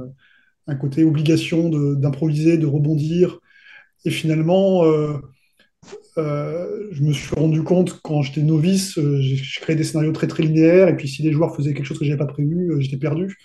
un 0.68 0.76
côté 0.76 1.03
obligation 1.03 1.70
d'improviser, 1.70 2.57
de 2.57 2.65
rebondir. 2.65 3.39
Et 4.05 4.09
finalement, 4.09 4.86
euh, 4.86 5.13
euh, 6.18 6.88
je 6.91 7.03
me 7.03 7.13
suis 7.13 7.34
rendu 7.36 7.63
compte 7.63 7.99
quand 8.03 8.22
j'étais 8.22 8.41
novice, 8.41 8.97
euh, 8.97 9.20
je 9.22 9.59
créais 9.59 9.76
des 9.76 9.84
scénarios 9.84 10.11
très 10.11 10.28
très 10.28 10.43
linéaires, 10.43 10.88
et 10.88 10.95
puis 10.95 11.07
si 11.07 11.24
les 11.24 11.32
joueurs 11.32 11.55
faisaient 11.55 11.74
quelque 11.74 11.86
chose 11.86 11.99
que 11.99 12.05
je 12.05 12.09
n'avais 12.11 12.26
pas 12.26 12.32
prévu, 12.32 12.72
j'étais 12.80 12.97
perdu. 12.97 13.38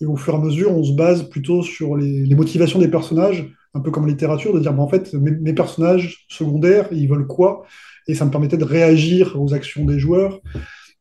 Et 0.00 0.06
au 0.06 0.16
fur 0.16 0.34
et 0.34 0.36
à 0.36 0.40
mesure, 0.40 0.76
on 0.76 0.84
se 0.84 0.92
base 0.92 1.28
plutôt 1.28 1.62
sur 1.62 1.96
les, 1.96 2.34
motivations 2.34 2.78
des 2.78 2.88
personnages, 2.88 3.48
un 3.74 3.80
peu 3.80 3.90
comme 3.90 4.04
en 4.04 4.08
littérature, 4.08 4.52
de 4.52 4.60
dire, 4.60 4.74
bah, 4.74 4.82
en 4.82 4.88
fait, 4.88 5.14
mes, 5.14 5.54
personnages 5.54 6.26
secondaires, 6.28 6.88
ils 6.92 7.08
veulent 7.08 7.26
quoi? 7.26 7.64
Et 8.08 8.14
ça 8.14 8.24
me 8.24 8.30
permettait 8.30 8.58
de 8.58 8.64
réagir 8.64 9.40
aux 9.40 9.54
actions 9.54 9.84
des 9.84 9.98
joueurs. 9.98 10.40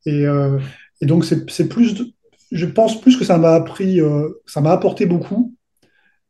Et, 0.05 0.24
et 1.01 1.05
donc, 1.05 1.26
c'est 1.26 1.68
plus, 1.68 2.13
je 2.51 2.66
pense 2.66 3.01
plus 3.01 3.18
que 3.18 3.26
ça 3.26 3.38
m'a 3.38 3.53
appris, 3.53 3.99
ça 4.45 4.61
m'a 4.61 4.72
apporté 4.72 5.05
beaucoup, 5.05 5.55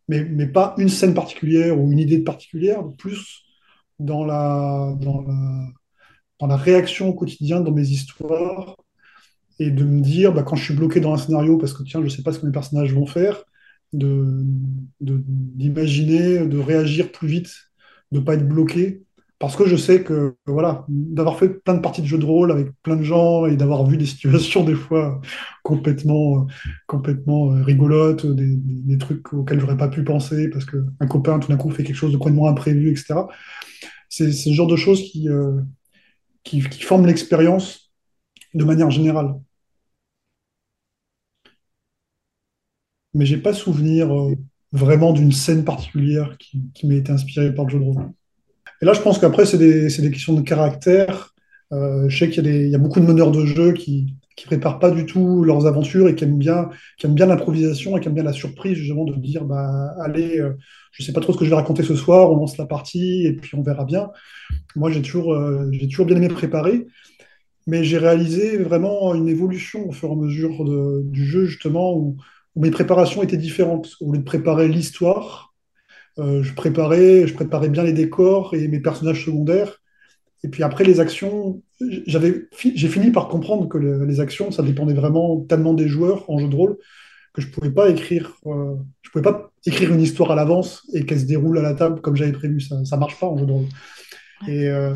mais, 0.07 0.23
mais 0.23 0.47
pas 0.47 0.75
une 0.77 0.89
scène 0.89 1.13
particulière 1.13 1.79
ou 1.79 1.91
une 1.91 1.99
idée 1.99 2.19
particulière, 2.19 2.83
plus 2.97 3.43
dans 3.99 4.25
la, 4.25 4.95
dans 4.99 5.21
la, 6.47 6.57
réaction 6.57 7.09
au 7.09 7.13
quotidien 7.13 7.61
dans 7.61 7.71
mes 7.71 7.87
histoires 7.87 8.75
et 9.59 9.71
de 9.71 9.83
me 9.83 10.01
dire, 10.01 10.33
bah, 10.33 10.43
quand 10.43 10.55
je 10.55 10.65
suis 10.65 10.73
bloqué 10.75 10.99
dans 10.99 11.13
un 11.13 11.17
scénario 11.17 11.57
parce 11.57 11.73
que 11.73 11.83
tiens, 11.83 12.01
je 12.01 12.05
ne 12.05 12.09
sais 12.09 12.23
pas 12.23 12.33
ce 12.33 12.39
que 12.39 12.45
mes 12.45 12.51
personnages 12.51 12.93
vont 12.93 13.05
faire, 13.05 13.43
de, 13.93 14.43
de- 15.01 15.23
d'imaginer, 15.27 16.45
de 16.47 16.59
réagir 16.59 17.11
plus 17.11 17.27
vite, 17.27 17.51
de 18.11 18.19
ne 18.19 18.25
pas 18.25 18.35
être 18.35 18.47
bloqué. 18.47 19.04
Parce 19.39 19.55
que 19.57 19.65
je 19.67 19.75
sais 19.75 20.03
que, 20.03 20.35
voilà, 20.47 20.85
d'avoir 20.87 21.37
fait 21.37 21.49
plein 21.49 21.73
de 21.75 21.79
parties 21.81 22.01
de 22.01 22.07
jeux 22.07 22.17
de 22.17 22.25
rôle 22.25 22.51
avec 22.51 22.69
plein 22.83 22.95
de 22.95 23.03
gens 23.03 23.45
et 23.45 23.57
d'avoir 23.57 23.85
vu 23.85 23.97
des 23.97 24.05
situations 24.07 24.63
des 24.63 24.75
fois 24.75 25.19
complètement, 25.63 26.47
complètement 26.87 27.51
euh, 27.53 27.61
rigolotes, 27.63 28.25
des, 28.25 28.55
des- 28.57 28.97
trucs 28.97 29.33
auxquels 29.33 29.59
j'aurais 29.59 29.77
pas 29.77 29.89
pu 29.89 30.03
penser 30.03 30.49
parce 30.49 30.65
qu'un 30.65 31.07
copain 31.09 31.39
tout 31.39 31.49
d'un 31.49 31.57
coup 31.57 31.69
fait 31.71 31.83
quelque 31.83 31.95
chose 31.95 32.13
de 32.13 32.17
complètement 32.17 32.47
imprévu, 32.47 32.91
etc. 32.91 33.27
C'est 34.09 34.31
ce 34.31 34.51
genre 34.53 34.67
de 34.67 34.75
choses 34.77 35.01
qui, 35.03 35.29
euh, 35.29 35.61
qui, 36.43 36.61
qui 36.69 36.83
forment 36.83 37.07
l'expérience 37.07 37.91
de 38.55 38.65
manière 38.65 38.91
générale. 38.91 39.35
mais 43.13 43.25
j'ai 43.25 43.37
pas 43.37 43.53
souvenir 43.53 44.13
euh, 44.15 44.35
vraiment 44.71 45.11
d'une 45.13 45.31
scène 45.31 45.65
particulière 45.65 46.37
qui, 46.37 46.61
qui 46.73 46.87
m'a 46.87 46.95
été 46.95 47.11
inspirée 47.11 47.53
par 47.53 47.65
le 47.65 47.71
jeu 47.71 47.79
de 47.79 47.83
rôle. 47.83 48.11
Et 48.81 48.85
là, 48.85 48.93
je 48.93 49.01
pense 49.01 49.19
qu'après, 49.19 49.45
c'est 49.45 49.57
des, 49.57 50.11
questions 50.11 50.33
de 50.33 50.41
caractère. 50.41 51.33
Euh, 51.73 52.07
je 52.09 52.17
sais 52.17 52.29
qu'il 52.29 52.45
y 52.45 52.75
a 52.75 52.77
beaucoup 52.77 52.99
de 52.99 53.05
meneurs 53.05 53.31
de 53.31 53.45
jeu 53.45 53.73
qui 53.73 54.15
qui 54.35 54.45
préparent 54.47 54.79
pas 54.79 54.91
du 54.91 55.05
tout 55.05 55.43
leurs 55.43 55.65
aventures 55.65 56.09
et 56.09 56.15
qui 56.15 56.25
aiment 56.25 56.37
bien, 56.37 56.69
l'improvisation 57.03 57.95
et 57.95 58.01
qui 58.01 58.07
aiment 58.07 58.15
bien 58.15 58.23
la 58.23 58.33
surprise, 58.33 58.77
justement, 58.77 59.05
de 59.05 59.15
dire, 59.15 59.45
bah, 59.45 59.93
allez, 60.01 60.39
euh, 60.39 60.57
je 60.91 61.03
sais 61.03 61.13
pas 61.13 61.21
trop 61.21 61.33
ce 61.33 61.37
que 61.37 61.45
je 61.45 61.49
vais 61.49 61.55
raconter 61.55 61.83
ce 61.83 61.95
soir, 61.95 62.31
on 62.31 62.37
lance 62.37 62.57
la 62.57 62.65
partie 62.65 63.25
et 63.25 63.33
puis 63.33 63.55
on 63.55 63.63
verra 63.63 63.85
bien. 63.85 64.09
Moi, 64.75 64.91
j'ai 64.91 65.01
toujours, 65.01 65.33
euh, 65.33 65.69
bien 65.71 66.17
aimé 66.17 66.27
préparer, 66.27 66.85
mais 67.65 67.83
j'ai 67.83 67.97
réalisé 67.97 68.57
vraiment 68.57 69.13
une 69.15 69.29
évolution 69.29 69.87
au 69.87 69.91
fur 69.93 70.09
et 70.09 70.11
à 70.11 70.15
mesure 70.15 70.65
du 71.03 71.25
jeu, 71.25 71.45
justement, 71.45 71.95
où 71.95 72.17
mes 72.57 72.71
préparations 72.71 73.23
étaient 73.23 73.37
différentes. 73.37 73.95
Au 74.01 74.11
lieu 74.11 74.19
de 74.19 74.23
préparer 74.23 74.67
l'histoire, 74.67 75.54
euh, 76.19 76.43
je 76.43 76.53
préparais, 76.53 77.27
je 77.27 77.33
préparais 77.33 77.69
bien 77.69 77.83
les 77.83 77.93
décors 77.93 78.53
et 78.53 78.67
mes 78.67 78.79
personnages 78.79 79.25
secondaires. 79.25 79.81
Et 80.43 80.49
puis 80.49 80.63
après, 80.63 80.83
les 80.83 80.99
actions, 80.99 81.61
j'avais, 82.07 82.47
j'ai 82.75 82.87
fini 82.89 83.11
par 83.11 83.27
comprendre 83.29 83.67
que 83.69 83.77
le- 83.77 84.05
les 84.05 84.19
actions, 84.19 84.51
ça 84.51 84.63
dépendait 84.63 84.93
vraiment 84.93 85.41
tellement 85.41 85.73
des 85.73 85.87
joueurs 85.87 86.29
en 86.29 86.39
jeu 86.39 86.47
de 86.49 86.55
rôle 86.55 86.77
que 87.33 87.41
je 87.41 87.49
pouvais 87.49 87.71
pas 87.71 87.89
écrire, 87.89 88.33
euh, 88.47 88.75
je 89.03 89.11
pouvais 89.11 89.23
pas 89.23 89.51
écrire 89.65 89.93
une 89.93 90.01
histoire 90.01 90.31
à 90.31 90.35
l'avance 90.35 90.83
et 90.93 91.05
qu'elle 91.05 91.19
se 91.21 91.25
déroule 91.25 91.59
à 91.59 91.63
la 91.63 91.75
table 91.75 92.01
comme 92.01 92.15
j'avais 92.17 92.33
prévu. 92.33 92.61
Ça, 92.61 92.83
ça 92.85 92.97
marche 92.97 93.19
pas 93.19 93.27
en 93.27 93.37
jeu 93.37 93.45
de 93.45 93.51
rôle. 93.53 93.65
Et, 94.47 94.67
euh, 94.69 94.93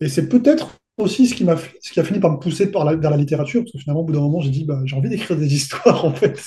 et 0.00 0.08
c'est 0.08 0.28
peut-être 0.28 0.76
aussi 0.98 1.26
ce 1.26 1.34
qui 1.34 1.44
m'a, 1.44 1.56
ce 1.56 1.92
qui 1.92 2.00
a 2.00 2.04
fini 2.04 2.20
par 2.20 2.32
me 2.32 2.38
pousser 2.38 2.70
par 2.70 2.84
la- 2.84 2.96
vers 2.96 3.10
la 3.10 3.16
littérature, 3.16 3.62
parce 3.62 3.72
que 3.72 3.78
finalement, 3.78 4.02
au 4.02 4.04
bout 4.04 4.12
d'un 4.12 4.20
moment, 4.20 4.40
j'ai 4.40 4.50
dit, 4.50 4.64
bah, 4.64 4.80
j'ai 4.84 4.96
envie 4.96 5.08
d'écrire 5.08 5.36
des 5.38 5.52
histoires, 5.54 6.04
en 6.04 6.12
fait, 6.14 6.40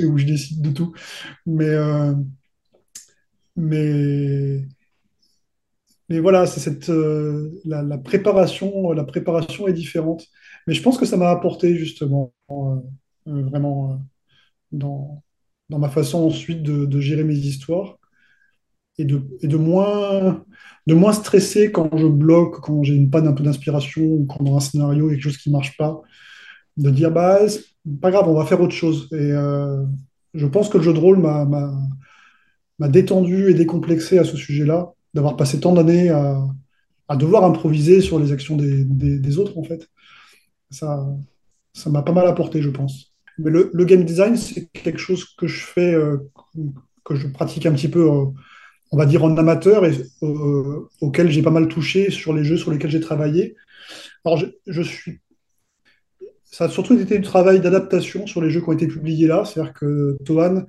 et 0.00 0.04
où 0.04 0.18
je 0.18 0.24
décide 0.26 0.60
de 0.62 0.70
tout. 0.70 0.92
Mais, 1.46 1.66
euh, 1.68 2.14
mais, 3.56 4.66
mais 6.08 6.20
voilà, 6.20 6.46
c'est 6.46 6.60
cette, 6.60 6.88
euh, 6.90 7.50
la, 7.64 7.98
préparation, 7.98 8.92
la 8.92 9.04
préparation 9.04 9.66
est 9.68 9.72
différente. 9.72 10.26
Mais 10.66 10.74
je 10.74 10.82
pense 10.82 10.98
que 10.98 11.06
ça 11.06 11.16
m'a 11.16 11.30
apporté, 11.30 11.76
justement, 11.76 12.32
euh, 12.50 12.76
euh, 13.28 13.42
vraiment, 13.44 14.00
dans, 14.72 15.22
dans 15.70 15.78
ma 15.78 15.88
façon 15.90 16.26
ensuite 16.26 16.62
de, 16.62 17.00
gérer 17.00 17.24
mes 17.24 17.36
histoires 17.36 17.98
et 18.98 19.04
de, 19.04 19.22
et 19.42 19.48
de 19.48 19.56
moins, 19.56 20.44
de 20.86 20.94
moins 20.94 21.12
stresser 21.12 21.72
quand 21.72 21.96
je 21.96 22.06
bloque, 22.06 22.60
quand 22.60 22.82
j'ai 22.82 22.94
une 22.94 23.10
panne 23.10 23.28
un 23.28 23.32
peu 23.32 23.44
d'inspiration 23.44 24.02
ou 24.02 24.26
quand 24.26 24.42
dans 24.44 24.56
un 24.56 24.60
scénario 24.60 25.08
quelque 25.08 25.20
chose 25.22 25.38
qui 25.38 25.50
marche 25.50 25.76
pas, 25.76 26.00
de 26.76 26.90
dire 26.90 27.10
bah 27.10 27.40
pas 28.00 28.10
grave, 28.10 28.28
on 28.28 28.34
va 28.34 28.46
faire 28.46 28.60
autre 28.60 28.74
chose. 28.74 29.08
Et 29.12 29.32
je 30.34 30.46
pense 30.46 30.68
que 30.68 30.78
le 30.78 30.84
jeu 30.84 30.92
de 30.94 30.98
rôle 30.98 31.18
m'a 31.18 31.46
m'a- 32.78 32.88
détendu 32.88 33.50
et 33.50 33.54
décomplexé 33.54 34.18
à 34.18 34.24
ce 34.24 34.36
sujet-là, 34.36 34.92
d'avoir 35.14 35.36
passé 35.36 35.60
tant 35.60 35.72
d'années 35.72 36.10
à, 36.10 36.38
à 37.08 37.16
devoir 37.16 37.44
improviser 37.44 38.00
sur 38.00 38.18
les 38.18 38.32
actions 38.32 38.56
des, 38.56 38.84
des- 38.84 39.38
autres 39.38 39.56
en 39.58 39.64
fait. 39.64 39.88
Ça, 40.70 41.06
ça 41.72 41.90
m'a 41.90 42.02
pas 42.02 42.12
mal 42.12 42.26
apporté, 42.26 42.62
je 42.62 42.70
pense. 42.70 43.12
Mais 43.38 43.50
le, 43.50 43.70
le 43.72 43.84
game 43.84 44.04
design, 44.04 44.36
c'est 44.36 44.66
quelque 44.72 44.98
chose 44.98 45.24
que 45.36 45.46
je 45.46 45.64
fais, 45.64 45.94
euh, 45.94 46.18
que 47.04 47.14
je 47.16 47.28
pratique 47.28 47.66
un 47.66 47.72
petit 47.72 47.88
peu. 47.88 48.10
euh, 48.10 48.24
on 48.92 48.96
va 48.96 49.06
dire 49.06 49.24
en 49.24 49.36
amateur 49.36 49.84
et 49.84 49.92
euh, 50.22 50.88
auquel 51.00 51.30
j'ai 51.30 51.42
pas 51.42 51.50
mal 51.50 51.68
touché 51.68 52.10
sur 52.10 52.32
les 52.32 52.44
jeux 52.44 52.56
sur 52.56 52.70
lesquels 52.70 52.90
j'ai 52.90 53.00
travaillé. 53.00 53.56
Alors, 54.24 54.38
je, 54.38 54.46
je 54.66 54.82
suis, 54.82 55.20
ça 56.44 56.64
a 56.64 56.68
surtout 56.68 56.98
été 56.98 57.18
du 57.18 57.24
travail 57.24 57.60
d'adaptation 57.60 58.26
sur 58.26 58.40
les 58.40 58.50
jeux 58.50 58.60
qui 58.60 58.68
ont 58.68 58.72
été 58.72 58.86
publiés 58.86 59.26
là. 59.26 59.44
C'est-à-dire 59.44 59.72
que 59.74 60.16
Toan, 60.24 60.66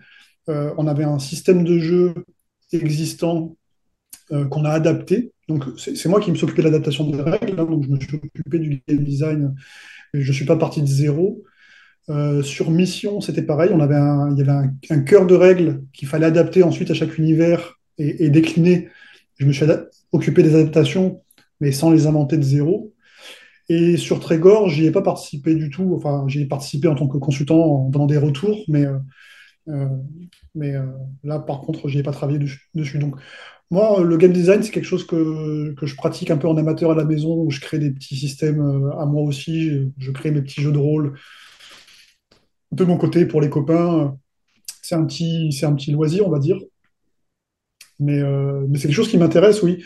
euh, 0.50 0.74
on 0.78 0.88
avait 0.88 1.04
un 1.04 1.20
système 1.20 1.64
de 1.64 1.78
jeu 1.80 2.14
existant 2.72 3.56
euh, 4.32 4.46
qu'on 4.46 4.66
a 4.66 4.72
adapté. 4.72 5.34
Donc, 5.48 5.64
c'est 5.78 6.10
moi 6.10 6.20
qui 6.20 6.32
me 6.32 6.36
suis 6.36 6.46
occupé 6.46 6.62
de 6.62 6.68
l'adaptation 6.68 7.10
des 7.10 7.22
règles. 7.22 7.60
hein, 7.60 7.66
donc, 7.66 7.84
je 7.84 7.90
me 7.90 8.00
suis 8.00 8.16
occupé 8.16 8.60
du 8.60 8.82
game 8.88 9.04
design. 9.04 9.56
Je 10.14 10.28
ne 10.28 10.34
suis 10.34 10.46
pas 10.46 10.58
parti 10.58 10.82
de 10.82 10.88
zéro. 10.88 11.44
Euh, 12.10 12.42
sur 12.44 12.72
Mission, 12.72 13.22
c'était 13.22 13.42
pareil. 13.42 13.72
On 13.74 13.80
avait 13.80 13.96
un, 13.96 14.32
il 14.32 14.38
y 14.38 14.42
avait 14.42 14.70
un, 14.90 15.00
cœur 15.00 15.26
de 15.26 15.36
règles 15.36 15.84
qu'il 15.94 16.08
fallait 16.08 16.26
adapter 16.26 16.64
ensuite 16.64 16.92
à 16.92 16.94
chaque 16.94 17.18
univers 17.18 17.80
et, 17.98 18.30
décliner. 18.30 18.90
Je 19.38 19.46
me 19.46 19.52
suis 19.52 19.66
occupé 20.12 20.44
des 20.44 20.56
adaptations, 20.56 21.24
mais 21.60 21.72
sans 21.72 21.92
les 21.92 22.08
inventer 22.08 22.38
de 22.38 22.44
zéro. 22.44 22.94
Et 23.70 23.98
sur 23.98 24.20
Trégor, 24.20 24.70
j'y 24.70 24.86
ai 24.86 24.92
pas 24.92 25.02
participé 25.02 25.56
du 25.56 25.70
tout. 25.70 25.94
Enfin, 25.96 26.26
j'y 26.28 26.42
ai 26.42 26.46
participé 26.46 26.88
en 26.88 26.96
tant 26.96 27.08
que 27.08 27.18
consultant 27.18 27.60
en 27.60 27.90
donnant 27.90 28.06
des 28.06 28.18
retours, 28.18 28.64
mais, 28.68 28.86
mais 30.56 30.76
euh, 30.76 30.86
là, 31.24 31.40
par 31.40 31.62
contre, 31.62 31.88
j'y 31.90 32.00
ai 32.00 32.04
pas 32.04 32.12
travaillé 32.12 32.40
dessus. 32.40 32.70
dessus. 32.74 33.00
Donc, 33.00 33.16
moi, 33.70 34.02
le 34.04 34.18
game 34.18 34.32
design, 34.32 34.64
c'est 34.64 34.72
quelque 34.72 34.86
chose 34.86 35.06
que, 35.06 35.74
que 35.76 35.86
je 35.86 35.96
pratique 35.96 36.32
un 36.32 36.38
peu 36.38 36.48
en 36.48 36.58
amateur 36.58 36.92
à 36.92 36.96
la 36.96 37.04
maison, 37.06 37.36
où 37.36 37.52
je 37.52 37.60
crée 37.60 37.80
des 37.80 37.92
petits 37.92 38.16
systèmes 38.16 38.62
euh, 38.62 38.98
à 39.00 39.06
moi 39.06 39.24
aussi. 39.24 39.70
Je, 39.70 39.84
je 39.98 40.12
crée 40.12 40.32
mes 40.32 40.42
petits 40.42 40.62
jeux 40.62 40.72
de 40.72 40.78
rôle 40.78 41.16
de 42.72 42.84
mon 42.86 42.98
côté 42.98 43.26
pour 43.26 43.42
les 43.42 43.50
copains. 43.50 44.18
C'est 44.82 44.96
un 44.96 45.06
petit, 45.06 45.52
c'est 45.52 45.66
un 45.66 45.76
petit 45.76 45.92
loisir, 45.92 46.28
on 46.28 46.32
va 46.32 46.40
dire. 46.40 46.58
Mais, 48.00 48.20
euh, 48.20 48.66
mais 48.70 48.78
c'est 48.78 48.88
quelque 48.88 48.98
chose 48.98 49.10
qui 49.10 49.18
m'intéresse, 49.18 49.64
oui. 49.64 49.84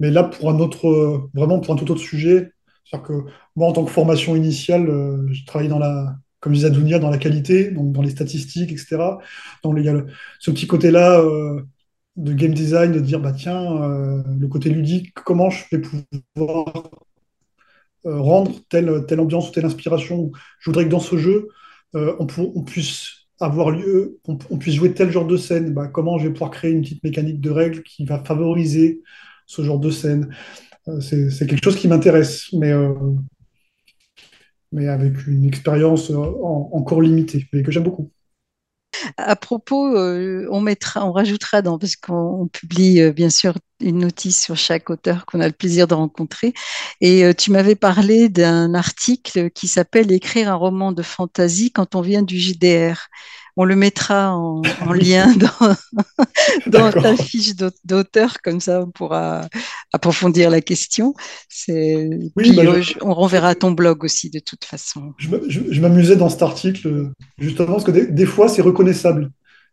Mais 0.00 0.10
là, 0.10 0.24
pour 0.24 0.50
un 0.50 0.58
autre, 0.60 0.88
euh, 0.88 1.30
vraiment 1.34 1.60
pour 1.60 1.74
un 1.74 1.76
tout 1.76 1.90
autre 1.90 2.00
sujet, 2.00 2.52
c'est-à-dire 2.84 3.08
que 3.08 3.12
moi, 3.56 3.68
en 3.68 3.72
tant 3.72 3.84
que 3.84 3.90
formation 3.90 4.36
initiale, 4.36 4.88
euh, 4.88 5.26
je 5.32 5.44
travaille 5.46 5.68
dans 5.68 5.78
la, 5.78 6.16
comme 6.42 6.52
disait 6.54 6.70
Dounia, 6.70 6.98
dans 6.98 7.08
la 7.08 7.18
qualité, 7.18 7.70
donc 7.70 7.92
dans 7.92 8.02
les 8.02 8.10
statistiques, 8.10 8.72
etc. 8.72 8.98
Donc, 9.62 9.76
il 9.78 9.84
y 9.84 9.88
a 9.88 10.04
ce 10.40 10.50
petit 10.50 10.66
côté-là, 10.66 11.20
euh, 11.20 11.62
de 12.16 12.32
game 12.34 12.52
design, 12.52 12.90
de 12.90 12.98
dire, 12.98 13.20
bah 13.20 13.32
tiens, 13.32 13.80
euh, 13.82 14.22
le 14.40 14.48
côté 14.48 14.68
ludique, 14.68 15.14
comment 15.14 15.50
je 15.50 15.62
vais 15.70 15.80
pouvoir 16.34 16.90
euh, 18.06 18.20
rendre 18.20 18.52
telle, 18.68 19.06
telle 19.06 19.20
ambiance 19.20 19.48
ou 19.48 19.52
telle 19.52 19.64
inspiration? 19.64 20.32
Je 20.58 20.68
voudrais 20.68 20.84
que 20.84 20.90
dans 20.90 20.98
ce 20.98 21.16
jeu, 21.16 21.48
on, 21.94 22.26
puisse 22.64 23.28
avoir 23.38 23.70
lieu, 23.70 24.18
on, 24.26 24.36
on, 24.50 24.58
puisse 24.58 24.74
jouer 24.74 24.94
tel 24.94 25.12
genre 25.12 25.26
de 25.26 25.36
scène. 25.36 25.72
Bah, 25.72 25.86
comment 25.86 26.18
je 26.18 26.26
vais 26.26 26.32
pouvoir 26.32 26.50
créer 26.50 26.72
une 26.72 26.82
petite 26.82 27.04
mécanique 27.04 27.40
de 27.40 27.50
règles 27.50 27.84
qui 27.84 28.04
va 28.04 28.18
favoriser 28.18 29.00
ce 29.46 29.62
genre 29.62 29.78
de 29.78 29.90
scène? 29.90 30.34
C'est 31.00 31.46
quelque 31.46 31.62
chose 31.62 31.76
qui 31.76 31.86
m'intéresse, 31.86 32.52
mais, 32.52 32.72
mais 34.72 34.88
avec 34.88 35.26
une 35.26 35.44
expérience 35.44 36.10
encore 36.10 37.00
limitée, 37.00 37.46
mais 37.52 37.62
que 37.62 37.70
j'aime 37.70 37.84
beaucoup. 37.84 38.10
À 39.16 39.36
propos, 39.36 39.96
euh, 39.96 40.46
on 40.50 40.60
mettra, 40.60 41.04
on 41.04 41.12
rajoutera 41.12 41.62
dans, 41.62 41.78
parce 41.78 41.96
qu'on 41.96 42.48
publie 42.52 43.00
euh, 43.00 43.12
bien 43.12 43.30
sûr 43.30 43.54
une 43.80 43.98
notice 43.98 44.40
sur 44.40 44.56
chaque 44.56 44.90
auteur 44.90 45.26
qu'on 45.26 45.40
a 45.40 45.46
le 45.46 45.52
plaisir 45.52 45.88
de 45.88 45.94
rencontrer. 45.94 46.52
Et 47.00 47.24
euh, 47.24 47.32
tu 47.34 47.50
m'avais 47.50 47.74
parlé 47.74 48.28
d'un 48.28 48.74
article 48.74 49.50
qui 49.50 49.66
s'appelle 49.66 50.12
Écrire 50.12 50.50
un 50.50 50.54
roman 50.54 50.92
de 50.92 51.02
fantasy 51.02 51.72
quand 51.72 51.94
on 51.94 52.00
vient 52.00 52.22
du 52.22 52.38
JDR. 52.38 53.08
On 53.56 53.64
le 53.64 53.76
mettra 53.76 54.34
en, 54.34 54.62
en 54.80 54.92
lien 54.92 55.34
dans, 55.34 55.76
dans 56.66 56.92
ta 56.92 57.16
fiche 57.16 57.54
d'auteur, 57.84 58.36
comme 58.42 58.60
ça 58.60 58.82
on 58.82 58.90
pourra 58.90 59.48
approfondir 59.92 60.50
la 60.50 60.60
question. 60.60 61.14
Oui, 61.68 62.30
bah, 62.56 62.80
je... 62.80 62.94
on 63.02 63.14
renverra 63.14 63.54
ton 63.54 63.72
blog 63.72 64.04
aussi 64.04 64.30
de 64.30 64.38
toute 64.38 64.64
façon. 64.64 65.12
Je 65.18 65.80
m'amusais 65.80 66.16
dans 66.16 66.28
cet 66.28 66.42
article 66.42 67.10
justement 67.38 67.72
parce 67.72 67.84
que 67.84 67.90
des, 67.90 68.06
des 68.06 68.26
fois 68.26 68.48
c'est 68.48 68.62
reconnaissable. 68.62 69.30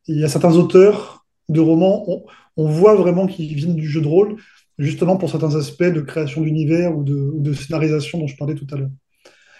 Il 0.07 0.19
y 0.19 0.23
a 0.23 0.29
certains 0.29 0.55
auteurs 0.55 1.25
de 1.49 1.59
romans, 1.59 2.03
on, 2.07 2.25
on 2.57 2.69
voit 2.69 2.95
vraiment 2.95 3.27
qu'ils 3.27 3.55
viennent 3.55 3.75
du 3.75 3.87
jeu 3.87 4.01
de 4.01 4.07
rôle, 4.07 4.37
justement 4.77 5.17
pour 5.17 5.29
certains 5.29 5.55
aspects 5.55 5.83
de 5.83 6.01
création 6.01 6.41
d'univers 6.41 6.97
ou 6.97 7.03
de, 7.03 7.15
ou 7.15 7.41
de 7.41 7.53
scénarisation 7.53 8.19
dont 8.19 8.27
je 8.27 8.37
parlais 8.37 8.55
tout 8.55 8.67
à 8.71 8.77
l'heure. 8.77 8.91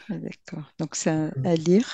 D'accord, 0.10 0.72
donc 0.80 0.96
c'est 0.96 1.12
à, 1.12 1.32
à 1.46 1.56
lire 1.56 1.94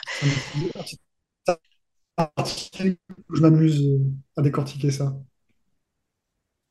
je 2.18 3.42
m'amuse 3.42 3.84
à 4.38 4.42
décortiquer 4.42 4.92
ça. 4.92 5.18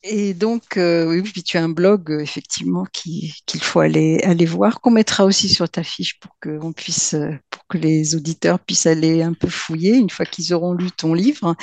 Et 0.07 0.35
donc, 0.35 0.77
euh, 0.77 1.09
oui, 1.09 1.23
puis 1.23 1.43
tu 1.43 1.57
as 1.57 1.65
un 1.65 1.71
blog, 1.71 2.11
euh, 2.11 2.21
effectivement, 2.21 2.85
qu'il 2.93 3.33
faut 3.63 3.81
aller, 3.81 4.21
aller 4.23 4.45
voir, 4.45 4.83
qu'on 4.83 4.91
mettra 4.91 5.25
aussi 5.25 5.49
sur 5.49 5.67
ta 5.67 5.83
fiche 5.83 6.21
pour 6.21 6.37
que, 6.41 6.59
on 6.61 6.73
puisse, 6.73 7.15
euh, 7.15 7.31
pour 7.49 7.67
que 7.69 7.79
les 7.79 8.15
auditeurs 8.15 8.59
puissent 8.59 8.85
aller 8.85 9.23
un 9.23 9.33
peu 9.33 9.49
fouiller 9.49 9.97
une 9.97 10.11
fois 10.11 10.27
qu'ils 10.27 10.53
auront 10.53 10.75
lu 10.75 10.91
ton 10.91 11.15
livre. 11.15 11.57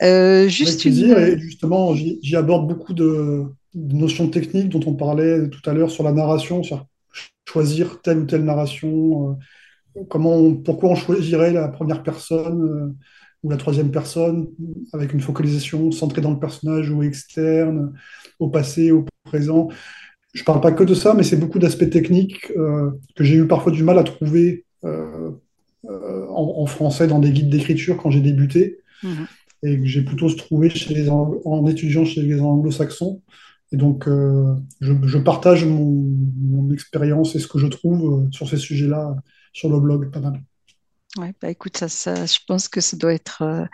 Euh, 0.00 0.46
juste 0.46 0.68
Avec 0.68 0.80
plaisir, 0.82 1.18
une... 1.18 1.24
et 1.24 1.38
justement, 1.40 1.92
j'y 1.96 2.36
aborde 2.36 2.68
beaucoup 2.68 2.92
de, 2.92 3.46
de, 3.74 3.96
notions 3.96 4.28
techniques 4.28 4.68
dont 4.68 4.82
on 4.86 4.94
parlait 4.94 5.48
tout 5.48 5.68
à 5.68 5.74
l'heure 5.74 5.90
sur 5.90 6.04
la 6.04 6.12
narration, 6.12 6.62
sur 6.62 6.86
choisir 7.48 8.00
telle 8.00 8.18
ou 8.18 8.26
telle 8.26 8.44
narration, 8.44 9.36
comment 10.08 10.54
pourquoi 10.54 10.90
on 10.90 10.94
choisirait 10.94 11.52
la 11.52 11.66
première 11.66 12.04
personne 12.04 12.94
ou 13.42 13.50
la 13.50 13.56
troisième 13.56 13.90
personne 13.90 14.48
avec 14.92 15.12
une 15.12 15.20
focalisation 15.20 15.90
centrée 15.90 16.20
dans 16.20 16.30
le 16.30 16.38
personnage 16.38 16.90
ou 16.90 17.02
externe, 17.02 17.92
au 18.38 18.48
passé, 18.48 18.92
au 18.92 19.04
présent. 19.24 19.68
Je 20.32 20.42
ne 20.42 20.44
parle 20.44 20.60
pas 20.60 20.72
que 20.72 20.84
de 20.84 20.94
ça, 20.94 21.14
mais 21.14 21.22
c'est 21.22 21.36
beaucoup 21.36 21.58
d'aspects 21.58 21.90
techniques 21.90 22.50
euh, 22.56 22.90
que 23.16 23.24
j'ai 23.24 23.36
eu 23.36 23.46
parfois 23.46 23.72
du 23.72 23.82
mal 23.82 23.98
à 23.98 24.04
trouver 24.04 24.64
euh, 24.84 25.30
en, 25.84 26.54
en, 26.58 26.66
français 26.66 27.06
dans 27.06 27.18
des 27.18 27.32
guides 27.32 27.50
d'écriture 27.50 27.96
quand 27.96 28.10
j'ai 28.10 28.20
débuté. 28.20 28.78
Mmh. 29.02 29.08
Et 29.64 29.78
que 29.78 29.86
j'ai 29.86 30.02
plutôt 30.02 30.28
se 30.28 30.36
trouver 30.36 30.70
chez 30.70 30.92
les, 30.94 31.08
en 31.08 31.66
étudiant 31.66 32.04
chez 32.04 32.22
les 32.22 32.40
anglo-saxons. 32.40 33.22
Et 33.70 33.76
donc, 33.76 34.08
euh, 34.08 34.54
je, 34.80 34.92
je, 35.04 35.18
partage 35.18 35.64
mon, 35.64 36.16
mon 36.40 36.72
expérience 36.72 37.36
et 37.36 37.38
ce 37.38 37.46
que 37.46 37.58
je 37.58 37.68
trouve 37.68 38.28
sur 38.32 38.48
ces 38.48 38.56
sujets-là 38.56 39.16
sur 39.52 39.70
le 39.70 39.78
blog, 39.78 40.10
pas 40.10 40.20
mal. 40.20 40.42
Ouais, 41.18 41.34
bah 41.42 41.50
écoute, 41.50 41.76
ça, 41.76 41.88
ça, 41.88 42.24
je 42.24 42.38
pense 42.46 42.68
que 42.68 42.80
ça 42.80 42.96
doit 42.96 43.12
être 43.12 43.42
euh, 43.42 43.64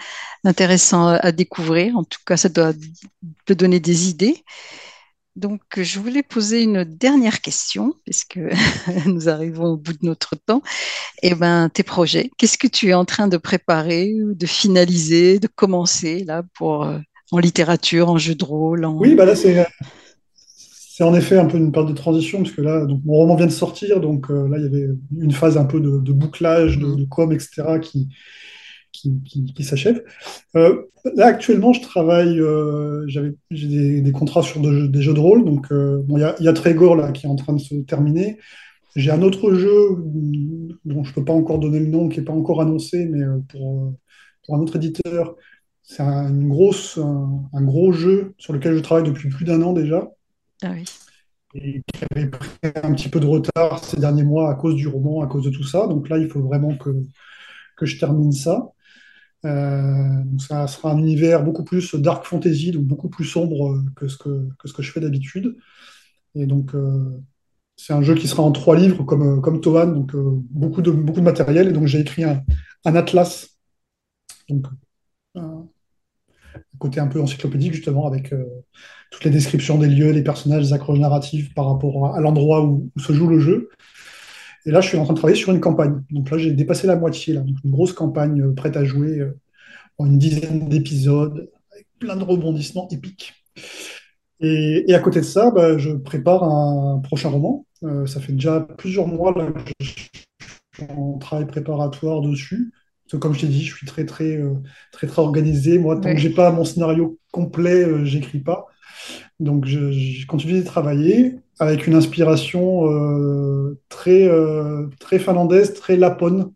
intéressant 0.45 1.07
à 1.07 1.31
découvrir. 1.31 1.97
En 1.97 2.03
tout 2.03 2.19
cas, 2.27 2.37
ça 2.37 2.49
doit 2.49 2.73
te 3.47 3.53
donner 3.53 3.79
des 3.79 4.09
idées. 4.09 4.45
Donc, 5.37 5.61
je 5.77 6.01
voulais 6.01 6.25
poser 6.25 6.63
une 6.63 6.83
dernière 6.83 7.41
question, 7.41 7.95
puisque 8.05 8.41
nous 9.07 9.29
arrivons 9.29 9.67
au 9.67 9.77
bout 9.77 9.93
de 9.93 10.05
notre 10.05 10.35
temps. 10.35 10.63
Eh 11.23 11.37
ben, 11.37 11.69
tes 11.69 11.85
projets, 11.85 12.29
qu'est-ce 12.39 12.59
que 12.59 12.67
tu 12.67 12.89
es 12.89 12.95
en 12.95 13.05
train 13.05 13.29
de 13.29 13.37
préparer, 13.37 14.13
de 14.17 14.47
finaliser, 14.47 15.39
de 15.39 15.47
commencer 15.47 16.25
là 16.25 16.43
pour 16.55 16.83
euh, 16.85 16.99
en 17.31 17.39
littérature, 17.39 18.11
en 18.11 18.19
jeu 18.19 18.35
de 18.35 18.45
rôle 18.45 18.85
en... 18.85 18.97
Oui, 18.97 19.15
bah 19.15 19.25
là, 19.25 19.37
c'est 19.37 19.65
c'est 20.99 21.05
en 21.05 21.15
effet 21.15 21.39
un 21.39 21.47
peu 21.47 21.59
une 21.59 21.71
période 21.71 21.93
de 21.93 21.97
transition, 21.97 22.39
parce 22.43 22.51
que 22.51 22.61
là, 22.61 22.85
donc, 22.85 23.03
mon 23.05 23.13
roman 23.13 23.37
vient 23.37 23.47
de 23.47 23.53
sortir, 23.53 24.01
donc 24.01 24.33
euh, 24.33 24.49
là, 24.49 24.59
il 24.59 24.65
y 24.65 24.67
avait 24.67 24.89
une 25.17 25.31
phase 25.31 25.57
un 25.57 25.65
peu 25.65 25.79
de, 25.79 26.01
de 26.01 26.13
bouclage, 26.13 26.77
de, 26.77 26.93
de, 26.97 27.05
com, 27.05 27.31
etc., 27.31 27.79
qui, 27.81 28.09
qui, 28.91 29.13
qui, 29.25 29.45
qui 29.45 29.63
s'achève. 29.63 30.03
Euh, 30.57 30.83
là, 31.15 31.27
actuellement, 31.27 31.73
je 31.73 31.83
travaille, 31.83 32.41
euh, 32.41 33.07
j'ai 33.07 33.69
des, 33.69 34.01
des, 34.01 34.11
contrats 34.11 34.43
sur 34.43 34.61
de, 34.61 34.89
des 34.89 35.01
jeux 35.01 35.15
de 35.15 35.21
rôle, 35.21 35.45
donc 35.45 35.69
il 35.71 36.03
bon, 36.05 36.19
y, 36.19 36.43
y, 36.43 36.49
a 36.49 36.53
Trégor, 36.53 36.97
là, 36.97 37.13
qui 37.13 37.27
est 37.27 37.31
en 37.31 37.37
train 37.37 37.53
de 37.53 37.61
se 37.61 37.77
terminer. 37.77 38.37
J'ai 38.97 39.13
un 39.13 39.23
autre 39.23 39.55
jeu 39.55 40.03
dont 40.85 41.05
je 41.05 41.11
ne 41.11 41.15
peux 41.15 41.25
pas 41.25 41.33
encore 41.33 41.61
donner 41.61 41.79
le 41.79 41.87
nom, 41.87 42.09
qui 42.09 42.19
n'est 42.19 42.25
pas 42.25 42.33
encore 42.33 42.61
annoncé, 42.61 43.07
mais 43.07 43.25
pour, 43.51 43.95
pour 44.45 44.57
un 44.57 44.59
autre 44.59 44.75
éditeur, 44.75 45.37
c'est 45.85 46.03
un 46.03 46.33
gros 46.33 46.73
jeu 47.93 48.35
sur 48.37 48.53
lequel 48.53 48.75
je 48.75 48.81
travaille 48.81 49.09
depuis 49.09 49.29
plus 49.29 49.45
d'un 49.45 49.63
an 49.63 49.73
déjà. 49.73 50.11
Ah. 50.63 50.75
Et 51.55 51.83
qui 51.83 52.05
avait 52.15 52.29
pris 52.29 52.49
un 52.83 52.93
petit 52.95 53.09
peu 53.09 53.21
de 53.21 53.27
retard 53.27 53.83
ces 53.83 53.99
derniers 53.99 54.23
mois 54.23 54.51
à 54.51 54.55
cause 54.55 54.75
du 54.75 54.87
roman, 54.87 55.23
à 55.23 55.27
cause 55.27 55.45
de 55.45 55.51
tout 55.51 55.65
ça. 55.65 55.87
Donc 55.87 56.09
là, 56.09 56.19
il 56.19 56.29
faut 56.29 56.43
vraiment 56.43 56.77
que, 56.77 56.91
que 57.77 57.87
je 57.87 57.99
termine 57.99 58.33
ça. 58.33 58.71
Euh, 59.45 60.25
donc 60.25 60.43
ça 60.43 60.67
sera 60.67 60.93
un 60.93 60.99
univers 60.99 61.45
beaucoup 61.45 61.65
plus 61.65 61.95
dark 61.95 62.25
fantasy, 62.25 62.73
donc 62.73 62.85
beaucoup 62.85 63.09
plus 63.09 63.25
sombre 63.25 63.83
que 63.97 64.09
ce 64.09 64.17
que, 64.17 64.49
que, 64.59 64.69
ce 64.69 64.73
que 64.73 64.83
je 64.83 64.93
fais 64.93 65.01
d'habitude. 65.01 65.57
Et 66.35 66.47
donc, 66.47 66.75
euh, 66.75 67.21
c'est 67.77 67.93
un 67.93 68.03
jeu 68.03 68.15
qui 68.15 68.29
sera 68.29 68.43
en 68.43 68.53
trois 68.53 68.77
livres, 68.77 69.05
comme, 69.05 69.41
comme 69.41 69.61
Tovan, 69.61 69.87
donc 69.93 70.15
euh, 70.15 70.43
beaucoup, 70.51 70.83
de, 70.83 70.91
beaucoup 70.91 71.21
de 71.21 71.25
matériel. 71.25 71.69
Et 71.69 71.73
donc, 71.73 71.87
j'ai 71.87 72.01
écrit 72.01 72.25
un, 72.25 72.43
un, 72.85 72.95
atlas, 72.97 73.59
donc 74.49 74.67
côté 76.79 77.01
un 77.01 77.07
peu 77.07 77.21
encyclopédique, 77.21 77.75
justement, 77.75 78.07
avec 78.07 78.33
euh, 78.33 78.45
toutes 79.11 79.25
les 79.25 79.31
descriptions 79.31 79.79
des 79.79 79.89
lieux, 79.89 80.11
les 80.11 80.23
personnages, 80.23 80.63
les 80.63 80.73
accroches 80.73 80.99
narratives 80.99 81.53
par 81.55 81.67
rapport 81.67 82.15
à, 82.15 82.21
l'endroit 82.21 82.65
où, 82.65 82.91
se 82.99 83.13
joue 83.13 83.29
le 83.29 83.41
jeu. 83.41 83.71
Et 84.67 84.71
là, 84.71 84.81
je 84.81 84.89
suis 84.89 84.99
en 84.99 85.05
train 85.05 85.15
de 85.15 85.19
travailler 85.19 85.39
sur 85.39 85.53
une 85.53 85.61
campagne. 85.61 86.03
Donc 86.11 86.31
là, 86.31 86.39
j'ai 86.39 86.53
dépassé 86.53 86.87
la 86.87 86.97
moitié, 86.97 87.35
là. 87.35 87.41
Donc, 87.41 87.57
une 87.65 87.71
grosse 87.71 87.93
campagne 87.93 88.43
euh, 88.43 88.55
prête 88.55 88.77
à 88.77 88.85
jouer 88.85 89.19
euh, 89.21 89.39
en 89.99 90.07
une 90.07 90.19
dizaine 90.19 90.69
d'épisodes, 90.69 91.51
avec 91.73 91.87
plein 91.99 92.17
de 92.17 92.25
rebondissements 92.25 92.89
épiques. 92.91 93.35
Et, 94.41 94.95
à 94.95 95.01
côté 95.01 95.21
de 95.21 95.25
ça, 95.25 95.51
bah, 95.51 95.79
je 95.79 95.91
prépare 95.91 96.45
un 96.45 97.01
prochain 97.01 97.29
roman. 97.29 97.67
Ça 98.07 98.21
fait 98.21 98.33
déjà 98.33 98.61
plusieurs 98.61 99.07
mois 99.07 99.33
que 99.35 99.73
je 99.81 99.87
suis 99.89 100.11
en 100.89 101.19
travail 101.19 101.47
préparatoire 101.47 102.21
dessus. 102.21 102.73
Parce 103.09 103.13
que, 103.13 103.23
comme 103.23 103.35
je 103.35 103.41
t'ai 103.41 103.47
dit, 103.47 103.65
je 103.65 103.75
suis 103.75 103.87
très, 103.87 104.05
très, 104.05 104.37
euh, 104.37 104.53
très, 104.93 105.07
très 105.07 105.23
organisé. 105.23 105.79
Moi, 105.79 105.97
tant 105.97 106.11
ouais. 106.11 106.15
que 106.15 106.21
j'ai 106.21 106.29
pas 106.29 106.53
mon 106.53 106.67
scénario 106.67 107.19
complet, 107.33 107.83
euh, 107.83 108.05
j'écris 108.05 108.41
pas. 108.41 108.67
Donc, 109.41 109.65
je, 109.65 109.93
je, 109.93 110.27
continue 110.27 110.61
de 110.61 110.65
travailler 110.65 111.37
avec 111.59 111.87
une 111.87 111.95
inspiration 111.95 112.87
euh, 112.93 113.81
très, 113.89 114.29
euh, 114.29 114.89
très 115.01 115.19
finlandaise, 115.19 115.73
très 115.73 115.97
lapone. 115.97 116.53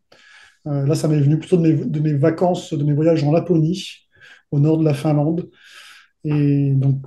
Euh, 0.67 0.87
là, 0.87 0.95
ça 0.95 1.09
m'est 1.09 1.21
venu 1.21 1.39
plutôt 1.39 1.57
de 1.57 1.63
mes, 1.63 1.73
de 1.73 2.01
mes, 2.01 2.13
vacances, 2.13 2.75
de 2.75 2.85
mes 2.85 2.93
voyages 2.93 3.25
en 3.25 3.33
Laponie, 3.33 4.09
au 4.51 4.61
nord 4.61 4.77
de 4.77 4.85
la 4.85 4.93
Finlande. 4.93 5.49
Et 6.25 6.75
donc, 6.75 7.07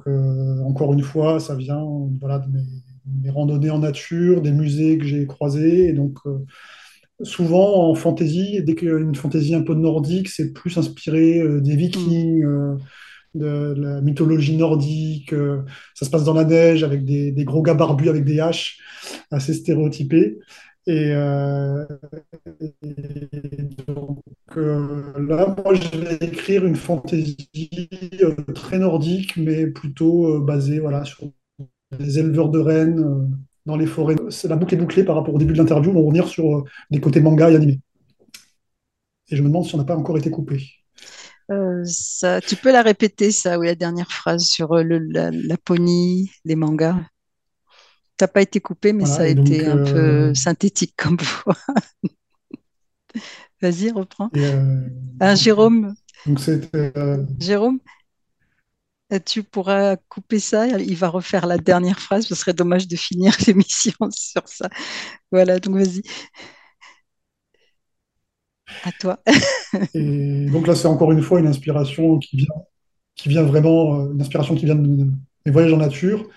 encore 0.66 0.92
une 0.94 1.04
fois, 1.04 1.40
ça 1.40 1.54
vient 1.56 1.86
voilà, 2.20 2.40
de 2.40 2.52
mes, 2.52 2.66
mes, 3.22 3.30
randonnées 3.30 3.70
en 3.70 3.80
nature, 3.80 4.42
des 4.42 4.52
musées 4.52 4.98
que 4.98 5.06
j'ai 5.06 5.28
croisés. 5.28 5.90
Et 5.90 5.94
donc, 5.94 6.18
souvent 7.24 7.90
en 7.90 7.96
fantasy, 7.96 8.62
dès 8.64 8.76
qu'il 8.76 8.88
y 8.88 8.92
a 8.92 8.98
une 8.98 9.16
fantasy 9.16 9.56
un 9.56 9.62
peu 9.62 9.74
nordique, 9.74 10.30
c'est 10.30 10.54
plus 10.54 10.78
inspiré 10.78 11.42
des 11.62 11.76
vikings. 11.76 12.46
Mmh 12.46 12.78
de 13.36 13.76
la 13.78 14.02
mythologie 14.02 14.58
nordique. 14.58 15.34
Euh, 15.34 15.62
ça 15.94 16.06
se 16.06 16.10
passe 16.10 16.24
dans 16.24 16.34
la 16.34 16.46
neige 16.46 16.84
avec 16.84 17.06
des, 17.06 17.32
des, 17.32 17.46
gros 17.46 17.62
gars 17.62 17.74
barbus 17.74 18.10
avec 18.10 18.26
des 18.26 18.40
haches, 18.40 18.80
assez 19.30 19.54
stéréotypés. 19.54 20.40
Et, 20.88 21.12
euh, 21.14 21.86
et 22.62 22.74
donc 23.88 24.22
euh, 24.56 25.14
là, 25.20 25.56
moi, 25.64 25.74
je 25.74 25.98
vais 25.98 26.16
écrire 26.22 26.66
une 26.66 26.76
fantaisie 26.76 27.50
euh, 28.22 28.36
très 28.54 28.78
nordique, 28.80 29.36
mais 29.38 29.68
plutôt 29.68 30.28
euh, 30.28 30.40
basée 30.40 30.80
voilà, 30.80 31.04
sur 31.04 31.32
des 31.98 32.20
éleveurs 32.20 32.50
de 32.50 32.60
rennes 32.60 33.00
euh, 33.00 33.28
dans 33.66 33.76
les 33.78 33.86
forêts. 33.88 34.16
La 34.46 34.56
boucle 34.56 34.74
est 34.76 34.78
bouclée 34.78 35.04
par 35.04 35.16
rapport 35.16 35.34
au 35.34 35.38
début 35.38 35.54
de 35.54 35.58
l'interview. 35.58 35.92
On 35.92 35.96
va 35.96 36.02
revenir 36.02 36.28
sur 36.28 36.64
des 36.92 37.00
côtés 37.00 37.22
manga 37.22 37.50
et 37.50 37.56
animé. 37.56 37.80
Et 39.30 39.36
je 39.36 39.42
me 39.42 39.48
demande 39.48 39.66
si 39.66 39.74
on 39.76 39.78
n'a 39.78 39.84
pas 39.86 39.96
encore 39.96 40.18
été 40.18 40.30
coupé. 40.30 40.64
Euh, 41.52 41.84
ça, 41.86 42.42
tu 42.42 42.56
peux 42.56 42.72
la 42.72 42.82
répéter, 42.82 43.32
ça, 43.32 43.60
oui, 43.60 43.68
la 43.68 43.76
dernière 43.76 44.12
phrase 44.12 44.46
sur 44.46 44.74
euh, 44.74 44.84
le, 44.84 45.00
la, 45.00 45.32
Laponie, 45.32 46.32
les 46.44 46.56
mangas. 46.56 47.00
T'as 48.18 48.28
pas 48.28 48.42
été 48.42 48.62
coupé, 48.62 48.94
mais 48.94 49.06
ça 49.06 49.24
a 49.24 49.34
donc, 49.34 49.46
été 49.46 49.66
un 49.66 49.78
euh, 49.78 50.30
peu 50.30 50.34
synthétique 50.36 50.94
comme 50.98 51.18
voix. 51.18 51.58
Vas-y, 53.62 53.92
reprends. 53.92 54.30
euh, 54.38 54.88
Ah, 55.20 55.36
Jérôme, 55.36 55.96
donc 56.26 56.40
euh, 56.50 57.24
Jérôme, 57.40 57.80
euh, 57.86 57.95
tu 59.20 59.44
pourras 59.44 59.96
couper 60.10 60.40
ça. 60.40 60.68
Il 60.68 60.96
va 60.96 61.10
refaire 61.10 61.46
la 61.48 61.58
dernière 61.58 62.00
phrase. 62.00 62.26
Ce 62.26 62.36
serait 62.36 62.54
dommage 62.54 62.88
de 62.88 62.96
finir 62.96 63.36
l'émission 63.48 63.94
sur 64.12 64.48
ça. 64.48 64.70
Voilà, 65.32 65.60
donc 65.60 65.76
vas-y, 65.76 66.02
à 68.84 68.92
toi. 68.92 69.20
et 69.94 70.46
donc 70.52 70.68
là 70.68 70.76
c'est 70.76 70.88
encore 70.88 71.12
une 71.12 71.22
fois 71.22 71.40
une 71.40 71.48
inspiration 71.48 72.18
qui 72.20 72.38
vient 72.38 72.56
qui 73.16 73.30
vient 73.30 73.44
vraiment 73.44 74.00
euh, 74.00 74.14
une 74.14 74.22
inspiration 74.22 74.56
qui 74.56 74.66
vient 74.66 74.76
de, 74.76 75.08
mes 75.46 75.52
voyages 75.52 75.74
en 75.74 75.78
nature 75.78 76.28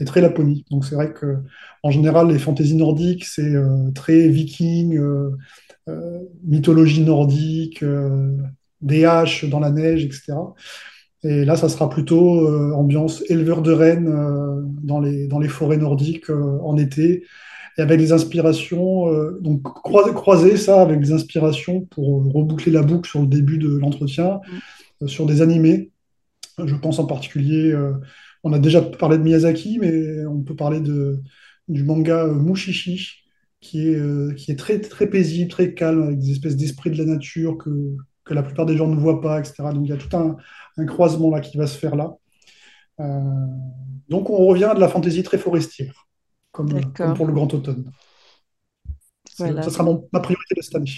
et 0.00 0.04
très 0.04 0.20
Laponie. 0.20 0.64
Donc 0.70 0.84
c'est 0.84 0.94
vrai 0.94 1.12
que 1.12 1.38
en 1.82 1.90
général 1.90 2.28
les 2.30 2.38
fantaisies 2.38 2.76
nordiques 2.76 3.24
c'est 3.24 3.54
euh, 3.54 3.90
très 3.94 4.28
viking, 4.28 4.96
euh, 4.98 5.30
mythologie 6.44 7.02
nordique, 7.02 7.84
des 8.80 9.04
haches 9.04 9.44
dans 9.44 9.60
la 9.60 9.70
neige, 9.70 10.04
etc. 10.04 10.34
Et 11.22 11.44
là, 11.44 11.56
ça 11.56 11.68
sera 11.68 11.88
plutôt 11.88 12.46
euh, 12.46 12.72
ambiance 12.72 13.22
éleveur 13.30 13.62
de 13.62 13.72
rennes 13.72 14.08
euh, 14.08 14.62
dans 14.82 15.00
les, 15.00 15.26
dans 15.26 15.38
les 15.38 15.48
forêts 15.48 15.78
nordiques 15.78 16.30
euh, 16.30 16.58
en 16.62 16.76
été, 16.76 17.24
et 17.78 17.82
avec 17.82 17.98
des 17.98 18.12
inspirations, 18.12 19.06
donc 19.42 19.62
croiser, 19.62 20.14
croiser 20.14 20.56
ça 20.56 20.80
avec 20.80 20.98
des 20.98 21.12
inspirations 21.12 21.82
pour 21.82 22.24
reboucler 22.32 22.72
la 22.72 22.80
boucle 22.80 23.06
sur 23.06 23.20
le 23.20 23.26
début 23.26 23.58
de 23.58 23.68
l'entretien, 23.68 24.40
euh, 25.02 25.06
sur 25.06 25.26
des 25.26 25.42
animés. 25.42 25.90
Je 26.64 26.74
pense 26.74 26.98
en 26.98 27.04
particulier, 27.04 27.76
on 28.42 28.54
a 28.54 28.58
déjà 28.58 28.80
parlé 28.80 29.18
de 29.18 29.22
Miyazaki, 29.22 29.78
mais 29.78 30.24
on 30.24 30.40
peut 30.40 30.56
parler 30.56 30.80
de, 30.80 31.20
du 31.68 31.84
manga 31.84 32.26
Mushishi, 32.26 33.26
qui 33.60 33.88
est, 33.88 34.36
qui 34.36 34.52
est 34.52 34.56
très, 34.56 34.80
très 34.80 35.06
paisible, 35.06 35.50
très 35.50 35.74
calme, 35.74 36.02
avec 36.04 36.18
des 36.18 36.30
espèces 36.30 36.56
d'esprits 36.56 36.90
de 36.90 36.96
la 36.96 37.04
nature 37.04 37.58
que, 37.58 37.70
que 38.24 38.32
la 38.32 38.42
plupart 38.42 38.64
des 38.64 38.76
gens 38.76 38.88
ne 38.88 38.96
voient 38.96 39.20
pas, 39.20 39.38
etc. 39.38 39.64
Donc 39.74 39.84
il 39.84 39.90
y 39.90 39.92
a 39.92 39.98
tout 39.98 40.16
un, 40.16 40.36
un 40.78 40.86
croisement 40.86 41.30
là 41.30 41.40
qui 41.40 41.56
va 41.58 41.66
se 41.66 41.78
faire 41.78 41.96
là. 41.96 42.14
Euh, 43.00 43.20
donc 44.08 44.30
on 44.30 44.46
revient 44.46 44.64
à 44.64 44.74
de 44.74 44.80
la 44.80 44.88
fantaisie 44.88 45.22
très 45.22 45.38
forestière, 45.38 46.06
comme, 46.52 46.68
pour 47.14 47.26
le 47.26 47.32
Grand 47.32 47.52
Automne. 47.54 47.90
Voilà. 49.38 49.62
Ça 49.62 49.70
sera 49.70 49.82
mon- 49.84 50.08
ma 50.12 50.20
priorité 50.20 50.54
de 50.54 50.62
cette 50.62 50.74
année. 50.76 50.90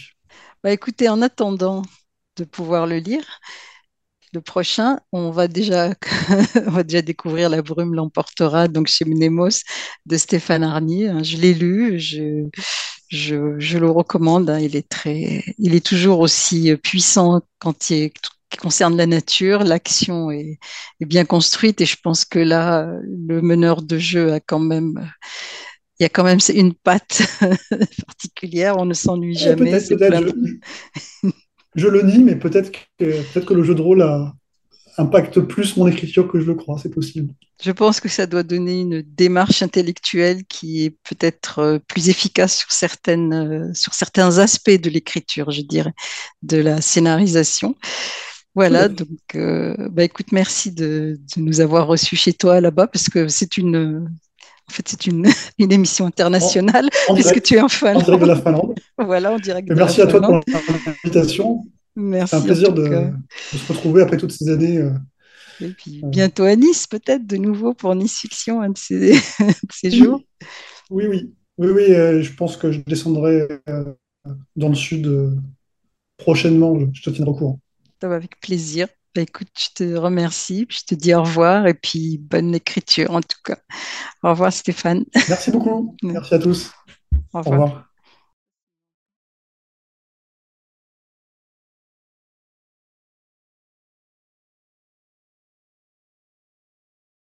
bah, 0.62 0.70
écoutez, 0.72 1.08
en 1.08 1.22
attendant 1.22 1.82
de 2.36 2.44
pouvoir 2.44 2.86
le 2.86 2.98
lire, 2.98 3.24
le 4.32 4.40
prochain, 4.42 5.00
on 5.12 5.30
va 5.30 5.48
déjà, 5.48 5.94
on 6.66 6.70
va 6.70 6.82
déjà 6.82 7.02
découvrir 7.02 7.48
La 7.48 7.62
brume 7.62 7.94
l'emportera, 7.94 8.68
donc 8.68 8.86
chez 8.88 9.04
Mnemos 9.06 9.62
de 10.06 10.16
Stéphane 10.16 10.62
Arnier. 10.62 11.08
hein. 11.08 11.22
Je 11.22 11.36
l'ai 11.38 11.54
lu, 11.54 11.98
je, 11.98 12.46
je, 13.08 13.58
je 13.58 13.78
le 13.78 13.90
recommande. 13.90 14.50
hein. 14.50 14.58
Il 14.60 14.76
est 14.76 14.88
très, 14.88 15.42
il 15.58 15.74
est 15.74 15.84
toujours 15.84 16.20
aussi 16.20 16.76
puissant 16.76 17.40
quand 17.58 17.90
il 17.90 17.96
est, 18.04 18.12
qui 18.50 18.56
concerne 18.58 18.96
la 18.96 19.06
nature. 19.06 19.64
L'action 19.64 20.30
est, 20.30 20.58
est 21.00 21.06
bien 21.06 21.24
construite 21.24 21.80
et 21.80 21.86
je 21.86 21.96
pense 22.02 22.24
que 22.24 22.38
là, 22.38 22.90
le 23.04 23.40
meneur 23.42 23.82
de 23.82 23.98
jeu 23.98 24.32
a 24.32 24.40
quand 24.40 24.58
même, 24.60 25.10
il 25.98 26.04
y 26.04 26.06
a 26.06 26.08
quand 26.08 26.24
même 26.24 26.38
une 26.54 26.74
patte 26.74 27.22
particulière. 28.06 28.76
On 28.78 28.84
ne 28.84 28.94
s'ennuie 28.94 29.36
Eh, 29.36 29.44
jamais. 29.44 29.70
peut-être, 29.70 29.88
peut-être, 29.88 30.34
je, 31.74 31.88
le 31.88 32.02
nie, 32.02 32.18
mais 32.22 32.36
peut-être 32.36 32.70
que, 32.70 32.78
peut-être 32.98 33.46
que 33.46 33.54
le 33.54 33.62
jeu 33.64 33.74
de 33.74 33.82
rôle 33.82 34.02
a, 34.02 34.32
impacte 34.98 35.40
plus 35.40 35.76
mon 35.76 35.86
écriture 35.86 36.28
que 36.28 36.40
je 36.40 36.46
le 36.46 36.54
crois, 36.54 36.78
c'est 36.82 36.90
possible. 36.90 37.32
Je 37.62 37.72
pense 37.72 38.00
que 38.00 38.08
ça 38.08 38.26
doit 38.26 38.42
donner 38.42 38.80
une 38.80 39.02
démarche 39.02 39.62
intellectuelle 39.62 40.44
qui 40.44 40.84
est 40.84 40.90
peut-être 40.90 41.58
euh, 41.60 41.78
plus 41.88 42.08
efficace 42.08 42.56
sur 42.58 42.70
certaines, 42.70 43.32
euh, 43.32 43.74
sur 43.74 43.94
certains 43.94 44.38
aspects 44.38 44.70
de 44.70 44.90
l'écriture, 44.90 45.50
je 45.50 45.62
dirais, 45.62 45.92
de 46.42 46.58
la 46.58 46.80
scénarisation. 46.80 47.74
Voilà, 48.58 48.88
donc, 48.88 49.08
euh, 49.36 49.88
bah, 49.88 50.02
écoute, 50.02 50.32
merci 50.32 50.72
de, 50.72 51.20
de 51.36 51.40
nous 51.40 51.60
avoir 51.60 51.86
reçus 51.86 52.16
chez 52.16 52.32
toi 52.32 52.60
là-bas, 52.60 52.88
parce 52.88 53.08
que 53.08 53.28
c'est 53.28 53.56
une, 53.56 54.08
en 54.68 54.72
fait, 54.72 54.88
c'est 54.88 55.06
une, 55.06 55.26
une 55.58 55.70
émission 55.70 56.06
internationale, 56.06 56.88
en 57.06 57.14
puisque 57.14 57.40
direct, 57.40 57.46
tu 57.46 57.54
es 57.54 57.60
en 57.60 57.66
en 57.66 57.68
direct 57.68 58.20
de 58.20 58.26
Finlande. 58.26 58.26
la 58.26 58.36
Finlande. 58.36 58.74
Voilà, 58.98 59.32
en 59.32 59.38
direct 59.38 59.70
Et 59.70 59.74
de 59.74 59.78
la 59.78 59.84
merci 59.84 60.02
à 60.02 60.08
toi 60.08 60.20
Finlande. 60.20 60.42
pour 60.44 60.60
l'invitation. 61.04 61.62
C'est 61.94 62.00
un 62.00 62.02
Merci 62.02 62.42
plaisir 62.42 62.72
de, 62.72 63.10
se 63.52 63.72
retrouver 63.72 64.02
après 64.02 64.16
toutes 64.16 64.32
ces 64.32 64.48
années. 64.48 64.78
euh, 64.78 64.90
Et 65.60 65.68
puis 65.68 66.00
euh, 66.02 66.08
bientôt 66.08 66.42
à 66.42 66.56
Nice, 66.56 66.88
peut-être 66.88 67.26
de 67.26 67.36
nouveau 67.36 67.74
pour 67.74 67.94
Nice 67.94 68.18
Fiction, 68.18 68.60
un 68.60 68.70
de 68.70 68.78
ces, 68.78 69.12
jours. 69.92 70.20
Oui, 70.90 71.04
oui, 71.06 71.08
oui. 71.08 71.34
Oui, 71.58 71.68
oui, 71.70 71.94
euh, 71.94 72.22
je 72.22 72.32
pense 72.34 72.56
que 72.56 72.72
je 72.72 72.80
descendrai 72.80 73.46
euh, 73.68 73.84
dans 74.56 74.68
le 74.68 74.74
sud 74.74 75.06
euh, 75.06 75.34
prochainement. 76.16 76.78
Je, 76.78 76.86
je 76.92 77.02
te 77.02 77.10
tiendrai 77.10 77.32
au 77.32 77.36
courant. 77.36 77.60
Avec 78.02 78.40
plaisir. 78.40 78.88
Bah, 79.14 79.22
écoute, 79.22 79.48
je 79.58 79.68
te 79.74 79.96
remercie, 79.96 80.66
puis 80.66 80.78
je 80.80 80.86
te 80.86 80.94
dis 80.94 81.14
au 81.14 81.22
revoir 81.22 81.66
et 81.66 81.74
puis 81.74 82.18
bonne 82.18 82.54
écriture 82.54 83.10
en 83.12 83.20
tout 83.20 83.38
cas. 83.44 83.58
Au 84.22 84.30
revoir 84.30 84.52
Stéphane. 84.52 85.04
Merci 85.28 85.50
beaucoup. 85.50 85.96
Merci 86.02 86.34
à 86.34 86.38
tous. 86.38 86.72
Au 87.32 87.38
Au 87.44 87.50
revoir. 87.50 87.64
revoir. 87.64 87.87